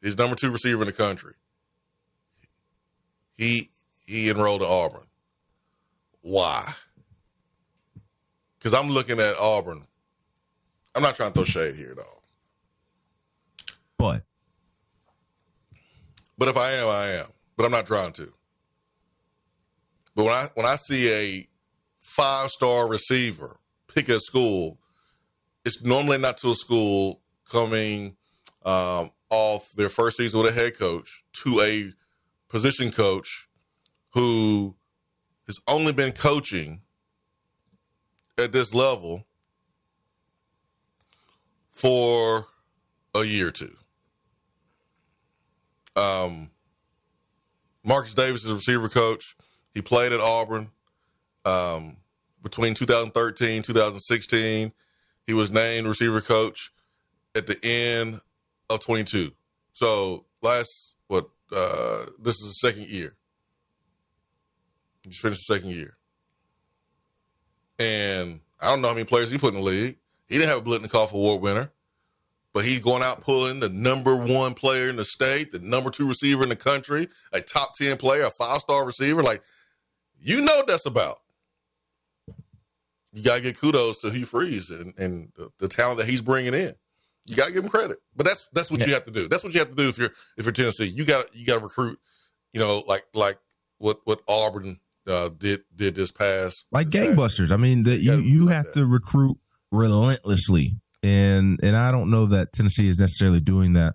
he's 0.00 0.16
number 0.16 0.36
two 0.36 0.50
receiver 0.50 0.82
in 0.82 0.86
the 0.86 0.92
country. 0.92 1.34
He 3.36 3.70
he 4.06 4.30
enrolled 4.30 4.62
at 4.62 4.68
Auburn. 4.68 5.06
Why? 6.20 6.74
Because 8.58 8.74
I'm 8.74 8.88
looking 8.88 9.20
at 9.20 9.38
Auburn. 9.38 9.86
I'm 10.94 11.02
not 11.02 11.14
trying 11.14 11.32
to 11.32 11.34
throw 11.34 11.44
shade 11.44 11.76
here 11.76 11.92
at 11.92 11.98
all. 11.98 12.22
But 13.96 14.22
But 16.36 16.48
if 16.48 16.56
I 16.56 16.72
am, 16.72 16.88
I 16.88 17.06
am. 17.20 17.26
But 17.56 17.66
I'm 17.66 17.72
not 17.72 17.86
trying 17.86 18.12
to. 18.12 18.32
But 20.14 20.24
when 20.24 20.34
I 20.34 20.48
when 20.54 20.66
I 20.66 20.76
see 20.76 21.12
a 21.12 21.48
five 22.00 22.50
star 22.50 22.88
receiver 22.88 23.60
pick 23.94 24.08
a 24.08 24.18
school, 24.20 24.78
it's 25.64 25.82
normally 25.82 26.18
not 26.18 26.38
to 26.38 26.50
a 26.50 26.54
school 26.54 27.22
coming 27.50 28.16
um, 28.64 29.10
off 29.30 29.70
their 29.72 29.88
first 29.88 30.16
season 30.16 30.40
with 30.40 30.50
a 30.50 30.54
head 30.54 30.76
coach 30.78 31.24
to 31.44 31.60
a 31.60 31.92
position 32.48 32.90
coach 32.90 33.48
who 34.10 34.74
has 35.46 35.58
only 35.68 35.92
been 35.92 36.12
coaching 36.12 36.82
at 38.38 38.52
this 38.52 38.72
level 38.72 39.26
for 41.72 42.46
a 43.14 43.24
year 43.24 43.48
or 43.48 43.50
two. 43.50 43.76
Um, 45.96 46.50
Marcus 47.84 48.14
Davis 48.14 48.44
is 48.44 48.50
a 48.50 48.54
receiver 48.54 48.88
coach. 48.88 49.36
He 49.74 49.82
played 49.82 50.12
at 50.12 50.20
Auburn 50.20 50.70
um, 51.44 51.96
between 52.42 52.74
2013 52.74 53.62
2016. 53.62 54.72
He 55.26 55.34
was 55.34 55.50
named 55.50 55.86
receiver 55.86 56.20
coach 56.20 56.70
at 57.34 57.46
the 57.46 57.58
end 57.62 58.20
of 58.70 58.80
22. 58.80 59.32
So 59.72 60.26
last 60.42 60.94
what 61.08 61.28
uh, 61.52 62.06
this 62.20 62.36
is 62.36 62.48
the 62.48 62.68
second 62.68 62.88
year. 62.88 63.14
He 65.02 65.10
just 65.10 65.22
finished 65.22 65.44
the 65.48 65.54
second 65.54 65.70
year. 65.70 65.97
And 67.78 68.40
I 68.60 68.70
don't 68.70 68.82
know 68.82 68.88
how 68.88 68.94
many 68.94 69.04
players 69.04 69.30
he 69.30 69.38
put 69.38 69.54
in 69.54 69.60
the 69.60 69.66
league. 69.66 69.96
He 70.26 70.36
didn't 70.36 70.50
have 70.50 70.58
a 70.58 70.62
Biletnikoff 70.62 71.12
Award 71.12 71.40
winner, 71.40 71.70
but 72.52 72.64
he's 72.64 72.80
going 72.80 73.02
out 73.02 73.20
pulling 73.20 73.60
the 73.60 73.68
number 73.68 74.16
one 74.16 74.54
player 74.54 74.90
in 74.90 74.96
the 74.96 75.04
state, 75.04 75.52
the 75.52 75.58
number 75.60 75.90
two 75.90 76.08
receiver 76.08 76.42
in 76.42 76.48
the 76.48 76.56
country, 76.56 77.08
a 77.32 77.40
top 77.40 77.76
10 77.76 77.96
player, 77.96 78.24
a 78.24 78.30
five 78.30 78.60
star 78.60 78.84
receiver. 78.84 79.22
Like, 79.22 79.42
you 80.20 80.40
know 80.40 80.56
what 80.56 80.66
that's 80.66 80.86
about. 80.86 81.20
You 83.12 83.22
got 83.22 83.36
to 83.36 83.42
get 83.42 83.58
kudos 83.58 84.00
to 84.02 84.10
Hugh 84.10 84.26
Freeze 84.26 84.70
and, 84.70 84.92
and 84.98 85.32
the, 85.36 85.50
the, 85.58 85.68
talent 85.68 85.98
that 85.98 86.08
he's 86.08 86.20
bringing 86.20 86.52
in. 86.52 86.74
You 87.24 87.36
got 87.36 87.46
to 87.46 87.52
give 87.52 87.64
him 87.64 87.70
credit. 87.70 87.98
But 88.14 88.26
that's 88.26 88.48
that's 88.52 88.70
what 88.70 88.80
yeah. 88.80 88.86
you 88.86 88.94
have 88.94 89.04
to 89.04 89.10
do. 89.10 89.28
That's 89.28 89.42
what 89.42 89.54
you 89.54 89.60
have 89.60 89.70
to 89.70 89.76
do 89.76 89.88
if 89.88 89.98
you're 89.98 90.10
if 90.36 90.44
you're 90.44 90.52
Tennessee. 90.52 90.86
You 90.86 91.04
got 91.04 91.34
you 91.34 91.46
got 91.46 91.54
to 91.54 91.60
recruit. 91.60 91.98
You 92.52 92.60
know, 92.60 92.82
like 92.86 93.06
like 93.14 93.38
what 93.78 94.00
what 94.04 94.20
Auburn 94.28 94.78
uh, 95.08 95.30
did 95.30 95.62
did 95.74 95.94
this 95.94 96.10
past 96.10 96.66
like 96.70 96.88
gangbusters. 96.88 97.50
I 97.50 97.56
mean, 97.56 97.82
the, 97.84 97.96
you 97.96 98.18
you, 98.18 98.44
like 98.44 98.54
have 98.54 98.64
that. 98.66 98.74
to 98.74 98.86
recruit 98.86 99.36
relentlessly, 99.70 100.76
and 101.02 101.58
and 101.62 101.76
I 101.76 101.90
don't 101.90 102.10
know 102.10 102.26
that 102.26 102.52
Tennessee 102.52 102.88
is 102.88 102.98
necessarily 102.98 103.40
doing 103.40 103.74
that 103.74 103.94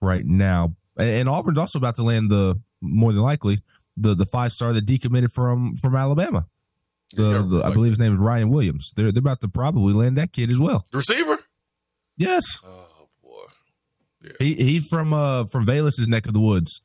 right 0.00 0.24
now. 0.24 0.74
And, 0.96 1.08
and 1.08 1.28
Auburn's 1.28 1.58
also 1.58 1.78
about 1.78 1.96
to 1.96 2.02
land 2.02 2.30
the 2.30 2.60
more 2.80 3.12
than 3.12 3.22
likely 3.22 3.60
the 3.96 4.14
the 4.14 4.26
five 4.26 4.52
star 4.52 4.72
that 4.72 4.86
decommitted 4.86 5.32
from 5.32 5.76
from 5.76 5.94
Alabama. 5.96 6.46
The, 7.14 7.22
yeah, 7.22 7.38
the 7.38 7.42
like, 7.42 7.64
I 7.64 7.74
believe 7.74 7.92
his 7.92 7.98
name 7.98 8.14
is 8.14 8.18
Ryan 8.18 8.50
Williams. 8.50 8.92
They're 8.94 9.12
they're 9.12 9.20
about 9.20 9.40
to 9.40 9.48
probably 9.48 9.92
land 9.92 10.16
that 10.18 10.32
kid 10.32 10.50
as 10.50 10.58
well. 10.58 10.86
Receiver. 10.92 11.38
Yes. 12.16 12.58
Oh 12.64 13.08
boy. 13.22 13.30
Yeah. 14.22 14.32
He 14.38 14.54
he's 14.54 14.86
from 14.86 15.12
uh 15.12 15.46
from 15.46 15.66
Velas's 15.66 16.06
neck 16.06 16.26
of 16.26 16.34
the 16.34 16.40
woods, 16.40 16.80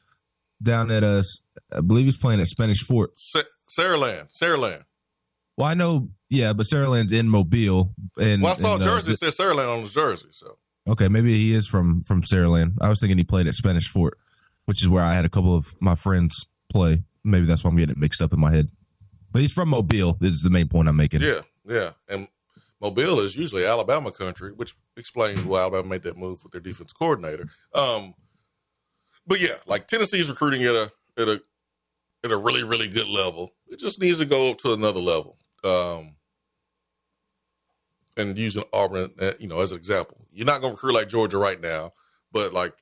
down 0.61 0.89
at 0.91 1.03
uh 1.03 1.22
I 1.72 1.81
believe 1.81 2.06
he's 2.06 2.18
playing 2.18 2.41
at 2.41 2.47
Spanish 2.47 2.81
Fort. 2.84 3.11
Sa- 3.68 3.84
Saraland. 3.84 4.28
Saraland. 4.38 4.84
Well, 5.58 5.68
I 5.68 5.74
know, 5.74 6.10
yeah, 6.30 6.54
but 6.54 6.66
Saraland's 6.66 7.12
in 7.12 7.30
Mobile. 7.30 7.94
And 8.18 8.42
well, 8.42 8.54
I 8.54 8.56
saw 8.56 8.76
and, 8.76 8.84
uh, 8.84 8.88
jersey 8.88 9.16
said 9.16 9.34
Saraland 9.34 9.74
on 9.74 9.82
his 9.82 9.94
jersey. 9.94 10.28
So 10.32 10.58
okay, 10.88 11.08
maybe 11.08 11.38
he 11.38 11.54
is 11.54 11.68
from 11.68 12.04
from 12.04 12.24
Saraland. 12.24 12.74
I 12.82 12.90
was 12.90 13.00
thinking 13.00 13.18
he 13.18 13.24
played 13.24 13.48
at 13.48 13.54
Spanish 13.54 13.88
Fort, 13.88 14.18
which 14.66 14.82
is 14.82 14.90
where 14.90 15.04
I 15.04 15.14
had 15.14 15.26
a 15.26 15.30
couple 15.30 15.56
of 15.56 15.74
my 15.80 15.96
friends 15.96 16.46
play. 16.70 17.04
Maybe 17.24 17.46
that's 17.46 17.64
why 17.64 17.72
I'm 17.72 17.78
getting 17.78 17.96
it 17.96 18.00
mixed 18.00 18.22
up 18.22 18.34
in 18.34 18.40
my 18.40 18.52
head. 18.52 18.70
But 19.32 19.42
he's 19.42 19.54
from 19.54 19.70
Mobile. 19.70 20.18
This 20.20 20.34
is 20.34 20.42
the 20.42 20.50
main 20.50 20.68
point 20.68 20.88
I'm 20.88 20.96
making. 20.96 21.22
Yeah, 21.22 21.42
yeah, 21.66 21.92
and 22.10 22.28
Mobile 22.82 23.20
is 23.22 23.36
usually 23.36 23.66
Alabama 23.66 24.12
country, 24.12 24.52
which 24.52 24.76
explains 24.98 25.44
why 25.44 25.62
Alabama 25.62 25.88
made 25.88 26.04
that 26.04 26.18
move 26.18 26.44
with 26.44 26.52
their 26.52 26.62
defense 26.62 26.92
coordinator. 26.92 27.50
Um, 27.74 28.14
but 29.26 29.40
yeah, 29.40 29.56
like 29.66 29.88
Tennessee's 29.88 30.30
recruiting 30.30 30.64
at 30.64 30.76
a 30.76 30.92
at 31.18 31.28
a 31.28 31.42
at 32.24 32.32
a 32.32 32.38
really 32.38 32.64
really 32.64 32.90
good 32.90 33.08
level. 33.08 33.55
It 33.68 33.80
just 33.80 34.00
needs 34.00 34.20
to 34.20 34.26
go 34.26 34.52
up 34.52 34.58
to 34.60 34.74
another 34.74 35.00
level. 35.00 35.38
Um, 35.64 36.16
and 38.18 38.38
using 38.38 38.64
Auburn, 38.74 39.12
uh, 39.20 39.32
you 39.40 39.48
know, 39.48 39.60
as 39.60 39.72
an 39.72 39.78
example, 39.78 40.26
you're 40.32 40.46
not 40.46 40.62
going 40.62 40.72
to 40.72 40.76
recruit 40.76 40.94
like 40.94 41.10
Georgia 41.10 41.38
right 41.38 41.60
now, 41.60 41.92
but 42.32 42.54
like 42.54 42.74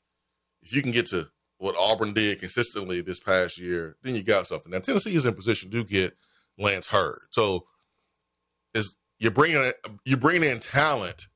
if 0.62 0.74
you 0.74 0.82
can 0.82 0.92
get 0.92 1.08
to 1.08 1.30
what 1.58 1.76
Auburn 1.78 2.14
did 2.14 2.40
consistently 2.40 3.02
this 3.02 3.20
past 3.20 3.58
year, 3.58 3.96
then 4.04 4.16
you 4.16 4.24
got 4.24 4.48
something. 4.48 4.72
Now 4.72 4.80
Tennessee 4.80 5.16
is 5.16 5.26
in 5.26 5.34
position 5.34 5.72
to 5.72 5.84
get 5.84 6.16
Lance 6.58 6.88
Heard, 6.88 7.22
so 7.32 7.68
is 8.74 8.96
you're 9.18 9.32
bringing 9.32 9.72
you're 10.06 10.18
bringing 10.18 10.50
in 10.50 10.60
talent 10.60 11.28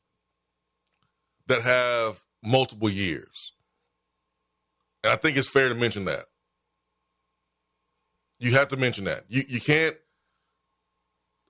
that 1.47 1.61
have 1.61 2.23
multiple 2.43 2.89
years, 2.89 3.53
and 5.03 5.13
I 5.13 5.15
think 5.15 5.37
it's 5.37 5.49
fair 5.49 5.69
to 5.69 5.75
mention 5.75 6.05
that. 6.05 6.25
You 8.39 8.51
have 8.51 8.67
to 8.69 8.77
mention 8.77 9.05
that. 9.05 9.25
You 9.27 9.43
you 9.47 9.59
can't 9.59 9.95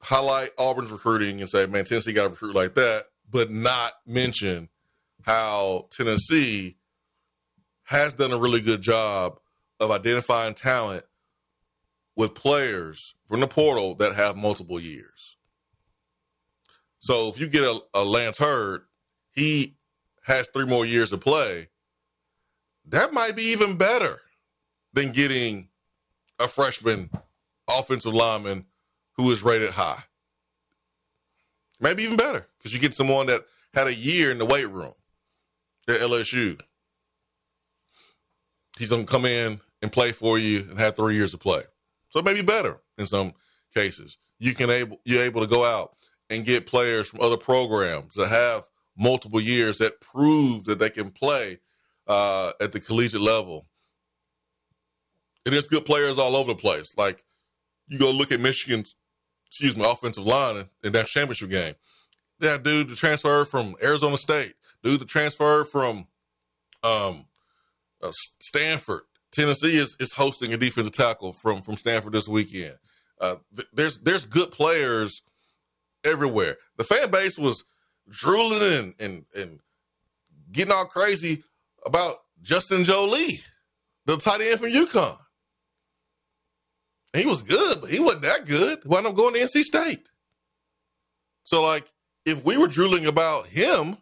highlight 0.02 0.52
Auburn's 0.58 0.92
recruiting 0.92 1.42
and 1.42 1.50
say, 1.50 1.66
man, 1.66 1.86
Tennessee 1.86 2.14
got 2.14 2.28
a 2.28 2.30
recruit 2.30 2.56
like 2.56 2.76
that, 2.76 3.04
but 3.30 3.52
not 3.52 3.94
mention 4.06 4.70
how 5.24 5.88
Tennessee 5.92 6.78
has 7.84 8.14
done 8.14 8.32
a 8.32 8.38
really 8.38 8.62
good 8.62 8.82
job 8.82 9.40
of 9.80 9.92
identifying 9.92 10.54
talent 10.54 11.04
with 12.16 12.34
players 12.34 13.16
from 13.28 13.40
the 13.40 13.48
portal 13.48 13.96
that 13.96 14.16
have 14.16 14.36
multiple 14.36 14.80
years. 14.80 15.38
So 17.00 17.30
if 17.30 17.40
you 17.40 17.48
get 17.48 17.64
a, 17.64 17.80
a 17.94 18.04
Lance 18.04 18.38
Heard, 18.38 18.82
he 19.32 19.78
has 20.24 20.48
three 20.50 20.66
more 20.66 20.86
years 20.86 21.12
to 21.12 21.18
play. 21.18 21.68
That 22.86 23.14
might 23.14 23.36
be 23.36 23.44
even 23.44 23.78
better 23.78 24.22
than 24.94 25.12
getting 25.12 25.70
a 26.40 26.48
freshman 26.48 27.10
offensive 27.70 28.14
lineman 28.14 28.66
who 29.16 29.32
is 29.32 29.44
rated 29.44 29.72
high. 29.72 30.04
Maybe 31.80 32.04
even 32.04 32.18
better 32.18 32.48
because 32.58 32.74
you 32.74 32.80
get 32.80 32.94
someone 32.94 33.28
that 33.28 33.46
had 33.74 33.88
a 33.88 33.94
year 33.94 34.32
in 34.32 34.38
the 34.38 34.46
weight 34.46 34.70
room 34.70 34.94
at 35.88 36.00
LSU. 36.00 36.60
He's 38.78 38.90
going 38.90 39.06
to 39.06 39.12
come 39.12 39.26
in 39.26 39.60
and 39.82 39.92
play 39.92 40.12
for 40.12 40.38
you 40.38 40.68
and 40.70 40.80
have 40.80 40.96
three 40.96 41.16
years 41.16 41.32
to 41.32 41.38
play. 41.38 41.62
So 42.10 42.22
maybe 42.22 42.42
better 42.42 42.80
in 42.98 43.06
some 43.06 43.34
cases. 43.74 44.18
You 44.40 44.54
can 44.54 44.70
able 44.70 45.00
you're 45.06 45.24
able 45.24 45.42
to 45.42 45.48
go 45.48 45.64
out 45.64 45.96
and 46.30 46.46
get 46.46 46.68
players 46.68 47.08
from 47.08 47.22
other 47.22 47.38
programs 47.38 48.16
that 48.16 48.28
have 48.28 48.64
multiple 48.98 49.40
years 49.40 49.78
that 49.78 50.02
prove 50.02 50.66
that 50.66 50.80
they 50.80 50.90
can 50.90 51.12
play 51.12 51.60
uh, 52.08 52.52
at 52.60 52.72
the 52.72 52.80
collegiate 52.80 53.22
level. 53.22 53.68
And 55.48 55.54
there's 55.54 55.70
good 55.70 55.86
players 55.86 56.18
all 56.18 56.36
over 56.36 56.52
the 56.52 56.60
place. 56.60 56.92
Like 56.98 57.24
you 57.88 57.98
go 57.98 58.12
look 58.12 58.34
at 58.34 58.42
Michigan's 58.42 58.96
excuse 59.48 59.78
me, 59.78 59.84
offensive 59.88 60.26
line 60.26 60.58
in, 60.58 60.66
in 60.84 60.92
that 60.92 61.08
championship 61.08 61.50
game. 61.50 61.74
That 62.42 62.64
dude, 62.64 62.90
the 62.90 62.98
transfer 62.98 63.46
from 63.46 63.76
Arizona 63.82 64.18
State, 64.18 64.56
dude, 64.84 65.00
the 65.00 65.06
transfer 65.06 65.64
from 65.64 66.08
um, 66.84 67.28
uh, 68.04 68.12
Stanford, 68.42 69.04
Tennessee 69.32 69.78
is 69.78 69.96
is 70.02 70.12
hosting 70.12 70.52
a 70.52 70.58
defensive 70.58 70.92
tackle 70.92 71.32
from 71.32 71.62
from 71.62 71.78
Stanford 71.78 72.12
this 72.12 72.28
weekend. 72.28 72.76
Uh, 73.22 73.38
th- 73.56 73.70
there's 73.72 74.00
there's 74.00 74.26
good 74.26 74.52
players 74.52 75.22
everywhere. 76.04 76.58
The 76.76 76.84
fan 76.84 77.10
base 77.10 77.38
was 77.38 77.64
drooling 78.10 78.64
and 78.64 78.94
and 79.00 79.26
and 79.34 79.60
getting 80.52 80.74
all 80.74 80.88
crazy 80.88 81.46
about 81.86 82.18
Justin 82.42 82.84
Joly, 82.84 83.40
the 84.06 84.18
tight 84.18 84.42
end 84.42 84.60
from 84.60 84.72
UConn. 84.74 85.20
He 87.14 87.26
was 87.26 87.42
good, 87.42 87.82
but 87.82 87.90
he 87.90 88.00
wasn't 88.00 88.24
that 88.24 88.46
good. 88.46 88.80
Why 88.86 89.02
not 89.02 89.16
going 89.16 89.34
to 89.34 89.40
NC 89.40 89.64
State? 89.64 90.08
So, 91.44 91.64
like, 91.64 91.88
if 92.26 92.44
we 92.44 92.58
were 92.58 92.68
drooling 92.68 93.06
about 93.06 93.48
him, 93.48 93.98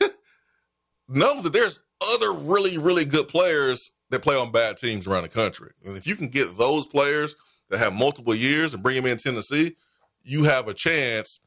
know 1.08 1.40
that 1.40 1.52
there's 1.52 1.78
other 2.14 2.32
really, 2.32 2.78
really 2.78 3.04
good 3.04 3.28
players 3.28 3.92
that 4.10 4.22
play 4.22 4.36
on 4.36 4.52
bad 4.52 4.76
teams 4.76 5.06
around 5.06 5.22
the 5.22 5.28
country. 5.28 5.70
And 5.84 5.96
if 5.96 6.06
you 6.06 6.16
can 6.16 6.28
get 6.28 6.58
those 6.58 6.86
players 6.86 7.34
that 7.70 7.78
have 7.78 7.92
multiple 7.92 8.34
years 8.34 8.74
and 8.74 8.82
bring 8.82 8.96
them 8.96 9.06
in 9.06 9.18
Tennessee, 9.18 9.76
you 10.22 10.44
have 10.44 10.68
a 10.68 10.74
chance 10.74 11.40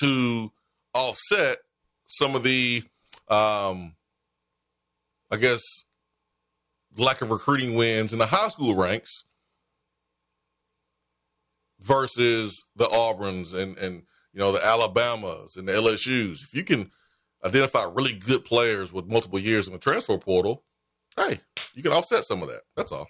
to 0.00 0.52
offset 0.92 1.58
some 2.08 2.34
of 2.34 2.42
the, 2.42 2.82
um, 3.28 3.94
I 5.30 5.36
guess, 5.38 5.62
lack 6.96 7.22
of 7.22 7.30
recruiting 7.30 7.74
wins 7.74 8.12
in 8.12 8.18
the 8.18 8.26
high 8.26 8.48
school 8.48 8.74
ranks 8.74 9.24
versus 11.86 12.64
the 12.74 12.84
Auburns 12.86 13.54
and 13.54 13.78
and 13.78 14.02
you 14.32 14.40
know 14.40 14.52
the 14.52 14.64
Alabamas 14.64 15.56
and 15.56 15.68
the 15.68 15.72
LSU's. 15.72 16.42
If 16.42 16.54
you 16.54 16.64
can 16.64 16.90
identify 17.44 17.84
really 17.84 18.14
good 18.14 18.44
players 18.44 18.92
with 18.92 19.06
multiple 19.06 19.38
years 19.38 19.66
in 19.66 19.72
the 19.72 19.78
transfer 19.78 20.18
portal, 20.18 20.64
hey, 21.16 21.40
you 21.74 21.82
can 21.82 21.92
offset 21.92 22.24
some 22.24 22.42
of 22.42 22.48
that. 22.48 22.62
That's 22.76 22.92
all. 22.92 23.06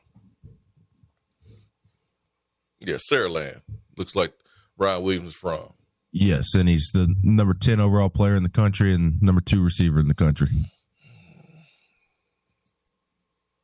Yeah, 2.80 2.96
Saraland 2.96 3.62
looks 3.96 4.14
like 4.14 4.32
Ryan 4.76 5.02
Williams 5.02 5.28
is 5.30 5.34
from. 5.34 5.72
Yes, 6.12 6.54
and 6.54 6.68
he's 6.68 6.90
the 6.92 7.12
number 7.22 7.54
ten 7.54 7.80
overall 7.80 8.10
player 8.10 8.36
in 8.36 8.42
the 8.42 8.48
country 8.48 8.94
and 8.94 9.20
number 9.20 9.40
two 9.40 9.62
receiver 9.62 9.98
in 9.98 10.08
the 10.08 10.14
country. 10.14 10.48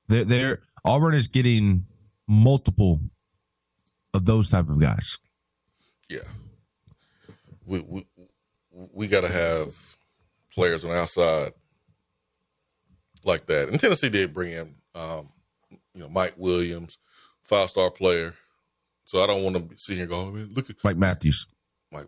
They're, 0.09 0.25
they're 0.25 0.59
Auburn 0.85 1.15
is 1.15 1.29
getting 1.29 1.87
multiple 2.27 3.01
of 4.15 4.25
those 4.25 4.51
type 4.51 4.69
of 4.69 4.81
guys. 4.81 5.19
Yeah, 6.09 6.21
we 7.67 7.81
we 7.81 8.07
we 8.93 9.09
got 9.09 9.23
to 9.23 9.33
have 9.33 9.75
players 10.53 10.85
on 10.85 10.91
the 10.91 10.97
outside 10.97 11.53
like 13.25 13.47
that. 13.47 13.69
And 13.69 13.79
Tennessee 13.79 14.09
did 14.09 14.35
bring 14.35 14.53
in, 14.53 14.75
um, 14.95 15.31
you 15.95 16.01
know, 16.01 16.09
Mike 16.09 16.35
Williams, 16.37 16.99
five 17.43 17.71
star 17.71 17.91
player. 17.91 18.35
So 19.05 19.23
I 19.23 19.27
don't 19.27 19.43
want 19.43 19.57
to 19.71 19.79
sit 19.79 19.95
here 19.95 20.03
and 20.03 20.11
go, 20.11 20.21
oh, 20.21 20.47
look 20.55 20.71
at 20.71 20.77
Mike 20.83 20.97
Matthews. 20.97 21.47
Mike 21.91 22.07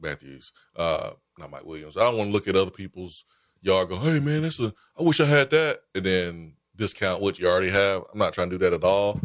Matthews, 0.00 0.52
uh, 0.76 1.10
not 1.38 1.50
Mike 1.50 1.64
Williams. 1.64 1.96
I 1.96 2.00
don't 2.00 2.16
want 2.16 2.28
to 2.28 2.32
look 2.32 2.48
at 2.48 2.56
other 2.56 2.70
people's 2.70 3.24
yard. 3.60 3.88
Go, 3.88 3.96
hey 3.96 4.20
man, 4.20 4.42
that's 4.42 4.60
a. 4.60 4.72
I 4.98 5.02
wish 5.02 5.20
I 5.20 5.26
had 5.26 5.50
that, 5.50 5.80
and 5.94 6.04
then 6.04 6.54
discount 6.76 7.20
what 7.20 7.38
you 7.38 7.48
already 7.48 7.70
have. 7.70 8.04
I'm 8.12 8.18
not 8.18 8.32
trying 8.32 8.50
to 8.50 8.58
do 8.58 8.64
that 8.64 8.72
at 8.72 8.84
all. 8.84 9.20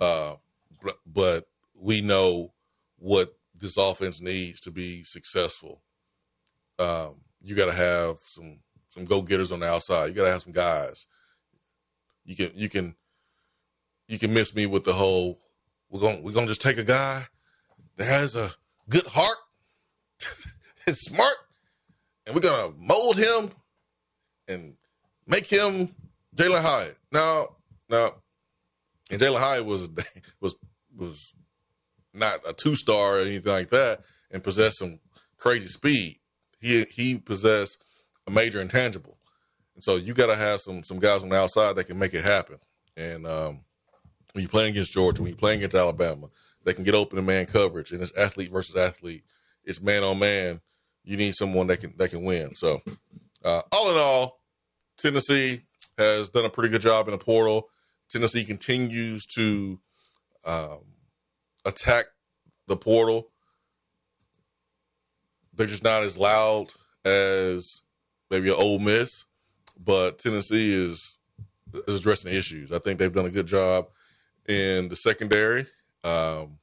Uh, 0.00 0.36
but, 0.82 0.96
but 1.06 1.48
we 1.80 2.00
know 2.00 2.52
what 2.96 3.34
this 3.54 3.76
offense 3.76 4.20
needs 4.20 4.60
to 4.60 4.70
be 4.70 5.04
successful, 5.04 5.82
um, 6.78 7.16
you 7.40 7.54
got 7.54 7.66
to 7.66 7.72
have 7.72 8.18
some 8.20 8.60
some 8.88 9.04
go 9.04 9.22
getters 9.22 9.52
on 9.52 9.60
the 9.60 9.66
outside. 9.66 10.06
You 10.06 10.14
got 10.14 10.24
to 10.24 10.30
have 10.30 10.42
some 10.42 10.52
guys. 10.52 11.06
You 12.24 12.36
can 12.36 12.50
you 12.54 12.68
can 12.68 12.94
you 14.06 14.18
can 14.18 14.32
miss 14.32 14.54
me 14.54 14.66
with 14.66 14.84
the 14.84 14.92
whole 14.92 15.38
we're 15.90 16.00
gonna 16.00 16.20
we're 16.22 16.32
gonna 16.32 16.46
just 16.46 16.60
take 16.60 16.78
a 16.78 16.84
guy 16.84 17.24
that 17.96 18.04
has 18.04 18.36
a 18.36 18.50
good 18.88 19.06
heart, 19.06 19.36
is 20.86 21.00
smart, 21.00 21.36
and 22.26 22.34
we're 22.34 22.40
gonna 22.40 22.72
mold 22.78 23.16
him 23.16 23.50
and 24.46 24.74
make 25.26 25.46
him 25.46 25.94
Jalin 26.34 26.62
Hyatt. 26.62 26.96
Now, 27.12 27.56
now, 27.88 28.14
and 29.10 29.20
Jalin 29.20 29.38
Hyatt 29.38 29.64
was 29.64 29.88
was 30.40 30.54
was 30.96 31.34
not 32.18 32.40
a 32.46 32.52
two 32.52 32.76
star 32.76 33.18
or 33.18 33.20
anything 33.20 33.52
like 33.52 33.70
that, 33.70 34.00
and 34.30 34.42
possess 34.42 34.78
some 34.78 35.00
crazy 35.36 35.68
speed. 35.68 36.18
He 36.60 36.84
he 36.90 37.18
possessed 37.18 37.82
a 38.26 38.30
major 38.30 38.60
intangible, 38.60 39.18
and 39.74 39.82
so 39.82 39.96
you 39.96 40.14
got 40.14 40.26
to 40.26 40.36
have 40.36 40.60
some 40.60 40.82
some 40.82 40.98
guys 40.98 41.22
on 41.22 41.28
the 41.28 41.36
outside 41.36 41.76
that 41.76 41.84
can 41.84 41.98
make 41.98 42.14
it 42.14 42.24
happen. 42.24 42.58
And 42.96 43.26
um, 43.26 43.60
when 44.32 44.42
you're 44.42 44.50
playing 44.50 44.72
against 44.72 44.92
Georgia, 44.92 45.22
when 45.22 45.30
you're 45.30 45.38
playing 45.38 45.60
against 45.60 45.76
Alabama, 45.76 46.28
they 46.64 46.74
can 46.74 46.84
get 46.84 46.94
open 46.94 47.18
in 47.18 47.26
man 47.26 47.46
coverage, 47.46 47.92
and 47.92 48.02
it's 48.02 48.16
athlete 48.16 48.50
versus 48.50 48.76
athlete. 48.76 49.24
It's 49.64 49.80
man 49.80 50.02
on 50.02 50.18
man. 50.18 50.60
You 51.04 51.16
need 51.16 51.34
someone 51.34 51.68
that 51.68 51.78
can 51.78 51.94
that 51.96 52.10
can 52.10 52.24
win. 52.24 52.54
So, 52.54 52.82
uh, 53.44 53.62
all 53.72 53.92
in 53.92 53.98
all, 53.98 54.40
Tennessee 54.98 55.60
has 55.96 56.28
done 56.28 56.44
a 56.44 56.50
pretty 56.50 56.70
good 56.70 56.82
job 56.82 57.08
in 57.08 57.12
the 57.12 57.18
portal. 57.18 57.68
Tennessee 58.10 58.44
continues 58.44 59.26
to 59.26 59.78
um, 60.44 60.80
attack 61.68 62.06
the 62.66 62.76
portal. 62.76 63.28
They're 65.54 65.66
just 65.66 65.84
not 65.84 66.02
as 66.02 66.16
loud 66.16 66.68
as 67.04 67.82
maybe 68.30 68.48
an 68.48 68.56
Ole 68.58 68.78
Miss, 68.78 69.24
but 69.78 70.18
Tennessee 70.18 70.72
is 70.72 71.18
is 71.86 72.00
addressing 72.00 72.32
issues. 72.32 72.72
I 72.72 72.78
think 72.78 72.98
they've 72.98 73.12
done 73.12 73.26
a 73.26 73.30
good 73.30 73.46
job 73.46 73.88
in 74.48 74.88
the 74.88 74.96
secondary. 74.96 75.66
Um, 76.02 76.58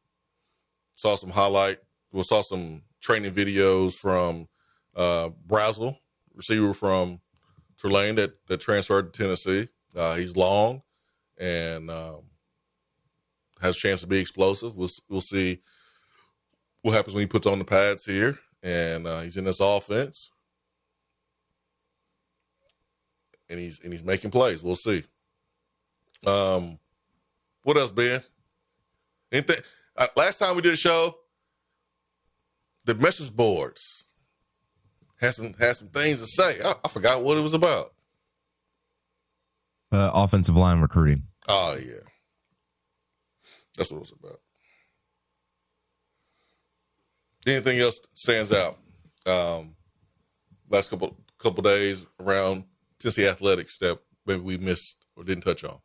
saw 0.95 1.15
some 1.15 1.30
highlight. 1.30 1.77
We 2.11 2.23
saw 2.23 2.41
some 2.41 2.82
training 3.02 3.34
videos 3.34 3.94
from 3.94 4.48
uh, 4.95 5.30
Brazzell, 5.48 5.98
receiver 6.34 6.73
from 6.73 7.22
Tulane 7.77 8.15
that 8.15 8.34
that 8.48 8.61
transferred 8.61 9.14
to 9.14 9.23
Tennessee. 9.23 9.68
Uh, 9.95 10.15
he's 10.15 10.36
long 10.36 10.82
and 11.38 11.90
um, 11.90 12.23
has 13.61 13.76
a 13.76 13.80
chance 13.80 14.02
to 14.02 14.07
be 14.07 14.19
explosive. 14.19 14.76
We'll 14.76 14.90
we'll 15.10 15.22
see 15.22 15.61
what 16.82 16.94
happens 16.94 17.14
when 17.14 17.22
he 17.22 17.27
puts 17.27 17.48
on 17.48 17.60
the 17.60 17.65
pads 17.65 18.06
here, 18.06 18.38
and 18.61 19.07
uh, 19.07 19.22
he's 19.22 19.38
in 19.38 19.45
this 19.45 19.60
offense, 19.60 20.32
and 23.49 23.60
he's 23.60 23.80
and 23.80 23.91
he's 23.91 24.03
making 24.03 24.32
plays. 24.32 24.64
We'll 24.64 24.76
see. 24.76 25.03
Um, 26.26 26.80
what 27.64 27.77
else, 27.77 27.91
Ben? 27.91 28.22
Anything? 29.32 29.61
Uh, 29.98 30.07
last 30.15 30.40
time 30.40 30.56
we 30.56 30.61
did 30.61 30.73
a 30.73 30.77
show, 30.77 31.15
the 32.86 32.95
message 32.95 33.36
boards 33.36 34.06
had 35.18 35.34
some 35.34 35.53
had 35.53 35.76
some 35.76 35.88
things 35.88 36.19
to 36.19 36.27
say. 36.27 36.60
I, 36.64 36.73
I 36.84 36.88
forgot 36.90 37.23
what 37.23 37.38
it 37.38 37.41
was 37.41 37.53
about. 37.53 37.94
Uh, 39.91 40.11
offensive 40.14 40.56
line 40.56 40.82
recruiting. 40.82 41.23
Oh 41.48 41.77
yeah, 41.80 42.05
that's 43.77 43.91
what 43.91 43.97
it 43.97 44.02
was 44.02 44.14
about. 44.18 44.39
Anything 47.47 47.80
else 47.80 47.99
stands 48.14 48.52
out? 48.52 48.77
Um, 49.26 49.76
last 50.69 50.89
couple 50.89 51.18
couple 51.38 51.64
days 51.64 52.06
around 52.19 52.64
Tennessee 52.99 53.27
athletics 53.27 53.77
that 53.80 53.99
maybe 54.26 54.41
we 54.41 54.57
missed 54.57 55.06
or 55.15 55.23
didn't 55.23 55.43
touch 55.43 55.64
on. 55.64 55.80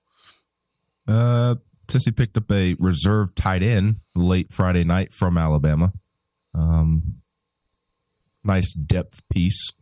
Uh, 1.07 1.57
Tennessee 1.87 2.12
picked 2.12 2.37
up 2.37 2.51
a 2.51 2.75
reserve 2.79 3.35
tight 3.35 3.62
end 3.62 3.97
late 4.15 4.53
Friday 4.53 4.85
night 4.85 5.12
from 5.12 5.37
Alabama. 5.37 5.93
Um, 6.55 7.17
nice 8.45 8.73
depth 8.73 9.21
piece. 9.29 9.73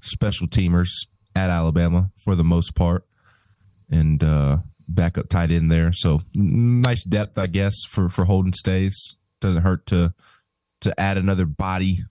Special 0.00 0.46
teamers 0.46 0.90
at 1.34 1.50
Alabama 1.50 2.10
for 2.22 2.34
the 2.34 2.44
most 2.44 2.74
part, 2.74 3.04
and 3.90 4.22
uh, 4.22 4.58
backup 4.88 5.28
tight 5.28 5.50
end 5.50 5.70
there. 5.70 5.92
So 5.92 6.22
nice 6.34 7.04
depth, 7.04 7.38
I 7.38 7.46
guess, 7.46 7.74
for 7.88 8.08
for 8.08 8.24
Holden 8.24 8.52
Staes. 8.52 9.16
Doesn't 9.40 9.62
hurt 9.62 9.86
to 9.86 10.14
to 10.80 11.00
add 11.00 11.18
another 11.18 11.46
body, 11.46 12.04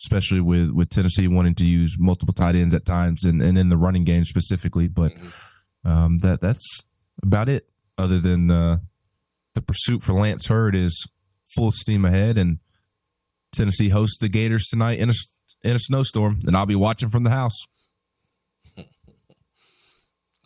especially 0.00 0.40
with 0.40 0.70
with 0.70 0.90
Tennessee 0.90 1.28
wanting 1.28 1.54
to 1.56 1.64
use 1.64 1.96
multiple 1.98 2.34
tight 2.34 2.54
ends 2.54 2.74
at 2.74 2.86
times, 2.86 3.24
and, 3.24 3.42
and 3.42 3.58
in 3.58 3.68
the 3.68 3.76
running 3.76 4.04
game 4.04 4.24
specifically. 4.24 4.88
But 4.88 5.12
um, 5.84 6.18
that 6.18 6.40
that's 6.40 6.80
about 7.22 7.48
it. 7.48 7.68
Other 7.98 8.20
than 8.20 8.50
uh, 8.50 8.78
the 9.54 9.62
pursuit 9.62 10.02
for 10.02 10.12
Lance 10.12 10.46
Heard 10.46 10.74
is 10.74 11.06
full 11.54 11.72
steam 11.72 12.04
ahead, 12.04 12.36
and 12.36 12.58
Tennessee 13.52 13.88
hosts 13.88 14.18
the 14.18 14.28
Gators 14.28 14.66
tonight 14.66 14.98
in 14.98 15.10
a 15.10 15.14
in 15.62 15.74
a 15.74 15.78
snowstorm, 15.78 16.40
and 16.46 16.56
I'll 16.56 16.66
be 16.66 16.74
watching 16.74 17.10
from 17.10 17.24
the 17.24 17.30
house. 17.30 17.56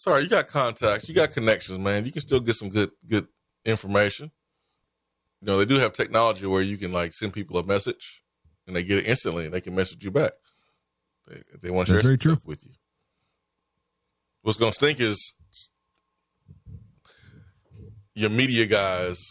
Sorry, 0.00 0.22
you 0.22 0.30
got 0.30 0.46
contacts, 0.46 1.10
you 1.10 1.14
got 1.14 1.30
connections, 1.30 1.78
man. 1.78 2.06
You 2.06 2.10
can 2.10 2.22
still 2.22 2.40
get 2.40 2.54
some 2.54 2.70
good 2.70 2.90
good 3.06 3.28
information. 3.66 4.30
You 5.42 5.46
know, 5.46 5.58
they 5.58 5.66
do 5.66 5.74
have 5.74 5.92
technology 5.92 6.46
where 6.46 6.62
you 6.62 6.78
can 6.78 6.90
like 6.90 7.12
send 7.12 7.34
people 7.34 7.58
a 7.58 7.66
message 7.66 8.22
and 8.66 8.74
they 8.74 8.82
get 8.82 8.96
it 8.96 9.06
instantly 9.06 9.44
and 9.44 9.52
they 9.52 9.60
can 9.60 9.74
message 9.74 10.02
you 10.02 10.10
back. 10.10 10.32
They, 11.28 11.42
they 11.60 11.70
want 11.70 11.88
to 11.88 12.00
share 12.00 12.12
That's 12.12 12.22
stuff 12.22 12.46
with 12.46 12.64
you. 12.64 12.70
What's 14.40 14.56
going 14.56 14.70
to 14.70 14.74
stink 14.74 15.00
is 15.00 15.34
your 18.14 18.30
media 18.30 18.64
guys 18.64 19.22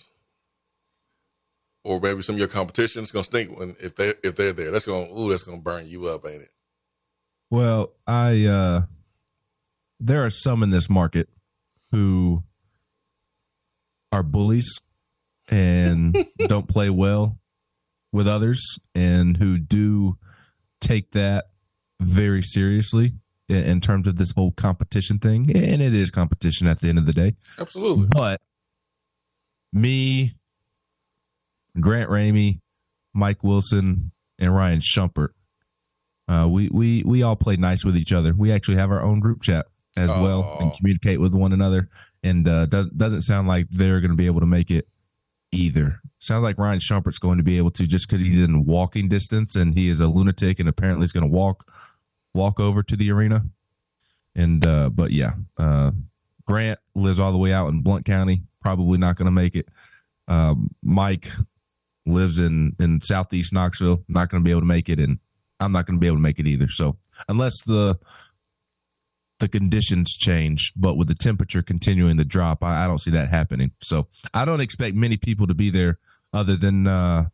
or 1.83 1.99
maybe 1.99 2.21
some 2.21 2.35
of 2.35 2.39
your 2.39 2.47
competition 2.47 3.01
is 3.01 3.11
going 3.11 3.23
to 3.23 3.31
stink 3.31 3.57
when 3.57 3.75
if 3.79 3.95
they 3.95 4.13
if 4.23 4.35
they're 4.35 4.53
there. 4.53 4.69
That's 4.69 4.85
gonna 4.85 5.11
ooh, 5.19 5.31
that's 5.31 5.41
going 5.41 5.57
to 5.57 5.63
burn 5.63 5.87
you 5.87 6.09
up, 6.09 6.27
ain't 6.27 6.43
it? 6.43 6.53
Well, 7.49 7.93
I 8.05 8.45
uh 8.45 8.81
there 9.99 10.23
are 10.23 10.29
some 10.29 10.63
in 10.63 10.69
this 10.69 10.89
market 10.89 11.29
who 11.91 12.43
are 14.11 14.23
bullies 14.23 14.81
and 15.47 16.25
don't 16.47 16.67
play 16.67 16.89
well 16.89 17.39
with 18.11 18.27
others 18.27 18.79
and 18.95 19.37
who 19.37 19.57
do 19.57 20.17
take 20.81 21.11
that 21.11 21.49
very 21.99 22.41
seriously 22.41 23.13
in, 23.47 23.57
in 23.57 23.81
terms 23.81 24.07
of 24.07 24.17
this 24.17 24.31
whole 24.31 24.51
competition 24.51 25.19
thing. 25.19 25.55
And 25.55 25.81
it 25.81 25.93
is 25.93 26.09
competition 26.09 26.67
at 26.67 26.79
the 26.79 26.89
end 26.89 26.97
of 26.97 27.05
the 27.05 27.13
day. 27.13 27.35
Absolutely. 27.59 28.07
but 28.07 28.41
me 29.71 30.33
grant 31.79 32.09
ramey 32.09 32.59
mike 33.13 33.43
wilson 33.43 34.11
and 34.39 34.55
ryan 34.55 34.79
schumpert 34.79 35.29
uh, 36.29 36.47
we, 36.47 36.69
we 36.69 37.03
we 37.05 37.23
all 37.23 37.35
play 37.35 37.55
nice 37.55 37.83
with 37.83 37.97
each 37.97 38.13
other. 38.13 38.35
We 38.35 38.51
actually 38.51 38.77
have 38.77 38.91
our 38.91 39.01
own 39.01 39.19
group 39.19 39.41
chat 39.41 39.65
as 39.99 40.09
well 40.09 40.57
and 40.59 40.73
communicate 40.75 41.19
with 41.19 41.33
one 41.33 41.53
another 41.53 41.89
and 42.23 42.47
uh, 42.47 42.65
does, 42.65 42.89
doesn't 42.89 43.21
sound 43.23 43.47
like 43.47 43.67
they're 43.69 43.99
going 43.99 44.11
to 44.11 44.17
be 44.17 44.25
able 44.25 44.39
to 44.39 44.45
make 44.45 44.71
it 44.71 44.87
either. 45.51 46.01
Sounds 46.19 46.43
like 46.43 46.57
Ryan 46.57 46.79
Schumpert's 46.79 47.19
going 47.19 47.37
to 47.37 47.43
be 47.43 47.57
able 47.57 47.71
to 47.71 47.87
just 47.87 48.07
because 48.07 48.21
he's 48.21 48.39
in 48.39 48.65
walking 48.65 49.07
distance 49.07 49.55
and 49.55 49.73
he 49.73 49.89
is 49.89 50.01
a 50.01 50.07
lunatic 50.07 50.59
and 50.59 50.67
apparently 50.67 51.03
he's 51.03 51.11
going 51.11 51.29
to 51.29 51.29
walk 51.29 51.71
walk 52.33 52.59
over 52.59 52.83
to 52.83 52.95
the 52.95 53.11
arena. 53.11 53.45
And 54.35 54.65
uh, 54.65 54.89
but 54.89 55.11
yeah, 55.11 55.33
uh, 55.57 55.91
Grant 56.45 56.79
lives 56.95 57.19
all 57.19 57.31
the 57.31 57.37
way 57.37 57.51
out 57.51 57.69
in 57.69 57.81
Blount 57.81 58.05
County, 58.05 58.43
probably 58.61 58.97
not 58.97 59.15
going 59.15 59.25
to 59.25 59.31
make 59.31 59.55
it. 59.55 59.69
Um, 60.27 60.69
Mike 60.83 61.31
lives 62.05 62.39
in 62.39 62.75
in 62.79 63.01
southeast 63.01 63.53
Knoxville, 63.53 64.03
not 64.07 64.29
going 64.29 64.43
to 64.43 64.45
be 64.45 64.51
able 64.51 64.61
to 64.61 64.67
make 64.67 64.89
it, 64.89 64.99
and 64.99 65.19
I'm 65.59 65.71
not 65.71 65.85
going 65.85 65.97
to 65.97 65.99
be 65.99 66.07
able 66.07 66.17
to 66.17 66.21
make 66.21 66.39
it 66.39 66.47
either. 66.47 66.69
So 66.69 66.97
unless 67.27 67.63
the 67.63 67.97
the 69.39 69.47
conditions 69.47 70.15
change, 70.15 70.73
but 70.75 70.95
with 70.95 71.07
the 71.07 71.15
temperature 71.15 71.61
continuing 71.61 72.17
to 72.17 72.25
drop, 72.25 72.63
I, 72.63 72.83
I 72.83 72.87
don't 72.87 72.99
see 72.99 73.11
that 73.11 73.29
happening. 73.29 73.71
So 73.81 74.07
I 74.33 74.45
don't 74.45 74.61
expect 74.61 74.95
many 74.95 75.17
people 75.17 75.47
to 75.47 75.53
be 75.53 75.69
there 75.69 75.99
other 76.33 76.55
than 76.55 76.87
uh 76.87 77.25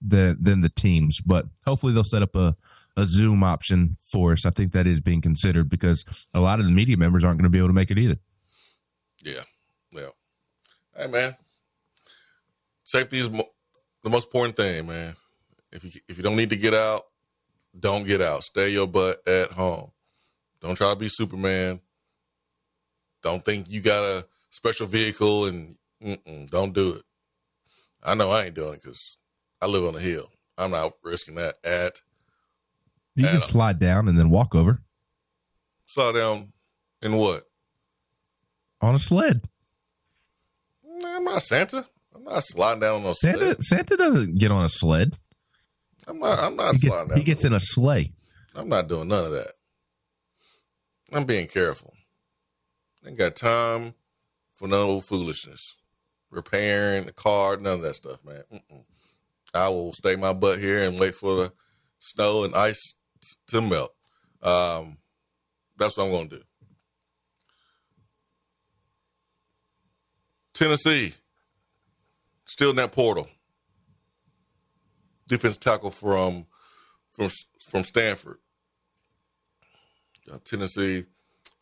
than 0.00 0.36
than 0.40 0.60
the 0.60 0.68
teams. 0.68 1.20
But 1.20 1.46
hopefully 1.64 1.92
they'll 1.92 2.04
set 2.04 2.22
up 2.22 2.34
a 2.34 2.56
a 2.96 3.06
Zoom 3.06 3.42
option 3.42 3.96
for 4.00 4.32
us. 4.32 4.46
I 4.46 4.50
think 4.50 4.72
that 4.72 4.86
is 4.86 5.00
being 5.00 5.20
considered 5.20 5.68
because 5.68 6.04
a 6.32 6.40
lot 6.40 6.60
of 6.60 6.66
the 6.66 6.72
media 6.72 6.96
members 6.96 7.24
aren't 7.24 7.38
going 7.38 7.44
to 7.44 7.50
be 7.50 7.58
able 7.58 7.68
to 7.68 7.74
make 7.74 7.90
it 7.90 7.98
either. 7.98 8.18
Yeah, 9.22 9.42
yeah. 9.92 10.08
Hey, 10.96 11.06
man, 11.08 11.36
safety 12.84 13.18
is 13.18 13.28
mo- 13.28 13.50
the 14.02 14.10
most 14.10 14.26
important 14.26 14.56
thing, 14.56 14.86
man. 14.86 15.16
If 15.72 15.84
you 15.84 16.00
if 16.08 16.16
you 16.16 16.22
don't 16.22 16.36
need 16.36 16.50
to 16.50 16.56
get 16.56 16.74
out, 16.74 17.02
don't 17.78 18.06
get 18.06 18.22
out. 18.22 18.44
Stay 18.44 18.70
your 18.70 18.86
butt 18.86 19.26
at 19.28 19.52
home. 19.52 19.90
Don't 20.60 20.74
try 20.76 20.90
to 20.90 20.96
be 20.96 21.08
Superman. 21.08 21.80
Don't 23.22 23.44
think 23.44 23.66
you 23.68 23.80
got 23.80 24.02
a 24.04 24.26
special 24.50 24.86
vehicle 24.86 25.46
and 25.46 25.76
mm-mm, 26.02 26.48
don't 26.50 26.72
do 26.72 26.94
it. 26.94 27.02
I 28.04 28.14
know 28.14 28.30
I 28.30 28.44
ain't 28.44 28.54
doing 28.54 28.74
it 28.74 28.82
because 28.82 29.18
I 29.60 29.66
live 29.66 29.84
on 29.84 29.96
a 29.96 30.00
hill. 30.00 30.30
I'm 30.58 30.70
not 30.70 30.92
risking 31.02 31.34
that 31.36 31.56
at 31.64 32.00
You 33.14 33.26
can 33.26 33.40
slide 33.40 33.78
down 33.78 34.08
and 34.08 34.18
then 34.18 34.30
walk 34.30 34.54
over 34.54 34.80
slide 35.86 36.12
down 36.14 36.52
in 37.02 37.16
what? 37.16 37.44
on 38.80 38.94
a 38.94 38.98
sled. 38.98 39.42
I'm 41.04 41.24
not 41.24 41.42
Santa. 41.42 41.86
I'm 42.14 42.24
not 42.24 42.42
sliding 42.44 42.80
down 42.80 42.96
on 42.96 43.02
no 43.04 43.12
Santa 43.14 43.38
sled. 43.38 43.64
Santa 43.64 43.96
doesn't 43.96 44.38
get 44.38 44.50
on 44.50 44.64
a 44.64 44.68
sled. 44.68 45.16
I'm 46.06 46.18
not. 46.20 46.38
I'm 46.38 46.56
not 46.56 46.74
He 46.76 46.86
sliding 46.88 47.08
gets, 47.08 47.08
down. 47.08 47.18
he 47.18 47.24
gets 47.24 47.44
in 47.44 47.52
a 47.52 47.60
sleigh. 47.60 48.12
I'm 48.54 48.68
not 48.68 48.88
doing 48.88 49.08
none 49.08 49.26
of 49.26 49.32
that. 49.32 49.52
I'm 51.12 51.24
being 51.24 51.46
careful. 51.46 51.94
Ain't 53.06 53.18
got 53.18 53.36
time 53.36 53.94
for 54.50 54.66
no 54.66 55.00
foolishness. 55.00 55.76
Repairing 56.30 57.06
the 57.06 57.12
car, 57.12 57.56
none 57.56 57.74
of 57.74 57.82
that 57.82 57.96
stuff, 57.96 58.24
man. 58.24 58.42
Mm-mm. 58.52 58.84
I 59.54 59.68
will 59.68 59.92
stay 59.92 60.16
my 60.16 60.32
butt 60.32 60.58
here 60.58 60.86
and 60.86 60.98
wait 60.98 61.14
for 61.14 61.36
the 61.36 61.52
snow 61.98 62.44
and 62.44 62.54
ice 62.54 62.94
to 63.48 63.60
melt. 63.60 63.94
Um, 64.42 64.98
that's 65.78 65.96
what 65.96 66.04
I'm 66.04 66.10
going 66.10 66.28
to 66.30 66.36
do. 66.38 66.42
Tennessee, 70.52 71.12
still 72.44 72.70
in 72.70 72.76
that 72.76 72.92
portal. 72.92 73.28
Defense 75.28 75.58
tackle 75.58 75.90
from 75.90 76.46
from 77.10 77.30
from 77.60 77.84
Stanford. 77.84 78.38
Uh, 80.30 80.38
Tennessee 80.44 81.04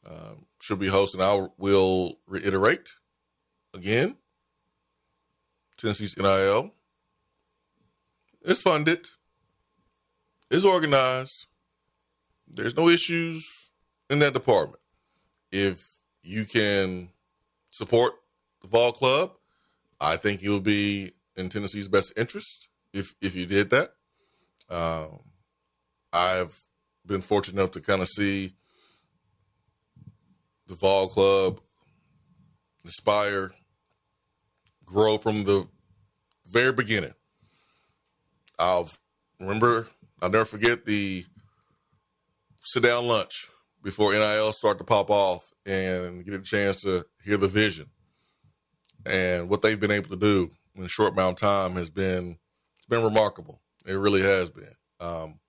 um, 0.07 0.47
should 0.61 0.79
be 0.79 0.89
hosting. 0.89 1.21
I 1.21 1.49
will 1.59 2.19
reiterate 2.27 2.91
again. 3.73 4.17
Tennessee's 5.77 6.17
NIL 6.17 6.73
is 8.43 8.63
funded, 8.63 9.09
is 10.51 10.65
organized. 10.65 11.47
There's 12.47 12.77
no 12.77 12.89
issues 12.89 13.71
in 14.09 14.19
that 14.21 14.35
department. 14.35 14.81
If 15.51 16.01
you 16.23 16.45
can 16.45 17.11
support 17.71 18.15
the 18.63 18.69
Vol 18.69 18.93
Club, 18.93 19.33
I 20.01 20.17
think 20.17 20.43
you'll 20.43 20.61
be 20.61 21.13
in 21.37 21.49
Tennessee's 21.49 21.89
best 21.89 22.13
interest 22.17 22.69
if 22.93 23.15
if 23.21 23.35
you 23.35 23.47
did 23.47 23.71
that. 23.71 23.95
Um, 24.71 25.21
I've 26.13 26.63
been 27.07 27.21
fortunate 27.21 27.61
enough 27.61 27.73
to 27.73 27.81
kind 27.81 28.03
of 28.03 28.09
see 28.09 28.55
the 30.67 30.75
Vol 30.75 31.09
Club 31.09 31.61
inspire, 32.85 33.53
grow 34.85 35.19
from 35.19 35.45
the 35.45 35.67
very 36.47 36.73
beginning. 36.73 37.15
I'll 38.59 38.91
remember, 39.41 39.89
I'll 40.23 40.31
never 40.31 40.45
forget 40.45 40.85
the 40.85 41.25
sit 42.61 42.83
down 42.83 43.07
lunch 43.07 43.49
before 43.83 44.13
NIL 44.13 44.53
start 44.53 44.79
to 44.79 44.85
pop 44.85 45.11
off 45.11 45.53
and 45.67 46.25
get 46.25 46.35
a 46.35 46.41
chance 46.41 46.81
to 46.83 47.05
hear 47.25 47.37
the 47.37 47.49
vision. 47.49 47.87
And 49.07 49.49
what 49.49 49.61
they've 49.61 49.79
been 49.79 49.91
able 49.91 50.09
to 50.11 50.17
do 50.17 50.51
in 50.75 50.85
a 50.85 50.89
short 50.89 51.13
amount 51.13 51.43
of 51.43 51.49
time 51.49 51.77
has 51.77 51.91
been 51.91 52.39
it's 52.79 52.87
been 52.87 53.05
remarkable. 53.05 53.61
It 53.87 53.93
really 53.93 54.23
has 54.23 54.49
been. 54.51 54.75
Um, 55.01 55.41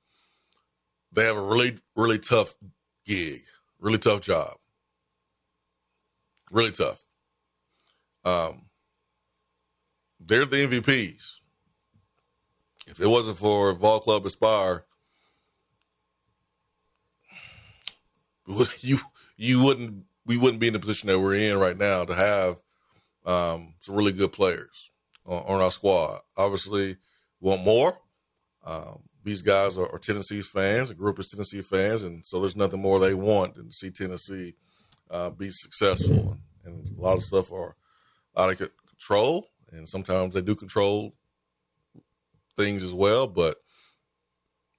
they 1.15 1.25
have 1.25 1.37
a 1.37 1.41
really, 1.41 1.77
really 1.95 2.19
tough 2.19 2.55
gig, 3.05 3.43
really 3.79 3.97
tough 3.97 4.21
job, 4.21 4.57
really 6.51 6.71
tough. 6.71 7.03
Um, 8.23 8.63
they're 10.19 10.45
the 10.45 10.67
MVPs. 10.67 11.39
If 12.87 12.99
it 12.99 13.07
wasn't 13.07 13.37
for 13.37 13.73
Vol 13.73 13.99
Club 13.99 14.25
Aspire, 14.25 14.85
you 18.79 18.99
you 19.37 19.63
wouldn't 19.63 20.05
we 20.25 20.37
wouldn't 20.37 20.59
be 20.59 20.67
in 20.67 20.73
the 20.73 20.79
position 20.79 21.07
that 21.07 21.19
we're 21.19 21.35
in 21.35 21.57
right 21.57 21.77
now 21.77 22.03
to 22.03 22.13
have 22.13 22.61
um, 23.25 23.73
some 23.79 23.95
really 23.95 24.11
good 24.11 24.31
players 24.31 24.91
on, 25.25 25.43
on 25.47 25.61
our 25.61 25.71
squad. 25.71 26.19
Obviously, 26.37 26.97
want 27.39 27.63
more. 27.63 27.97
Um, 28.63 29.03
these 29.25 29.41
guys 29.41 29.75
are, 29.77 29.91
are 29.91 29.97
Tennessee 29.97 30.41
fans. 30.41 30.89
The 30.89 30.95
group 30.95 31.19
is 31.19 31.27
Tennessee 31.27 31.63
fans, 31.63 32.03
and 32.03 32.23
so 32.23 32.39
there's 32.39 32.55
nothing 32.55 32.81
more 32.81 32.99
they 32.99 33.15
want 33.15 33.55
than 33.55 33.69
to 33.69 33.73
see 33.73 33.89
Tennessee 33.89 34.53
uh, 35.09 35.31
be 35.31 35.49
successful. 35.49 36.37
And 36.63 36.87
a 36.95 37.01
lot 37.01 37.17
of 37.17 37.23
stuff 37.23 37.51
are 37.51 37.75
out 38.37 38.51
of 38.51 38.69
control, 38.87 39.49
and 39.71 39.89
sometimes 39.89 40.35
they 40.35 40.41
do 40.41 40.55
control 40.55 41.15
things 42.55 42.83
as 42.83 42.93
well. 42.93 43.25
But 43.25 43.57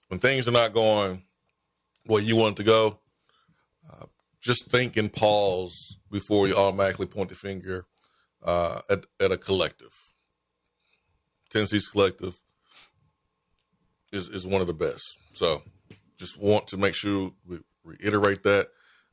when 0.09 0.21
things 0.21 0.47
are 0.47 0.53
not 0.53 0.73
going 0.73 1.25
where 2.07 2.23
you 2.23 2.37
want 2.37 2.57
it 2.57 2.63
to 2.63 2.67
go, 2.67 3.01
uh, 3.93 4.07
just 4.41 4.71
think 4.71 4.97
and 4.97 5.13
pause 5.13 5.99
before 6.09 6.47
you 6.47 6.55
automatically 6.55 7.07
point 7.07 7.31
the 7.31 7.35
finger 7.35 7.87
uh, 8.45 8.81
at, 8.89 9.07
at 9.21 9.33
a 9.33 9.37
collective. 9.37 9.93
Tennessee's 11.51 11.89
collective 11.89 12.41
is, 14.13 14.29
is 14.29 14.47
one 14.47 14.61
of 14.61 14.67
the 14.67 14.75
best. 14.75 15.19
So 15.33 15.63
just 16.19 16.41
want 16.41 16.67
to 16.69 16.77
make 16.77 16.95
sure 16.95 17.33
we 17.47 17.59
reiterate 17.85 18.43
that 18.45 18.69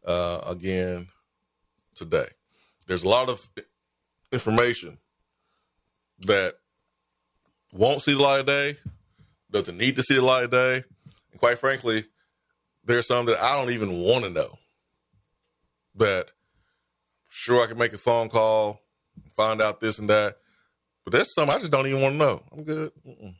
uh, 0.05 0.41
again 0.47 1.07
today. 1.95 2.27
There's 2.87 3.03
a 3.03 3.09
lot 3.09 3.29
of 3.29 3.49
information 4.31 4.97
that 6.19 6.55
won't 7.71 8.01
see 8.01 8.13
the 8.13 8.21
light 8.21 8.41
of 8.41 8.45
day, 8.45 8.77
doesn't 9.51 9.77
need 9.77 9.95
to 9.95 10.03
see 10.03 10.15
the 10.15 10.21
light 10.21 10.45
of 10.45 10.51
day. 10.51 10.83
And 11.31 11.39
quite 11.39 11.59
frankly, 11.59 12.05
there's 12.83 13.07
some 13.07 13.25
that 13.27 13.39
I 13.41 13.57
don't 13.57 13.71
even 13.71 13.99
want 13.99 14.23
to 14.25 14.29
know. 14.29 14.59
But 15.95 16.31
sure 17.29 17.63
I 17.63 17.67
can 17.67 17.77
make 17.77 17.93
a 17.93 17.97
phone 17.97 18.29
call, 18.29 18.81
find 19.35 19.61
out 19.61 19.79
this 19.79 19.99
and 19.99 20.09
that, 20.09 20.37
but 21.03 21.13
there's 21.13 21.33
some 21.33 21.49
I 21.49 21.53
just 21.53 21.71
don't 21.71 21.87
even 21.87 22.01
want 22.01 22.13
to 22.13 22.17
know. 22.17 22.43
I'm 22.51 22.63
good. 22.63 22.91
Mm-mm. 23.07 23.35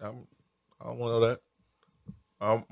I'm, 0.00 0.26
I 0.84 0.88
don't 0.88 0.98
want 0.98 1.14
to 1.14 1.20
know 1.20 1.26
that. 1.28 1.40
Um, 2.40 2.64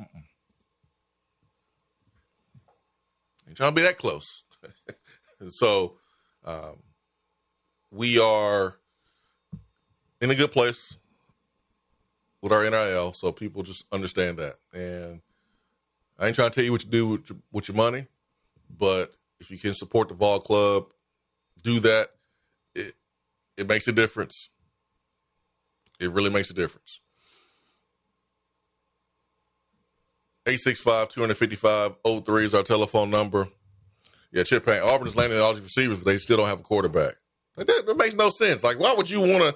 ain't 3.48 3.56
trying 3.56 3.70
to 3.70 3.74
be 3.74 3.82
that 3.82 3.96
close. 3.96 4.44
so, 5.48 5.96
um, 6.44 6.82
we 7.90 8.18
are 8.18 8.76
in 10.20 10.30
a 10.30 10.34
good 10.34 10.52
place 10.52 10.98
with 12.42 12.52
our 12.52 12.68
NIL, 12.68 13.12
so 13.14 13.32
people 13.32 13.62
just 13.62 13.86
understand 13.92 14.38
that. 14.38 14.56
And 14.74 15.22
I 16.18 16.26
ain't 16.26 16.34
trying 16.36 16.50
to 16.50 16.54
tell 16.54 16.64
you 16.64 16.72
what 16.72 16.82
to 16.82 16.86
do 16.86 17.08
with 17.08 17.30
your, 17.30 17.38
with 17.50 17.68
your 17.68 17.76
money, 17.76 18.06
but 18.78 19.14
if 19.40 19.50
you 19.50 19.58
can 19.58 19.74
support 19.74 20.08
the 20.08 20.14
Vol 20.14 20.40
Club, 20.40 20.86
do 21.62 21.80
that. 21.80 22.10
It 22.74 22.94
it 23.56 23.68
makes 23.68 23.88
a 23.88 23.92
difference. 23.92 24.50
It 26.00 26.10
really 26.10 26.30
makes 26.30 26.50
a 26.50 26.54
difference. 26.54 27.00
865-255-03 30.46 32.42
is 32.42 32.54
our 32.54 32.62
telephone 32.62 33.10
number. 33.10 33.48
Yeah, 34.32 34.42
Chip 34.44 34.64
Payne. 34.66 34.82
Auburn 34.82 35.06
is 35.06 35.14
landing 35.16 35.38
all 35.38 35.52
these 35.54 35.62
receivers, 35.62 35.98
but 35.98 36.06
they 36.06 36.18
still 36.18 36.36
don't 36.38 36.46
have 36.48 36.60
a 36.60 36.64
quarterback. 36.64 37.14
Like, 37.56 37.66
that, 37.66 37.84
that 37.86 37.96
makes 37.98 38.14
no 38.14 38.30
sense. 38.30 38.64
Like, 38.64 38.78
why 38.78 38.94
would 38.94 39.10
you 39.10 39.20
want 39.20 39.42
to? 39.44 39.54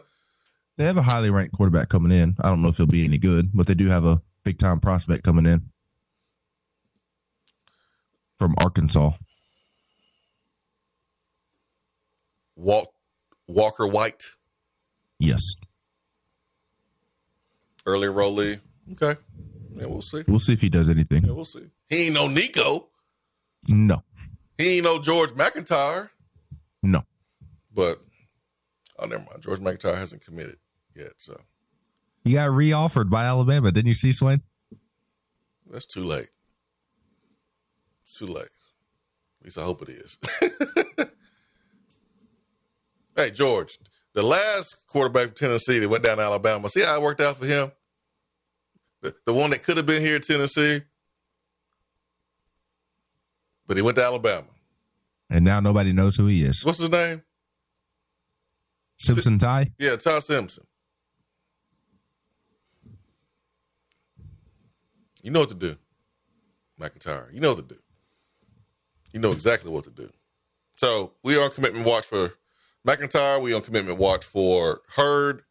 They 0.76 0.84
have 0.84 0.98
a 0.98 1.02
highly 1.02 1.30
ranked 1.30 1.54
quarterback 1.54 1.88
coming 1.88 2.12
in. 2.16 2.36
I 2.40 2.48
don't 2.48 2.60
know 2.60 2.68
if 2.68 2.76
he'll 2.76 2.86
be 2.86 3.04
any 3.04 3.16
good, 3.18 3.50
but 3.54 3.66
they 3.66 3.74
do 3.74 3.86
have 3.86 4.04
a 4.04 4.20
big 4.44 4.58
time 4.58 4.78
prospect 4.80 5.24
coming 5.24 5.46
in 5.46 5.70
from 8.38 8.54
Arkansas. 8.58 9.12
Walt, 12.54 12.92
Walker 13.48 13.86
White, 13.86 14.24
Yes. 15.18 15.42
early 17.86 18.08
rollie. 18.08 18.60
Okay. 18.92 19.18
Yeah, 19.76 19.86
we'll 19.86 20.02
see. 20.02 20.24
We'll 20.26 20.38
see 20.38 20.52
if 20.54 20.60
he 20.60 20.68
does 20.68 20.88
anything. 20.88 21.24
Yeah, 21.24 21.32
we'll 21.32 21.44
see. 21.44 21.66
He 21.88 22.06
ain't 22.06 22.14
no 22.14 22.28
Nico. 22.28 22.88
No. 23.68 24.02
He 24.56 24.76
ain't 24.76 24.84
no 24.84 24.98
George 24.98 25.34
MacIntyre. 25.34 26.10
No. 26.82 27.04
But 27.74 28.00
oh, 28.98 29.06
never 29.06 29.22
mind. 29.22 29.42
George 29.42 29.60
MacIntyre 29.60 29.96
hasn't 29.96 30.24
committed 30.24 30.56
yet, 30.94 31.12
so 31.18 31.38
He 32.24 32.32
got 32.32 32.50
re-offered 32.50 33.10
by 33.10 33.26
Alabama. 33.26 33.70
Didn't 33.70 33.88
you 33.88 33.94
see 33.94 34.12
Swain? 34.12 34.42
that's 35.68 35.86
too 35.86 36.04
late. 36.04 36.28
It's 38.04 38.18
too 38.18 38.26
late. 38.26 38.44
At 39.40 39.44
least 39.44 39.58
I 39.58 39.62
hope 39.62 39.82
it 39.82 39.88
is. 39.88 40.18
hey, 43.16 43.30
George, 43.30 43.78
the 44.14 44.22
last 44.22 44.86
quarterback 44.86 45.26
from 45.26 45.34
Tennessee 45.34 45.80
that 45.80 45.88
went 45.88 46.04
down 46.04 46.18
to 46.18 46.22
Alabama. 46.22 46.68
See 46.68 46.82
how 46.82 46.96
it 46.96 47.02
worked 47.02 47.20
out 47.20 47.36
for 47.36 47.46
him? 47.46 47.72
The, 49.06 49.14
the 49.24 49.32
one 49.32 49.50
that 49.50 49.62
could 49.62 49.76
have 49.76 49.86
been 49.86 50.02
here 50.02 50.16
at 50.16 50.24
Tennessee, 50.24 50.80
but 53.68 53.76
he 53.76 53.82
went 53.82 53.96
to 53.98 54.02
Alabama. 54.02 54.48
And 55.30 55.44
now 55.44 55.60
nobody 55.60 55.92
knows 55.92 56.16
who 56.16 56.26
he 56.26 56.42
is. 56.42 56.64
What's 56.64 56.78
his 56.78 56.90
name? 56.90 57.22
Simpson 58.98 59.38
Ty? 59.38 59.70
Yeah, 59.78 59.94
Ty 59.94 60.18
Simpson. 60.20 60.64
You 65.22 65.30
know 65.30 65.40
what 65.40 65.50
to 65.50 65.54
do, 65.54 65.76
MacIntyre. 66.76 67.28
You 67.32 67.40
know 67.40 67.50
what 67.50 67.68
to 67.68 67.74
do. 67.74 67.80
You 69.12 69.20
know 69.20 69.30
exactly 69.30 69.70
what 69.70 69.84
to 69.84 69.90
do. 69.90 70.10
So 70.74 71.12
we 71.22 71.36
are 71.36 71.44
on 71.44 71.50
commitment 71.50 71.86
watch 71.86 72.06
for 72.06 72.32
MacIntyre. 72.84 73.38
We 73.38 73.54
on 73.54 73.62
commitment 73.62 73.98
watch 73.98 74.24
for 74.24 74.80
Heard. 74.88 75.42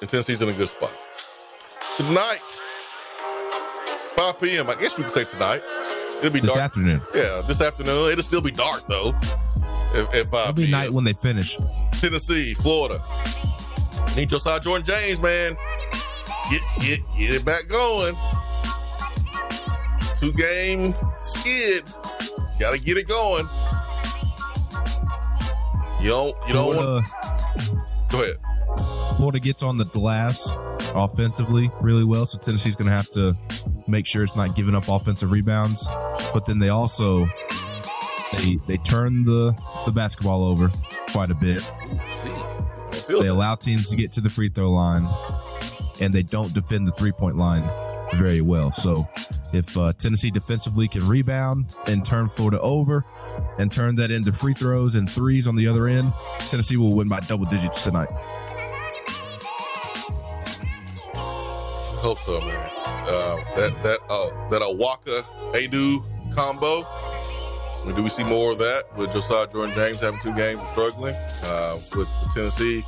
And 0.00 0.10
Tennessee's 0.10 0.42
in 0.42 0.48
a 0.48 0.52
good 0.52 0.68
spot. 0.68 0.92
Tonight, 1.96 2.40
5 4.16 4.40
p.m. 4.40 4.70
I 4.70 4.74
guess 4.76 4.96
we 4.96 5.04
can 5.04 5.10
say 5.10 5.24
tonight. 5.24 5.62
It'll 6.18 6.30
be 6.30 6.40
dark. 6.40 6.42
This 6.42 6.54
dark. 6.54 6.58
afternoon. 6.58 7.00
Yeah, 7.14 7.42
this 7.46 7.60
afternoon. 7.60 8.12
It'll 8.12 8.22
still 8.22 8.40
be 8.40 8.50
dark 8.50 8.86
though. 8.88 9.12
If, 9.94 10.14
if 10.14 10.32
It'll 10.32 10.52
be 10.52 10.62
p.m. 10.62 10.70
night 10.70 10.92
when 10.92 11.04
they 11.04 11.12
finish. 11.12 11.58
Tennessee, 11.92 12.54
Florida. 12.54 13.02
Need 14.16 14.30
your 14.30 14.40
side, 14.40 14.62
Jordan 14.62 14.86
James, 14.86 15.20
man. 15.20 15.56
Get 16.50 16.62
get 16.80 17.00
get 17.18 17.34
it 17.34 17.44
back 17.44 17.68
going. 17.68 18.16
Two 20.16 20.32
game 20.32 20.94
skid. 21.20 21.84
Gotta 22.58 22.78
get 22.78 22.96
it 22.96 23.08
going. 23.08 23.48
You 26.00 26.08
don't 26.08 26.36
you 26.48 26.54
don't 26.54 26.76
want 26.76 27.06
go 28.08 28.22
ahead. 28.22 28.36
Florida 29.16 29.40
gets 29.40 29.62
on 29.62 29.76
the 29.76 29.84
glass 29.86 30.52
offensively 30.94 31.70
really 31.80 32.04
well, 32.04 32.26
so 32.26 32.38
Tennessee's 32.38 32.76
going 32.76 32.88
to 32.88 32.96
have 32.96 33.10
to 33.12 33.36
make 33.86 34.06
sure 34.06 34.22
it's 34.22 34.36
not 34.36 34.56
giving 34.56 34.74
up 34.74 34.88
offensive 34.88 35.30
rebounds. 35.30 35.86
But 36.32 36.46
then 36.46 36.58
they 36.58 36.68
also 36.68 37.26
they 38.32 38.58
they 38.66 38.76
turn 38.78 39.24
the 39.24 39.54
the 39.84 39.92
basketball 39.92 40.44
over 40.44 40.70
quite 41.08 41.30
a 41.30 41.34
bit. 41.34 41.70
They 43.08 43.28
allow 43.28 43.54
teams 43.54 43.88
to 43.90 43.96
get 43.96 44.12
to 44.12 44.20
the 44.20 44.28
free 44.30 44.48
throw 44.48 44.70
line, 44.70 45.08
and 46.00 46.12
they 46.12 46.22
don't 46.22 46.52
defend 46.52 46.86
the 46.86 46.92
three 46.92 47.12
point 47.12 47.36
line 47.36 47.68
very 48.14 48.40
well. 48.40 48.72
So 48.72 49.04
if 49.52 49.76
uh, 49.76 49.92
Tennessee 49.94 50.30
defensively 50.30 50.88
can 50.88 51.06
rebound 51.06 51.76
and 51.86 52.04
turn 52.04 52.28
Florida 52.28 52.60
over 52.60 53.04
and 53.58 53.70
turn 53.72 53.96
that 53.96 54.10
into 54.10 54.32
free 54.32 54.54
throws 54.54 54.94
and 54.94 55.10
threes 55.10 55.46
on 55.46 55.56
the 55.56 55.66
other 55.66 55.88
end, 55.88 56.12
Tennessee 56.38 56.76
will 56.76 56.94
win 56.94 57.08
by 57.08 57.20
double 57.20 57.46
digits 57.46 57.82
tonight. 57.84 58.08
Hope 62.02 62.18
so, 62.18 62.40
man. 62.40 62.70
Uh, 62.84 63.36
that 63.54 63.80
that 63.84 64.00
uh, 64.10 64.48
that 64.50 64.60
Awaka 64.60 65.22
Aidoo 65.54 66.02
combo. 66.34 66.82
I 66.84 67.84
mean, 67.86 67.94
do 67.94 68.02
we 68.02 68.08
see 68.10 68.24
more 68.24 68.50
of 68.50 68.58
that 68.58 68.96
with 68.96 69.12
Josiah 69.12 69.46
Jordan 69.46 69.72
James 69.72 70.00
having 70.00 70.18
two 70.18 70.34
games 70.34 70.58
and 70.58 70.68
struggling? 70.68 71.14
Uh, 71.44 71.78
with, 71.94 72.08
Tennessee 72.34 72.84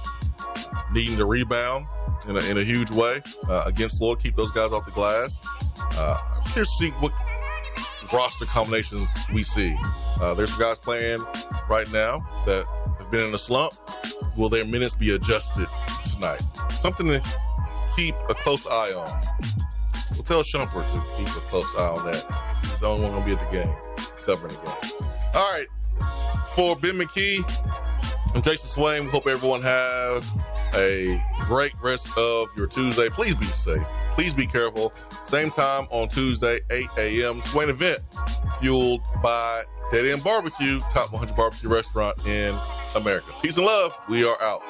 needing 0.93 1.17
to 1.17 1.27
rebound 1.27 1.87
in 2.29 2.37
a, 2.37 2.41
in 2.51 2.59
a 2.59 2.65
huge 2.65 2.91
way 2.91 3.23
uh, 3.49 3.63
against 3.67 3.99
Florida, 3.99 4.21
keep 4.21 4.35
those 4.35 4.51
guys 4.51 4.73
off 4.73 4.85
the 4.85 4.91
glass. 4.91 5.39
Uh, 5.79 6.17
I'm 6.35 6.43
curious 6.47 6.77
to 6.79 6.85
see 6.87 6.91
what 6.99 7.13
roster 8.13 8.47
combinations 8.47 9.09
we 9.33 9.45
see. 9.45 9.77
Uh, 10.21 10.35
there's 10.35 10.51
some 10.51 10.61
guys 10.61 10.81
playing 10.81 11.25
right 11.69 11.91
now 11.93 12.19
that 12.47 12.67
have 12.99 13.13
been 13.13 13.29
in 13.29 13.33
a 13.33 13.39
slump. 13.39 13.75
Will 14.37 14.49
their 14.49 14.65
minutes 14.65 14.95
be 14.95 15.15
adjusted 15.15 15.69
tonight? 16.13 16.43
Something 16.71 17.07
to 17.07 17.23
keep 17.97 18.15
a 18.29 18.35
close 18.35 18.67
eye 18.67 18.93
on. 18.93 19.23
We'll 20.13 20.23
tell 20.23 20.43
Schumpert 20.43 20.91
to 20.93 21.17
keep 21.17 21.29
a 21.29 21.41
close 21.49 21.73
eye 21.77 21.89
on 21.89 22.07
that. 22.07 22.59
He's 22.61 22.81
the 22.81 22.87
only 22.87 23.09
one 23.09 23.13
going 23.13 23.25
to 23.25 23.37
be 23.37 23.41
at 23.41 23.51
the 23.51 23.57
game, 23.57 23.75
covering 24.25 24.53
the 24.55 24.61
game. 24.61 25.09
All 25.35 25.53
right. 25.53 25.67
For 26.55 26.77
Ben 26.77 26.99
McKee 26.99 27.43
and 28.35 28.45
Jason 28.45 28.69
Swain, 28.69 29.05
we 29.05 29.11
hope 29.11 29.27
everyone 29.27 29.63
has 29.63 30.35
a 30.75 31.21
great 31.47 31.73
rest 31.83 32.17
of 32.17 32.49
your 32.57 32.67
Tuesday. 32.67 33.09
Please 33.09 33.35
be 33.35 33.47
safe. 33.47 33.83
Please 34.15 34.33
be 34.33 34.47
careful. 34.47 34.93
Same 35.25 35.51
time 35.51 35.87
on 35.91 36.09
Tuesday, 36.09 36.61
8 36.71 36.87
a.m. 36.99 37.43
Swain 37.43 37.69
event 37.69 37.99
fueled 38.61 39.01
by 39.23 39.65
Dead 39.91 40.07
End 40.07 40.23
Barbecue, 40.23 40.81
top 40.91 41.13
100 41.13 41.35
barbecue 41.37 41.69
restaurant 41.69 42.17
in 42.27 42.57
America. 42.95 43.35
Peace 43.43 43.57
and 43.57 43.67
love. 43.67 43.93
We 44.09 44.25
are 44.25 44.37
out. 44.41 44.63